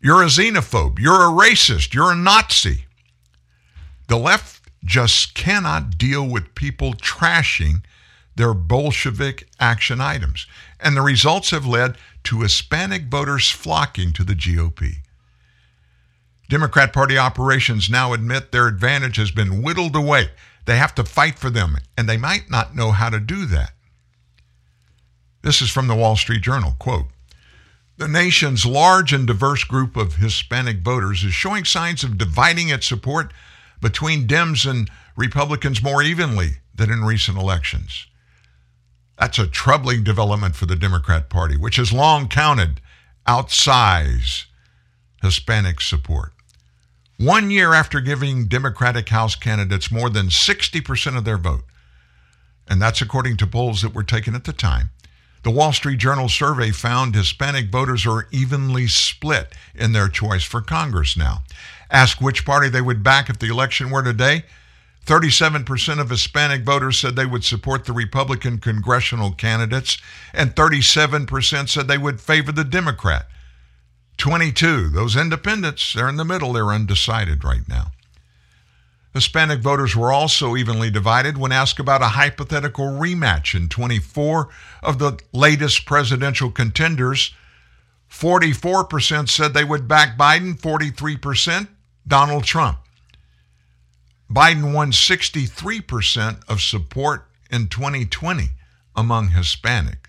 You're 0.01 0.23
a 0.23 0.27
xenophobe. 0.27 0.99
You're 0.99 1.23
a 1.23 1.33
racist. 1.33 1.95
You're 1.95 2.13
a 2.13 2.17
Nazi. 2.17 2.87
The 4.09 4.17
left 4.17 4.71
just 4.85 5.35
cannot 5.35 5.97
deal 5.97 6.29
with 6.29 6.55
people 6.55 6.93
trashing 6.95 7.85
their 8.37 8.55
Bolshevik 8.55 9.49
action 9.59 10.01
items. 10.01 10.47
And 10.81 10.97
the 10.97 11.03
results 11.03 11.51
have 11.51 11.67
led 11.67 11.97
to 12.25 12.43
Hispanic 12.43 13.05
voters 13.05 13.51
flocking 13.51 14.13
to 14.13 14.25
the 14.25 14.35
GOP. 14.35 14.97
Democrat 16.49 16.93
Party 16.93 17.17
operations 17.17 17.89
now 17.89 18.13
admit 18.13 18.53
their 18.53 18.69
advantage 18.69 19.17
has 19.17 19.31
been 19.31 19.63
whittled 19.63 19.97
away. 19.97 20.29
They 20.67 20.77
have 20.77 20.95
to 20.97 21.05
fight 21.05 21.39
for 21.39 21.51
them, 21.51 21.77
and 21.97 22.09
they 22.09 22.17
might 22.17 22.51
not 22.51 22.75
know 22.75 22.91
how 22.91 23.11
to 23.11 23.21
do 23.21 23.47
that. 23.47 23.73
This 25.43 25.61
is 25.61 25.71
from 25.71 25.89
the 25.89 25.95
Wall 25.95 26.17
Street 26.17 26.43
Journal. 26.43 26.75
Quote 26.79 27.07
The 27.99 28.09
nation's 28.09 28.65
large 28.65 29.13
and 29.13 29.27
diverse 29.27 29.65
group 29.65 29.97
of 29.97 30.17
Hispanic 30.17 30.79
voters 30.79 31.23
is 31.23 31.35
showing 31.35 31.65
signs 31.65 32.03
of 32.03 32.17
dividing 32.17 32.71
its 32.71 32.87
support 32.87 33.33
between 33.81 34.27
Dems 34.27 34.69
and 34.69 34.91
Republicans 35.17 35.83
more 35.83 36.03
evenly 36.03 36.59
than 36.75 36.91
in 36.91 37.05
recent 37.05 37.37
elections. 37.37 38.07
That's 39.19 39.39
a 39.39 39.47
troubling 39.47 40.03
development 40.03 40.57
for 40.57 40.67
the 40.67 40.77
Democrat 40.77 41.29
Party, 41.29 41.57
which 41.57 41.77
has 41.77 41.93
long 41.93 42.29
counted 42.29 42.81
outsize 43.27 44.47
Hispanic 45.23 45.81
support. 45.81 46.34
One 47.19 47.51
year 47.51 47.75
after 47.75 48.01
giving 48.01 48.47
Democratic 48.47 49.09
House 49.09 49.37
candidates 49.37 49.91
more 49.91 50.11
than 50.11 50.29
60% 50.29 51.17
of 51.17 51.25
their 51.25 51.39
vote, 51.39 51.65
and 52.67 52.83
that's 52.83 53.01
according 53.01 53.37
to 53.37 53.47
polls 53.47 53.83
that 53.83 53.95
were 53.95 54.03
taken 54.03 54.35
at 54.35 54.45
the 54.45 54.53
time, 54.53 54.91
the 55.45 55.51
Wall 55.51 55.73
Street 55.73 55.99
Journal 55.99 56.29
survey 56.29 56.73
found 56.73 57.15
Hispanic 57.15 57.71
voters 57.71 58.05
are 58.05 58.27
evenly 58.33 58.89
split 58.89 59.53
in 59.75 59.93
their 59.93 60.09
choice 60.09 60.43
for 60.43 60.61
Congress 60.61 61.17
now. 61.17 61.45
Asked 61.89 62.21
which 62.21 62.45
party 62.45 62.69
they 62.69 62.81
would 62.81 63.05
back 63.05 63.31
if 63.31 63.39
the 63.39 63.51
election 63.51 63.91
were 63.91 64.03
today, 64.03 64.45
37% 65.07 66.01
of 66.01 66.11
Hispanic 66.11 66.63
voters 66.63 66.99
said 66.99 67.15
they 67.15 67.27
would 67.27 67.45
support 67.45 67.85
the 67.85 67.93
Republican 67.93 68.59
congressional 68.59 69.33
candidates, 69.33 69.99
and 70.33 70.57
37% 70.57 71.69
said 71.69 71.87
they 71.87 71.99
would 71.99 72.21
favor 72.21 72.51
the 72.51 72.65
Democrat. 72.65 73.29
22, 74.17 74.91
those 74.91 75.17
independents, 75.17 75.93
they're 75.93 76.09
in 76.09 76.17
the 76.17 76.25
middle, 76.25 76.53
they're 76.53 76.73
undecided 76.73 77.45
right 77.45 77.69
now. 77.69 77.93
Hispanic 79.13 79.61
voters 79.61 79.95
were 79.95 80.13
also 80.13 80.57
evenly 80.57 80.91
divided 80.91 81.39
when 81.39 81.53
asked 81.53 81.79
about 81.79 82.03
a 82.03 82.09
hypothetical 82.09 82.87
rematch 82.87 83.55
in 83.55 83.69
24 83.69 84.49
of 84.83 84.99
the 84.99 85.21
latest 85.33 85.87
presidential 85.87 86.51
contenders. 86.51 87.33
44% 88.11 89.29
said 89.29 89.55
they 89.55 89.65
would 89.65 89.87
back 89.87 90.19
Biden, 90.19 90.59
43% 90.59 91.69
Donald 92.07 92.43
Trump. 92.43 92.79
Biden 94.29 94.75
won 94.75 94.91
63% 94.91 96.43
of 96.49 96.61
support 96.61 97.29
in 97.51 97.69
2020 97.69 98.49
among 98.97 99.29
Hispanic. 99.29 100.09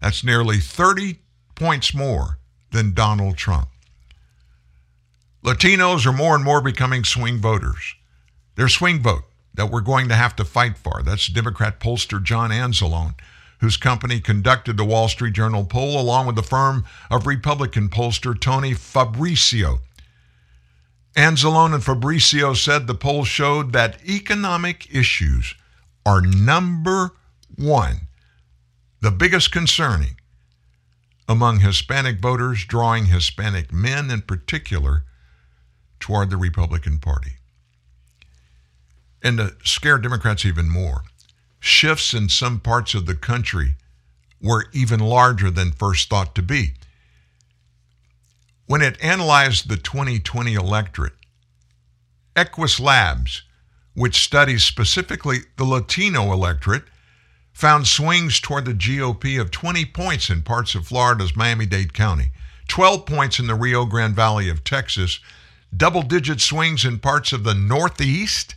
That's 0.00 0.24
nearly 0.24 0.58
30 0.58 1.20
points 1.54 1.94
more 1.94 2.39
than 2.70 2.94
Donald 2.94 3.36
Trump. 3.36 3.68
Latinos 5.44 6.06
are 6.06 6.12
more 6.12 6.34
and 6.34 6.44
more 6.44 6.60
becoming 6.60 7.04
swing 7.04 7.38
voters. 7.38 7.94
They're 8.56 8.68
swing 8.68 9.02
vote 9.02 9.24
that 9.54 9.70
we're 9.70 9.80
going 9.80 10.08
to 10.08 10.14
have 10.14 10.36
to 10.36 10.44
fight 10.44 10.76
for. 10.76 11.02
That's 11.02 11.26
Democrat 11.26 11.80
pollster 11.80 12.22
John 12.22 12.50
Anzalone, 12.50 13.14
whose 13.60 13.76
company 13.76 14.20
conducted 14.20 14.76
the 14.76 14.84
Wall 14.84 15.08
Street 15.08 15.32
Journal 15.32 15.64
poll 15.64 15.98
along 15.98 16.26
with 16.26 16.36
the 16.36 16.42
firm 16.42 16.84
of 17.10 17.26
Republican 17.26 17.88
pollster 17.88 18.38
Tony 18.38 18.74
Fabrizio. 18.74 19.80
Anzalone 21.16 21.74
and 21.74 21.84
Fabrizio 21.84 22.54
said 22.54 22.86
the 22.86 22.94
poll 22.94 23.24
showed 23.24 23.72
that 23.72 23.98
economic 24.06 24.94
issues 24.94 25.54
are 26.06 26.20
number 26.20 27.12
one, 27.56 28.08
the 29.00 29.10
biggest 29.10 29.50
concerning 29.50 30.19
among 31.30 31.60
Hispanic 31.60 32.18
voters, 32.18 32.64
drawing 32.64 33.06
Hispanic 33.06 33.72
men 33.72 34.10
in 34.10 34.20
particular 34.22 35.04
toward 36.00 36.28
the 36.28 36.36
Republican 36.36 36.98
Party. 36.98 37.34
And 39.22 39.38
to 39.38 39.54
scare 39.62 39.98
Democrats 39.98 40.44
even 40.44 40.68
more, 40.68 41.04
shifts 41.60 42.14
in 42.14 42.28
some 42.28 42.58
parts 42.58 42.94
of 42.94 43.06
the 43.06 43.14
country 43.14 43.76
were 44.42 44.66
even 44.72 44.98
larger 44.98 45.52
than 45.52 45.70
first 45.70 46.10
thought 46.10 46.34
to 46.34 46.42
be. 46.42 46.72
When 48.66 48.82
it 48.82 49.00
analyzed 49.00 49.68
the 49.68 49.76
2020 49.76 50.54
electorate, 50.54 51.14
Equis 52.34 52.80
Labs, 52.80 53.42
which 53.94 54.24
studies 54.24 54.64
specifically 54.64 55.38
the 55.56 55.64
Latino 55.64 56.32
electorate, 56.32 56.86
found 57.60 57.86
swings 57.86 58.40
toward 58.40 58.64
the 58.64 58.72
GOP 58.72 59.38
of 59.38 59.50
20 59.50 59.84
points 59.84 60.30
in 60.30 60.40
parts 60.40 60.74
of 60.74 60.86
Florida's 60.86 61.36
Miami 61.36 61.66
Dade 61.66 61.92
County, 61.92 62.30
12 62.68 63.04
points 63.04 63.38
in 63.38 63.48
the 63.48 63.54
Rio 63.54 63.84
Grande 63.84 64.16
Valley 64.16 64.48
of 64.48 64.64
Texas, 64.64 65.20
double 65.76 66.00
digit 66.00 66.40
swings 66.40 66.86
in 66.86 66.98
parts 66.98 67.34
of 67.34 67.44
the 67.44 67.52
Northeast. 67.52 68.54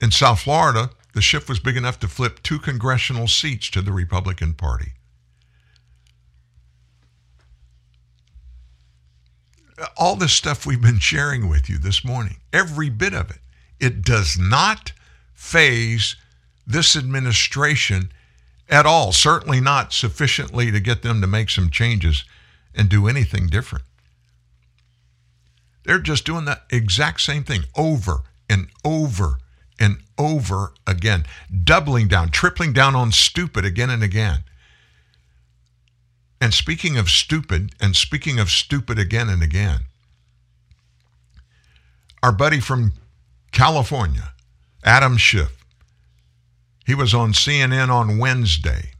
In 0.00 0.10
South 0.10 0.40
Florida, 0.40 0.90
the 1.14 1.22
shift 1.22 1.48
was 1.48 1.60
big 1.60 1.76
enough 1.76 2.00
to 2.00 2.08
flip 2.08 2.42
two 2.42 2.58
congressional 2.58 3.28
seats 3.28 3.70
to 3.70 3.80
the 3.80 3.92
Republican 3.92 4.52
Party. 4.52 4.94
All 9.96 10.16
this 10.16 10.32
stuff 10.32 10.66
we've 10.66 10.82
been 10.82 10.98
sharing 10.98 11.48
with 11.48 11.70
you 11.70 11.78
this 11.78 12.04
morning, 12.04 12.38
every 12.52 12.90
bit 12.90 13.14
of 13.14 13.30
it, 13.30 13.38
it 13.78 14.02
does 14.02 14.36
not 14.36 14.90
phase 15.32 16.16
this 16.70 16.96
administration 16.96 18.12
at 18.68 18.86
all, 18.86 19.12
certainly 19.12 19.60
not 19.60 19.92
sufficiently 19.92 20.70
to 20.70 20.80
get 20.80 21.02
them 21.02 21.20
to 21.20 21.26
make 21.26 21.50
some 21.50 21.70
changes 21.70 22.24
and 22.74 22.88
do 22.88 23.08
anything 23.08 23.48
different. 23.48 23.84
They're 25.84 25.98
just 25.98 26.24
doing 26.24 26.44
the 26.44 26.60
exact 26.70 27.20
same 27.20 27.42
thing 27.42 27.64
over 27.76 28.20
and 28.48 28.68
over 28.84 29.38
and 29.78 29.98
over 30.18 30.74
again, 30.86 31.24
doubling 31.64 32.06
down, 32.06 32.28
tripling 32.30 32.72
down 32.72 32.94
on 32.94 33.12
stupid 33.12 33.64
again 33.64 33.90
and 33.90 34.02
again. 34.02 34.44
And 36.40 36.54
speaking 36.54 36.96
of 36.96 37.10
stupid, 37.10 37.72
and 37.80 37.96
speaking 37.96 38.38
of 38.38 38.50
stupid 38.50 38.98
again 38.98 39.28
and 39.28 39.42
again, 39.42 39.80
our 42.22 42.32
buddy 42.32 42.60
from 42.60 42.92
California, 43.52 44.32
Adam 44.84 45.16
Schiff, 45.16 45.59
he 46.90 46.94
was 46.96 47.14
on 47.14 47.32
CNN 47.32 47.88
on 47.88 48.18
Wednesday. 48.18 48.90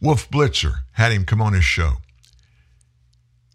Wolf 0.00 0.28
Blitzer 0.28 0.78
had 0.94 1.12
him 1.12 1.24
come 1.24 1.40
on 1.40 1.52
his 1.52 1.64
show. 1.64 1.98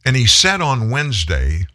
And 0.06 0.16
he 0.16 0.26
said 0.26 0.61
on 0.61 0.90
Wednesday 0.90 1.66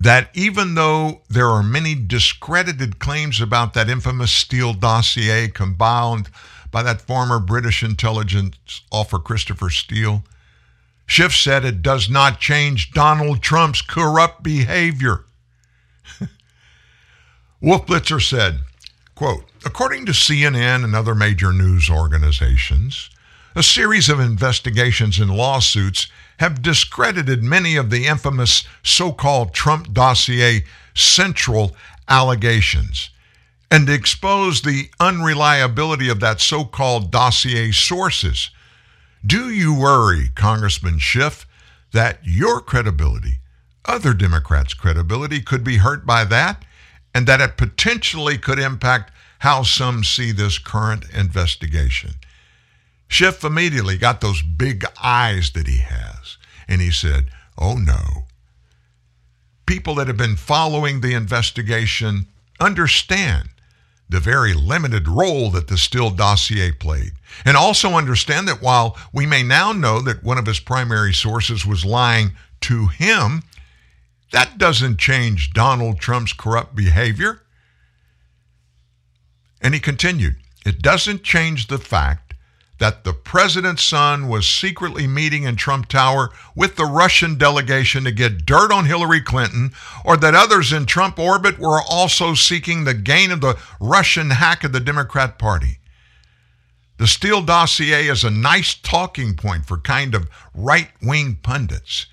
that 0.00 0.30
even 0.32 0.74
though 0.74 1.20
there 1.28 1.50
are 1.50 1.62
many 1.62 1.94
discredited 1.94 2.98
claims 2.98 3.38
about 3.38 3.74
that 3.74 3.90
infamous 3.90 4.32
Steele 4.32 4.72
dossier 4.72 5.48
combined 5.48 6.30
by 6.70 6.82
that 6.82 7.02
former 7.02 7.38
British 7.38 7.82
intelligence 7.82 8.80
officer 8.90 9.18
Christopher 9.18 9.68
Steele, 9.68 10.24
Schiff 11.04 11.34
said 11.36 11.62
it 11.62 11.82
does 11.82 12.08
not 12.08 12.40
change 12.40 12.92
Donald 12.92 13.42
Trump's 13.42 13.82
corrupt 13.82 14.42
behavior. 14.42 15.26
Wolf 17.60 17.84
Blitzer 17.84 18.26
said, 18.26 18.60
quote, 19.16 19.44
according 19.64 20.06
to 20.06 20.12
CNN 20.12 20.84
and 20.84 20.94
other 20.94 21.14
major 21.14 21.52
news 21.52 21.90
organizations, 21.90 23.10
a 23.56 23.62
series 23.62 24.08
of 24.10 24.20
investigations 24.20 25.18
and 25.18 25.34
lawsuits 25.34 26.06
have 26.38 26.62
discredited 26.62 27.42
many 27.42 27.76
of 27.76 27.88
the 27.88 28.06
infamous 28.06 28.64
so 28.84 29.10
called 29.10 29.54
Trump 29.54 29.92
dossier 29.94 30.64
central 30.94 31.74
allegations 32.08 33.08
and 33.70 33.88
exposed 33.88 34.64
the 34.64 34.90
unreliability 35.00 36.10
of 36.10 36.20
that 36.20 36.40
so 36.40 36.64
called 36.64 37.10
dossier 37.10 37.72
sources. 37.72 38.50
Do 39.24 39.48
you 39.48 39.74
worry, 39.74 40.28
Congressman 40.34 40.98
Schiff, 40.98 41.46
that 41.92 42.18
your 42.22 42.60
credibility, 42.60 43.38
other 43.86 44.12
Democrats' 44.12 44.74
credibility, 44.74 45.40
could 45.40 45.64
be 45.64 45.78
hurt 45.78 46.04
by 46.04 46.24
that, 46.24 46.65
and 47.16 47.26
that 47.26 47.40
it 47.40 47.56
potentially 47.56 48.36
could 48.36 48.58
impact 48.58 49.10
how 49.38 49.62
some 49.62 50.04
see 50.04 50.32
this 50.32 50.58
current 50.58 51.02
investigation. 51.14 52.10
Schiff 53.08 53.42
immediately 53.42 53.96
got 53.96 54.20
those 54.20 54.42
big 54.42 54.84
eyes 55.02 55.52
that 55.52 55.66
he 55.66 55.78
has, 55.78 56.36
and 56.68 56.82
he 56.82 56.90
said, 56.90 57.30
Oh 57.56 57.76
no. 57.76 58.26
People 59.64 59.94
that 59.94 60.08
have 60.08 60.18
been 60.18 60.36
following 60.36 61.00
the 61.00 61.14
investigation 61.14 62.26
understand 62.60 63.48
the 64.10 64.20
very 64.20 64.52
limited 64.52 65.08
role 65.08 65.50
that 65.52 65.68
the 65.68 65.78
Steele 65.78 66.10
dossier 66.10 66.70
played, 66.70 67.12
and 67.46 67.56
also 67.56 67.94
understand 67.94 68.46
that 68.46 68.60
while 68.60 68.94
we 69.14 69.24
may 69.24 69.42
now 69.42 69.72
know 69.72 70.02
that 70.02 70.22
one 70.22 70.36
of 70.36 70.44
his 70.44 70.60
primary 70.60 71.14
sources 71.14 71.64
was 71.64 71.82
lying 71.82 72.32
to 72.60 72.88
him, 72.88 73.42
that 74.32 74.58
doesn't 74.58 74.98
change 74.98 75.52
Donald 75.52 75.98
Trump's 75.98 76.32
corrupt 76.32 76.74
behavior. 76.74 77.42
And 79.60 79.74
he 79.74 79.80
continued, 79.80 80.36
it 80.64 80.82
doesn't 80.82 81.22
change 81.22 81.68
the 81.68 81.78
fact 81.78 82.26
that 82.78 83.04
the 83.04 83.12
president's 83.12 83.82
son 83.82 84.28
was 84.28 84.46
secretly 84.46 85.06
meeting 85.06 85.44
in 85.44 85.56
Trump 85.56 85.88
Tower 85.88 86.30
with 86.54 86.76
the 86.76 86.84
Russian 86.84 87.38
delegation 87.38 88.04
to 88.04 88.12
get 88.12 88.44
dirt 88.44 88.70
on 88.70 88.84
Hillary 88.84 89.22
Clinton, 89.22 89.72
or 90.04 90.16
that 90.18 90.34
others 90.34 90.72
in 90.72 90.84
Trump 90.84 91.18
orbit 91.18 91.58
were 91.58 91.80
also 91.88 92.34
seeking 92.34 92.84
the 92.84 92.94
gain 92.94 93.30
of 93.30 93.40
the 93.40 93.58
Russian 93.80 94.30
hack 94.30 94.62
of 94.62 94.72
the 94.72 94.80
Democrat 94.80 95.38
Party. 95.38 95.78
The 96.98 97.06
Steele 97.06 97.42
dossier 97.42 98.08
is 98.08 98.24
a 98.24 98.30
nice 98.30 98.74
talking 98.74 99.34
point 99.36 99.66
for 99.66 99.78
kind 99.78 100.14
of 100.14 100.28
right 100.54 100.88
wing 101.02 101.38
pundits, 101.42 102.06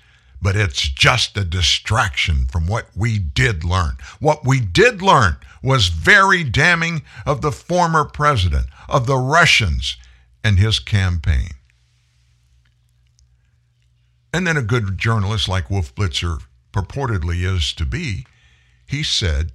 but 0.44 0.56
it's 0.56 0.82
just 0.82 1.38
a 1.38 1.44
distraction 1.44 2.44
from 2.52 2.66
what 2.66 2.88
we 2.94 3.18
did 3.18 3.64
learn. 3.64 3.96
What 4.20 4.46
we 4.46 4.60
did 4.60 5.00
learn 5.00 5.38
was 5.62 5.88
very 5.88 6.44
damning 6.44 7.00
of 7.24 7.40
the 7.40 7.50
former 7.50 8.04
president, 8.04 8.66
of 8.86 9.06
the 9.06 9.16
Russians, 9.16 9.96
and 10.44 10.58
his 10.58 10.78
campaign. 10.78 11.48
And 14.34 14.46
then 14.46 14.58
a 14.58 14.62
good 14.62 14.98
journalist 14.98 15.48
like 15.48 15.70
Wolf 15.70 15.94
Blitzer 15.94 16.42
purportedly 16.74 17.42
is 17.42 17.72
to 17.72 17.86
be, 17.86 18.26
he 18.86 19.02
said, 19.02 19.50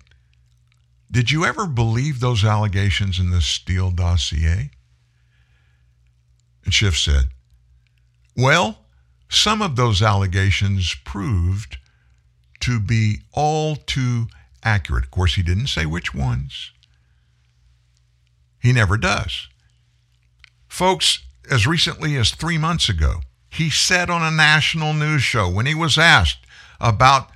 Did 1.12 1.30
you 1.30 1.46
ever 1.46 1.68
believe 1.68 2.20
those 2.20 2.44
allegations 2.44 3.20
in 3.20 3.30
the 3.30 3.42
Steele 3.42 3.92
dossier? 3.92 4.72
And 6.66 6.74
Schiff 6.74 6.98
said, 6.98 7.26
Well, 8.36 8.80
some 9.30 9.62
of 9.62 9.76
those 9.76 10.02
allegations 10.02 10.96
proved 11.06 11.78
to 12.62 12.80
be 12.80 13.20
all 13.32 13.76
too 13.76 14.28
accurate. 14.64 15.06
Of 15.06 15.12
course, 15.12 15.36
he 15.36 15.44
didn't 15.44 15.68
say 15.68 15.86
which 15.86 16.14
ones. 16.14 16.72
He 18.62 18.74
never 18.74 18.98
does. 18.98 19.48
Folks, 20.68 21.20
as 21.50 21.66
recently 21.66 22.16
as 22.18 22.32
three 22.32 22.58
months 22.58 22.90
ago, 22.90 23.22
he 23.50 23.70
said 23.70 24.10
on 24.10 24.22
a 24.22 24.36
national 24.36 24.94
news 24.94 25.24
show 25.24 25.50
when 25.50 25.66
he 25.66 25.76
was 25.76 25.98
asked 25.98 26.46
about 26.80 27.30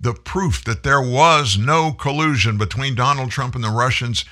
the 0.00 0.14
proof 0.14 0.64
that 0.64 0.82
there 0.82 1.00
was 1.00 1.58
no 1.58 1.92
collusion 1.92 2.56
between 2.56 2.94
Donald 2.94 3.30
Trump 3.30 3.54
and 3.54 3.62
the 3.62 3.70
Russians, 3.70 4.24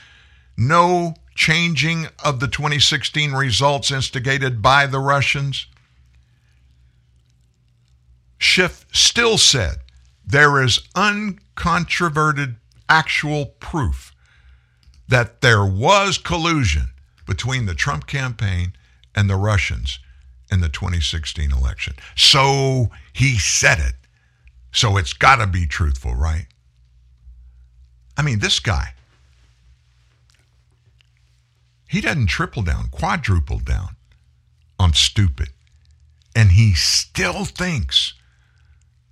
no 0.57 1.15
changing 1.35 2.07
of 2.25 2.41
the 2.41 2.49
2016 2.49 3.33
results 3.33 3.91
instigated 3.91 4.63
by 4.63 4.87
the 4.87 4.99
Russians. 4.99 5.67
Schiff 8.39 8.87
still 8.93 9.37
said 9.37 9.77
there 10.25 10.63
is 10.63 10.81
uncontroverted 10.95 12.57
actual 12.89 13.47
proof 13.61 14.15
that 15.09 15.41
there 15.41 15.65
was 15.65 16.19
collusion 16.19 16.91
between 17.27 17.67
the 17.67 17.75
Trump 17.75 18.07
campaign 18.07 18.73
and 19.15 19.29
the 19.29 19.37
Russians 19.37 19.99
in 20.51 20.61
the 20.61 20.69
2016 20.69 21.53
election. 21.53 21.95
So 22.17 22.91
he 23.13 23.39
said 23.39 23.79
it. 23.79 23.95
So 24.73 24.97
it's 24.97 25.13
got 25.13 25.37
to 25.37 25.47
be 25.47 25.67
truthful, 25.67 26.15
right? 26.15 26.47
I 28.17 28.23
mean, 28.23 28.39
this 28.39 28.61
guy, 28.61 28.95
he 31.89 32.01
doesn't 32.01 32.27
triple 32.27 32.63
down, 32.63 32.89
quadruple 32.91 33.61
down 33.61 33.97
on 34.79 34.93
stupid. 34.93 35.49
And 36.37 36.53
he 36.53 36.75
still 36.75 37.45
thinks 37.45 38.15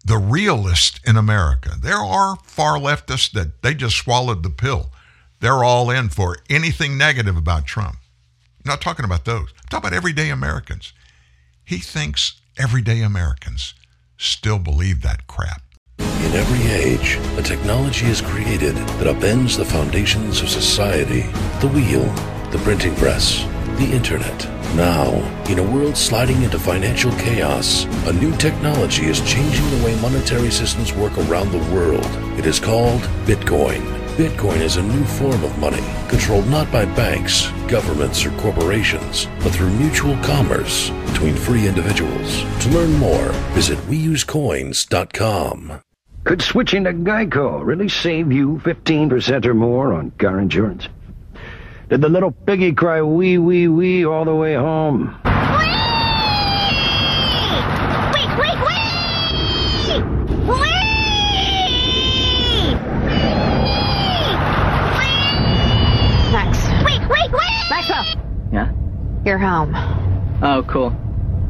the 0.07 0.19
realist 0.19 1.01
in 1.05 1.17
America, 1.17 1.73
there 1.81 1.97
are 1.97 2.37
far 2.45 2.79
leftists 2.79 3.33
that 3.33 3.63
they 3.63 3.75
just 3.75 3.97
swallowed 3.97 4.45
the 4.45 4.51
pill. 4.51 4.93
They're 5.41 5.65
all 5.65 5.91
in 5.91 6.11
for 6.11 6.37
anything 6.49 6.97
negative 6.97 7.37
about 7.37 7.67
Trump. 7.67 7.97
I'm 8.65 8.71
not 8.71 8.81
talking 8.81 9.05
about 9.05 9.25
those. 9.25 9.49
I'm 9.51 9.69
talking 9.69 9.89
about 9.89 9.97
everyday 9.97 10.31
Americans. 10.31 10.93
He 11.65 11.79
thinks 11.79 12.41
everyday 12.57 13.03
Americans 13.03 13.75
still 14.17 14.61
believe 14.61 15.03
that 15.03 15.27
crap. 15.27 15.63
In 15.99 16.33
every 16.35 16.71
age, 16.73 17.19
a 17.37 17.43
technology 17.43 18.07
is 18.07 18.21
created 18.21 18.77
that 18.77 19.13
upends 19.13 19.57
the 19.57 19.65
foundations 19.65 20.41
of 20.41 20.49
society 20.49 21.23
the 21.61 21.69
wheel, 21.69 22.05
the 22.53 22.61
printing 22.63 22.95
press, 22.95 23.45
the 23.79 23.91
internet. 23.93 24.49
Now, 24.75 25.11
in 25.49 25.59
a 25.59 25.63
world 25.63 25.97
sliding 25.97 26.43
into 26.43 26.59
financial 26.59 27.13
chaos, 27.13 27.85
a 28.07 28.13
new 28.13 28.35
technology 28.37 29.07
is 29.07 29.21
changing 29.23 29.69
the 29.71 29.85
way 29.85 29.95
monetary 30.01 30.51
systems 30.51 30.93
work 30.93 31.17
around 31.19 31.51
the 31.51 31.75
world. 31.75 32.07
It 32.39 32.47
is 32.47 32.61
called 32.61 33.03
Bitcoin. 33.25 33.83
Bitcoin 34.17 34.61
is 34.61 34.77
a 34.77 34.83
new 34.83 35.05
form 35.05 35.45
of 35.45 35.59
money, 35.59 35.85
controlled 36.09 36.49
not 36.49 36.71
by 36.73 36.85
banks, 36.85 37.51
governments, 37.69 38.25
or 38.25 38.31
corporations, 38.39 39.27
but 39.43 39.53
through 39.53 39.71
mutual 39.71 40.17
commerce 40.23 40.91
between 41.07 41.35
free 41.35 41.69
individuals. 41.69 42.43
To 42.63 42.71
learn 42.71 42.93
more, 42.95 43.29
visit 43.53 43.79
weusecoins.com. 43.89 45.81
Could 46.25 46.43
switching 46.43 46.85
to 46.85 46.93
Geico 46.93 47.65
really 47.65 47.89
save 47.89 48.33
you 48.33 48.61
15% 48.65 49.47
or 49.47 49.55
more 49.55 49.93
on 49.93 50.11
car 50.13 50.41
insurance? 50.41 50.89
Did 51.89 52.01
the 52.01 52.09
little 52.09 52.33
piggy 52.33 52.73
cry 52.73 53.01
wee 53.03 53.39
wee 53.39 53.69
wee 53.69 54.05
all 54.05 54.25
the 54.25 54.35
way 54.35 54.55
home? 54.55 55.17
You're 69.27 69.39
home. 69.39 69.75
Oh, 70.41 70.65
cool. 70.69 70.95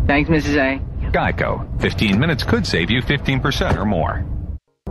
Thanks, 0.06 0.30
Mrs. 0.30 0.56
A. 0.56 1.10
Geico. 1.10 1.78
15 1.78 2.18
minutes 2.18 2.42
could 2.42 2.66
save 2.66 2.90
you 2.90 3.02
15% 3.02 3.76
or 3.76 3.84
more. 3.84 4.24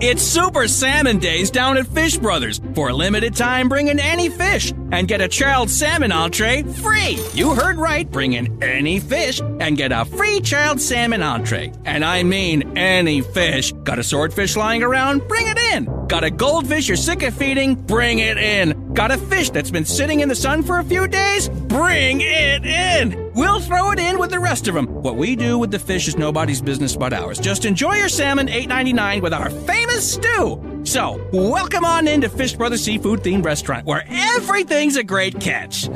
It's 0.02 0.22
Super 0.22 0.68
Salmon 0.68 1.20
Days 1.20 1.50
down 1.50 1.78
at 1.78 1.88
Fish 1.88 2.18
Brothers. 2.18 2.60
For 2.74 2.90
a 2.90 2.94
limited 2.94 3.34
time, 3.34 3.70
bring 3.70 3.88
in 3.88 3.98
any 3.98 4.28
fish 4.28 4.74
and 4.92 5.08
get 5.08 5.22
a 5.22 5.28
child 5.30 5.70
salmon 5.70 6.12
entree 6.12 6.64
free. 6.64 7.18
You 7.34 7.56
heard 7.56 7.78
right. 7.78 8.12
Bring 8.12 8.34
in 8.34 8.62
any 8.62 9.00
fish 9.00 9.40
and 9.40 9.78
get 9.78 9.94
a 9.94 10.04
free 10.04 10.42
child 10.42 10.82
salmon 10.82 11.24
entree. 11.24 11.72
And 11.86 12.04
I 12.04 12.24
mean 12.24 12.78
any 12.78 13.22
fish. 13.22 13.72
Got 13.72 14.00
a 14.00 14.04
swordfish 14.04 14.58
lying 14.58 14.84
around? 14.84 15.26
Bring 15.30 15.48
it 15.48 15.58
in. 15.58 15.86
Got 16.08 16.26
a 16.26 16.30
goldfish 16.30 16.90
you're 16.90 16.98
sick 16.98 17.24
of 17.24 17.34
feeding? 17.34 17.76
Bring 17.76 18.20
it 18.20 18.38
in. 18.38 18.94
Got 18.94 19.12
a 19.12 19.18
fish 19.18 19.50
that's 19.50 19.72
been 19.72 19.86
sitting 19.86 20.20
in 20.20 20.28
the 20.28 20.36
sun 20.36 20.62
for 20.64 20.80
a 20.80 20.84
few 20.84 21.08
days? 21.08 21.48
Bring 21.48 22.20
it 22.20 22.66
in. 22.66 23.25
We'll 23.36 23.60
throw 23.60 23.92
it 23.92 24.00
in 24.00 24.18
with 24.18 24.32
the 24.32 24.40
rest 24.40 24.70
of 24.70 24.76
them. 24.76 24.86
What 24.88 25.18
we 25.18 25.36
do 25.36 25.58
with 25.60 25.70
the 25.70 25.78
fish 25.78 26.08
is 26.08 26.18
nobody's 26.18 26.62
business 26.62 26.96
but 26.96 27.12
ours. 27.12 27.38
Just 27.38 27.66
enjoy 27.66 27.96
your 27.96 28.08
salmon 28.08 28.48
$8.99 28.48 29.22
with 29.22 29.34
our 29.34 29.50
famous 29.50 30.14
stew. 30.14 30.82
So, 30.86 31.22
welcome 31.34 31.84
on 31.84 32.08
into 32.08 32.30
Fish 32.30 32.54
Brothers 32.54 32.86
Seafood 32.86 33.24
themed 33.24 33.44
restaurant 33.44 33.86
where 33.86 34.06
everything's 34.08 34.96
a 34.96 35.04
great 35.04 35.42
catch. 35.42 35.90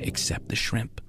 Except 0.00 0.50
the 0.50 0.56
shrimp. 0.56 1.00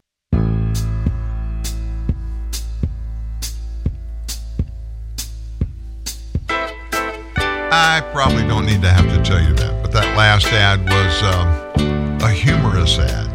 I 7.75 8.07
probably 8.13 8.47
don't 8.47 8.65
need 8.65 8.83
to 8.83 8.89
have 8.89 9.09
to 9.09 9.21
tell 9.29 9.41
you 9.43 9.53
that, 9.55 9.81
but 9.81 9.91
that 9.91 10.15
last 10.15 10.45
ad 10.47 10.79
was 10.89 11.23
um, 11.23 12.21
a 12.21 12.31
humorous 12.31 12.97
ad. 12.99 13.32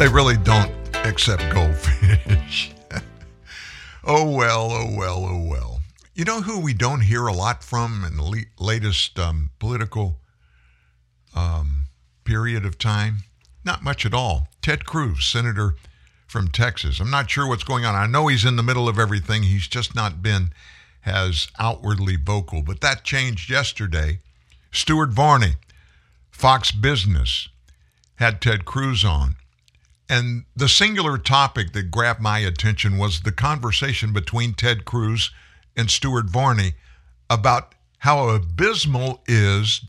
They 0.00 0.08
really 0.08 0.38
don't 0.38 0.72
accept 1.04 1.42
goldfish. 1.52 2.72
oh 4.04 4.34
well, 4.34 4.70
oh 4.72 4.96
well, 4.96 5.26
oh 5.26 5.46
well. 5.46 5.82
You 6.14 6.24
know 6.24 6.40
who 6.40 6.58
we 6.58 6.72
don't 6.72 7.02
hear 7.02 7.26
a 7.26 7.34
lot 7.34 7.62
from 7.62 8.02
in 8.06 8.16
the 8.16 8.22
le- 8.22 8.64
latest 8.64 9.18
um, 9.18 9.50
political 9.58 10.18
um, 11.36 11.84
period 12.24 12.64
of 12.64 12.78
time? 12.78 13.24
Not 13.62 13.84
much 13.84 14.06
at 14.06 14.14
all. 14.14 14.48
Ted 14.62 14.86
Cruz, 14.86 15.26
senator 15.26 15.74
from 16.26 16.48
Texas. 16.48 16.98
I'm 16.98 17.10
not 17.10 17.30
sure 17.30 17.46
what's 17.46 17.62
going 17.62 17.84
on. 17.84 17.94
I 17.94 18.06
know 18.06 18.28
he's 18.28 18.46
in 18.46 18.56
the 18.56 18.62
middle 18.62 18.88
of 18.88 18.98
everything. 18.98 19.42
He's 19.42 19.68
just 19.68 19.94
not 19.94 20.22
been 20.22 20.54
as 21.04 21.48
outwardly 21.58 22.16
vocal, 22.16 22.62
but 22.62 22.80
that 22.80 23.04
changed 23.04 23.50
yesterday. 23.50 24.20
Stuart 24.72 25.10
Varney, 25.10 25.56
Fox 26.30 26.72
Business 26.72 27.50
had 28.14 28.40
Ted 28.40 28.64
Cruz 28.64 29.04
on. 29.04 29.36
And 30.10 30.44
the 30.56 30.68
singular 30.68 31.18
topic 31.18 31.72
that 31.72 31.92
grabbed 31.92 32.20
my 32.20 32.40
attention 32.40 32.98
was 32.98 33.20
the 33.20 33.30
conversation 33.30 34.12
between 34.12 34.54
Ted 34.54 34.84
Cruz 34.84 35.30
and 35.76 35.88
Stuart 35.88 36.26
Varney 36.26 36.74
about 37.30 37.76
how 37.98 38.28
abysmal 38.30 39.22
is 39.28 39.82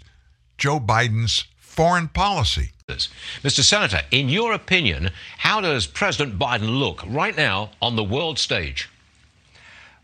Joe 0.60 0.80
Biden's 0.80 1.46
foreign 1.58 2.08
policy. 2.08 2.70
Mr. 2.88 3.62
Senator, 3.62 4.02
in 4.12 4.30
your 4.30 4.54
opinion, 4.54 5.10
how 5.40 5.60
does 5.60 5.88
President 5.88 6.38
Biden 6.38 6.78
look 6.78 7.04
right 7.08 7.36
now 7.36 7.72
on 7.82 7.96
the 7.96 8.04
world 8.04 8.38
stage? 8.38 8.90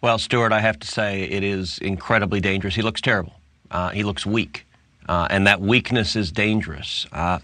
Well, 0.02 0.18
Stuart, 0.18 0.52
I 0.52 0.62
have 0.62 0.80
to 0.80 0.88
say 0.88 1.26
it 1.26 1.44
is 1.44 1.78
incredibly 1.78 2.40
dangerous. 2.40 2.74
He 2.74 2.82
looks 2.82 3.02
terrible. 3.02 3.34
Uh, 3.70 3.90
he 3.90 4.04
looks 4.04 4.26
weak, 4.26 4.66
uh, 5.08 5.28
and 5.30 5.46
that 5.46 5.62
weakness 5.62 6.16
is 6.16 6.32
dangerous. 6.32 7.06
Uh, 7.12 7.38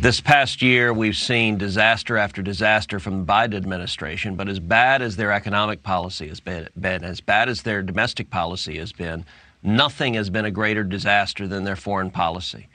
this 0.00 0.20
past 0.20 0.62
year, 0.62 0.92
we've 0.92 1.16
seen 1.16 1.58
disaster 1.58 2.16
after 2.16 2.42
disaster 2.42 3.00
from 3.00 3.20
the 3.20 3.32
Biden 3.32 3.54
administration, 3.54 4.36
but 4.36 4.48
as 4.48 4.60
bad 4.60 5.02
as 5.02 5.16
their 5.16 5.32
economic 5.32 5.82
policy 5.82 6.28
has 6.28 6.40
been, 6.40 6.68
been, 6.78 7.04
as 7.04 7.20
bad 7.20 7.48
as 7.48 7.62
their 7.62 7.82
domestic 7.82 8.30
policy 8.30 8.78
has 8.78 8.92
been, 8.92 9.24
nothing 9.62 10.14
has 10.14 10.30
been 10.30 10.44
a 10.44 10.50
greater 10.50 10.84
disaster 10.84 11.48
than 11.48 11.64
their 11.64 11.76
foreign 11.76 12.10
policy 12.10 12.68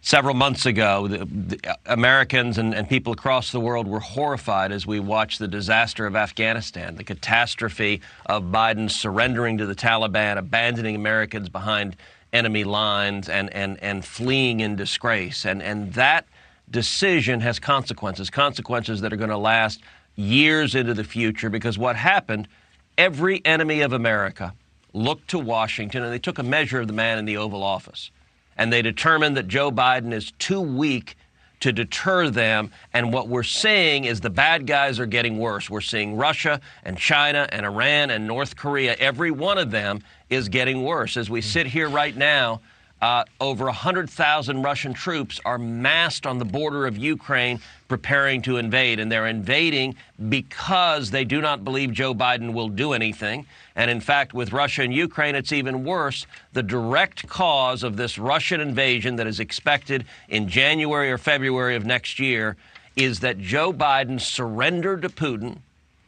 several 0.00 0.34
months 0.34 0.66
ago, 0.66 1.08
the, 1.08 1.24
the 1.24 1.76
Americans 1.86 2.58
and, 2.58 2.74
and, 2.74 2.88
people 2.88 3.12
across 3.12 3.50
the 3.52 3.60
world 3.60 3.86
were 3.86 4.00
horrified 4.00 4.72
as 4.72 4.86
we 4.86 5.00
watched 5.00 5.38
the 5.38 5.48
disaster 5.48 6.06
of 6.06 6.14
Afghanistan, 6.14 6.94
the 6.94 7.04
catastrophe 7.04 8.00
of 8.26 8.44
Biden 8.44 8.90
surrendering 8.90 9.58
to 9.58 9.66
the 9.66 9.74
Taliban, 9.74 10.38
abandoning 10.38 10.94
Americans 10.94 11.48
behind 11.48 11.96
enemy 12.32 12.64
lines, 12.64 13.28
and, 13.28 13.52
and, 13.54 13.82
and 13.82 14.04
fleeing 14.04 14.60
in 14.60 14.76
disgrace. 14.76 15.44
And, 15.44 15.62
and 15.62 15.92
that 15.94 16.26
decision 16.70 17.40
has 17.40 17.58
consequences, 17.58 18.30
consequences 18.30 19.00
that 19.00 19.12
are 19.12 19.16
going 19.16 19.30
to 19.30 19.38
last 19.38 19.80
years 20.16 20.74
into 20.74 20.94
the 20.94 21.04
future 21.04 21.48
because 21.48 21.78
what 21.78 21.96
happened, 21.96 22.48
every 22.96 23.44
enemy 23.44 23.80
of 23.80 23.92
America 23.92 24.52
looked 24.92 25.28
to 25.28 25.38
Washington 25.38 26.02
and 26.02 26.12
they 26.12 26.18
took 26.18 26.38
a 26.38 26.42
measure 26.42 26.80
of 26.80 26.86
the 26.86 26.92
man 26.92 27.18
in 27.18 27.24
the 27.24 27.36
Oval 27.36 27.62
Office 27.62 28.10
and 28.56 28.72
they 28.72 28.82
determined 28.82 29.36
that 29.36 29.46
Joe 29.46 29.70
Biden 29.70 30.12
is 30.12 30.32
too 30.32 30.60
weak 30.60 31.16
to 31.60 31.72
deter 31.72 32.28
them. 32.30 32.70
And 32.92 33.12
what 33.12 33.28
we're 33.28 33.42
seeing 33.42 34.04
is 34.04 34.20
the 34.20 34.30
bad 34.30 34.66
guys 34.66 34.98
are 35.00 35.06
getting 35.06 35.38
worse. 35.38 35.70
We're 35.70 35.80
seeing 35.80 36.16
Russia 36.16 36.60
and 36.84 36.98
China 36.98 37.48
and 37.50 37.64
Iran 37.64 38.10
and 38.10 38.26
North 38.26 38.56
Korea. 38.56 38.94
Every 38.98 39.30
one 39.30 39.58
of 39.58 39.70
them 39.70 40.00
is 40.28 40.48
getting 40.48 40.84
worse. 40.84 41.16
As 41.16 41.30
we 41.30 41.40
mm. 41.40 41.44
sit 41.44 41.66
here 41.66 41.88
right 41.88 42.16
now, 42.16 42.60
uh, 43.00 43.24
over 43.40 43.66
100,000 43.66 44.62
Russian 44.62 44.92
troops 44.92 45.40
are 45.44 45.58
massed 45.58 46.26
on 46.26 46.38
the 46.38 46.44
border 46.44 46.86
of 46.86 46.96
Ukraine 46.96 47.60
preparing 47.86 48.42
to 48.42 48.56
invade. 48.56 48.98
And 48.98 49.10
they're 49.10 49.28
invading 49.28 49.94
because 50.28 51.10
they 51.10 51.24
do 51.24 51.40
not 51.40 51.64
believe 51.64 51.92
Joe 51.92 52.14
Biden 52.14 52.52
will 52.52 52.68
do 52.68 52.92
anything. 52.92 53.46
And 53.76 53.90
in 53.90 54.00
fact, 54.00 54.34
with 54.34 54.52
Russia 54.52 54.82
and 54.82 54.92
Ukraine, 54.92 55.34
it's 55.34 55.52
even 55.52 55.84
worse. 55.84 56.26
The 56.52 56.62
direct 56.62 57.28
cause 57.28 57.82
of 57.82 57.96
this 57.96 58.18
Russian 58.18 58.60
invasion 58.60 59.16
that 59.16 59.26
is 59.26 59.38
expected 59.38 60.04
in 60.28 60.48
January 60.48 61.10
or 61.10 61.18
February 61.18 61.76
of 61.76 61.86
next 61.86 62.18
year 62.18 62.56
is 62.96 63.20
that 63.20 63.38
Joe 63.38 63.72
Biden 63.72 64.20
surrendered 64.20 65.02
to 65.02 65.08
Putin 65.08 65.58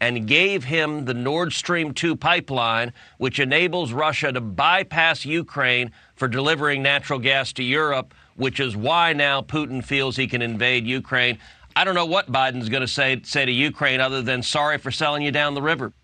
and 0.01 0.27
gave 0.27 0.65
him 0.65 1.05
the 1.05 1.15
Nord 1.15 1.53
Stream 1.53 1.93
2 1.93 2.17
pipeline, 2.17 2.93
which 3.19 3.39
enables 3.39 3.93
Russia 3.93 4.33
to 4.33 4.41
bypass 4.41 5.27
Ukraine 5.27 5.93
for 6.21 6.29
delivering 6.29 6.83
natural 6.83 7.19
gas 7.19 7.51
to 7.55 7.65
Europe, 7.65 8.13
which 8.37 8.61
is 8.61 8.77
why 8.77 9.15
now 9.15 9.41
Putin 9.41 9.83
feels 9.83 10.17
he 10.17 10.29
can 10.29 10.43
invade 10.43 10.87
Ukraine. 10.87 11.39
I 11.75 11.83
don't 11.83 11.95
know 11.95 12.05
what 12.05 12.31
Biden's 12.31 12.69
going 12.69 12.83
to 12.83 12.87
say, 12.87 13.23
say 13.25 13.47
to 13.47 13.51
Ukraine 13.51 14.03
other 14.03 14.21
than 14.21 14.43
sorry 14.43 14.77
for 14.77 14.91
selling 14.91 15.23
you 15.23 15.33
down 15.33 15.55
the 15.55 15.63
river. 15.63 15.95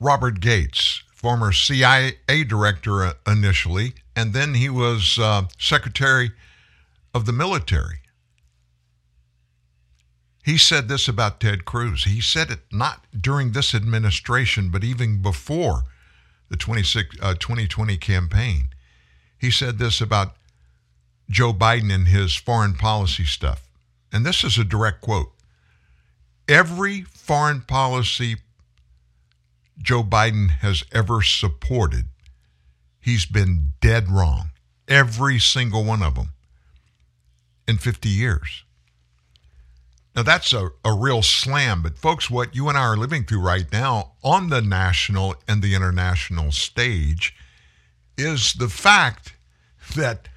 Robert 0.00 0.40
Gates, 0.40 1.02
former 1.14 1.52
CIA 1.52 2.14
director 2.48 3.02
uh, 3.02 3.12
initially, 3.26 3.92
and 4.16 4.32
then 4.32 4.54
he 4.54 4.70
was 4.70 5.18
uh, 5.20 5.42
Secretary 5.58 6.32
of 7.12 7.26
the 7.26 7.32
Military. 7.32 7.98
He 10.42 10.56
said 10.56 10.88
this 10.88 11.06
about 11.06 11.38
Ted 11.38 11.66
Cruz. 11.66 12.04
He 12.04 12.22
said 12.22 12.50
it 12.50 12.60
not 12.72 13.04
during 13.14 13.52
this 13.52 13.74
administration, 13.74 14.70
but 14.70 14.84
even 14.84 15.20
before 15.20 15.82
the 16.48 16.56
26, 16.56 17.16
uh, 17.20 17.34
2020 17.34 17.98
campaign. 17.98 18.70
He 19.40 19.50
said 19.50 19.78
this 19.78 20.02
about 20.02 20.36
Joe 21.30 21.54
Biden 21.54 21.92
and 21.92 22.08
his 22.08 22.34
foreign 22.34 22.74
policy 22.74 23.24
stuff. 23.24 23.68
And 24.12 24.26
this 24.26 24.44
is 24.44 24.58
a 24.58 24.64
direct 24.64 25.00
quote. 25.00 25.32
Every 26.46 27.02
foreign 27.02 27.62
policy 27.62 28.36
Joe 29.78 30.02
Biden 30.02 30.50
has 30.50 30.84
ever 30.92 31.22
supported, 31.22 32.06
he's 33.00 33.24
been 33.24 33.72
dead 33.80 34.10
wrong. 34.10 34.50
Every 34.86 35.38
single 35.38 35.84
one 35.84 36.02
of 36.02 36.16
them 36.16 36.32
in 37.66 37.78
50 37.78 38.08
years. 38.08 38.64
Now, 40.14 40.22
that's 40.24 40.52
a, 40.52 40.70
a 40.84 40.92
real 40.92 41.22
slam, 41.22 41.82
but 41.82 41.96
folks, 41.96 42.28
what 42.28 42.54
you 42.54 42.68
and 42.68 42.76
I 42.76 42.82
are 42.82 42.96
living 42.96 43.24
through 43.24 43.40
right 43.40 43.70
now 43.72 44.12
on 44.22 44.50
the 44.50 44.60
national 44.60 45.36
and 45.46 45.62
the 45.62 45.74
international 45.74 46.50
stage 46.50 47.34
is 48.20 48.52
the 48.54 48.68
fact 48.68 49.34
that 49.96 50.28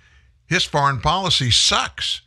his 0.46 0.64
foreign 0.64 1.00
policy 1.00 1.52
sucks. 1.52 2.22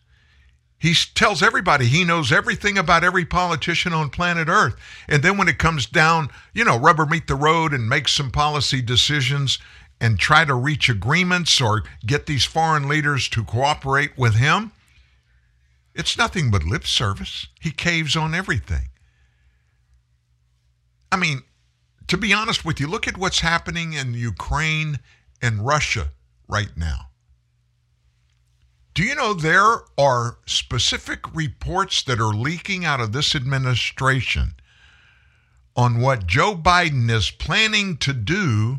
He 0.78 0.94
tells 1.14 1.42
everybody 1.42 1.86
he 1.86 2.04
knows 2.04 2.30
everything 2.30 2.76
about 2.76 3.02
every 3.02 3.24
politician 3.24 3.92
on 3.92 4.10
planet 4.10 4.48
Earth. 4.48 4.76
And 5.08 5.22
then 5.22 5.38
when 5.38 5.48
it 5.48 5.58
comes 5.58 5.86
down, 5.86 6.28
you 6.52 6.64
know, 6.64 6.78
rubber 6.78 7.06
meet 7.06 7.28
the 7.28 7.34
road 7.34 7.72
and 7.72 7.88
make 7.88 8.08
some 8.08 8.30
policy 8.30 8.82
decisions 8.82 9.58
and 10.00 10.18
try 10.18 10.44
to 10.44 10.54
reach 10.54 10.88
agreements 10.88 11.60
or 11.60 11.84
get 12.04 12.26
these 12.26 12.44
foreign 12.44 12.88
leaders 12.88 13.28
to 13.30 13.42
cooperate 13.42 14.16
with 14.18 14.34
him, 14.34 14.72
it's 15.94 16.18
nothing 16.18 16.50
but 16.50 16.64
lip 16.64 16.86
service. 16.86 17.46
He 17.58 17.70
caves 17.70 18.14
on 18.14 18.34
everything. 18.34 18.90
I 21.10 21.16
mean, 21.16 21.42
to 22.08 22.18
be 22.18 22.32
honest 22.34 22.64
with 22.64 22.78
you, 22.78 22.86
look 22.86 23.08
at 23.08 23.16
what's 23.16 23.40
happening 23.40 23.94
in 23.94 24.12
Ukraine 24.12 24.98
and 25.42 25.66
Russia 25.66 26.12
right 26.48 26.76
now. 26.76 27.10
Do 28.94 29.02
you 29.02 29.14
know 29.14 29.34
there 29.34 29.80
are 29.98 30.38
specific 30.46 31.34
reports 31.34 32.02
that 32.04 32.18
are 32.18 32.32
leaking 32.32 32.84
out 32.84 33.00
of 33.00 33.12
this 33.12 33.34
administration 33.34 34.54
on 35.76 36.00
what 36.00 36.26
Joe 36.26 36.54
Biden 36.56 37.10
is 37.10 37.30
planning 37.30 37.98
to 37.98 38.14
do 38.14 38.78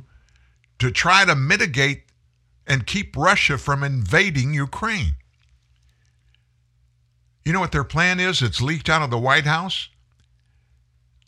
to 0.80 0.90
try 0.90 1.24
to 1.24 1.36
mitigate 1.36 2.06
and 2.66 2.88
keep 2.88 3.16
Russia 3.16 3.60
from 3.60 3.84
invading 3.84 4.56
Ukraine? 4.56 5.18
You 7.46 7.54
know 7.54 7.60
what 7.60 7.72
their 7.72 7.84
plan 7.84 8.20
is? 8.20 8.42
It's 8.42 8.60
leaked 8.60 8.90
out 8.90 9.04
of 9.04 9.12
the 9.12 9.20
White 9.20 9.46
House. 9.46 9.90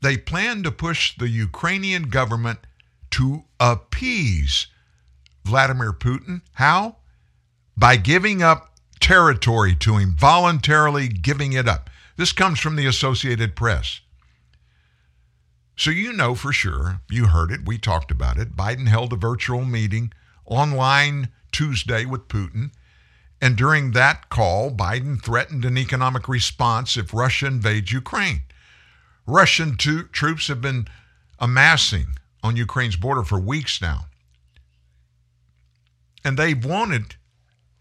They 0.01 0.17
plan 0.17 0.63
to 0.63 0.71
push 0.71 1.15
the 1.15 1.29
Ukrainian 1.29 2.09
government 2.09 2.59
to 3.11 3.43
appease 3.59 4.67
Vladimir 5.45 5.93
Putin. 5.93 6.41
How? 6.53 6.97
By 7.77 7.95
giving 7.95 8.41
up 8.41 8.75
territory 8.99 9.75
to 9.75 9.97
him, 9.97 10.15
voluntarily 10.17 11.07
giving 11.07 11.53
it 11.53 11.67
up. 11.67 11.89
This 12.17 12.31
comes 12.33 12.59
from 12.59 12.75
the 12.75 12.85
Associated 12.85 13.55
Press. 13.55 14.01
So 15.77 15.91
you 15.91 16.11
know 16.11 16.35
for 16.35 16.51
sure, 16.51 16.99
you 17.09 17.27
heard 17.27 17.51
it, 17.51 17.65
we 17.65 17.77
talked 17.77 18.11
about 18.11 18.37
it. 18.37 18.57
Biden 18.57 18.87
held 18.89 19.13
a 19.13 19.15
virtual 19.15 19.63
meeting 19.63 20.11
online 20.45 21.29
Tuesday 21.53 22.03
with 22.05 22.27
Putin. 22.27 22.71
And 23.41 23.55
during 23.55 23.91
that 23.91 24.27
call, 24.27 24.71
Biden 24.71 25.23
threatened 25.23 25.63
an 25.63 25.77
economic 25.77 26.27
response 26.27 26.97
if 26.97 27.13
Russia 27.13 27.47
invades 27.47 27.93
Ukraine. 27.93 28.41
Russian 29.25 29.77
to- 29.77 30.03
troops 30.03 30.47
have 30.49 30.59
been 30.59 30.87
amassing 31.39 32.07
on 32.43 32.57
Ukraine's 32.57 32.97
border 32.97 33.23
for 33.23 33.39
weeks 33.39 33.81
now. 33.81 34.07
And 36.23 36.37
they've 36.37 36.63
wanted, 36.63 37.15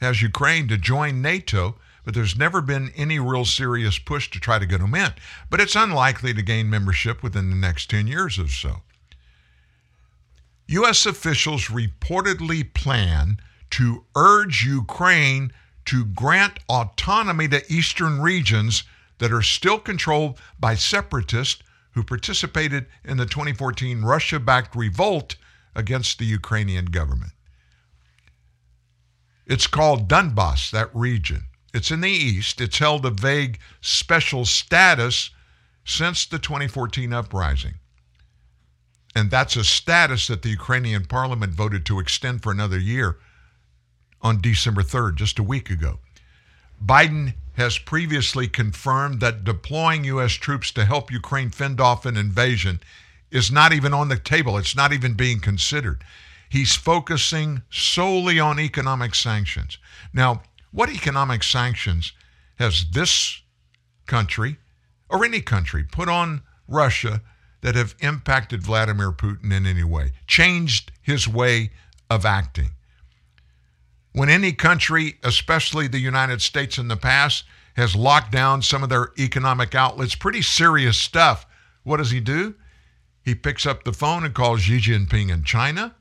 as 0.00 0.22
Ukraine, 0.22 0.68
to 0.68 0.76
join 0.76 1.20
NATO, 1.22 1.76
but 2.04 2.14
there's 2.14 2.38
never 2.38 2.60
been 2.60 2.92
any 2.96 3.18
real 3.18 3.44
serious 3.44 3.98
push 3.98 4.30
to 4.30 4.40
try 4.40 4.58
to 4.58 4.66
get 4.66 4.80
them 4.80 4.94
in. 4.94 5.12
But 5.50 5.60
it's 5.60 5.76
unlikely 5.76 6.34
to 6.34 6.42
gain 6.42 6.70
membership 6.70 7.22
within 7.22 7.50
the 7.50 7.56
next 7.56 7.90
10 7.90 8.06
years 8.06 8.38
or 8.38 8.48
so. 8.48 8.82
U.S. 10.68 11.06
officials 11.06 11.66
reportedly 11.66 12.72
plan 12.74 13.38
to 13.70 14.04
urge 14.14 14.64
Ukraine 14.64 15.52
to 15.86 16.04
grant 16.04 16.58
autonomy 16.68 17.48
to 17.48 17.72
eastern 17.72 18.20
regions 18.20 18.84
that 19.18 19.32
are 19.32 19.42
still 19.42 19.78
controlled 19.78 20.38
by 20.60 20.74
separatists 20.74 21.62
who 21.92 22.02
participated 22.02 22.86
in 23.04 23.16
the 23.16 23.26
2014 23.26 24.02
Russia 24.02 24.38
backed 24.38 24.76
revolt 24.76 25.36
against 25.74 26.18
the 26.18 26.26
Ukrainian 26.26 26.86
government. 26.86 27.32
It's 29.48 29.66
called 29.66 30.08
Donbass, 30.08 30.70
that 30.70 30.94
region. 30.94 31.44
It's 31.72 31.90
in 31.90 32.02
the 32.02 32.10
east. 32.10 32.60
It's 32.60 32.78
held 32.78 33.06
a 33.06 33.10
vague 33.10 33.58
special 33.80 34.44
status 34.44 35.30
since 35.84 36.26
the 36.26 36.38
2014 36.38 37.12
uprising. 37.14 37.74
And 39.14 39.30
that's 39.30 39.56
a 39.56 39.64
status 39.64 40.26
that 40.26 40.42
the 40.42 40.50
Ukrainian 40.50 41.06
parliament 41.06 41.54
voted 41.54 41.86
to 41.86 41.98
extend 41.98 42.42
for 42.42 42.52
another 42.52 42.78
year 42.78 43.16
on 44.20 44.40
December 44.40 44.82
3rd, 44.82 45.16
just 45.16 45.38
a 45.38 45.42
week 45.42 45.70
ago. 45.70 45.98
Biden 46.84 47.34
has 47.54 47.78
previously 47.78 48.48
confirmed 48.48 49.20
that 49.20 49.44
deploying 49.44 50.04
U.S. 50.04 50.32
troops 50.32 50.70
to 50.72 50.84
help 50.84 51.10
Ukraine 51.10 51.50
fend 51.50 51.80
off 51.80 52.04
an 52.04 52.16
invasion 52.16 52.80
is 53.30 53.50
not 53.50 53.72
even 53.72 53.94
on 53.94 54.08
the 54.08 54.18
table. 54.18 54.58
It's 54.58 54.76
not 54.76 54.92
even 54.92 55.14
being 55.14 55.40
considered. 55.40 56.04
He's 56.48 56.74
focusing 56.74 57.62
solely 57.70 58.40
on 58.40 58.58
economic 58.58 59.14
sanctions. 59.14 59.78
Now, 60.12 60.42
what 60.70 60.90
economic 60.90 61.42
sanctions 61.42 62.12
has 62.56 62.86
this 62.92 63.42
country 64.06 64.58
or 65.08 65.24
any 65.24 65.40
country 65.40 65.84
put 65.84 66.08
on 66.08 66.42
Russia 66.66 67.22
that 67.60 67.74
have 67.74 67.94
impacted 68.00 68.62
Vladimir 68.62 69.12
Putin 69.12 69.52
in 69.52 69.66
any 69.66 69.84
way, 69.84 70.12
changed 70.26 70.92
his 71.02 71.26
way 71.28 71.70
of 72.08 72.24
acting? 72.24 72.70
When 74.12 74.28
any 74.28 74.52
country, 74.52 75.18
especially 75.22 75.86
the 75.86 75.98
United 75.98 76.42
States 76.42 76.78
in 76.78 76.88
the 76.88 76.96
past, 76.96 77.44
has 77.76 77.94
locked 77.94 78.32
down 78.32 78.62
some 78.62 78.82
of 78.82 78.88
their 78.88 79.12
economic 79.18 79.74
outlets, 79.74 80.14
pretty 80.14 80.42
serious 80.42 80.98
stuff, 80.98 81.46
what 81.84 81.98
does 81.98 82.10
he 82.10 82.20
do? 82.20 82.54
He 83.22 83.34
picks 83.34 83.66
up 83.66 83.84
the 83.84 83.92
phone 83.92 84.24
and 84.24 84.34
calls 84.34 84.62
Xi 84.62 84.78
Jinping 84.78 85.30
in 85.30 85.44
China. 85.44 85.94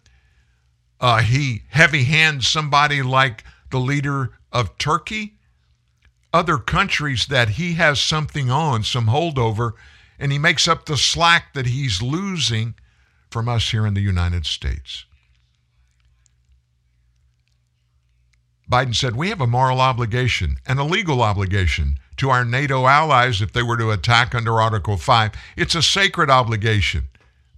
Uh, 1.00 1.22
he 1.22 1.64
heavy 1.70 2.04
hands 2.06 2.48
somebody 2.48 3.02
like 3.02 3.44
the 3.72 3.80
leader 3.80 4.32
of 4.52 4.78
Turkey. 4.78 5.36
Other 6.34 6.58
countries 6.58 7.28
that 7.28 7.50
he 7.50 7.74
has 7.74 8.02
something 8.02 8.50
on, 8.50 8.84
some 8.84 9.08
holdover, 9.08 9.74
and 10.20 10.32
he 10.32 10.38
makes 10.38 10.68
up 10.68 10.86
the 10.86 10.98
slack 10.98 11.54
that 11.54 11.68
he's 11.68 12.02
losing 12.02 12.76
from 13.30 13.48
us 13.48 13.70
here 13.70 13.86
in 13.86 13.94
the 13.94 14.02
United 14.02 14.46
States. 14.46 15.06
Biden 18.70 18.96
said, 18.96 19.16
We 19.16 19.30
have 19.30 19.42
a 19.42 19.48
moral 19.48 19.80
obligation 19.80 20.58
and 20.66 20.80
a 20.80 20.84
legal 20.84 21.22
obligation 21.22 21.98
to 22.18 22.30
our 22.30 22.44
NATO 22.44 22.88
allies 22.88 23.42
if 23.42 23.54
they 23.54 23.64
were 23.64 23.78
to 23.78 23.92
attack 23.92 24.36
under 24.36 24.60
Article 24.60 24.98
5. 24.98 25.32
It's 25.56 25.76
a 25.76 25.82
sacred 25.82 26.30
obligation, 26.30 27.08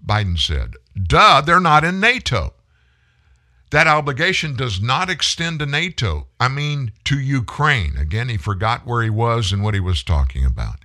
Biden 0.05 0.37
said. 0.37 0.73
Duh, 1.01 1.41
they're 1.41 1.59
not 1.59 1.83
in 1.83 1.99
NATO. 1.99 2.53
That 3.71 3.87
obligation 3.87 4.55
does 4.55 4.81
not 4.81 5.09
extend 5.09 5.59
to 5.59 5.65
NATO. 5.65 6.27
I 6.39 6.47
mean, 6.47 6.91
to 7.03 7.19
Ukraine. 7.19 7.97
Again, 7.97 8.29
he 8.29 8.37
forgot 8.37 8.85
where 8.85 9.03
he 9.03 9.11
was 9.11 9.51
and 9.51 9.63
what 9.63 9.75
he 9.75 9.79
was 9.79 10.01
talking 10.01 10.43
about. 10.43 10.77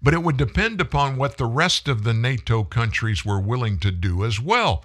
But 0.00 0.14
it 0.14 0.22
would 0.22 0.36
depend 0.36 0.80
upon 0.80 1.16
what 1.16 1.36
the 1.36 1.46
rest 1.46 1.88
of 1.88 2.04
the 2.04 2.14
NATO 2.14 2.62
countries 2.62 3.24
were 3.24 3.40
willing 3.40 3.78
to 3.80 3.90
do 3.90 4.24
as 4.24 4.40
well. 4.40 4.84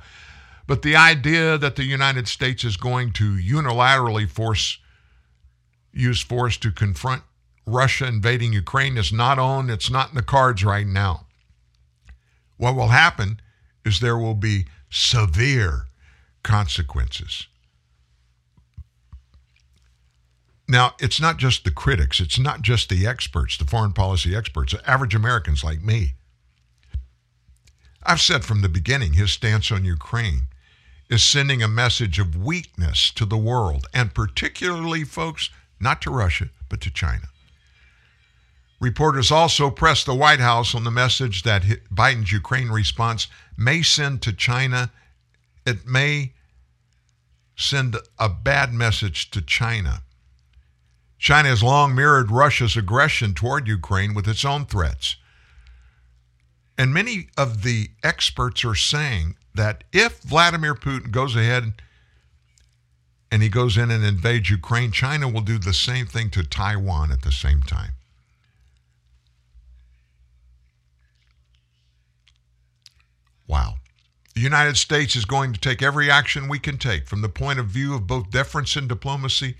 But 0.65 0.81
the 0.81 0.95
idea 0.95 1.57
that 1.57 1.75
the 1.75 1.83
United 1.83 2.27
States 2.27 2.63
is 2.63 2.77
going 2.77 3.11
to 3.13 3.35
unilaterally 3.35 4.27
force 4.27 4.79
use 5.93 6.21
force 6.21 6.55
to 6.57 6.71
confront 6.71 7.21
Russia 7.65 8.07
invading 8.07 8.53
Ukraine 8.53 8.97
is 8.97 9.11
not 9.11 9.37
on, 9.37 9.69
it's 9.69 9.89
not 9.89 10.09
in 10.09 10.15
the 10.15 10.23
cards 10.23 10.63
right 10.63 10.87
now. 10.87 11.25
What 12.57 12.75
will 12.75 12.87
happen 12.87 13.41
is 13.85 13.99
there 13.99 14.17
will 14.17 14.35
be 14.35 14.65
severe 14.89 15.87
consequences. 16.43 17.47
Now, 20.67 20.95
it's 20.99 21.19
not 21.19 21.37
just 21.37 21.65
the 21.65 21.71
critics, 21.71 22.19
it's 22.19 22.39
not 22.39 22.61
just 22.61 22.89
the 22.89 23.05
experts, 23.05 23.57
the 23.57 23.65
foreign 23.65 23.91
policy 23.91 24.35
experts, 24.35 24.73
average 24.85 25.13
Americans 25.13 25.63
like 25.63 25.81
me. 25.81 26.13
I've 28.03 28.21
said 28.21 28.45
from 28.45 28.61
the 28.61 28.69
beginning 28.69 29.13
his 29.13 29.31
stance 29.31 29.71
on 29.71 29.85
Ukraine 29.85 30.47
is 31.09 31.23
sending 31.23 31.61
a 31.61 31.67
message 31.67 32.19
of 32.19 32.37
weakness 32.37 33.11
to 33.11 33.25
the 33.25 33.37
world, 33.37 33.85
and 33.93 34.15
particularly, 34.15 35.03
folks, 35.03 35.49
not 35.79 36.01
to 36.01 36.09
Russia, 36.09 36.47
but 36.69 36.79
to 36.81 36.89
China. 36.89 37.27
Reporters 38.79 39.29
also 39.29 39.69
pressed 39.69 40.05
the 40.05 40.15
White 40.15 40.39
House 40.39 40.73
on 40.73 40.85
the 40.85 40.89
message 40.89 41.43
that 41.43 41.63
Biden's 41.93 42.31
Ukraine 42.31 42.69
response 42.69 43.27
may 43.55 43.83
send 43.83 44.21
to 44.23 44.33
China. 44.33 44.91
It 45.65 45.87
may 45.87 46.33
send 47.55 47.97
a 48.17 48.29
bad 48.29 48.73
message 48.73 49.29
to 49.31 49.41
China. 49.41 50.03
China 51.19 51.49
has 51.49 51.61
long 51.61 51.93
mirrored 51.93 52.31
Russia's 52.31 52.75
aggression 52.75 53.33
toward 53.33 53.67
Ukraine 53.67 54.15
with 54.15 54.27
its 54.27 54.43
own 54.43 54.65
threats. 54.65 55.17
And 56.77 56.93
many 56.93 57.29
of 57.37 57.61
the 57.61 57.89
experts 58.03 58.65
are 58.65 58.73
saying 58.73 59.35
that 59.53 59.83
if 59.93 60.21
Vladimir 60.21 60.73
Putin 60.73 61.11
goes 61.11 61.35
ahead 61.35 61.73
and 63.29 63.43
he 63.43 63.49
goes 63.49 63.77
in 63.77 63.91
and 63.91 64.03
invades 64.03 64.49
Ukraine, 64.49 64.91
China 64.91 65.29
will 65.29 65.41
do 65.41 65.59
the 65.59 65.73
same 65.73 66.07
thing 66.07 66.31
to 66.31 66.43
Taiwan 66.43 67.11
at 67.11 67.21
the 67.21 67.31
same 67.31 67.61
time. 67.61 67.91
Wow. 73.47 73.75
The 74.33 74.41
United 74.41 74.77
States 74.77 75.15
is 75.15 75.25
going 75.25 75.51
to 75.53 75.59
take 75.59 75.81
every 75.81 76.09
action 76.09 76.47
we 76.47 76.59
can 76.59 76.77
take 76.77 77.07
from 77.07 77.21
the 77.21 77.29
point 77.29 77.59
of 77.59 77.67
view 77.67 77.93
of 77.93 78.07
both 78.07 78.31
deference 78.31 78.75
and 78.75 78.87
diplomacy 78.87 79.55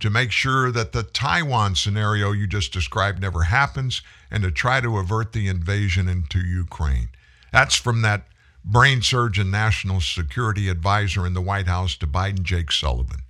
to 0.00 0.10
make 0.10 0.32
sure 0.32 0.72
that 0.72 0.92
the 0.92 1.04
Taiwan 1.04 1.74
scenario 1.76 2.32
you 2.32 2.46
just 2.46 2.72
described 2.72 3.20
never 3.20 3.44
happens 3.44 4.02
and 4.30 4.42
to 4.42 4.50
try 4.50 4.80
to 4.80 4.98
avert 4.98 5.32
the 5.32 5.48
invasion 5.48 6.08
into 6.08 6.40
Ukraine. 6.40 7.08
That's 7.52 7.76
from 7.76 8.02
that 8.02 8.26
brain 8.64 9.02
surgeon 9.02 9.50
national 9.50 10.00
security 10.00 10.68
advisor 10.68 11.26
in 11.26 11.34
the 11.34 11.40
White 11.40 11.66
House 11.66 11.96
to 11.96 12.06
Biden, 12.06 12.42
Jake 12.42 12.72
Sullivan. 12.72 13.20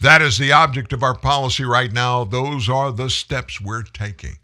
That 0.00 0.22
is 0.22 0.38
the 0.38 0.52
object 0.52 0.92
of 0.92 1.02
our 1.02 1.14
policy 1.14 1.64
right 1.64 1.92
now. 1.92 2.24
Those 2.24 2.68
are 2.68 2.92
the 2.92 3.10
steps 3.10 3.60
we're 3.60 3.82
taking. 3.82 4.38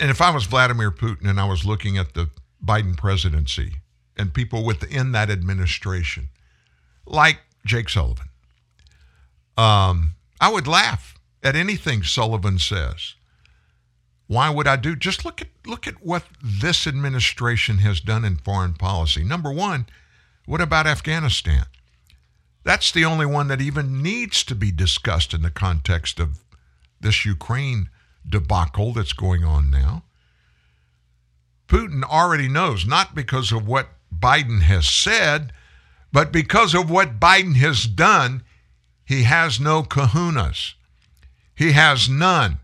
And 0.00 0.10
if 0.10 0.22
I 0.22 0.30
was 0.30 0.44
Vladimir 0.44 0.90
Putin 0.90 1.28
and 1.28 1.40
I 1.40 1.44
was 1.44 1.64
looking 1.66 1.98
at 1.98 2.14
the 2.14 2.30
Biden 2.64 2.96
presidency 2.96 3.76
and 4.16 4.34
people 4.34 4.64
within 4.64 5.12
that 5.12 5.30
administration, 5.30 6.28
like 7.06 7.38
Jake 7.64 7.88
Sullivan, 7.88 8.28
um, 9.56 10.14
I 10.40 10.52
would 10.52 10.66
laugh 10.66 11.14
at 11.42 11.56
anything 11.56 12.02
Sullivan 12.02 12.58
says. 12.58 13.14
Why 14.26 14.50
would 14.50 14.66
I 14.66 14.76
do? 14.76 14.94
Just 14.94 15.24
look 15.24 15.40
at 15.40 15.48
look 15.66 15.86
at 15.86 16.04
what 16.04 16.24
this 16.42 16.86
administration 16.86 17.78
has 17.78 18.00
done 18.00 18.24
in 18.24 18.36
foreign 18.36 18.74
policy. 18.74 19.24
Number 19.24 19.50
one, 19.50 19.86
what 20.44 20.60
about 20.60 20.86
Afghanistan? 20.86 21.64
That's 22.62 22.92
the 22.92 23.04
only 23.04 23.24
one 23.24 23.48
that 23.48 23.62
even 23.62 24.02
needs 24.02 24.44
to 24.44 24.54
be 24.54 24.70
discussed 24.70 25.32
in 25.32 25.40
the 25.40 25.50
context 25.50 26.20
of 26.20 26.40
this 27.00 27.24
Ukraine 27.24 27.88
debacle 28.28 28.92
that's 28.92 29.14
going 29.14 29.44
on 29.44 29.70
now. 29.70 30.04
Putin 31.68 32.02
already 32.02 32.48
knows, 32.48 32.86
not 32.86 33.14
because 33.14 33.52
of 33.52 33.68
what 33.68 33.88
Biden 34.16 34.62
has 34.62 34.88
said, 34.88 35.52
but 36.12 36.32
because 36.32 36.74
of 36.74 36.90
what 36.90 37.20
Biden 37.20 37.56
has 37.56 37.86
done, 37.86 38.42
he 39.04 39.24
has 39.24 39.60
no 39.60 39.82
kahunas. 39.82 40.74
He 41.54 41.72
has 41.72 42.08
none. 42.08 42.58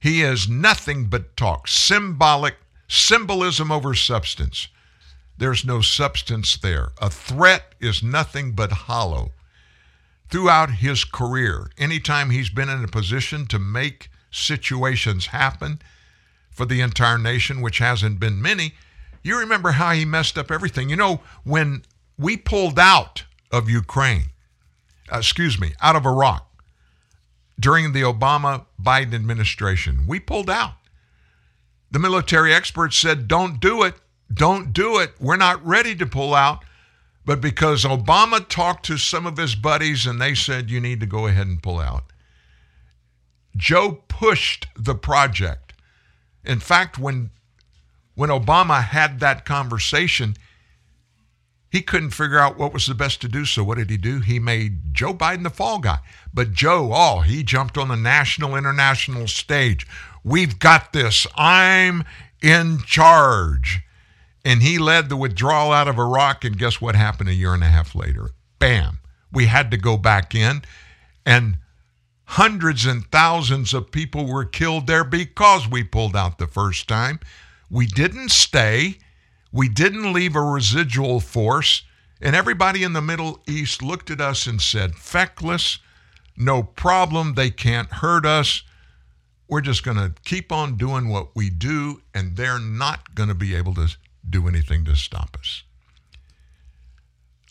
He 0.00 0.22
is 0.22 0.48
nothing 0.48 1.06
but 1.06 1.36
talk, 1.36 1.68
symbolic, 1.68 2.56
symbolism 2.88 3.70
over 3.70 3.94
substance. 3.94 4.68
There's 5.36 5.64
no 5.64 5.80
substance 5.80 6.56
there. 6.56 6.90
A 7.00 7.10
threat 7.10 7.74
is 7.80 8.02
nothing 8.02 8.52
but 8.52 8.72
hollow. 8.72 9.32
Throughout 10.30 10.70
his 10.70 11.04
career, 11.04 11.70
anytime 11.78 12.30
he's 12.30 12.50
been 12.50 12.68
in 12.68 12.82
a 12.82 12.88
position 12.88 13.46
to 13.46 13.58
make 13.58 14.10
situations 14.30 15.26
happen 15.26 15.80
for 16.58 16.66
the 16.66 16.80
entire 16.80 17.18
nation, 17.18 17.60
which 17.60 17.78
hasn't 17.78 18.18
been 18.18 18.42
many, 18.42 18.74
you 19.22 19.38
remember 19.38 19.70
how 19.70 19.92
he 19.92 20.04
messed 20.04 20.36
up 20.36 20.50
everything. 20.50 20.90
You 20.90 20.96
know, 20.96 21.20
when 21.44 21.84
we 22.18 22.36
pulled 22.36 22.80
out 22.80 23.22
of 23.52 23.70
Ukraine, 23.70 24.30
uh, 25.12 25.18
excuse 25.18 25.60
me, 25.60 25.74
out 25.80 25.94
of 25.94 26.04
Iraq, 26.04 26.44
during 27.60 27.92
the 27.92 28.02
Obama 28.02 28.66
Biden 28.82 29.14
administration. 29.14 30.04
We 30.08 30.18
pulled 30.18 30.50
out. 30.50 30.74
The 31.92 32.00
military 32.00 32.52
experts 32.52 32.96
said, 32.96 33.28
don't 33.28 33.60
do 33.60 33.84
it. 33.84 33.94
Don't 34.32 34.72
do 34.72 34.98
it. 34.98 35.12
We're 35.20 35.36
not 35.36 35.64
ready 35.64 35.94
to 35.94 36.06
pull 36.06 36.34
out. 36.34 36.64
But 37.24 37.40
because 37.40 37.84
Obama 37.84 38.46
talked 38.48 38.84
to 38.86 38.98
some 38.98 39.26
of 39.26 39.36
his 39.36 39.54
buddies 39.54 40.06
and 40.06 40.20
they 40.20 40.34
said, 40.34 40.70
you 40.70 40.80
need 40.80 40.98
to 41.00 41.06
go 41.06 41.28
ahead 41.28 41.46
and 41.46 41.62
pull 41.62 41.78
out, 41.78 42.04
Joe 43.56 44.02
pushed 44.08 44.66
the 44.76 44.96
project. 44.96 45.67
In 46.44 46.60
fact, 46.60 46.98
when, 46.98 47.30
when 48.14 48.30
Obama 48.30 48.82
had 48.82 49.20
that 49.20 49.44
conversation, 49.44 50.36
He 51.70 51.82
couldn't 51.82 52.10
figure 52.10 52.38
out 52.38 52.56
what 52.56 52.72
was 52.72 52.86
the 52.86 52.94
best 52.94 53.20
to 53.20 53.28
do, 53.28 53.44
so 53.44 53.62
what 53.62 53.76
did 53.76 53.90
he 53.90 53.98
do? 53.98 54.20
He 54.20 54.38
made 54.38 54.94
Joe 54.94 55.12
Biden 55.12 55.42
the 55.42 55.50
fall 55.50 55.78
guy. 55.78 55.98
But 56.32 56.52
Joe, 56.54 56.90
oh, 56.94 57.20
he 57.20 57.42
jumped 57.42 57.76
on 57.76 57.88
the 57.88 57.96
national, 57.96 58.56
international 58.56 59.28
stage. 59.28 59.86
We've 60.24 60.58
got 60.58 60.92
this. 60.94 61.26
I'm 61.36 62.04
in 62.42 62.78
charge. 62.86 63.80
And 64.44 64.62
he 64.62 64.78
led 64.78 65.10
the 65.10 65.16
withdrawal 65.16 65.72
out 65.72 65.88
of 65.88 65.98
Iraq. 65.98 66.42
And 66.44 66.56
guess 66.56 66.80
what 66.80 66.94
happened 66.94 67.28
a 67.28 67.34
year 67.34 67.52
and 67.52 67.62
a 67.62 67.68
half 67.68 67.94
later? 67.94 68.30
Bam. 68.58 69.00
We 69.30 69.44
had 69.46 69.70
to 69.70 69.76
go 69.76 69.98
back 69.98 70.34
in. 70.34 70.62
And 71.26 71.58
hundreds 72.32 72.84
and 72.84 73.10
thousands 73.10 73.72
of 73.72 73.90
people 73.90 74.26
were 74.26 74.44
killed 74.44 74.86
there 74.86 75.02
because 75.02 75.66
we 75.66 75.82
pulled 75.82 76.14
out 76.14 76.36
the 76.36 76.46
first 76.46 76.86
time. 76.86 77.18
We 77.70 77.86
didn't 77.86 78.30
stay. 78.30 78.98
We 79.50 79.70
didn't 79.70 80.12
leave 80.12 80.36
a 80.36 80.42
residual 80.42 81.20
force. 81.20 81.84
And 82.20 82.36
everybody 82.36 82.82
in 82.82 82.92
the 82.92 83.00
Middle 83.00 83.40
East 83.48 83.82
looked 83.82 84.10
at 84.10 84.20
us 84.20 84.46
and 84.46 84.60
said, 84.60 84.94
feckless, 84.94 85.78
no 86.36 86.62
problem. 86.62 87.34
They 87.34 87.48
can't 87.48 87.90
hurt 87.90 88.26
us. 88.26 88.62
We're 89.48 89.62
just 89.62 89.82
going 89.82 89.96
to 89.96 90.12
keep 90.26 90.52
on 90.52 90.76
doing 90.76 91.08
what 91.08 91.34
we 91.34 91.48
do, 91.48 92.02
and 92.14 92.36
they're 92.36 92.58
not 92.58 93.14
going 93.14 93.30
to 93.30 93.34
be 93.34 93.54
able 93.54 93.72
to 93.74 93.96
do 94.28 94.46
anything 94.46 94.84
to 94.84 94.94
stop 94.94 95.34
us. 95.40 95.62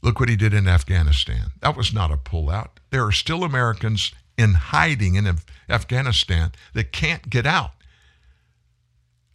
Look 0.03 0.19
what 0.19 0.29
he 0.29 0.35
did 0.35 0.53
in 0.53 0.67
Afghanistan. 0.67 1.47
That 1.61 1.75
was 1.75 1.91
not 1.91 2.11
a 2.11 2.17
pullout. 2.17 2.69
There 2.91 3.03
are 3.03 3.11
still 3.11 3.43
Americans 3.43 4.11
in 4.37 4.53
hiding 4.53 5.15
in 5.15 5.27
Af- 5.27 5.45
Afghanistan 5.69 6.51
that 6.73 6.91
can't 6.91 7.29
get 7.29 7.45
out. 7.45 7.71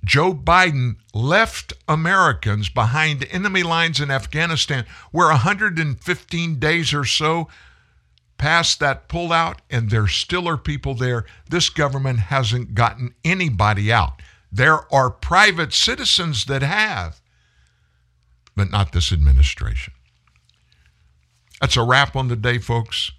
Joe 0.05 0.35
Biden 0.35 0.97
left 1.15 1.73
Americans 1.87 2.69
behind 2.69 3.27
enemy 3.31 3.63
lines 3.63 4.01
in 4.01 4.11
Afghanistan, 4.11 4.85
where 5.13 5.29
115 5.29 6.59
days 6.59 6.93
or 6.93 7.05
so 7.05 7.49
past 8.37 8.81
that 8.81 9.09
pullout, 9.09 9.59
and 9.71 9.91
there 9.91 10.09
still 10.09 10.49
are 10.49 10.57
people 10.57 10.95
there. 10.95 11.25
This 11.49 11.69
government 11.69 12.19
hasn't 12.19 12.75
gotten 12.75 13.15
anybody 13.25 13.93
out. 13.93 14.21
There 14.51 14.93
are 14.93 15.11
private 15.11 15.73
citizens 15.73 16.47
that 16.47 16.63
have, 16.63 17.21
but 18.57 18.71
not 18.71 18.93
this 18.93 19.13
administration. 19.13 19.93
That's 21.61 21.77
a 21.77 21.85
wrap 21.85 22.17
on 22.17 22.27
the 22.27 22.35
day, 22.35 22.59
folks. 22.59 23.13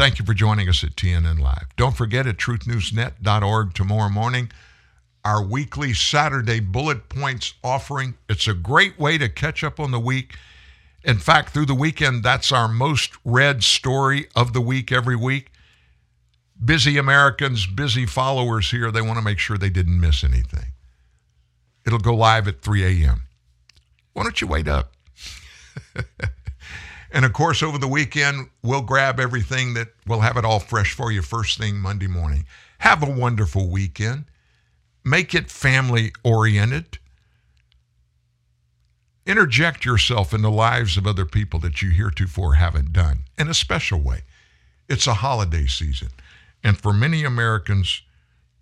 Thank 0.00 0.18
you 0.18 0.24
for 0.24 0.32
joining 0.32 0.66
us 0.66 0.82
at 0.82 0.96
TNN 0.96 1.40
Live. 1.40 1.66
Don't 1.76 1.94
forget 1.94 2.26
at 2.26 2.38
truthnewsnet.org 2.38 3.74
tomorrow 3.74 4.08
morning 4.08 4.50
our 5.26 5.44
weekly 5.44 5.92
Saturday 5.92 6.58
bullet 6.58 7.10
points 7.10 7.52
offering. 7.62 8.14
It's 8.26 8.48
a 8.48 8.54
great 8.54 8.98
way 8.98 9.18
to 9.18 9.28
catch 9.28 9.62
up 9.62 9.78
on 9.78 9.90
the 9.90 10.00
week. 10.00 10.36
In 11.04 11.18
fact, 11.18 11.50
through 11.50 11.66
the 11.66 11.74
weekend, 11.74 12.22
that's 12.22 12.50
our 12.50 12.66
most 12.66 13.10
read 13.26 13.62
story 13.62 14.28
of 14.34 14.54
the 14.54 14.62
week 14.62 14.90
every 14.90 15.16
week. 15.16 15.50
Busy 16.64 16.96
Americans, 16.96 17.66
busy 17.66 18.06
followers 18.06 18.70
here, 18.70 18.90
they 18.90 19.02
want 19.02 19.18
to 19.18 19.22
make 19.22 19.38
sure 19.38 19.58
they 19.58 19.68
didn't 19.68 20.00
miss 20.00 20.24
anything. 20.24 20.72
It'll 21.84 21.98
go 21.98 22.14
live 22.14 22.48
at 22.48 22.62
3 22.62 23.02
a.m. 23.04 23.24
Why 24.14 24.22
don't 24.22 24.40
you 24.40 24.46
wait 24.46 24.66
up? 24.66 24.94
and 27.12 27.24
of 27.24 27.32
course, 27.32 27.62
over 27.62 27.78
the 27.78 27.88
weekend, 27.88 28.48
we'll 28.62 28.82
grab 28.82 29.18
everything 29.18 29.74
that 29.74 29.88
we'll 30.06 30.20
have 30.20 30.36
it 30.36 30.44
all 30.44 30.60
fresh 30.60 30.94
for 30.94 31.10
you 31.10 31.22
first 31.22 31.58
thing 31.58 31.76
Monday 31.76 32.06
morning. 32.06 32.44
Have 32.78 33.02
a 33.02 33.10
wonderful 33.10 33.68
weekend 33.68 34.24
make 35.04 35.34
it 35.34 35.50
family 35.50 36.12
oriented. 36.22 36.98
Interject 39.26 39.84
yourself 39.84 40.32
in 40.34 40.42
the 40.42 40.50
lives 40.50 40.96
of 40.96 41.06
other 41.06 41.24
people 41.24 41.60
that 41.60 41.82
you 41.82 41.90
heretofore 41.90 42.54
haven't 42.54 42.92
done 42.92 43.20
in 43.38 43.48
a 43.48 43.54
special 43.54 44.00
way. 44.00 44.22
It's 44.88 45.06
a 45.06 45.14
holiday 45.14 45.66
season. 45.66 46.08
And 46.64 46.76
for 46.76 46.92
many 46.92 47.24
Americans, 47.24 48.02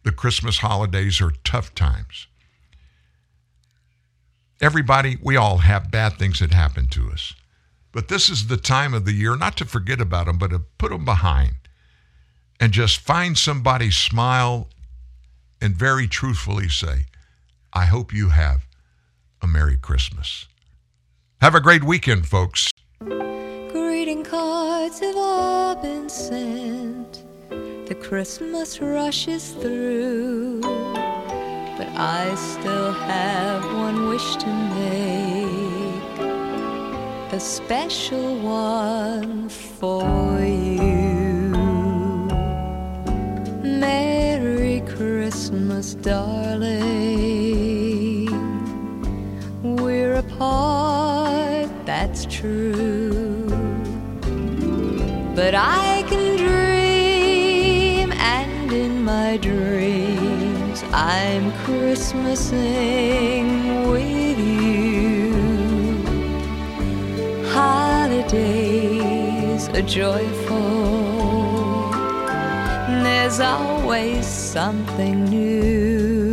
the 0.02 0.12
Christmas 0.12 0.58
holidays 0.58 1.20
are 1.20 1.32
tough 1.42 1.74
times. 1.74 2.26
Everybody, 4.60 5.16
we 5.22 5.36
all 5.36 5.58
have 5.58 5.90
bad 5.90 6.18
things 6.18 6.40
that 6.40 6.52
happen 6.52 6.88
to 6.88 7.10
us. 7.10 7.34
But 7.98 8.06
this 8.06 8.30
is 8.30 8.46
the 8.46 8.56
time 8.56 8.94
of 8.94 9.06
the 9.06 9.12
year 9.12 9.34
not 9.34 9.56
to 9.56 9.64
forget 9.64 10.00
about 10.00 10.26
them, 10.26 10.38
but 10.38 10.50
to 10.50 10.60
put 10.60 10.92
them 10.92 11.04
behind 11.04 11.56
and 12.60 12.70
just 12.70 13.00
find 13.00 13.36
somebody, 13.36 13.90
smile, 13.90 14.68
and 15.60 15.74
very 15.74 16.06
truthfully 16.06 16.68
say, 16.68 17.06
I 17.72 17.86
hope 17.86 18.14
you 18.14 18.28
have 18.28 18.68
a 19.42 19.48
Merry 19.48 19.76
Christmas. 19.76 20.46
Have 21.40 21.56
a 21.56 21.60
great 21.60 21.82
weekend, 21.82 22.28
folks. 22.28 22.70
Greeting 23.00 24.22
cards 24.22 25.00
have 25.00 25.16
all 25.16 25.74
been 25.74 26.08
sent. 26.08 27.24
The 27.50 27.96
Christmas 28.00 28.80
rushes 28.80 29.54
through. 29.54 30.60
But 30.60 31.88
I 31.96 32.32
still 32.36 32.92
have 32.92 33.64
one 33.74 34.08
wish 34.08 34.36
to 34.36 34.46
make. 34.46 35.67
A 37.30 37.38
special 37.38 38.36
one 38.38 39.50
for 39.50 40.40
you. 40.40 41.50
Merry 43.62 44.80
Christmas, 44.86 45.92
darling. 45.94 46.72
We're 49.62 50.14
apart, 50.14 51.68
that's 51.84 52.24
true. 52.24 53.46
But 55.36 55.54
I 55.54 56.04
can 56.08 56.36
dream, 56.38 58.10
and 58.12 58.72
in 58.72 59.04
my 59.04 59.36
dreams, 59.36 60.82
I'm 60.94 61.52
Christmasing 61.64 62.72
with 63.92 64.27
Holidays 68.28 69.68
are 69.68 69.80
joyful. 69.80 70.58
There's 73.02 73.40
always 73.40 74.26
something 74.26 75.24
new. 75.24 76.32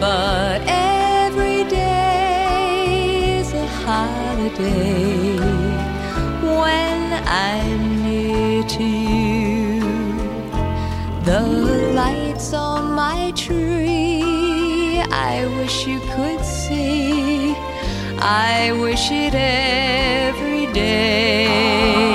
But 0.00 0.62
every 0.66 1.62
day 1.70 3.38
is 3.38 3.52
a 3.52 3.66
holiday 3.86 5.38
when 6.58 7.12
I'm 7.24 8.02
near 8.02 8.64
to 8.64 8.82
you. 8.82 9.82
The 11.22 11.42
lights 11.94 12.52
on 12.52 12.92
my 12.94 13.30
tree, 13.36 14.98
I 14.98 15.46
wish 15.58 15.86
you 15.86 16.00
could. 16.16 16.41
I 18.24 18.70
wish 18.70 19.10
it 19.10 19.34
every 19.34 20.72
day. 20.72 22.14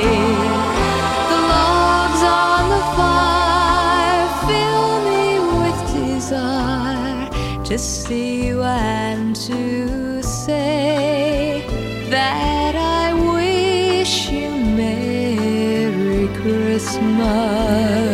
The 1.31 1.39
logs 1.51 2.21
on 2.23 2.69
the 2.69 2.83
fire 2.95 4.29
fill 4.47 5.03
me 5.03 5.39
with 5.59 5.79
desire 5.93 7.29
to 7.65 7.77
see 7.77 8.45
you 8.47 8.63
and 8.63 9.35
to 9.35 10.23
say 10.23 11.65
that 12.09 12.75
I 12.77 13.11
wish 13.35 14.29
you 14.29 14.49
Merry 14.55 16.29
Christmas. 16.39 18.06